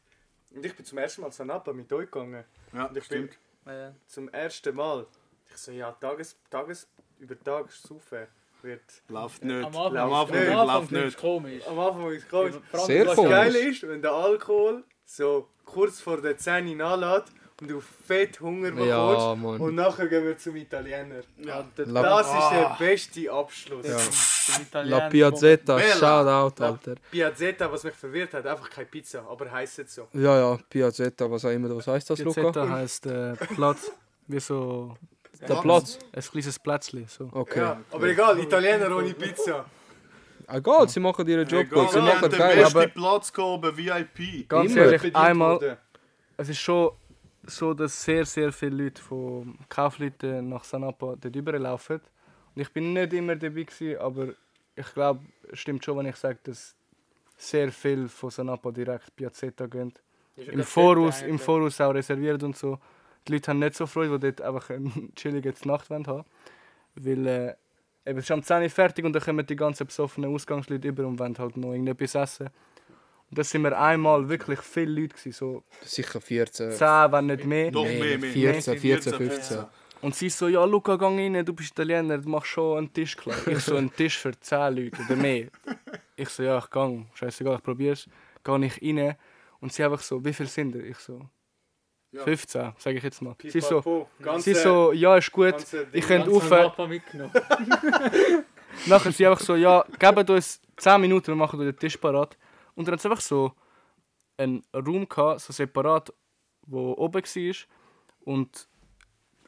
Und 0.55 0.65
ich 0.65 0.75
bin 0.77 0.85
zum 0.85 0.99
ersten 0.99 1.23
Mal 1.23 1.33
Sanapa 1.33 1.73
mit 1.73 1.93
euch 1.93 2.11
gegangen. 2.11 2.45
Ja, 2.73 2.85
Und 2.87 2.97
ich 2.97 3.09
bin 3.09 3.29
stimmt. 3.29 3.39
Ja. 3.67 3.95
zum 4.07 4.29
ersten 4.29 4.75
Mal. 4.77 5.07
Ich 5.51 5.57
so, 5.57 5.73
ja, 5.73 5.93
Tages, 5.93 6.37
Tages, 6.51 6.87
über 7.19 7.39
Tag 7.43 7.71
saufen 7.73 8.27
wird. 8.63 8.81
Läuft 9.09 9.45
nicht. 9.45 9.65
Am 9.65 9.77
Anfang, 9.77 9.97
Anfang 9.99 10.41
nicht, 10.41 10.49
am 10.51 10.57
läuft 10.57 10.71
Anfang 10.71 10.95
nicht. 10.97 11.05
nicht 11.05 11.19
komisch. 11.19 11.67
Am 11.69 11.79
Anfang 11.79 12.11
ist 12.13 12.23
es 12.25 12.29
komisch. 12.31 12.55
Sehr 12.87 13.07
Was 13.07 13.15
komisch. 13.17 13.31
geil 13.31 13.55
ist, 13.57 13.89
wenn 13.89 14.03
der 14.03 14.13
Alkohol 14.13 14.85
so 15.05 15.49
kurz 15.65 16.01
vor 16.01 16.21
der 16.21 16.37
10 16.39 16.77
nachlässt 16.77 17.33
und 17.61 17.71
du 17.71 17.81
fett 17.81 18.41
Hunger 18.41 18.71
bekommst. 18.71 18.89
Ja, 18.89 19.35
Mann. 19.35 19.61
Und 19.61 19.75
nachher 19.77 20.09
gehen 20.09 20.25
wir 20.25 20.37
zum 20.39 20.57
Italiener. 20.57 21.21
Ja, 21.39 21.65
La- 21.77 22.03
Das 22.03 22.27
ist 22.27 22.51
der 22.53 22.71
Ah. 22.71 22.77
beste 22.79 23.31
Abschluss. 23.31 23.87
Ja. 23.87 24.83
La 24.83 25.09
Piazzetta, 25.09 25.77
Bella. 25.77 25.95
Shoutout, 25.95 26.61
La- 26.63 26.69
Alter. 26.71 26.95
Piazzetta, 27.11 27.71
was 27.71 27.85
mich 27.85 27.95
verwirrt 27.95 28.35
hat, 28.35 28.47
einfach 28.47 28.69
keine 28.71 28.87
Pizza, 28.87 29.25
aber 29.29 29.51
heisst 29.51 29.79
es 29.79 29.95
so. 29.95 30.09
Ja, 30.13 30.39
ja, 30.39 30.59
Piazzetta, 30.69 31.31
was 31.31 31.45
auch 31.45 31.51
immer. 31.51 31.75
Was 31.77 31.87
heißt 31.87 32.11
das, 32.11 32.19
Luca? 32.19 32.41
Piazzetta 32.43 32.69
heisst 32.69 33.07
äh, 33.07 33.35
Platz, 33.55 33.91
wie 34.27 34.41
so 34.41 34.97
Der 35.49 35.57
Platz. 35.57 35.99
ein 36.13 36.23
kleines 36.23 36.59
Plätzchen. 36.59 37.07
So. 37.09 37.29
Okay. 37.33 37.61
Ja, 37.61 37.81
aber 37.91 38.07
egal, 38.09 38.39
Italiener 38.39 38.95
ohne 38.97 39.15
Pizza. 39.15 39.65
Egal, 40.47 40.89
sie 40.89 41.01
machen 41.01 41.27
ihren 41.27 41.47
Job 41.49 41.61
Egal, 41.63 41.79
gut, 41.85 41.91
sie 41.93 42.01
machen 42.01 42.31
geil. 42.31 42.57
besten 42.57 42.77
aber- 42.79 42.87
Platz 42.89 43.33
gehoben, 43.33 43.77
VIP. 43.77 44.47
Ganz 44.49 44.73
Immer. 44.73 44.83
ehrlich, 44.93 45.17
einmal, 45.17 45.79
es 46.37 46.49
ist 46.51 46.59
schon 46.61 46.91
so, 47.47 47.73
dass 47.75 48.03
sehr, 48.03 48.25
sehr 48.27 48.53
viele 48.53 48.85
Leute 48.85 49.01
von 49.03 49.59
Kaufleuten 49.69 50.49
nach 50.49 50.65
Sanapa 50.65 51.15
dort 51.21 51.37
überlaufen. 51.37 52.01
Und 52.55 52.63
ich 52.63 52.71
bin 52.73 52.93
nicht 52.93 53.13
immer 53.13 53.37
dabei, 53.37 53.63
gewesen, 53.65 53.99
aber 54.01 54.29
ich 54.77 54.93
glaube, 54.95 55.21
es 55.51 55.59
stimmt 55.61 55.85
schon, 55.85 55.99
wenn 55.99 56.07
ich 56.07 56.17
sage, 56.17 56.39
dass 56.45 56.75
sehr 57.37 57.71
viel 57.73 58.09
von 58.09 58.31
Sanapa 58.31 58.71
direkt 58.71 59.15
Piazzetta 59.17 59.67
gehen. 59.67 59.93
Im 60.37 60.63
Voraus, 60.63 61.23
Im 61.23 61.39
Voraus 61.39 61.81
auch 61.81 61.95
reserviert 61.95 62.43
und 62.43 62.57
so. 62.57 62.79
Die 63.27 63.33
Leute 63.33 63.51
haben 63.51 63.59
nicht 63.59 63.75
so 63.75 63.87
Freude, 63.87 64.19
die 64.19 64.33
dort 64.33 64.43
einfach 64.43 64.71
eine 64.71 64.91
chillige 65.17 65.55
Nacht 65.65 65.91
wollen 65.91 66.07
haben 66.07 66.25
Weil 66.95 67.27
äh, 67.27 67.55
eben, 68.07 68.19
es 68.19 68.25
ist 68.25 68.31
am 68.31 68.43
10 68.43 68.63
Uhr 68.63 68.71
fertig 68.71 69.05
und 69.05 69.13
dann 69.13 69.23
kommen 69.23 69.47
die 69.47 69.57
ganzen 69.57 69.87
besoffenen 69.87 70.35
Ausgangsleute 70.35 70.89
über 70.89 71.07
und 71.07 71.19
wollen 71.19 71.37
halt 71.39 71.57
noch 71.57 71.73
irgendetwas 71.73 72.15
essen. 72.15 72.51
Und 73.31 73.39
da 73.39 73.45
sind 73.45 73.63
wir 73.63 73.79
einmal 73.79 74.29
wirklich 74.29 74.61
viele 74.61 75.01
Leute, 75.01 75.17
gewesen, 75.17 75.33
so 75.33 75.65
Sicher 75.83 76.21
14. 76.21 76.73
10, 76.73 77.13
wenn 77.13 77.27
nicht 77.27 77.45
mehr. 77.45 77.71
Doch, 77.71 77.85
Nee, 77.85 77.99
mehr, 77.99 78.19
mehr. 78.19 78.31
14, 78.31 78.79
14, 78.79 79.15
15. 79.15 79.65
Und 80.03 80.15
sie 80.15 80.29
so, 80.29 80.49
ja 80.49 80.63
Luca, 80.67 80.97
geh 80.97 81.05
rein, 81.07 81.45
du 81.47 81.55
bist 81.55 81.71
Italiener, 81.71 82.19
du 82.19 82.29
machst 82.29 82.49
schon 82.51 82.77
einen 82.77 82.93
Tisch 82.93 83.17
klar. 83.17 83.37
Ich 83.49 83.61
so, 83.61 83.77
einen 83.77 83.91
Tisch 83.91 84.19
für 84.19 84.39
10 84.39 84.77
Leute 84.77 85.03
oder 85.03 85.17
mehr. 85.17 85.49
Ich 86.15 86.29
so, 86.29 86.43
ja, 86.43 86.59
ich 86.59 86.69
gang, 86.69 87.07
scheißegal, 87.15 87.57
ich 87.57 87.63
probier's. 87.63 88.07
Gehe 88.45 88.67
ich 88.67 88.83
rein 88.83 89.17
und 89.61 89.73
sie 89.73 89.83
einfach 89.83 90.03
so, 90.03 90.23
wie 90.23 90.35
viel 90.35 90.47
sind 90.47 90.75
ihr? 90.75 90.85
Ich 90.85 90.99
so, 90.99 91.23
Ja. 92.15 92.23
15, 92.23 92.73
sage 92.79 92.97
ich 92.99 93.03
jetzt 93.03 93.21
mal. 93.23 93.35
Sie 93.43 93.61
so, 93.61 93.69
Pipapo, 93.81 94.09
ganze- 94.23 94.43
sie 94.45 94.55
so, 94.55 94.93
ja, 94.93 95.17
ist 95.17 95.33
gut. 95.33 95.51
ganze 95.53 95.87
Ich 95.93 96.07
könnte 96.07 96.31
auf. 96.31 96.49
Nachher 98.87 99.13
sie 99.13 99.27
einfach 99.27 99.41
so, 99.41 99.55
ja, 99.57 99.85
gebt 99.99 100.31
uns 100.31 100.61
10 100.77 101.01
Minuten, 101.01 101.29
wir 101.29 101.37
machen 101.37 101.59
den 101.61 101.77
Tisch 101.77 101.97
parat. 101.97 102.37
Und 102.75 102.87
dann 102.87 102.93
hat 102.95 103.01
es 103.01 103.07
einfach 103.07 103.21
so 103.21 103.53
einen 104.37 104.63
Raum 104.75 105.09
gehabt, 105.09 105.41
so 105.41 105.53
separat, 105.53 106.13
wo 106.67 106.93
oben 106.95 107.23
war. 107.23 107.55
Und 108.25 108.69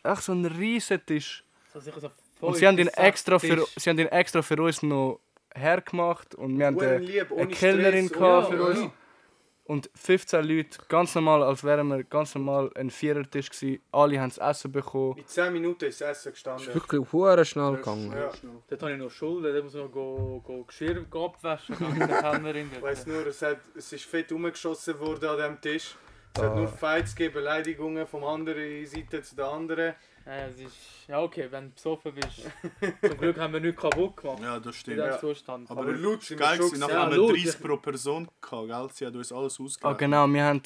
echt 0.05 0.23
so 0.23 0.33
ein 0.33 0.45
riesen 0.45 1.05
Tisch. 1.05 1.45
So 1.73 1.81
so 1.81 2.11
Und 2.41 2.57
sie 2.57 2.67
haben, 2.67 2.77
den 2.77 2.89
extra 2.89 3.39
für, 3.39 3.65
sie 3.77 3.91
haben 3.91 3.97
den 3.97 4.09
extra 4.09 4.43
für 4.43 4.63
uns 4.63 4.83
noch 4.83 5.21
hergemacht. 5.55 6.35
Und 6.37 6.59
wir 6.59 6.67
haben 6.67 6.77
eine, 6.81 6.97
eine 7.37 7.49
Kellnerin 7.49 8.07
Stress, 8.07 8.19
gehabt 8.19 8.49
ohne- 8.49 8.57
für 8.57 8.63
uns. 8.65 8.91
Und 9.67 9.91
15 9.97 10.45
Leute, 10.45 10.79
ganz 10.89 11.15
normal, 11.17 11.43
als 11.43 11.65
wären 11.65 11.89
wir 11.89 12.05
ganz 12.05 12.37
normal 12.37 12.71
ein 12.77 12.89
Vierertisch 12.89 13.51
gewesen. 13.51 13.83
Alle 13.91 14.21
haben 14.21 14.29
das 14.29 14.39
Essen 14.39 14.71
bekommen. 14.71 15.19
In 15.19 15.27
10 15.27 15.53
Minuten 15.53 15.87
ist 15.87 16.01
das 16.01 16.11
Essen 16.19 16.29
ist 16.29 16.35
gestanden. 16.35 16.73
wirklich 16.73 17.13
hure 17.13 17.45
schnell 17.45 17.75
gegangen. 17.77 18.13
Ja. 18.13 18.31
Dort 18.69 18.83
habe 18.83 18.93
ich 18.93 18.99
noch 18.99 19.11
Schulden, 19.11 19.53
da 19.53 19.63
muss 19.63 19.75
ich 19.75 19.81
noch 19.81 19.91
go, 19.91 20.41
go 20.45 20.63
Geschirr 20.63 21.05
go 21.11 21.27
abwaschen. 21.27 21.77
Ich 22.77 22.83
weiss 22.83 23.07
nur, 23.07 23.27
es, 23.27 23.43
hat, 23.43 23.59
es 23.75 23.93
ist 23.93 24.05
fett 24.05 24.31
umgeschossen 24.31 24.99
worden 25.01 25.29
an 25.29 25.37
diesem 25.37 25.61
Tisch. 25.61 25.97
Es 26.35 26.43
hat 26.43 26.55
nur 26.55 26.69
Fights 26.69 27.17
gegeben, 27.17 27.35
Beleidigungen 27.35 28.07
vom 28.07 28.23
anderen 28.25 28.87
Seite 28.87 29.23
zu 29.23 29.35
der 29.35 29.47
anderen. 29.47 29.95
Ja, 30.27 30.47
es 30.49 30.61
ist, 30.61 30.77
ja 31.07 31.23
okay, 31.23 31.47
wenn 31.51 31.67
du 31.69 31.75
besoffen 31.75 32.13
bist. 32.15 32.29
Zum 33.01 33.19
Glück 33.19 33.39
haben 33.39 33.53
wir 33.53 33.61
nichts 33.61 33.81
kaputt 33.81 34.17
gemacht. 34.17 34.43
Ja, 34.43 34.59
das 34.59 34.75
stimmt. 34.77 34.99
Ja. 34.99 35.19
Zustand. 35.21 35.71
Aber 35.71 35.83
Aber 35.83 35.93
wir 35.93 36.19
geil 36.37 36.59
gewesen. 36.59 36.81
Nachher 36.81 36.95
Ja, 36.95 37.03
haben 37.03 37.11
wir 37.13 37.19
laut. 37.19 37.31
30 37.33 37.61
pro 37.61 37.77
Person 37.77 38.29
gehabt, 38.41 38.67
gell? 38.69 38.89
Sie 38.93 39.07
hat 39.07 39.15
uns 39.15 39.33
alles 39.33 39.59
Ah, 39.61 39.63
ausgegeben. 39.63 39.99
genau, 39.99 40.27
wir 40.27 40.45
haben, 40.45 40.63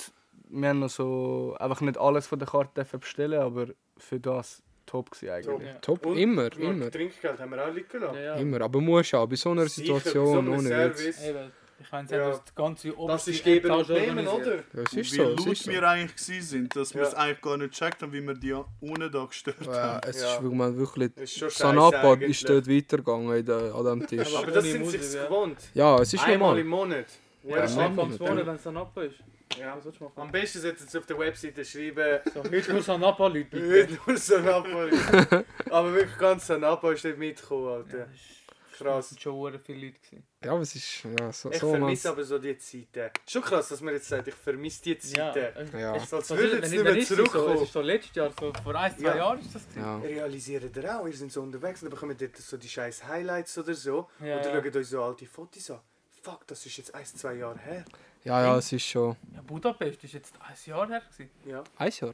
wir 0.49 0.69
haben 0.71 0.79
noch 0.81 0.89
so, 0.91 1.57
einfach 1.61 1.81
nicht 1.83 1.99
alles 1.99 2.27
von 2.27 2.39
der 2.39 2.49
Karte 2.49 2.85
bestellen, 2.99 3.41
aber 3.41 3.67
für 3.99 4.19
das 4.19 4.63
top 4.87 5.11
gewesen 5.11 5.31
eigentlich. 5.31 5.69
Ja. 5.69 5.75
Top, 5.81 6.07
Und? 6.07 6.17
immer, 6.17 6.51
immer. 6.57 6.91
Trinkgeld 6.91 7.39
haben 7.39 7.51
wir 7.51 7.65
auch 7.65 7.73
liegen 7.73 8.01
lassen. 8.01 8.15
Ja, 8.17 8.21
ja. 8.23 8.35
Immer, 8.37 8.63
aber 8.63 8.81
muss 8.81 9.13
auch 9.15 9.27
bei 9.29 9.37
so 9.37 9.51
einer 9.51 9.67
Sicher, 9.69 9.93
bei 9.95 9.99
so 10.01 10.05
Situation 10.05 10.39
einem 10.39 10.53
ohne 10.55 10.65
Witz. 10.71 10.99
Service. 11.03 11.25
Eben, 11.29 11.53
ich 11.81 11.91
meine, 11.93 12.09
sie 12.09 12.15
Ja. 12.15 12.31
das 12.31 12.55
ganze 12.55 12.89
Das 12.89 12.97
oberste 12.99 13.31
ist 13.31 13.45
geben 13.45 13.71
und 13.71 13.89
nehmen, 13.89 14.27
oder? 14.29 14.57
Ja, 14.57 14.63
Und 14.75 14.93
ist 14.93 14.95
wie 14.97 15.03
so, 15.17 15.23
es 15.23 15.39
laut 15.39 15.47
ist 15.53 15.63
so. 15.65 15.71
wir 15.71 15.89
eigentlich 15.89 16.17
sind, 16.47 16.77
dass 16.77 16.95
wir 16.95 17.03
Ja. 17.03 17.09
es 17.09 17.15
eigentlich 17.15 17.41
gar 17.41 17.57
nicht 17.57 17.71
gecheckt 17.79 18.03
haben, 18.03 18.13
wie 18.13 18.21
wir 18.27 18.35
die 18.35 18.53
unten 18.53 19.11
da 19.11 19.25
gestört 19.25 19.57
Ja, 19.67 19.73
haben. 19.95 20.01
es 20.09 20.21
Ja. 20.23 20.35
ist 20.37 20.43
wirklich, 20.43 20.77
wirklich 20.77 21.11
Das 21.17 21.33
ist 21.43 21.59
Sanapa 21.59 22.15
ist 22.15 22.49
dort 22.49 22.69
weitergegangen 22.69 23.37
in 23.37 23.47
der, 23.47 23.75
an 23.75 23.83
diesem 23.83 24.07
Tisch. 24.07 24.35
Aber 24.37 24.51
das 24.51 24.65
sind 24.65 25.15
ja. 25.15 25.25
gewohnt. 25.25 25.59
Ja, 25.75 25.99
es 26.01 26.13
ist 26.13 26.23
Einmal 26.23 26.39
normal. 26.39 26.59
im 26.59 26.67
Monat. 26.69 27.07
Ja, 27.43 27.65
Ja, 27.65 27.89
Monats, 27.89 28.21
wenn 28.21 28.49
es 28.55 28.63
Sanapa 28.63 29.03
ist. 29.03 29.17
Ja. 29.59 29.77
Am 30.17 30.31
besten 30.31 30.61
sollten 30.61 30.87
sie 30.87 30.99
auf 30.99 31.07
der 31.07 31.19
Webseite 31.19 31.65
schreiben, 31.65 32.21
So, 32.35 32.45
heute 32.45 32.73
nur 32.73 32.83
Sanapa, 32.83 33.27
Leute, 33.27 33.45
bitte. 33.47 33.59
Heute 33.91 33.99
nur 34.07 34.17
Sanapa. 34.17 34.69
Aber 35.71 35.93
wirklich 35.93 36.19
ganz 36.19 36.47
Sanapa 36.47 36.93
ist 36.93 37.05
nicht 37.05 37.19
mitgekommen, 37.19 37.67
Alter. 37.69 38.07
Das 38.07 38.09
Krass. 38.85 39.09
sind 39.11 39.21
schon 39.21 39.61
viele 39.65 39.87
Leute. 39.87 39.99
gewesen. 40.01 40.27
Ja, 40.45 40.53
aber 40.53 40.61
es 40.63 40.75
ist 40.75 41.05
ja, 41.05 41.33
so, 41.33 41.51
Ich 41.51 41.59
so 41.59 41.71
vermisse 41.71 42.09
aber 42.11 42.25
so 42.25 42.39
die 42.39 42.57
Zeiten. 42.59 43.11
Schon 43.29 43.43
krass, 43.43 43.69
dass 43.69 43.81
man 43.81 43.95
jetzt 43.95 44.09
sagt, 44.09 44.29
ich 44.29 44.35
vermisse 44.35 44.83
die 44.83 44.91
Ja, 45.17 45.33
Zeiten. 45.33 45.75
äh, 45.75 45.81
Ja. 45.81 45.97
es- 45.97 46.13
Als 46.13 46.31
würde 46.31 46.43
ist- 46.45 46.53
jetzt 46.53 46.63
wenn 46.63 46.71
nicht 46.71 46.85
mehr 46.85 46.97
es 46.97 47.09
So, 47.09 47.15
zurückkommen. 47.17 47.55
es 47.57 47.63
ist 47.63 47.73
so 47.73 47.81
letztes 47.81 48.17
Jahr, 48.17 48.31
so 48.39 48.53
vor 48.63 48.75
ein, 48.75 48.97
zwei 48.99 49.05
Ja. 49.05 49.17
Jahren 49.17 49.41
ist 49.41 49.55
das. 49.55 49.63
Ja. 49.77 49.99
Realisiert 49.99 50.77
ihr 50.77 51.01
auch, 51.01 51.07
ihr 51.07 51.13
seid 51.17 51.31
so 51.33 51.43
unterwegs 51.43 51.83
und 51.83 51.87
dann 51.91 51.95
bekommen 51.95 52.17
dort 52.19 52.37
so 52.37 52.57
die 52.57 52.69
scheiß 52.69 53.07
Highlights 53.07 53.59
oder 53.59 53.75
so. 53.75 54.09
Ja, 54.21 54.37
und 54.37 54.45
dann 54.47 54.55
ja. 54.57 54.63
schaut 54.65 54.77
euch 54.77 54.87
so 54.89 55.03
alte 55.03 55.27
Fotos 55.27 55.71
an. 55.71 55.81
Fuck, 56.23 56.47
das 56.47 56.67
ist 56.67 56.77
jetzt 56.77 56.95
ein, 56.95 57.05
zwei 57.07 57.35
Jahre 57.35 57.59
her. 57.59 57.85
ja, 58.25 58.43
ja, 58.43 58.59
es 58.59 58.71
ist 58.73 58.85
schon 58.85 59.17
Ja, 59.35 59.41
Budapest 59.43 60.05
ist 60.05 60.13
jetzt 60.13 60.35
ein 60.41 60.55
Jahr 60.67 60.89
her. 60.89 61.01
Gewesen. 61.01 61.31
Ja. 61.47 61.65
ein 61.77 61.91
Jahr. 61.93 62.13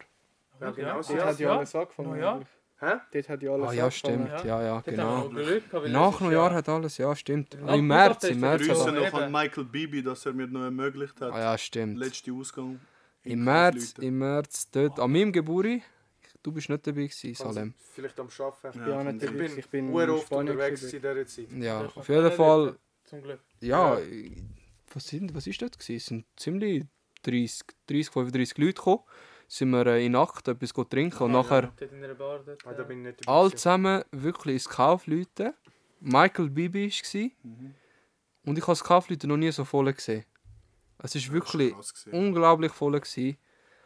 Ja, 0.60 0.70
genau. 0.70 0.88
Ja, 0.88 0.94
Dort 1.02 1.24
hat 1.24 1.38
ja 1.40 1.48
ja. 1.50 1.56
alles 1.58 1.74
angefangen. 1.74 2.18
Ja. 2.20 2.40
Hä? 2.78 2.92
Dort 3.12 3.28
hat 3.30 3.42
ja 3.42 3.50
alles 3.52 3.68
Ah 3.70 3.72
ja, 3.72 3.90
stimmt. 3.90 4.28
Ja. 4.28 4.44
Ja, 4.44 4.62
ja, 4.62 4.80
genau. 4.82 5.28
Nach 5.28 5.32
letztes 5.34 6.20
Neujahr 6.20 6.52
hat 6.52 6.68
alles, 6.68 6.98
ja, 6.98 7.16
stimmt. 7.16 7.56
Nach 7.62 7.74
Im 7.74 7.86
März, 7.86 8.24
im 8.24 8.40
März. 8.40 8.66
Grüße 8.66 8.92
noch 8.92 9.12
an. 9.14 9.32
Michael 9.32 9.64
Bibi, 9.64 10.02
dass 10.02 10.26
er 10.26 10.34
mir 10.34 10.46
noch 10.46 10.62
ermöglicht 10.64 11.18
hat. 11.20 11.32
Ah 11.32 11.40
ja, 11.40 11.58
stimmt. 11.58 11.98
Letzte 11.98 12.32
Ausgang. 12.32 12.78
Im 13.22 13.42
März, 13.44 13.94
im 13.98 14.18
März, 14.18 14.70
dort, 14.70 15.00
an 15.00 15.10
meinem 15.10 15.32
Geburtstag, 15.32 15.82
du 16.42 16.52
bist 16.52 16.68
nicht 16.68 16.86
dabei 16.86 17.06
gewesen, 17.06 17.34
Salem. 17.34 17.74
Vielleicht 17.94 18.20
am 18.20 18.28
Arbeiten. 18.38 18.78
Ich 18.78 18.84
bin 18.84 18.92
auch 18.92 19.02
nicht 19.04 19.22
Ja, 19.22 19.28
Ich 19.28 19.30
dabei. 19.32 19.48
bin, 19.48 19.58
Ich 19.58 19.68
bin 19.68 19.92
sehr 19.94 20.04
in 20.04 20.10
oft 20.10 20.32
unterwegs 20.32 20.82
in 20.82 20.90
dieser 20.90 21.26
Zeit. 21.26 21.46
Ja, 21.58 21.82
Das 21.82 21.96
auf 21.96 22.08
jeden 22.08 22.32
Fall, 22.32 22.76
Zum 23.04 23.22
Glück. 23.22 23.40
ja, 23.60 23.98
was 24.92 25.06
sind, 25.08 25.34
was 25.34 25.46
ist 25.46 25.60
dort 25.62 25.78
gewesen? 25.78 25.96
Es 25.96 26.06
sind 26.06 26.24
ziemlich 26.36 26.84
30, 27.22 27.62
30 27.88 28.10
35 28.12 28.58
Leute 28.58 28.74
gekommen. 28.74 29.00
Sind 29.48 29.70
wir 29.70 29.86
äh, 29.86 30.04
in 30.04 30.12
Nacht 30.12 30.48
etwas 30.48 30.74
go 30.74 30.84
trinken 30.84 31.22
und 31.24 31.32
nachher 31.32 31.72
Ah, 33.26 33.42
gewesen. 33.44 33.56
zusammen 33.56 34.02
wirklich 34.10 34.54
ins 34.54 34.68
Kaufleuten. 34.68 35.52
Michael 36.00 36.50
Bibi 36.50 36.90
war 36.90 37.20
Mhm. 37.42 37.74
und 38.44 38.58
ich 38.58 38.62
habe 38.64 38.72
das 38.72 38.84
Kaufleuten 38.84 39.28
noch 39.28 39.36
nie 39.36 39.50
so 39.52 39.64
voll 39.64 39.92
gesehen. 39.92 40.24
Es 40.98 41.14
ist 41.14 41.30
wirklich 41.32 41.74
unglaublich 42.12 42.72
voll. 42.72 42.92
Gewesen. 43.00 43.36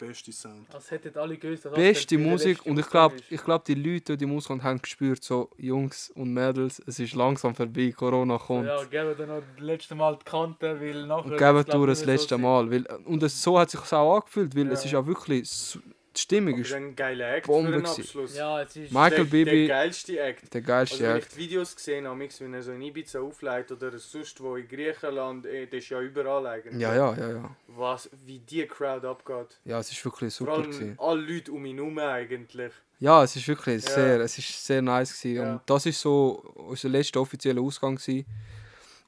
Beste 0.01 0.33
Sound. 0.33 0.75
Als 0.75 0.91
hätten 0.91 1.17
alle 1.19 1.37
gewusst, 1.37 1.65
Beste 1.75 2.17
das 2.17 2.23
der 2.23 2.31
Musik 2.31 2.49
letzte 2.57 2.71
und 2.71 2.79
ich 2.79 2.89
glaube, 2.89 3.17
ich 3.29 3.43
glaub, 3.45 3.65
die 3.65 3.75
Leute, 3.75 4.17
die 4.17 4.25
im 4.25 4.37
Ausland 4.37 4.63
haben 4.63 4.81
gespürt, 4.81 5.23
so 5.23 5.51
Jungs 5.59 6.11
und 6.11 6.33
Mädels, 6.33 6.83
es 6.87 6.99
ist 6.99 7.15
langsam 7.15 7.55
vorbei, 7.55 7.93
Corona 7.97 8.39
kommt. 8.39 8.67
Ja, 8.67 8.83
geben 8.85 9.15
dann 9.19 9.29
noch 9.29 9.43
das 9.57 9.61
letzte 9.65 9.95
Mal 9.95 10.17
die 10.17 10.25
Kante, 10.25 10.81
weil 10.81 11.07
nachher... 11.07 11.25
und 11.33 11.37
geben 11.39 11.87
das 11.87 12.01
mehr 12.01 12.15
letzte 12.15 12.35
so 12.37 12.39
Mal. 12.39 12.71
Weil, 12.71 12.87
und 13.05 13.23
es, 13.23 13.43
so 13.43 13.59
hat 13.59 13.71
sich 13.71 13.81
es 13.81 13.93
auch 13.93 14.17
angefühlt, 14.17 14.57
weil 14.57 14.67
Ja. 14.67 14.73
es 14.73 14.85
ist 14.85 14.95
auch 14.95 15.07
wirklich, 15.07 15.79
die 16.17 16.21
Stimmung 16.21 16.59
ist 16.59 16.69
ist 16.71 16.75
ein 16.75 16.97
geiler 16.97 17.37
Act 17.37 17.47
Bombe 17.47 17.69
für 17.69 17.75
einen 17.75 17.83
gewesen. 17.85 18.01
Abschluss. 18.03 18.37
Ja, 18.37 18.63
es 18.63 18.77
ist... 18.77 18.93
Michael 18.93 19.17
der, 19.17 19.25
Bibi, 19.25 19.51
Der 19.51 19.69
geilste 19.69 20.19
Act. 20.21 20.55
der 20.55 20.61
geilste 20.61 20.95
Also 20.97 21.05
wenn 21.07 21.17
ich 21.19 21.23
Act. 21.25 21.35
die 21.37 21.39
Videos 21.41 21.77
gesehen 21.77 22.07
habe, 22.09 22.19
wenn 22.41 22.55
er 22.55 22.63
so 22.63 22.73
in 22.73 22.83
Ibiza 22.83 23.21
auflegt 23.21 23.73
oder 23.73 23.99
sonst 23.99 24.41
wo 24.41 24.57
in 24.57 24.67
Griechenland, 24.69 25.47
eh, 25.47 25.67
das 25.67 25.79
ist 25.79 25.89
ja 25.91 26.01
überall 26.01 26.47
eigentlich. 26.47 26.81
Ja, 26.81 26.95
ja, 26.95 27.15
ja, 27.17 27.31
ja. 27.33 27.57
Was, 27.69 28.11
wie 28.27 28.39
die 28.41 28.67
Crowd 28.67 29.07
abgeht. 29.07 29.59
Ja, 29.65 29.79
es 29.79 29.91
ist 29.93 30.05
wirklich 30.05 30.35
Vor 30.35 30.47
super 30.47 30.59
allem 30.59 30.71
gewesen. 30.73 30.95
alle 30.99 31.21
Leute 31.21 31.53
um 31.53 31.65
ihn 31.65 31.77
herum 31.77 31.99
eigentlich. 31.99 32.73
Ja, 32.99 33.23
es 33.25 33.37
ist 33.37 33.47
wirklich 33.49 33.83
Ja. 33.85 33.91
sehr, 33.91 34.21
es 34.21 34.37
ist 34.37 34.67
sehr 34.67 34.83
nice 34.83 35.17
gewesen. 35.21 35.37
Ja. 35.37 35.53
und 35.53 35.61
das 35.67 35.87
ist 35.87 36.01
so 36.01 36.43
unser 36.57 36.89
letzter 36.89 37.21
offizieller 37.21 37.63
Ausgang 37.63 37.97
gewesen. 37.97 38.27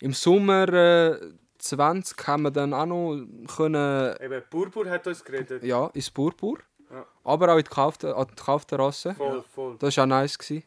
Im 0.01 0.13
Sommer 0.13 0.69
äh, 0.73 1.19
20 1.59 2.27
haben 2.27 2.43
wir 2.43 2.51
dann 2.51 2.75
auch 2.75 2.87
noch 2.87 3.25
können, 3.57 4.17
Eben, 4.21 4.43
Burbur 4.51 4.89
hat 4.91 5.07
uns 5.07 5.23
geredet. 5.25 5.63
ja, 5.63 5.87
ins 5.95 6.11
Purpur, 6.11 6.59
Ja. 6.93 7.07
aber 7.25 7.53
auch 7.55 7.59
in 7.59 7.65
die 7.65 8.35
Kaufterrasse. 8.37 9.15
Voll, 9.15 9.43
voll. 9.43 9.77
Das 9.79 9.97
war 9.97 10.05
auch 10.05 10.09
nice 10.09 10.39
gewesen. 10.39 10.65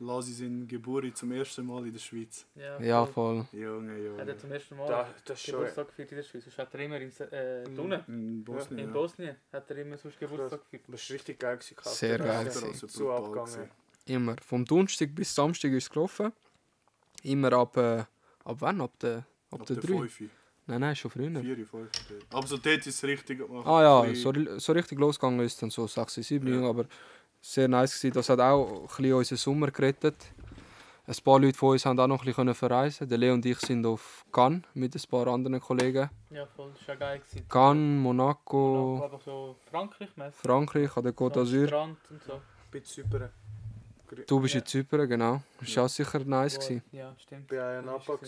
Lasi 0.00 0.32
sind 0.32 0.68
Geburi 0.68 1.12
zum 1.12 1.32
ersten 1.32 1.66
Mal 1.66 1.84
in 1.86 1.92
der 1.92 1.98
Schweiz. 1.98 2.46
Ja, 2.54 2.80
Ja, 2.80 3.04
voll. 3.04 3.44
voll. 3.50 3.58
Junge, 3.60 3.90
Hat 3.92 3.98
er 3.98 4.26
Junge. 4.26 4.36
zum 4.36 4.52
ersten 4.52 4.76
Mal 4.76 4.86
Da, 4.86 5.08
das 5.24 5.38
ist 5.40 5.46
schon. 5.46 5.54
Geburtstag 5.58 5.88
gefeiert 5.88 6.12
in 6.12 6.16
der 6.18 6.22
Schweiz. 6.22 6.44
Sonst 6.44 6.58
hat 6.58 6.74
er 6.74 6.80
immer 6.80 7.00
in 7.00 7.08
äh, 7.10 7.64
Tunen. 7.74 8.04
In 8.06 8.44
Bosnien. 8.44 8.78
In 8.78 8.86
ja. 8.86 8.92
Bosnien 8.92 9.36
hat 9.52 9.68
er 9.70 9.76
immer 9.78 9.96
sonst 9.98 10.20
Geburtstag 10.20 10.60
gefeiert. 10.70 10.84
Das 10.86 11.10
war 11.10 11.14
richtig 11.14 11.40
geil. 11.40 11.56
Gewesen. 11.58 11.76
Sehr 11.82 12.18
geil. 12.18 12.50
So 12.52 12.86
Brutal 12.86 13.16
abgegangen. 13.24 13.70
Immer. 14.06 14.36
Vom 14.46 14.64
Donnerstag 14.64 15.12
bis 15.16 15.34
Samstag 15.34 15.72
ist 15.72 15.82
es 15.84 15.90
gelaufen. 15.90 16.32
Immer 17.24 17.52
ab, 17.54 17.76
äh, 17.76 18.04
ab 18.44 18.56
wann? 18.60 18.80
Ab 18.80 18.92
der, 19.00 19.26
ab 19.50 19.60
Ab 19.62 19.66
der 19.66 19.76
der 19.78 19.90
3? 19.96 20.08
5. 20.08 20.30
Nein, 20.68 20.80
nein, 20.82 20.94
schon 20.94 21.10
früher. 21.10 21.30
4, 21.40 21.66
5. 21.66 21.88
Aber 22.30 22.46
so 22.46 22.56
dort 22.58 22.78
ist 22.86 22.88
es 22.88 23.02
richtig. 23.04 23.40
Ah 23.64 23.82
ja, 23.82 24.14
so, 24.14 24.32
so 24.58 24.72
richtig 24.72 24.98
losgegangen 24.98 25.40
ist 25.40 25.60
dann 25.62 25.70
so 25.70 25.86
6, 25.86 26.14
7, 26.14 26.62
Ja. 26.62 26.68
aber 26.68 26.84
sehr 27.40 27.68
nice 27.68 27.98
gewesen. 27.98 28.14
Das 28.14 28.28
hat 28.28 28.38
auch 28.40 28.82
ein 28.82 28.86
bisschen 28.86 29.14
unseren 29.14 29.38
Sommer 29.38 29.70
gerettet. 29.70 30.16
Ein 31.06 31.16
paar 31.24 31.40
Leute 31.40 31.56
von 31.56 31.70
uns 31.70 31.86
haben 31.86 31.98
auch 31.98 32.06
noch 32.06 32.20
ein 32.20 32.26
bisschen 32.26 32.54
verreisen. 32.54 33.08
Der 33.08 33.16
Leo 33.16 33.32
und 33.32 33.46
ich 33.46 33.58
sind 33.60 33.86
auf 33.86 34.26
Cannes 34.30 34.60
mit 34.74 34.94
ein 34.94 35.02
paar 35.10 35.26
anderen 35.28 35.58
Kollegen. 35.58 36.10
Ja, 36.28 36.44
voll. 36.46 36.70
Das 36.78 36.86
war 36.86 36.94
ja 36.96 36.98
geil. 37.00 37.18
gewesen. 37.20 37.48
Cannes, 37.48 38.02
Monaco, 38.02 38.58
Monaco, 38.98 39.04
einfach 39.04 39.22
so 39.24 39.56
Frankreich-mäßig. 39.70 40.34
Frankreich 40.42 40.94
an 40.98 41.02
der 41.04 41.14
Côte 41.14 41.36
d'Azur. 41.40 41.66
Strand 41.66 41.96
und 42.10 42.22
so. 42.22 42.40
Bei 42.70 42.80
Zypern. 42.80 43.30
Du 44.26 44.40
bist 44.40 44.52
Ja. 44.54 44.60
in 44.60 44.66
Zypern, 44.66 45.08
genau. 45.08 45.40
Das 45.60 45.74
war 45.76 45.84
auch 45.86 45.88
sicher 45.88 46.18
nice. 46.26 46.56
Gewesen. 46.58 46.82
Ja, 46.92 47.14
stimmt. 47.18 47.50
Ich 47.50 47.56
war 47.58 47.72
ja 47.72 47.80
in 47.80 47.86
Ja, 47.86 47.92
Napa. 47.92 48.18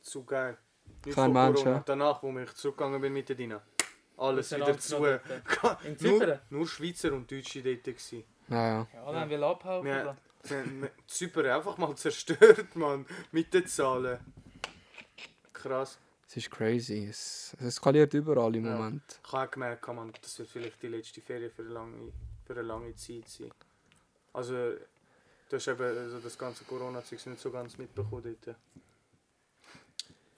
Zu 0.00 0.24
geil. 0.24 0.58
Nicht 1.04 1.14
Kein 1.14 1.32
vor 1.32 1.42
Mensch, 1.44 1.56
Corona. 1.60 1.76
ja. 1.76 1.82
Danach, 1.86 2.22
wo 2.22 2.38
ich 2.38 2.52
zurückgegangen 2.54 3.00
bin 3.00 3.12
mit 3.12 3.28
der 3.28 3.36
Dina. 3.36 3.62
Alles 4.16 4.54
wieder 4.54 4.78
zu. 4.78 4.96
In 5.04 5.20
nur, 5.84 5.96
Zypern? 5.96 6.40
nur 6.50 6.68
Schweizer 6.68 7.12
und 7.12 7.30
Deutsche 7.30 7.62
dort. 7.62 7.84
Gewesen. 7.84 8.24
Ja, 8.48 8.66
ja. 8.66 8.86
Ja, 8.92 9.04
alle 9.04 9.20
haben 9.20 9.30
will 9.30 9.44
abhauen. 9.44 9.86
Ja. 9.86 10.02
oder? 10.02 10.16
Sie 10.42 10.54
haben 10.56 10.88
Zypern 11.06 11.46
einfach 11.46 11.78
mal 11.78 11.94
zerstört, 11.96 12.74
Mann. 12.76 13.06
Mit 13.32 13.52
den 13.54 13.66
Zahlen. 13.66 14.18
Krass. 15.52 15.98
Es 16.28 16.36
ist 16.36 16.50
crazy. 16.50 17.06
Es, 17.10 17.56
es 17.58 17.66
eskaliert 17.66 18.14
überall 18.14 18.54
im 18.54 18.64
Ja. 18.66 18.76
Moment. 18.76 19.20
Ich 19.24 19.32
habe 19.32 19.46
auch 19.46 19.50
gemerkt, 19.50 19.86
man, 19.88 20.12
das 20.20 20.38
wird 20.38 20.48
vielleicht 20.48 20.82
die 20.82 20.88
letzte 20.88 21.20
Ferien 21.20 21.50
für 21.50 21.62
eine 21.62 21.70
lange, 21.72 22.12
für 22.46 22.52
eine 22.52 22.62
lange 22.62 22.94
Zeit 22.94 23.28
sein. 23.28 23.50
Also, 24.32 24.52
du 24.54 25.56
hast 25.56 25.66
eben 25.66 25.82
also 25.82 26.18
das 26.20 26.38
ganze 26.38 26.64
Corona-Zeug 26.64 27.26
nicht 27.26 27.40
so 27.40 27.50
ganz 27.50 27.76
mitbekommen 27.78 28.36
dort. 28.44 28.56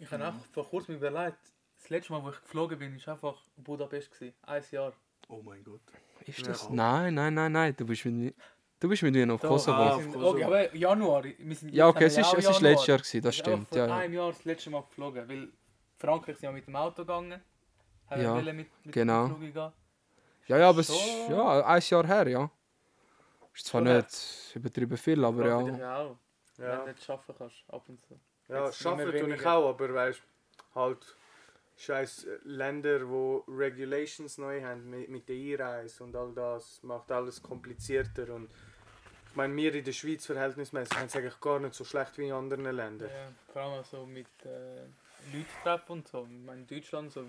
Ich 0.03 0.11
habe 0.11 0.27
auch 0.29 0.35
vor 0.53 0.69
kurzem 0.69 0.97
überlegt, 0.97 1.39
das 1.79 1.89
letzte 1.91 2.13
Mal, 2.13 2.23
wo 2.25 2.31
ich 2.31 2.41
geflogen 2.41 2.79
bin, 2.79 3.07
war 3.07 3.13
einfach 3.15 3.37
Budapest. 3.57 4.11
Gewesen. 4.13 4.35
Ein 4.43 4.63
Jahr. 4.73 4.93
Oh 5.29 5.41
mein 5.43 5.63
Gott. 5.63 5.81
Ist 6.27 6.39
Ja. 6.41 6.49
das? 6.49 6.69
Nein, 6.71 7.15
nein, 7.15 7.33
nein, 7.35 7.53
nein. 7.53 7.75
Du 7.77 7.87
bist 7.87 8.05
mit 8.05 8.15
mir, 8.15 8.33
du 8.81 8.89
bist 8.89 9.03
mit 9.05 9.15
mir 9.15 9.33
auf 9.33 9.41
Kosovo. 9.41 9.77
Ah, 9.77 9.95
auf 9.95 10.05
Kosovo. 10.07 10.31
okay, 10.31 10.45
aber 10.45 10.75
Januar. 10.75 11.23
Wir 11.25 11.55
sind 11.57 11.73
ja, 11.73 11.87
okay, 11.89 12.05
es 12.07 12.17
haben 12.19 12.39
ist, 12.39 12.45
es 12.47 12.51
ist 12.51 12.61
letztes 12.61 12.87
Jahr, 12.89 12.99
gewesen, 12.99 13.23
das 13.23 13.37
Ich 13.37 13.43
bin 13.45 13.53
einfach 13.55 13.67
stimmt. 13.67 13.69
vor 13.69 13.79
Ja, 13.79 13.87
ja. 13.87 13.97
einem 14.03 14.15
Jahr 14.15 14.29
das 14.33 14.45
letzte 14.45 14.71
Mal 14.71 14.83
geflogen, 14.83 15.29
weil 15.29 15.53
Frankreich 15.99 16.37
sind 16.37 16.45
ja 16.49 16.53
mit 16.53 16.67
dem 16.67 16.77
Auto 16.77 17.03
gegangen. 17.03 17.41
Haben 18.11 18.23
Ja, 18.23 18.35
mit, 18.35 18.55
mit 18.85 18.93
genau. 18.93 19.27
dem 19.29 19.37
Flug 19.37 19.55
gehen. 19.55 19.73
ja, 20.49 20.59
ja, 20.59 20.69
aber 20.69 20.81
es 20.81 20.89
So. 20.89 20.95
ist 20.95 21.29
ja, 21.31 21.65
ein 21.65 21.83
Jahr 21.89 22.07
her, 22.07 22.29
ja. 22.29 22.51
Ist 23.55 23.67
zwar 23.67 23.85
her. 23.85 23.99
nicht 23.99 24.53
übertrieben 24.57 24.97
viel, 24.97 25.25
aber 25.25 25.47
ja. 25.47 25.63
Dich 25.63 25.85
auch. 25.85 26.17
Wenn 26.57 26.67
Ja, 26.69 26.77
du 26.85 26.87
nicht 26.91 27.09
arbeiten 27.11 27.35
kannst, 27.39 27.65
ab 27.69 27.89
und 27.89 28.01
zu. 28.01 28.19
Ja 28.49 28.67
Jetzt 28.67 28.87
arbeiten 28.87 29.19
tue 29.19 29.35
ich 29.35 29.47
auch, 29.47 29.69
aber 29.69 29.95
weißt 29.95 30.23
halt 30.75 31.17
scheiß 31.77 32.27
Länder, 32.45 33.09
wo 33.09 33.45
Regulations 33.49 34.39
neu 34.39 34.63
haben 34.63 34.89
mit, 34.89 35.09
mit 35.09 35.29
der 35.29 35.37
Einreise 35.37 36.05
und 36.05 36.15
all 36.15 36.33
das, 36.33 36.83
macht 36.83 37.11
alles 37.11 37.43
komplizierter. 37.43 38.33
Und 38.35 38.51
ich 39.31 39.37
meine, 39.37 39.55
wir 39.57 39.75
in 39.75 39.85
der 39.85 39.93
Schweiz 39.93 40.27
verhältnismäßig 40.27 40.97
haben 40.97 41.07
es 41.07 41.17
eigentlich 41.17 41.41
gar 41.41 41.59
nicht 41.59 41.75
so 41.75 41.85
schlecht 41.85 42.19
wie 42.19 42.29
in 42.29 42.33
anderen 42.33 42.65
Ländern. 42.65 43.09
Ja, 43.09 43.33
vor 43.53 43.63
allem 43.63 43.85
so 43.85 44.07
mit 44.07 44.27
äh, 44.45 44.83
Leuten 45.33 45.47
treffen 45.63 45.93
und 45.93 46.09
so. 46.09 46.27
Ich 46.31 46.45
meine, 46.45 46.61
in 46.61 46.67
Deutschland 46.67 47.13
so. 47.13 47.27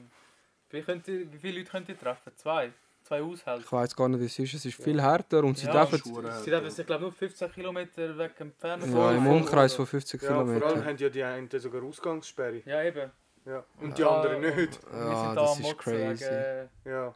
Wie, 0.69 0.81
könnt 0.81 1.07
ihr, 1.07 1.31
wie 1.31 1.37
viele 1.37 1.59
Leute 1.59 1.71
könnt 1.71 1.89
ihr 1.89 1.99
treffen? 1.99 2.35
Zwei? 2.35 2.73
Zwei 3.03 3.21
Haushalte? 3.21 3.63
Ich 3.65 3.71
weiß 3.71 3.95
gar 3.95 4.07
nicht, 4.07 4.21
wie 4.21 4.25
es 4.25 4.39
ist. 4.39 4.53
Es 4.53 4.65
ist 4.65 4.81
viel 4.81 5.01
härter 5.01 5.43
und 5.43 5.57
sie 5.57 5.65
Ja, 5.67 5.85
dürfen. 5.85 5.97
Sie 6.43 6.49
dürfen 6.49 6.71
sich, 6.71 6.85
glaube 6.85 7.03
nur 7.03 7.11
15 7.11 7.51
Kilometer 7.51 8.17
weg 8.17 8.33
entfernen. 8.39 8.95
ja, 8.95 9.11
im 9.11 9.27
Umkreis 9.27 9.73
von 9.73 9.85
50 9.85 10.21
Ja, 10.21 10.29
vor 10.29 10.37
allem 10.39 10.47
Kilometern. 10.53 10.85
haben 10.85 10.97
ja 10.97 11.09
die 11.09 11.23
einen 11.23 11.49
sogar 11.59 11.83
Ausgangssperre. 11.83 12.61
Ja, 12.65 12.81
eben. 12.83 13.11
Ja. 13.45 13.63
Und 13.81 13.97
die 13.97 14.01
Ja, 14.01 14.09
anderen 14.21 14.41
nicht. 14.41 14.79
Wir 14.89 14.99
Ja, 14.99 15.25
sind 15.25 15.35
da 15.35 15.41
das 15.41 15.51
am 15.51 15.57
ist 15.59 15.63
Motzen 15.63 15.77
crazy. 15.77 16.23
wegen, 16.25 16.69
Ja. 16.85 17.15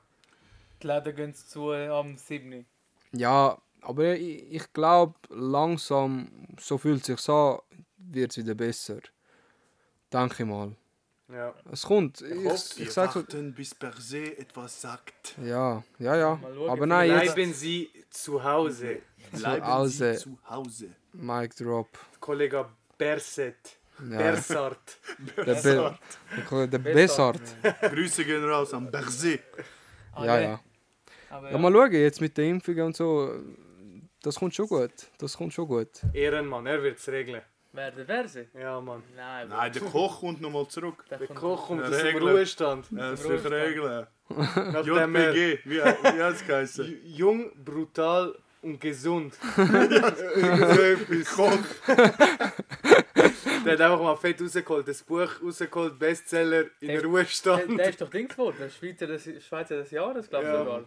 die 0.84 0.88
Läden 0.88 1.16
gehen 1.16 1.34
zu 1.34 1.72
äh, 1.72 1.88
am 1.88 2.18
7. 2.18 2.66
Ja, 3.14 3.58
aber 3.82 4.16
ich, 4.16 4.52
ich 4.52 4.74
glaube, 4.74 5.14
langsam, 5.30 6.30
so 6.60 6.78
fühlt 6.78 7.00
es 7.00 7.06
sich 7.24 7.30
an, 7.30 7.60
wird 7.98 8.32
es 8.32 8.38
wieder 8.38 8.56
besser. 8.56 8.98
Denke 10.12 10.44
ich 10.44 10.50
mal. 10.50 10.76
Ja. 11.30 11.54
Es 11.72 11.84
kommt. 11.84 12.22
Ich 12.22 12.32
Ich, 12.32 12.80
ich, 12.82 12.92
sag's 12.92 13.14
so. 13.14 13.20
warten, 13.20 13.54
bis 13.54 13.76
per 13.76 13.94
se 14.00 14.38
etwas 14.38 14.82
sagt. 14.82 15.36
Ja, 15.44 15.84
ja, 16.00 16.16
ja. 16.16 16.40
Aber 16.70 16.86
nein, 16.86 17.10
jetzt. 17.12 17.36
Bleiben 17.36 17.54
Sie 17.54 17.90
zu 18.10 18.42
Hause. 18.44 19.00
Bleiben 19.32 19.66
Hause. 19.68 20.14
Sie 20.14 20.20
zu 20.24 20.38
Hause. 20.50 20.90
Mic 21.14 21.54
drop. 21.56 21.90
Kollege 22.20 22.66
Berset. 22.98 23.78
Ja. 24.10 24.18
Bersart. 24.18 24.98
Der, 25.36 25.44
Be 25.56 25.98
der, 26.50 26.68
der 26.68 26.78
Bessart. 26.78 27.42
Grüße 27.82 28.24
gehen 28.26 28.46
raus 28.46 28.74
am 28.74 28.90
Berse. 28.92 29.40
Ah, 30.14 30.24
Ja, 30.26 30.40
ja. 30.40 30.60
Aber 31.30 31.52
Ja, 31.52 31.58
mal 31.58 31.72
schauen, 31.74 31.92
jetzt 31.94 32.22
mit 32.22 32.38
den 32.38 32.52
Impfungen 32.52 32.86
und 32.86 32.96
so. 32.96 33.34
Das 34.22 34.36
kommt 34.36 34.56
schon 34.56 34.68
gut. 34.68 34.92
Das 35.18 35.36
kommt 35.36 35.54
schon 35.54 35.68
gut. 35.68 35.90
Ehrenmann, 36.14 36.66
er 36.68 36.82
wird 36.84 37.00
es 37.00 37.08
regeln. 37.10 37.42
Wer 37.78 37.92
der 37.92 38.06
Verse? 38.08 38.48
Ja, 38.60 38.82
Mann. 38.82 39.04
Nein, 39.16 39.50
Nein, 39.50 39.72
der 39.72 39.82
Koch 39.84 40.20
kommt 40.22 40.42
nochmal 40.42 40.68
zurück. 40.68 41.06
der 41.12 41.20
Der 41.20 41.28
Koch 41.28 41.68
kommt 41.68 41.84
aus 41.84 41.96
dem. 42.02 42.18
Ruhestand. 42.18 42.88
Ja, 42.90 43.12
das 43.12 43.24
ist 43.24 43.46
regeln. 43.46 44.08
JPG, 44.32 45.60
wie, 45.64 45.76
wie 45.76 45.82
hat 45.84 46.34
es 46.34 46.44
geheißen? 46.48 46.98
jung, 47.06 47.52
brutal 47.64 48.34
und 48.64 48.82
gesund. 48.82 49.36
Koch. 51.36 51.58
Der 53.64 53.74
hat 53.74 53.82
einfach 53.82 54.02
mal 54.02 54.16
fett 54.16 54.42
rausgeholt. 54.42 54.88
Das 54.88 55.04
Buch 55.04 55.30
rausgeholt, 55.44 56.00
Bestseller 56.00 56.62
in 56.82 56.88
Der- 56.88 57.02
Der, 57.02 57.06
Ruhestand. 57.06 57.78
der 57.80 57.90
ist 57.90 58.02
doch 58.02 58.10
Dings 58.10 58.34
geworden, 58.36 58.56
der 58.60 58.70
Schweizer 58.70 59.06
des, 59.06 59.30
Schweizer 59.46 59.78
des 59.78 59.92
Jahres, 59.92 60.28
glaube 60.28 60.46
ich 60.48 60.52
Ja. 60.52 60.58
sogar. 60.60 60.82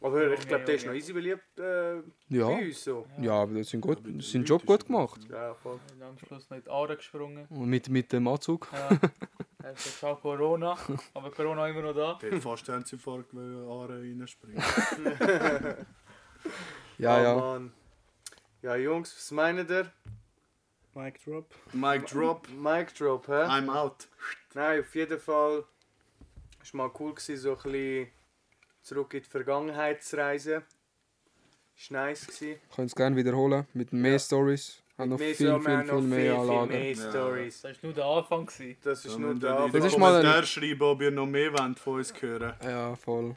Aber 0.00 0.32
ich 0.32 0.46
glaube, 0.46 0.64
der 0.64 0.74
ist 0.74 0.86
noch 0.86 0.92
easy 0.92 1.12
beliebt 1.12 1.58
äh, 1.58 1.96
Ja. 2.28 2.46
bei 2.48 2.66
uns. 2.66 2.84
So. 2.84 3.06
Ja, 3.20 3.32
aber 3.42 3.54
das 3.54 3.68
sind 3.70 3.80
gut, 3.80 3.98
Ja, 4.06 4.20
sind 4.20 4.48
Job 4.48 4.66
gut 4.66 4.84
gemacht. 4.86 5.20
Ja, 5.30 5.54
voll. 5.54 5.78
Und 5.94 6.02
am 6.02 6.18
Schluss 6.18 6.50
noch 6.50 6.56
in 6.58 6.62
die 6.64 6.70
Aare 6.70 6.96
gesprungen. 6.96 7.46
Und 7.48 7.68
mit, 7.68 7.88
mit 7.88 8.12
dem 8.12 8.26
Anzug. 8.28 8.68
Ja. 8.72 8.88
Er 9.62 9.72
ist 9.72 9.86
jetzt 9.86 10.04
auch 10.04 10.20
Corona, 10.20 10.76
aber 11.14 11.30
Corona 11.30 11.66
immer 11.68 11.80
noch 11.80 11.94
da. 11.94 12.18
Der 12.20 12.38
fast 12.38 12.68
Herzinfarkt, 12.68 13.34
weil 13.34 13.50
er 13.62 13.66
Aare 13.66 13.98
reinspringt. 13.98 14.62
Ja, 16.98 17.18
Oh, 17.18 17.22
ja. 17.22 17.34
Mann. 17.36 17.72
Ja, 18.60 18.76
Jungs, 18.76 19.14
was 19.16 19.30
meint 19.30 19.70
ihr? 19.70 19.90
Mic 20.94 21.18
drop. 21.24 21.54
Mic 21.72 22.06
drop, 22.06 22.46
Mic 22.50 22.94
Drop, 22.94 23.26
hä? 23.26 23.32
I'm 23.46 23.68
out. 23.70 24.06
Nein, 24.54 24.80
auf 24.80 24.94
jeden 24.94 25.18
Fall. 25.18 25.64
Es 26.62 26.72
war 26.74 26.86
mal 26.88 26.94
cool, 27.00 27.14
gewesen, 27.14 27.36
so 27.38 27.50
ein 27.56 27.62
bisschen 27.62 28.08
zurück 28.84 29.14
in 29.14 29.22
die 29.22 29.28
Vergangenheit 29.28 30.02
zu 30.02 30.16
reisen. 30.16 30.62
Es 31.76 31.90
war 31.90 32.06
nice. 32.06 32.26
Gewesen. 32.26 32.60
Können 32.74 32.86
es 32.86 32.94
gerne 32.94 33.16
wiederholen. 33.16 33.66
Mit 33.74 33.92
mehr 33.92 34.12
Ja. 34.12 34.18
Stories. 34.18 34.80
Haben 34.96 35.10
noch 35.10 35.18
Mehr 35.18 35.34
viel, 35.34 35.48
so, 35.48 35.58
viel, 35.58 35.64
wir 35.66 35.70
viel, 35.70 35.76
haben 35.78 35.86
noch 35.88 36.00
mehr 36.02 36.18
viel, 36.20 36.30
viel 36.30 36.40
Anlagen. 36.50 36.68
mehr 36.68 36.92
Ja. 36.92 37.10
Stories. 37.10 37.60
Das 37.62 37.72
war 37.72 37.78
nur 37.82 37.92
der 37.94 38.04
Anfang. 38.04 38.46
Gewesen. 38.46 38.76
Das 38.84 39.04
ist 39.04 39.18
nur 39.18 39.34
der 39.34 39.50
Anfang. 39.56 39.72
den 39.72 39.84
ist 39.84 39.98
mal 39.98 40.24
ein- 40.26 40.44
schreiben, 40.46 40.82
ob 40.82 41.02
ihr 41.02 41.10
noch 41.10 41.26
mehr 41.26 41.52
wollt 41.58 41.78
von 41.80 41.94
uns 41.96 42.14
hören 42.22 42.52
Ja, 42.62 42.94
voll. 42.94 43.34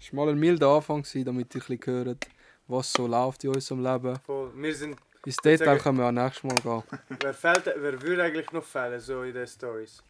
Es 0.00 0.12
war 0.12 0.24
mal 0.26 0.32
ein 0.32 0.38
milder 0.38 0.68
Anfang, 0.68 1.02
gewesen, 1.02 1.24
damit 1.24 1.52
ihr 1.54 1.62
ein 1.62 1.78
bisschen 1.78 2.04
hört, 2.04 2.26
was 2.68 2.92
so 2.92 3.06
läuft 3.08 3.42
in 3.42 3.50
unserem 3.50 3.82
Leben. 3.82 4.16
Voll. 4.24 4.52
Wir 4.54 4.74
sind, 4.74 4.96
Ins 5.26 5.36
Detail 5.38 5.78
können 5.78 5.98
wir 5.98 6.06
auch 6.06 6.12
nächstes 6.12 6.44
Mal 6.44 6.60
gehen. 6.60 6.82
wer, 7.20 7.34
fehlt, 7.34 7.64
wer 7.76 8.02
würde 8.02 8.22
eigentlich 8.22 8.52
noch 8.52 8.62
fehlen 8.62 9.00
so 9.00 9.22
in 9.22 9.32
den 9.32 9.46
Stories? 9.46 10.02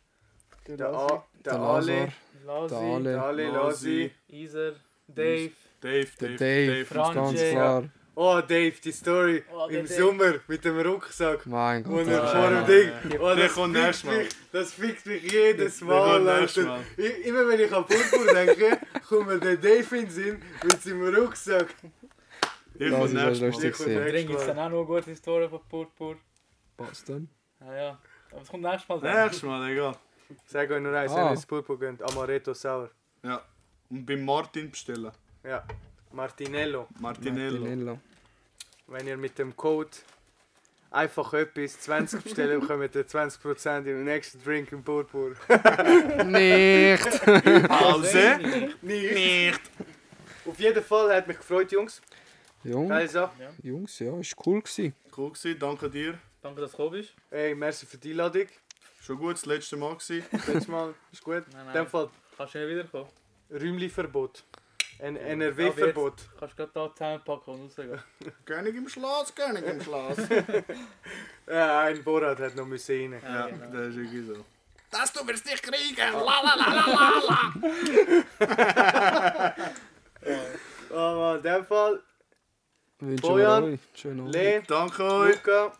Der, 0.66 0.88
A, 0.88 1.24
der, 1.44 1.52
Der 1.52 1.60
Ale, 1.60 2.12
Lasi, 2.46 2.68
der 2.74 2.78
Ale, 2.78 3.02
der 3.12 3.22
Ale, 3.22 3.48
Lasi. 3.50 4.10
Iser, 4.28 4.72
Dave. 5.08 5.50
Dave, 5.80 6.06
der 6.20 6.28
Dave, 6.30 6.38
Dave, 6.38 6.84
Frank 6.86 7.14
ganz 7.14 7.40
klar. 7.40 7.84
Oh, 8.16 8.40
Dave, 8.40 8.72
die 8.82 8.92
Story 8.92 9.42
Oh, 9.52 9.66
der 9.68 9.80
im 9.80 9.86
Dave. 9.86 10.00
Sommer 10.00 10.34
mit 10.46 10.64
dem 10.64 10.78
Rucksack. 10.80 11.44
Mein 11.46 11.82
Gott. 11.82 12.06
er 12.06 12.12
ja, 12.12 12.26
vor 12.26 12.40
ja, 12.50 12.62
dem 12.62 12.66
Ding. 12.66 13.12
ja. 13.12 13.20
Oh, 13.20 13.34
Der 13.34 13.36
das 13.36 13.54
kommt 13.54 13.72
nächstes 13.74 14.04
Mal. 14.04 14.18
mich, 14.18 14.28
das 14.52 14.72
fickt 14.72 15.06
mich 15.06 15.32
jedes 15.32 15.78
Der 15.80 15.88
Mal. 15.88 16.28
Alter. 16.28 16.62
Mal. 16.62 16.80
I- 16.96 17.28
Immer 17.28 17.48
wenn 17.48 17.60
ich 17.60 17.72
an 17.72 17.84
Purpur 17.84 18.32
denke, 18.32 18.78
kommt 19.08 19.26
mir 19.26 19.38
der 19.40 19.56
Dave 19.56 19.96
in 19.96 20.02
den 20.04 20.10
Sinn 20.10 20.42
mit 20.62 20.80
seinem 20.82 21.14
Rucksack. 21.14 21.74
Ich 22.78 22.90
Das 22.90 23.04
ist 23.04 23.12
ja 23.14 23.24
Mal. 23.24 23.38
lustig. 23.38 23.70
Ich 23.70 23.84
Dring 23.84 24.28
ist 24.30 24.36
Mal. 24.38 24.46
dann 24.46 24.58
auch 24.60 24.70
noch 24.70 24.84
gute 24.86 25.10
Historie 25.10 25.48
von 25.48 25.60
Purpur. 25.68 26.16
Was 26.78 27.04
denn? 27.04 27.28
Ja, 27.60 27.74
ja. 27.74 27.98
Aber 28.30 28.42
es 28.42 28.48
kommt 28.48 28.62
nächstes 28.62 28.88
Mal. 28.88 29.22
Nächstes 29.24 29.42
Mal, 29.42 29.70
egal. 29.70 29.96
Sag 30.46 30.70
euch 30.70 30.80
nur 30.82 30.94
eins, 30.96 31.12
Ah. 31.12 31.16
wenn 31.16 31.24
ihr 31.26 31.30
ins 31.32 31.46
Purpur 31.46 31.78
geht. 31.78 32.02
Amaretto 32.02 32.54
Sauer. 32.54 32.90
Ja. 33.22 33.42
Und 33.90 34.04
beim 34.06 34.24
Martin 34.24 34.70
bestellen. 34.70 35.10
Ja. 35.42 35.64
Martinello. 36.12 36.88
Martinello. 37.00 37.58
Martinello. 37.60 37.98
Wenn 38.86 39.06
ihr 39.06 39.16
mit 39.16 39.38
dem 39.38 39.56
Code 39.56 39.90
einfach 40.90 41.32
etwas 41.34 41.80
20 41.80 42.22
bestellen, 42.22 42.60
bekommt 42.66 42.94
ihr 42.94 43.06
20% 43.06 43.86
im 43.86 44.04
nächsten 44.04 44.42
Drink 44.42 44.70
im 44.72 44.82
Purpur. 44.82 45.32
Nicht! 46.26 47.24
Pause. 47.68 48.38
Nicht. 48.82 49.60
Auf 50.46 50.58
jeden 50.60 50.84
Fall 50.84 51.14
hat 51.16 51.26
mich 51.26 51.36
gefreut, 51.38 51.72
Jungs. 51.72 52.00
Jung, 52.62 52.88
Geile 52.88 53.08
Sache. 53.08 53.32
Jungs, 53.62 53.98
ja, 53.98 54.18
ist 54.18 54.34
cool 54.46 54.60
gewesen. 54.62 54.94
Cool 55.16 55.30
gewesen, 55.32 55.58
danke 55.58 55.90
dir. 55.90 56.18
Danke, 56.40 56.60
dass 56.62 56.70
du 56.72 56.76
gekommen 56.76 56.96
bist. 57.00 57.14
Ey, 57.30 57.54
merci 57.54 57.86
für 57.86 57.98
die 57.98 58.10
Einladung. 58.10 58.46
Schon 59.04 59.18
gut, 59.18 59.34
das 59.34 59.44
letzte 59.44 59.76
Mal 59.76 59.94
gewesen. 59.96 60.24
Letztes 60.32 60.66
Mal 60.68 60.94
ist 61.12 61.22
gut. 61.22 61.42
Nein, 61.52 61.66
In 61.66 61.72
dem 61.74 61.86
Fall 61.86 62.08
Kannst 62.38 62.54
du 62.54 62.58
nicht 62.58 62.68
wiederkommen. 62.70 63.10
Räumlichverbot. 63.50 64.44
Ein 64.98 65.16
NRW-Verbot. 65.16 66.14
Kannst 66.38 66.58
du 66.58 66.66
gerade 66.66 66.70
da 66.72 66.90
zusammenpacken 66.94 67.52
und 67.54 67.64
rausgehen. 67.64 67.98
König 68.46 68.74
im 68.76 68.88
Schloss, 68.88 69.34
König 69.34 69.62
im 69.66 69.82
Schloss. 69.82 70.16
Ja, 71.46 71.80
ein 71.80 72.02
Borat 72.02 72.38
hat 72.38 72.56
noch 72.56 72.64
müssen 72.64 73.12
rein. 73.12 73.20
ja, 73.22 73.46
genau. 73.48 73.66
das 73.70 73.88
ist 73.88 73.96
wirklich 73.96 74.26
so. 74.26 74.42
Das 74.90 75.12
du 75.12 75.26
wirst 75.28 75.44
nicht 75.44 75.62
kriegen. 75.62 76.12
La 76.14 76.40
la 76.40 76.54
la 76.54 76.74
la 76.74 76.86
la. 77.28 77.52
Aber 80.90 81.36
in 81.36 81.42
dem 81.42 81.66
Fall, 81.66 82.02
Bojan, 82.98 83.64
wir 83.66 83.72
euch 83.74 83.80
schönen 83.94 84.20
Abend. 84.20 84.34
Le, 84.34 84.62
Danke 84.66 85.04
euch. 85.04 85.34
Luca, 85.34 85.72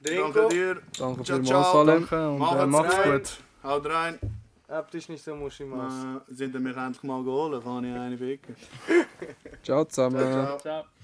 Danke 0.00 0.48
dir. 0.48 0.74
Danke 0.98 1.24
Ciao, 1.24 1.36
vielmals, 1.36 1.48
ciao, 1.48 1.72
Salem. 1.72 2.00
Danke 2.08 2.28
und 2.30 2.38
Macht's 2.38 2.62
äh, 2.62 2.66
macht's 2.66 2.98
rein. 2.98 3.12
gut. 3.12 3.38
Haut 3.62 3.86
rein. 3.86 4.18
Habt 4.68 4.94
ihr 4.94 5.02
nicht 5.08 5.24
so 5.24 5.34
Muschimas? 5.34 5.92
Äh, 6.28 6.34
sind 6.34 6.54
mich 6.60 6.76
endlich 6.76 7.02
mal 7.02 7.22
geholt? 7.24 7.62
Kann 7.62 7.84
ich 7.84 7.94
eine 7.94 8.18
wecken? 8.20 8.56
Ciao 9.62 9.84
zusammen. 9.84 10.18
Ciao. 10.18 10.58
Ciao. 10.58 10.84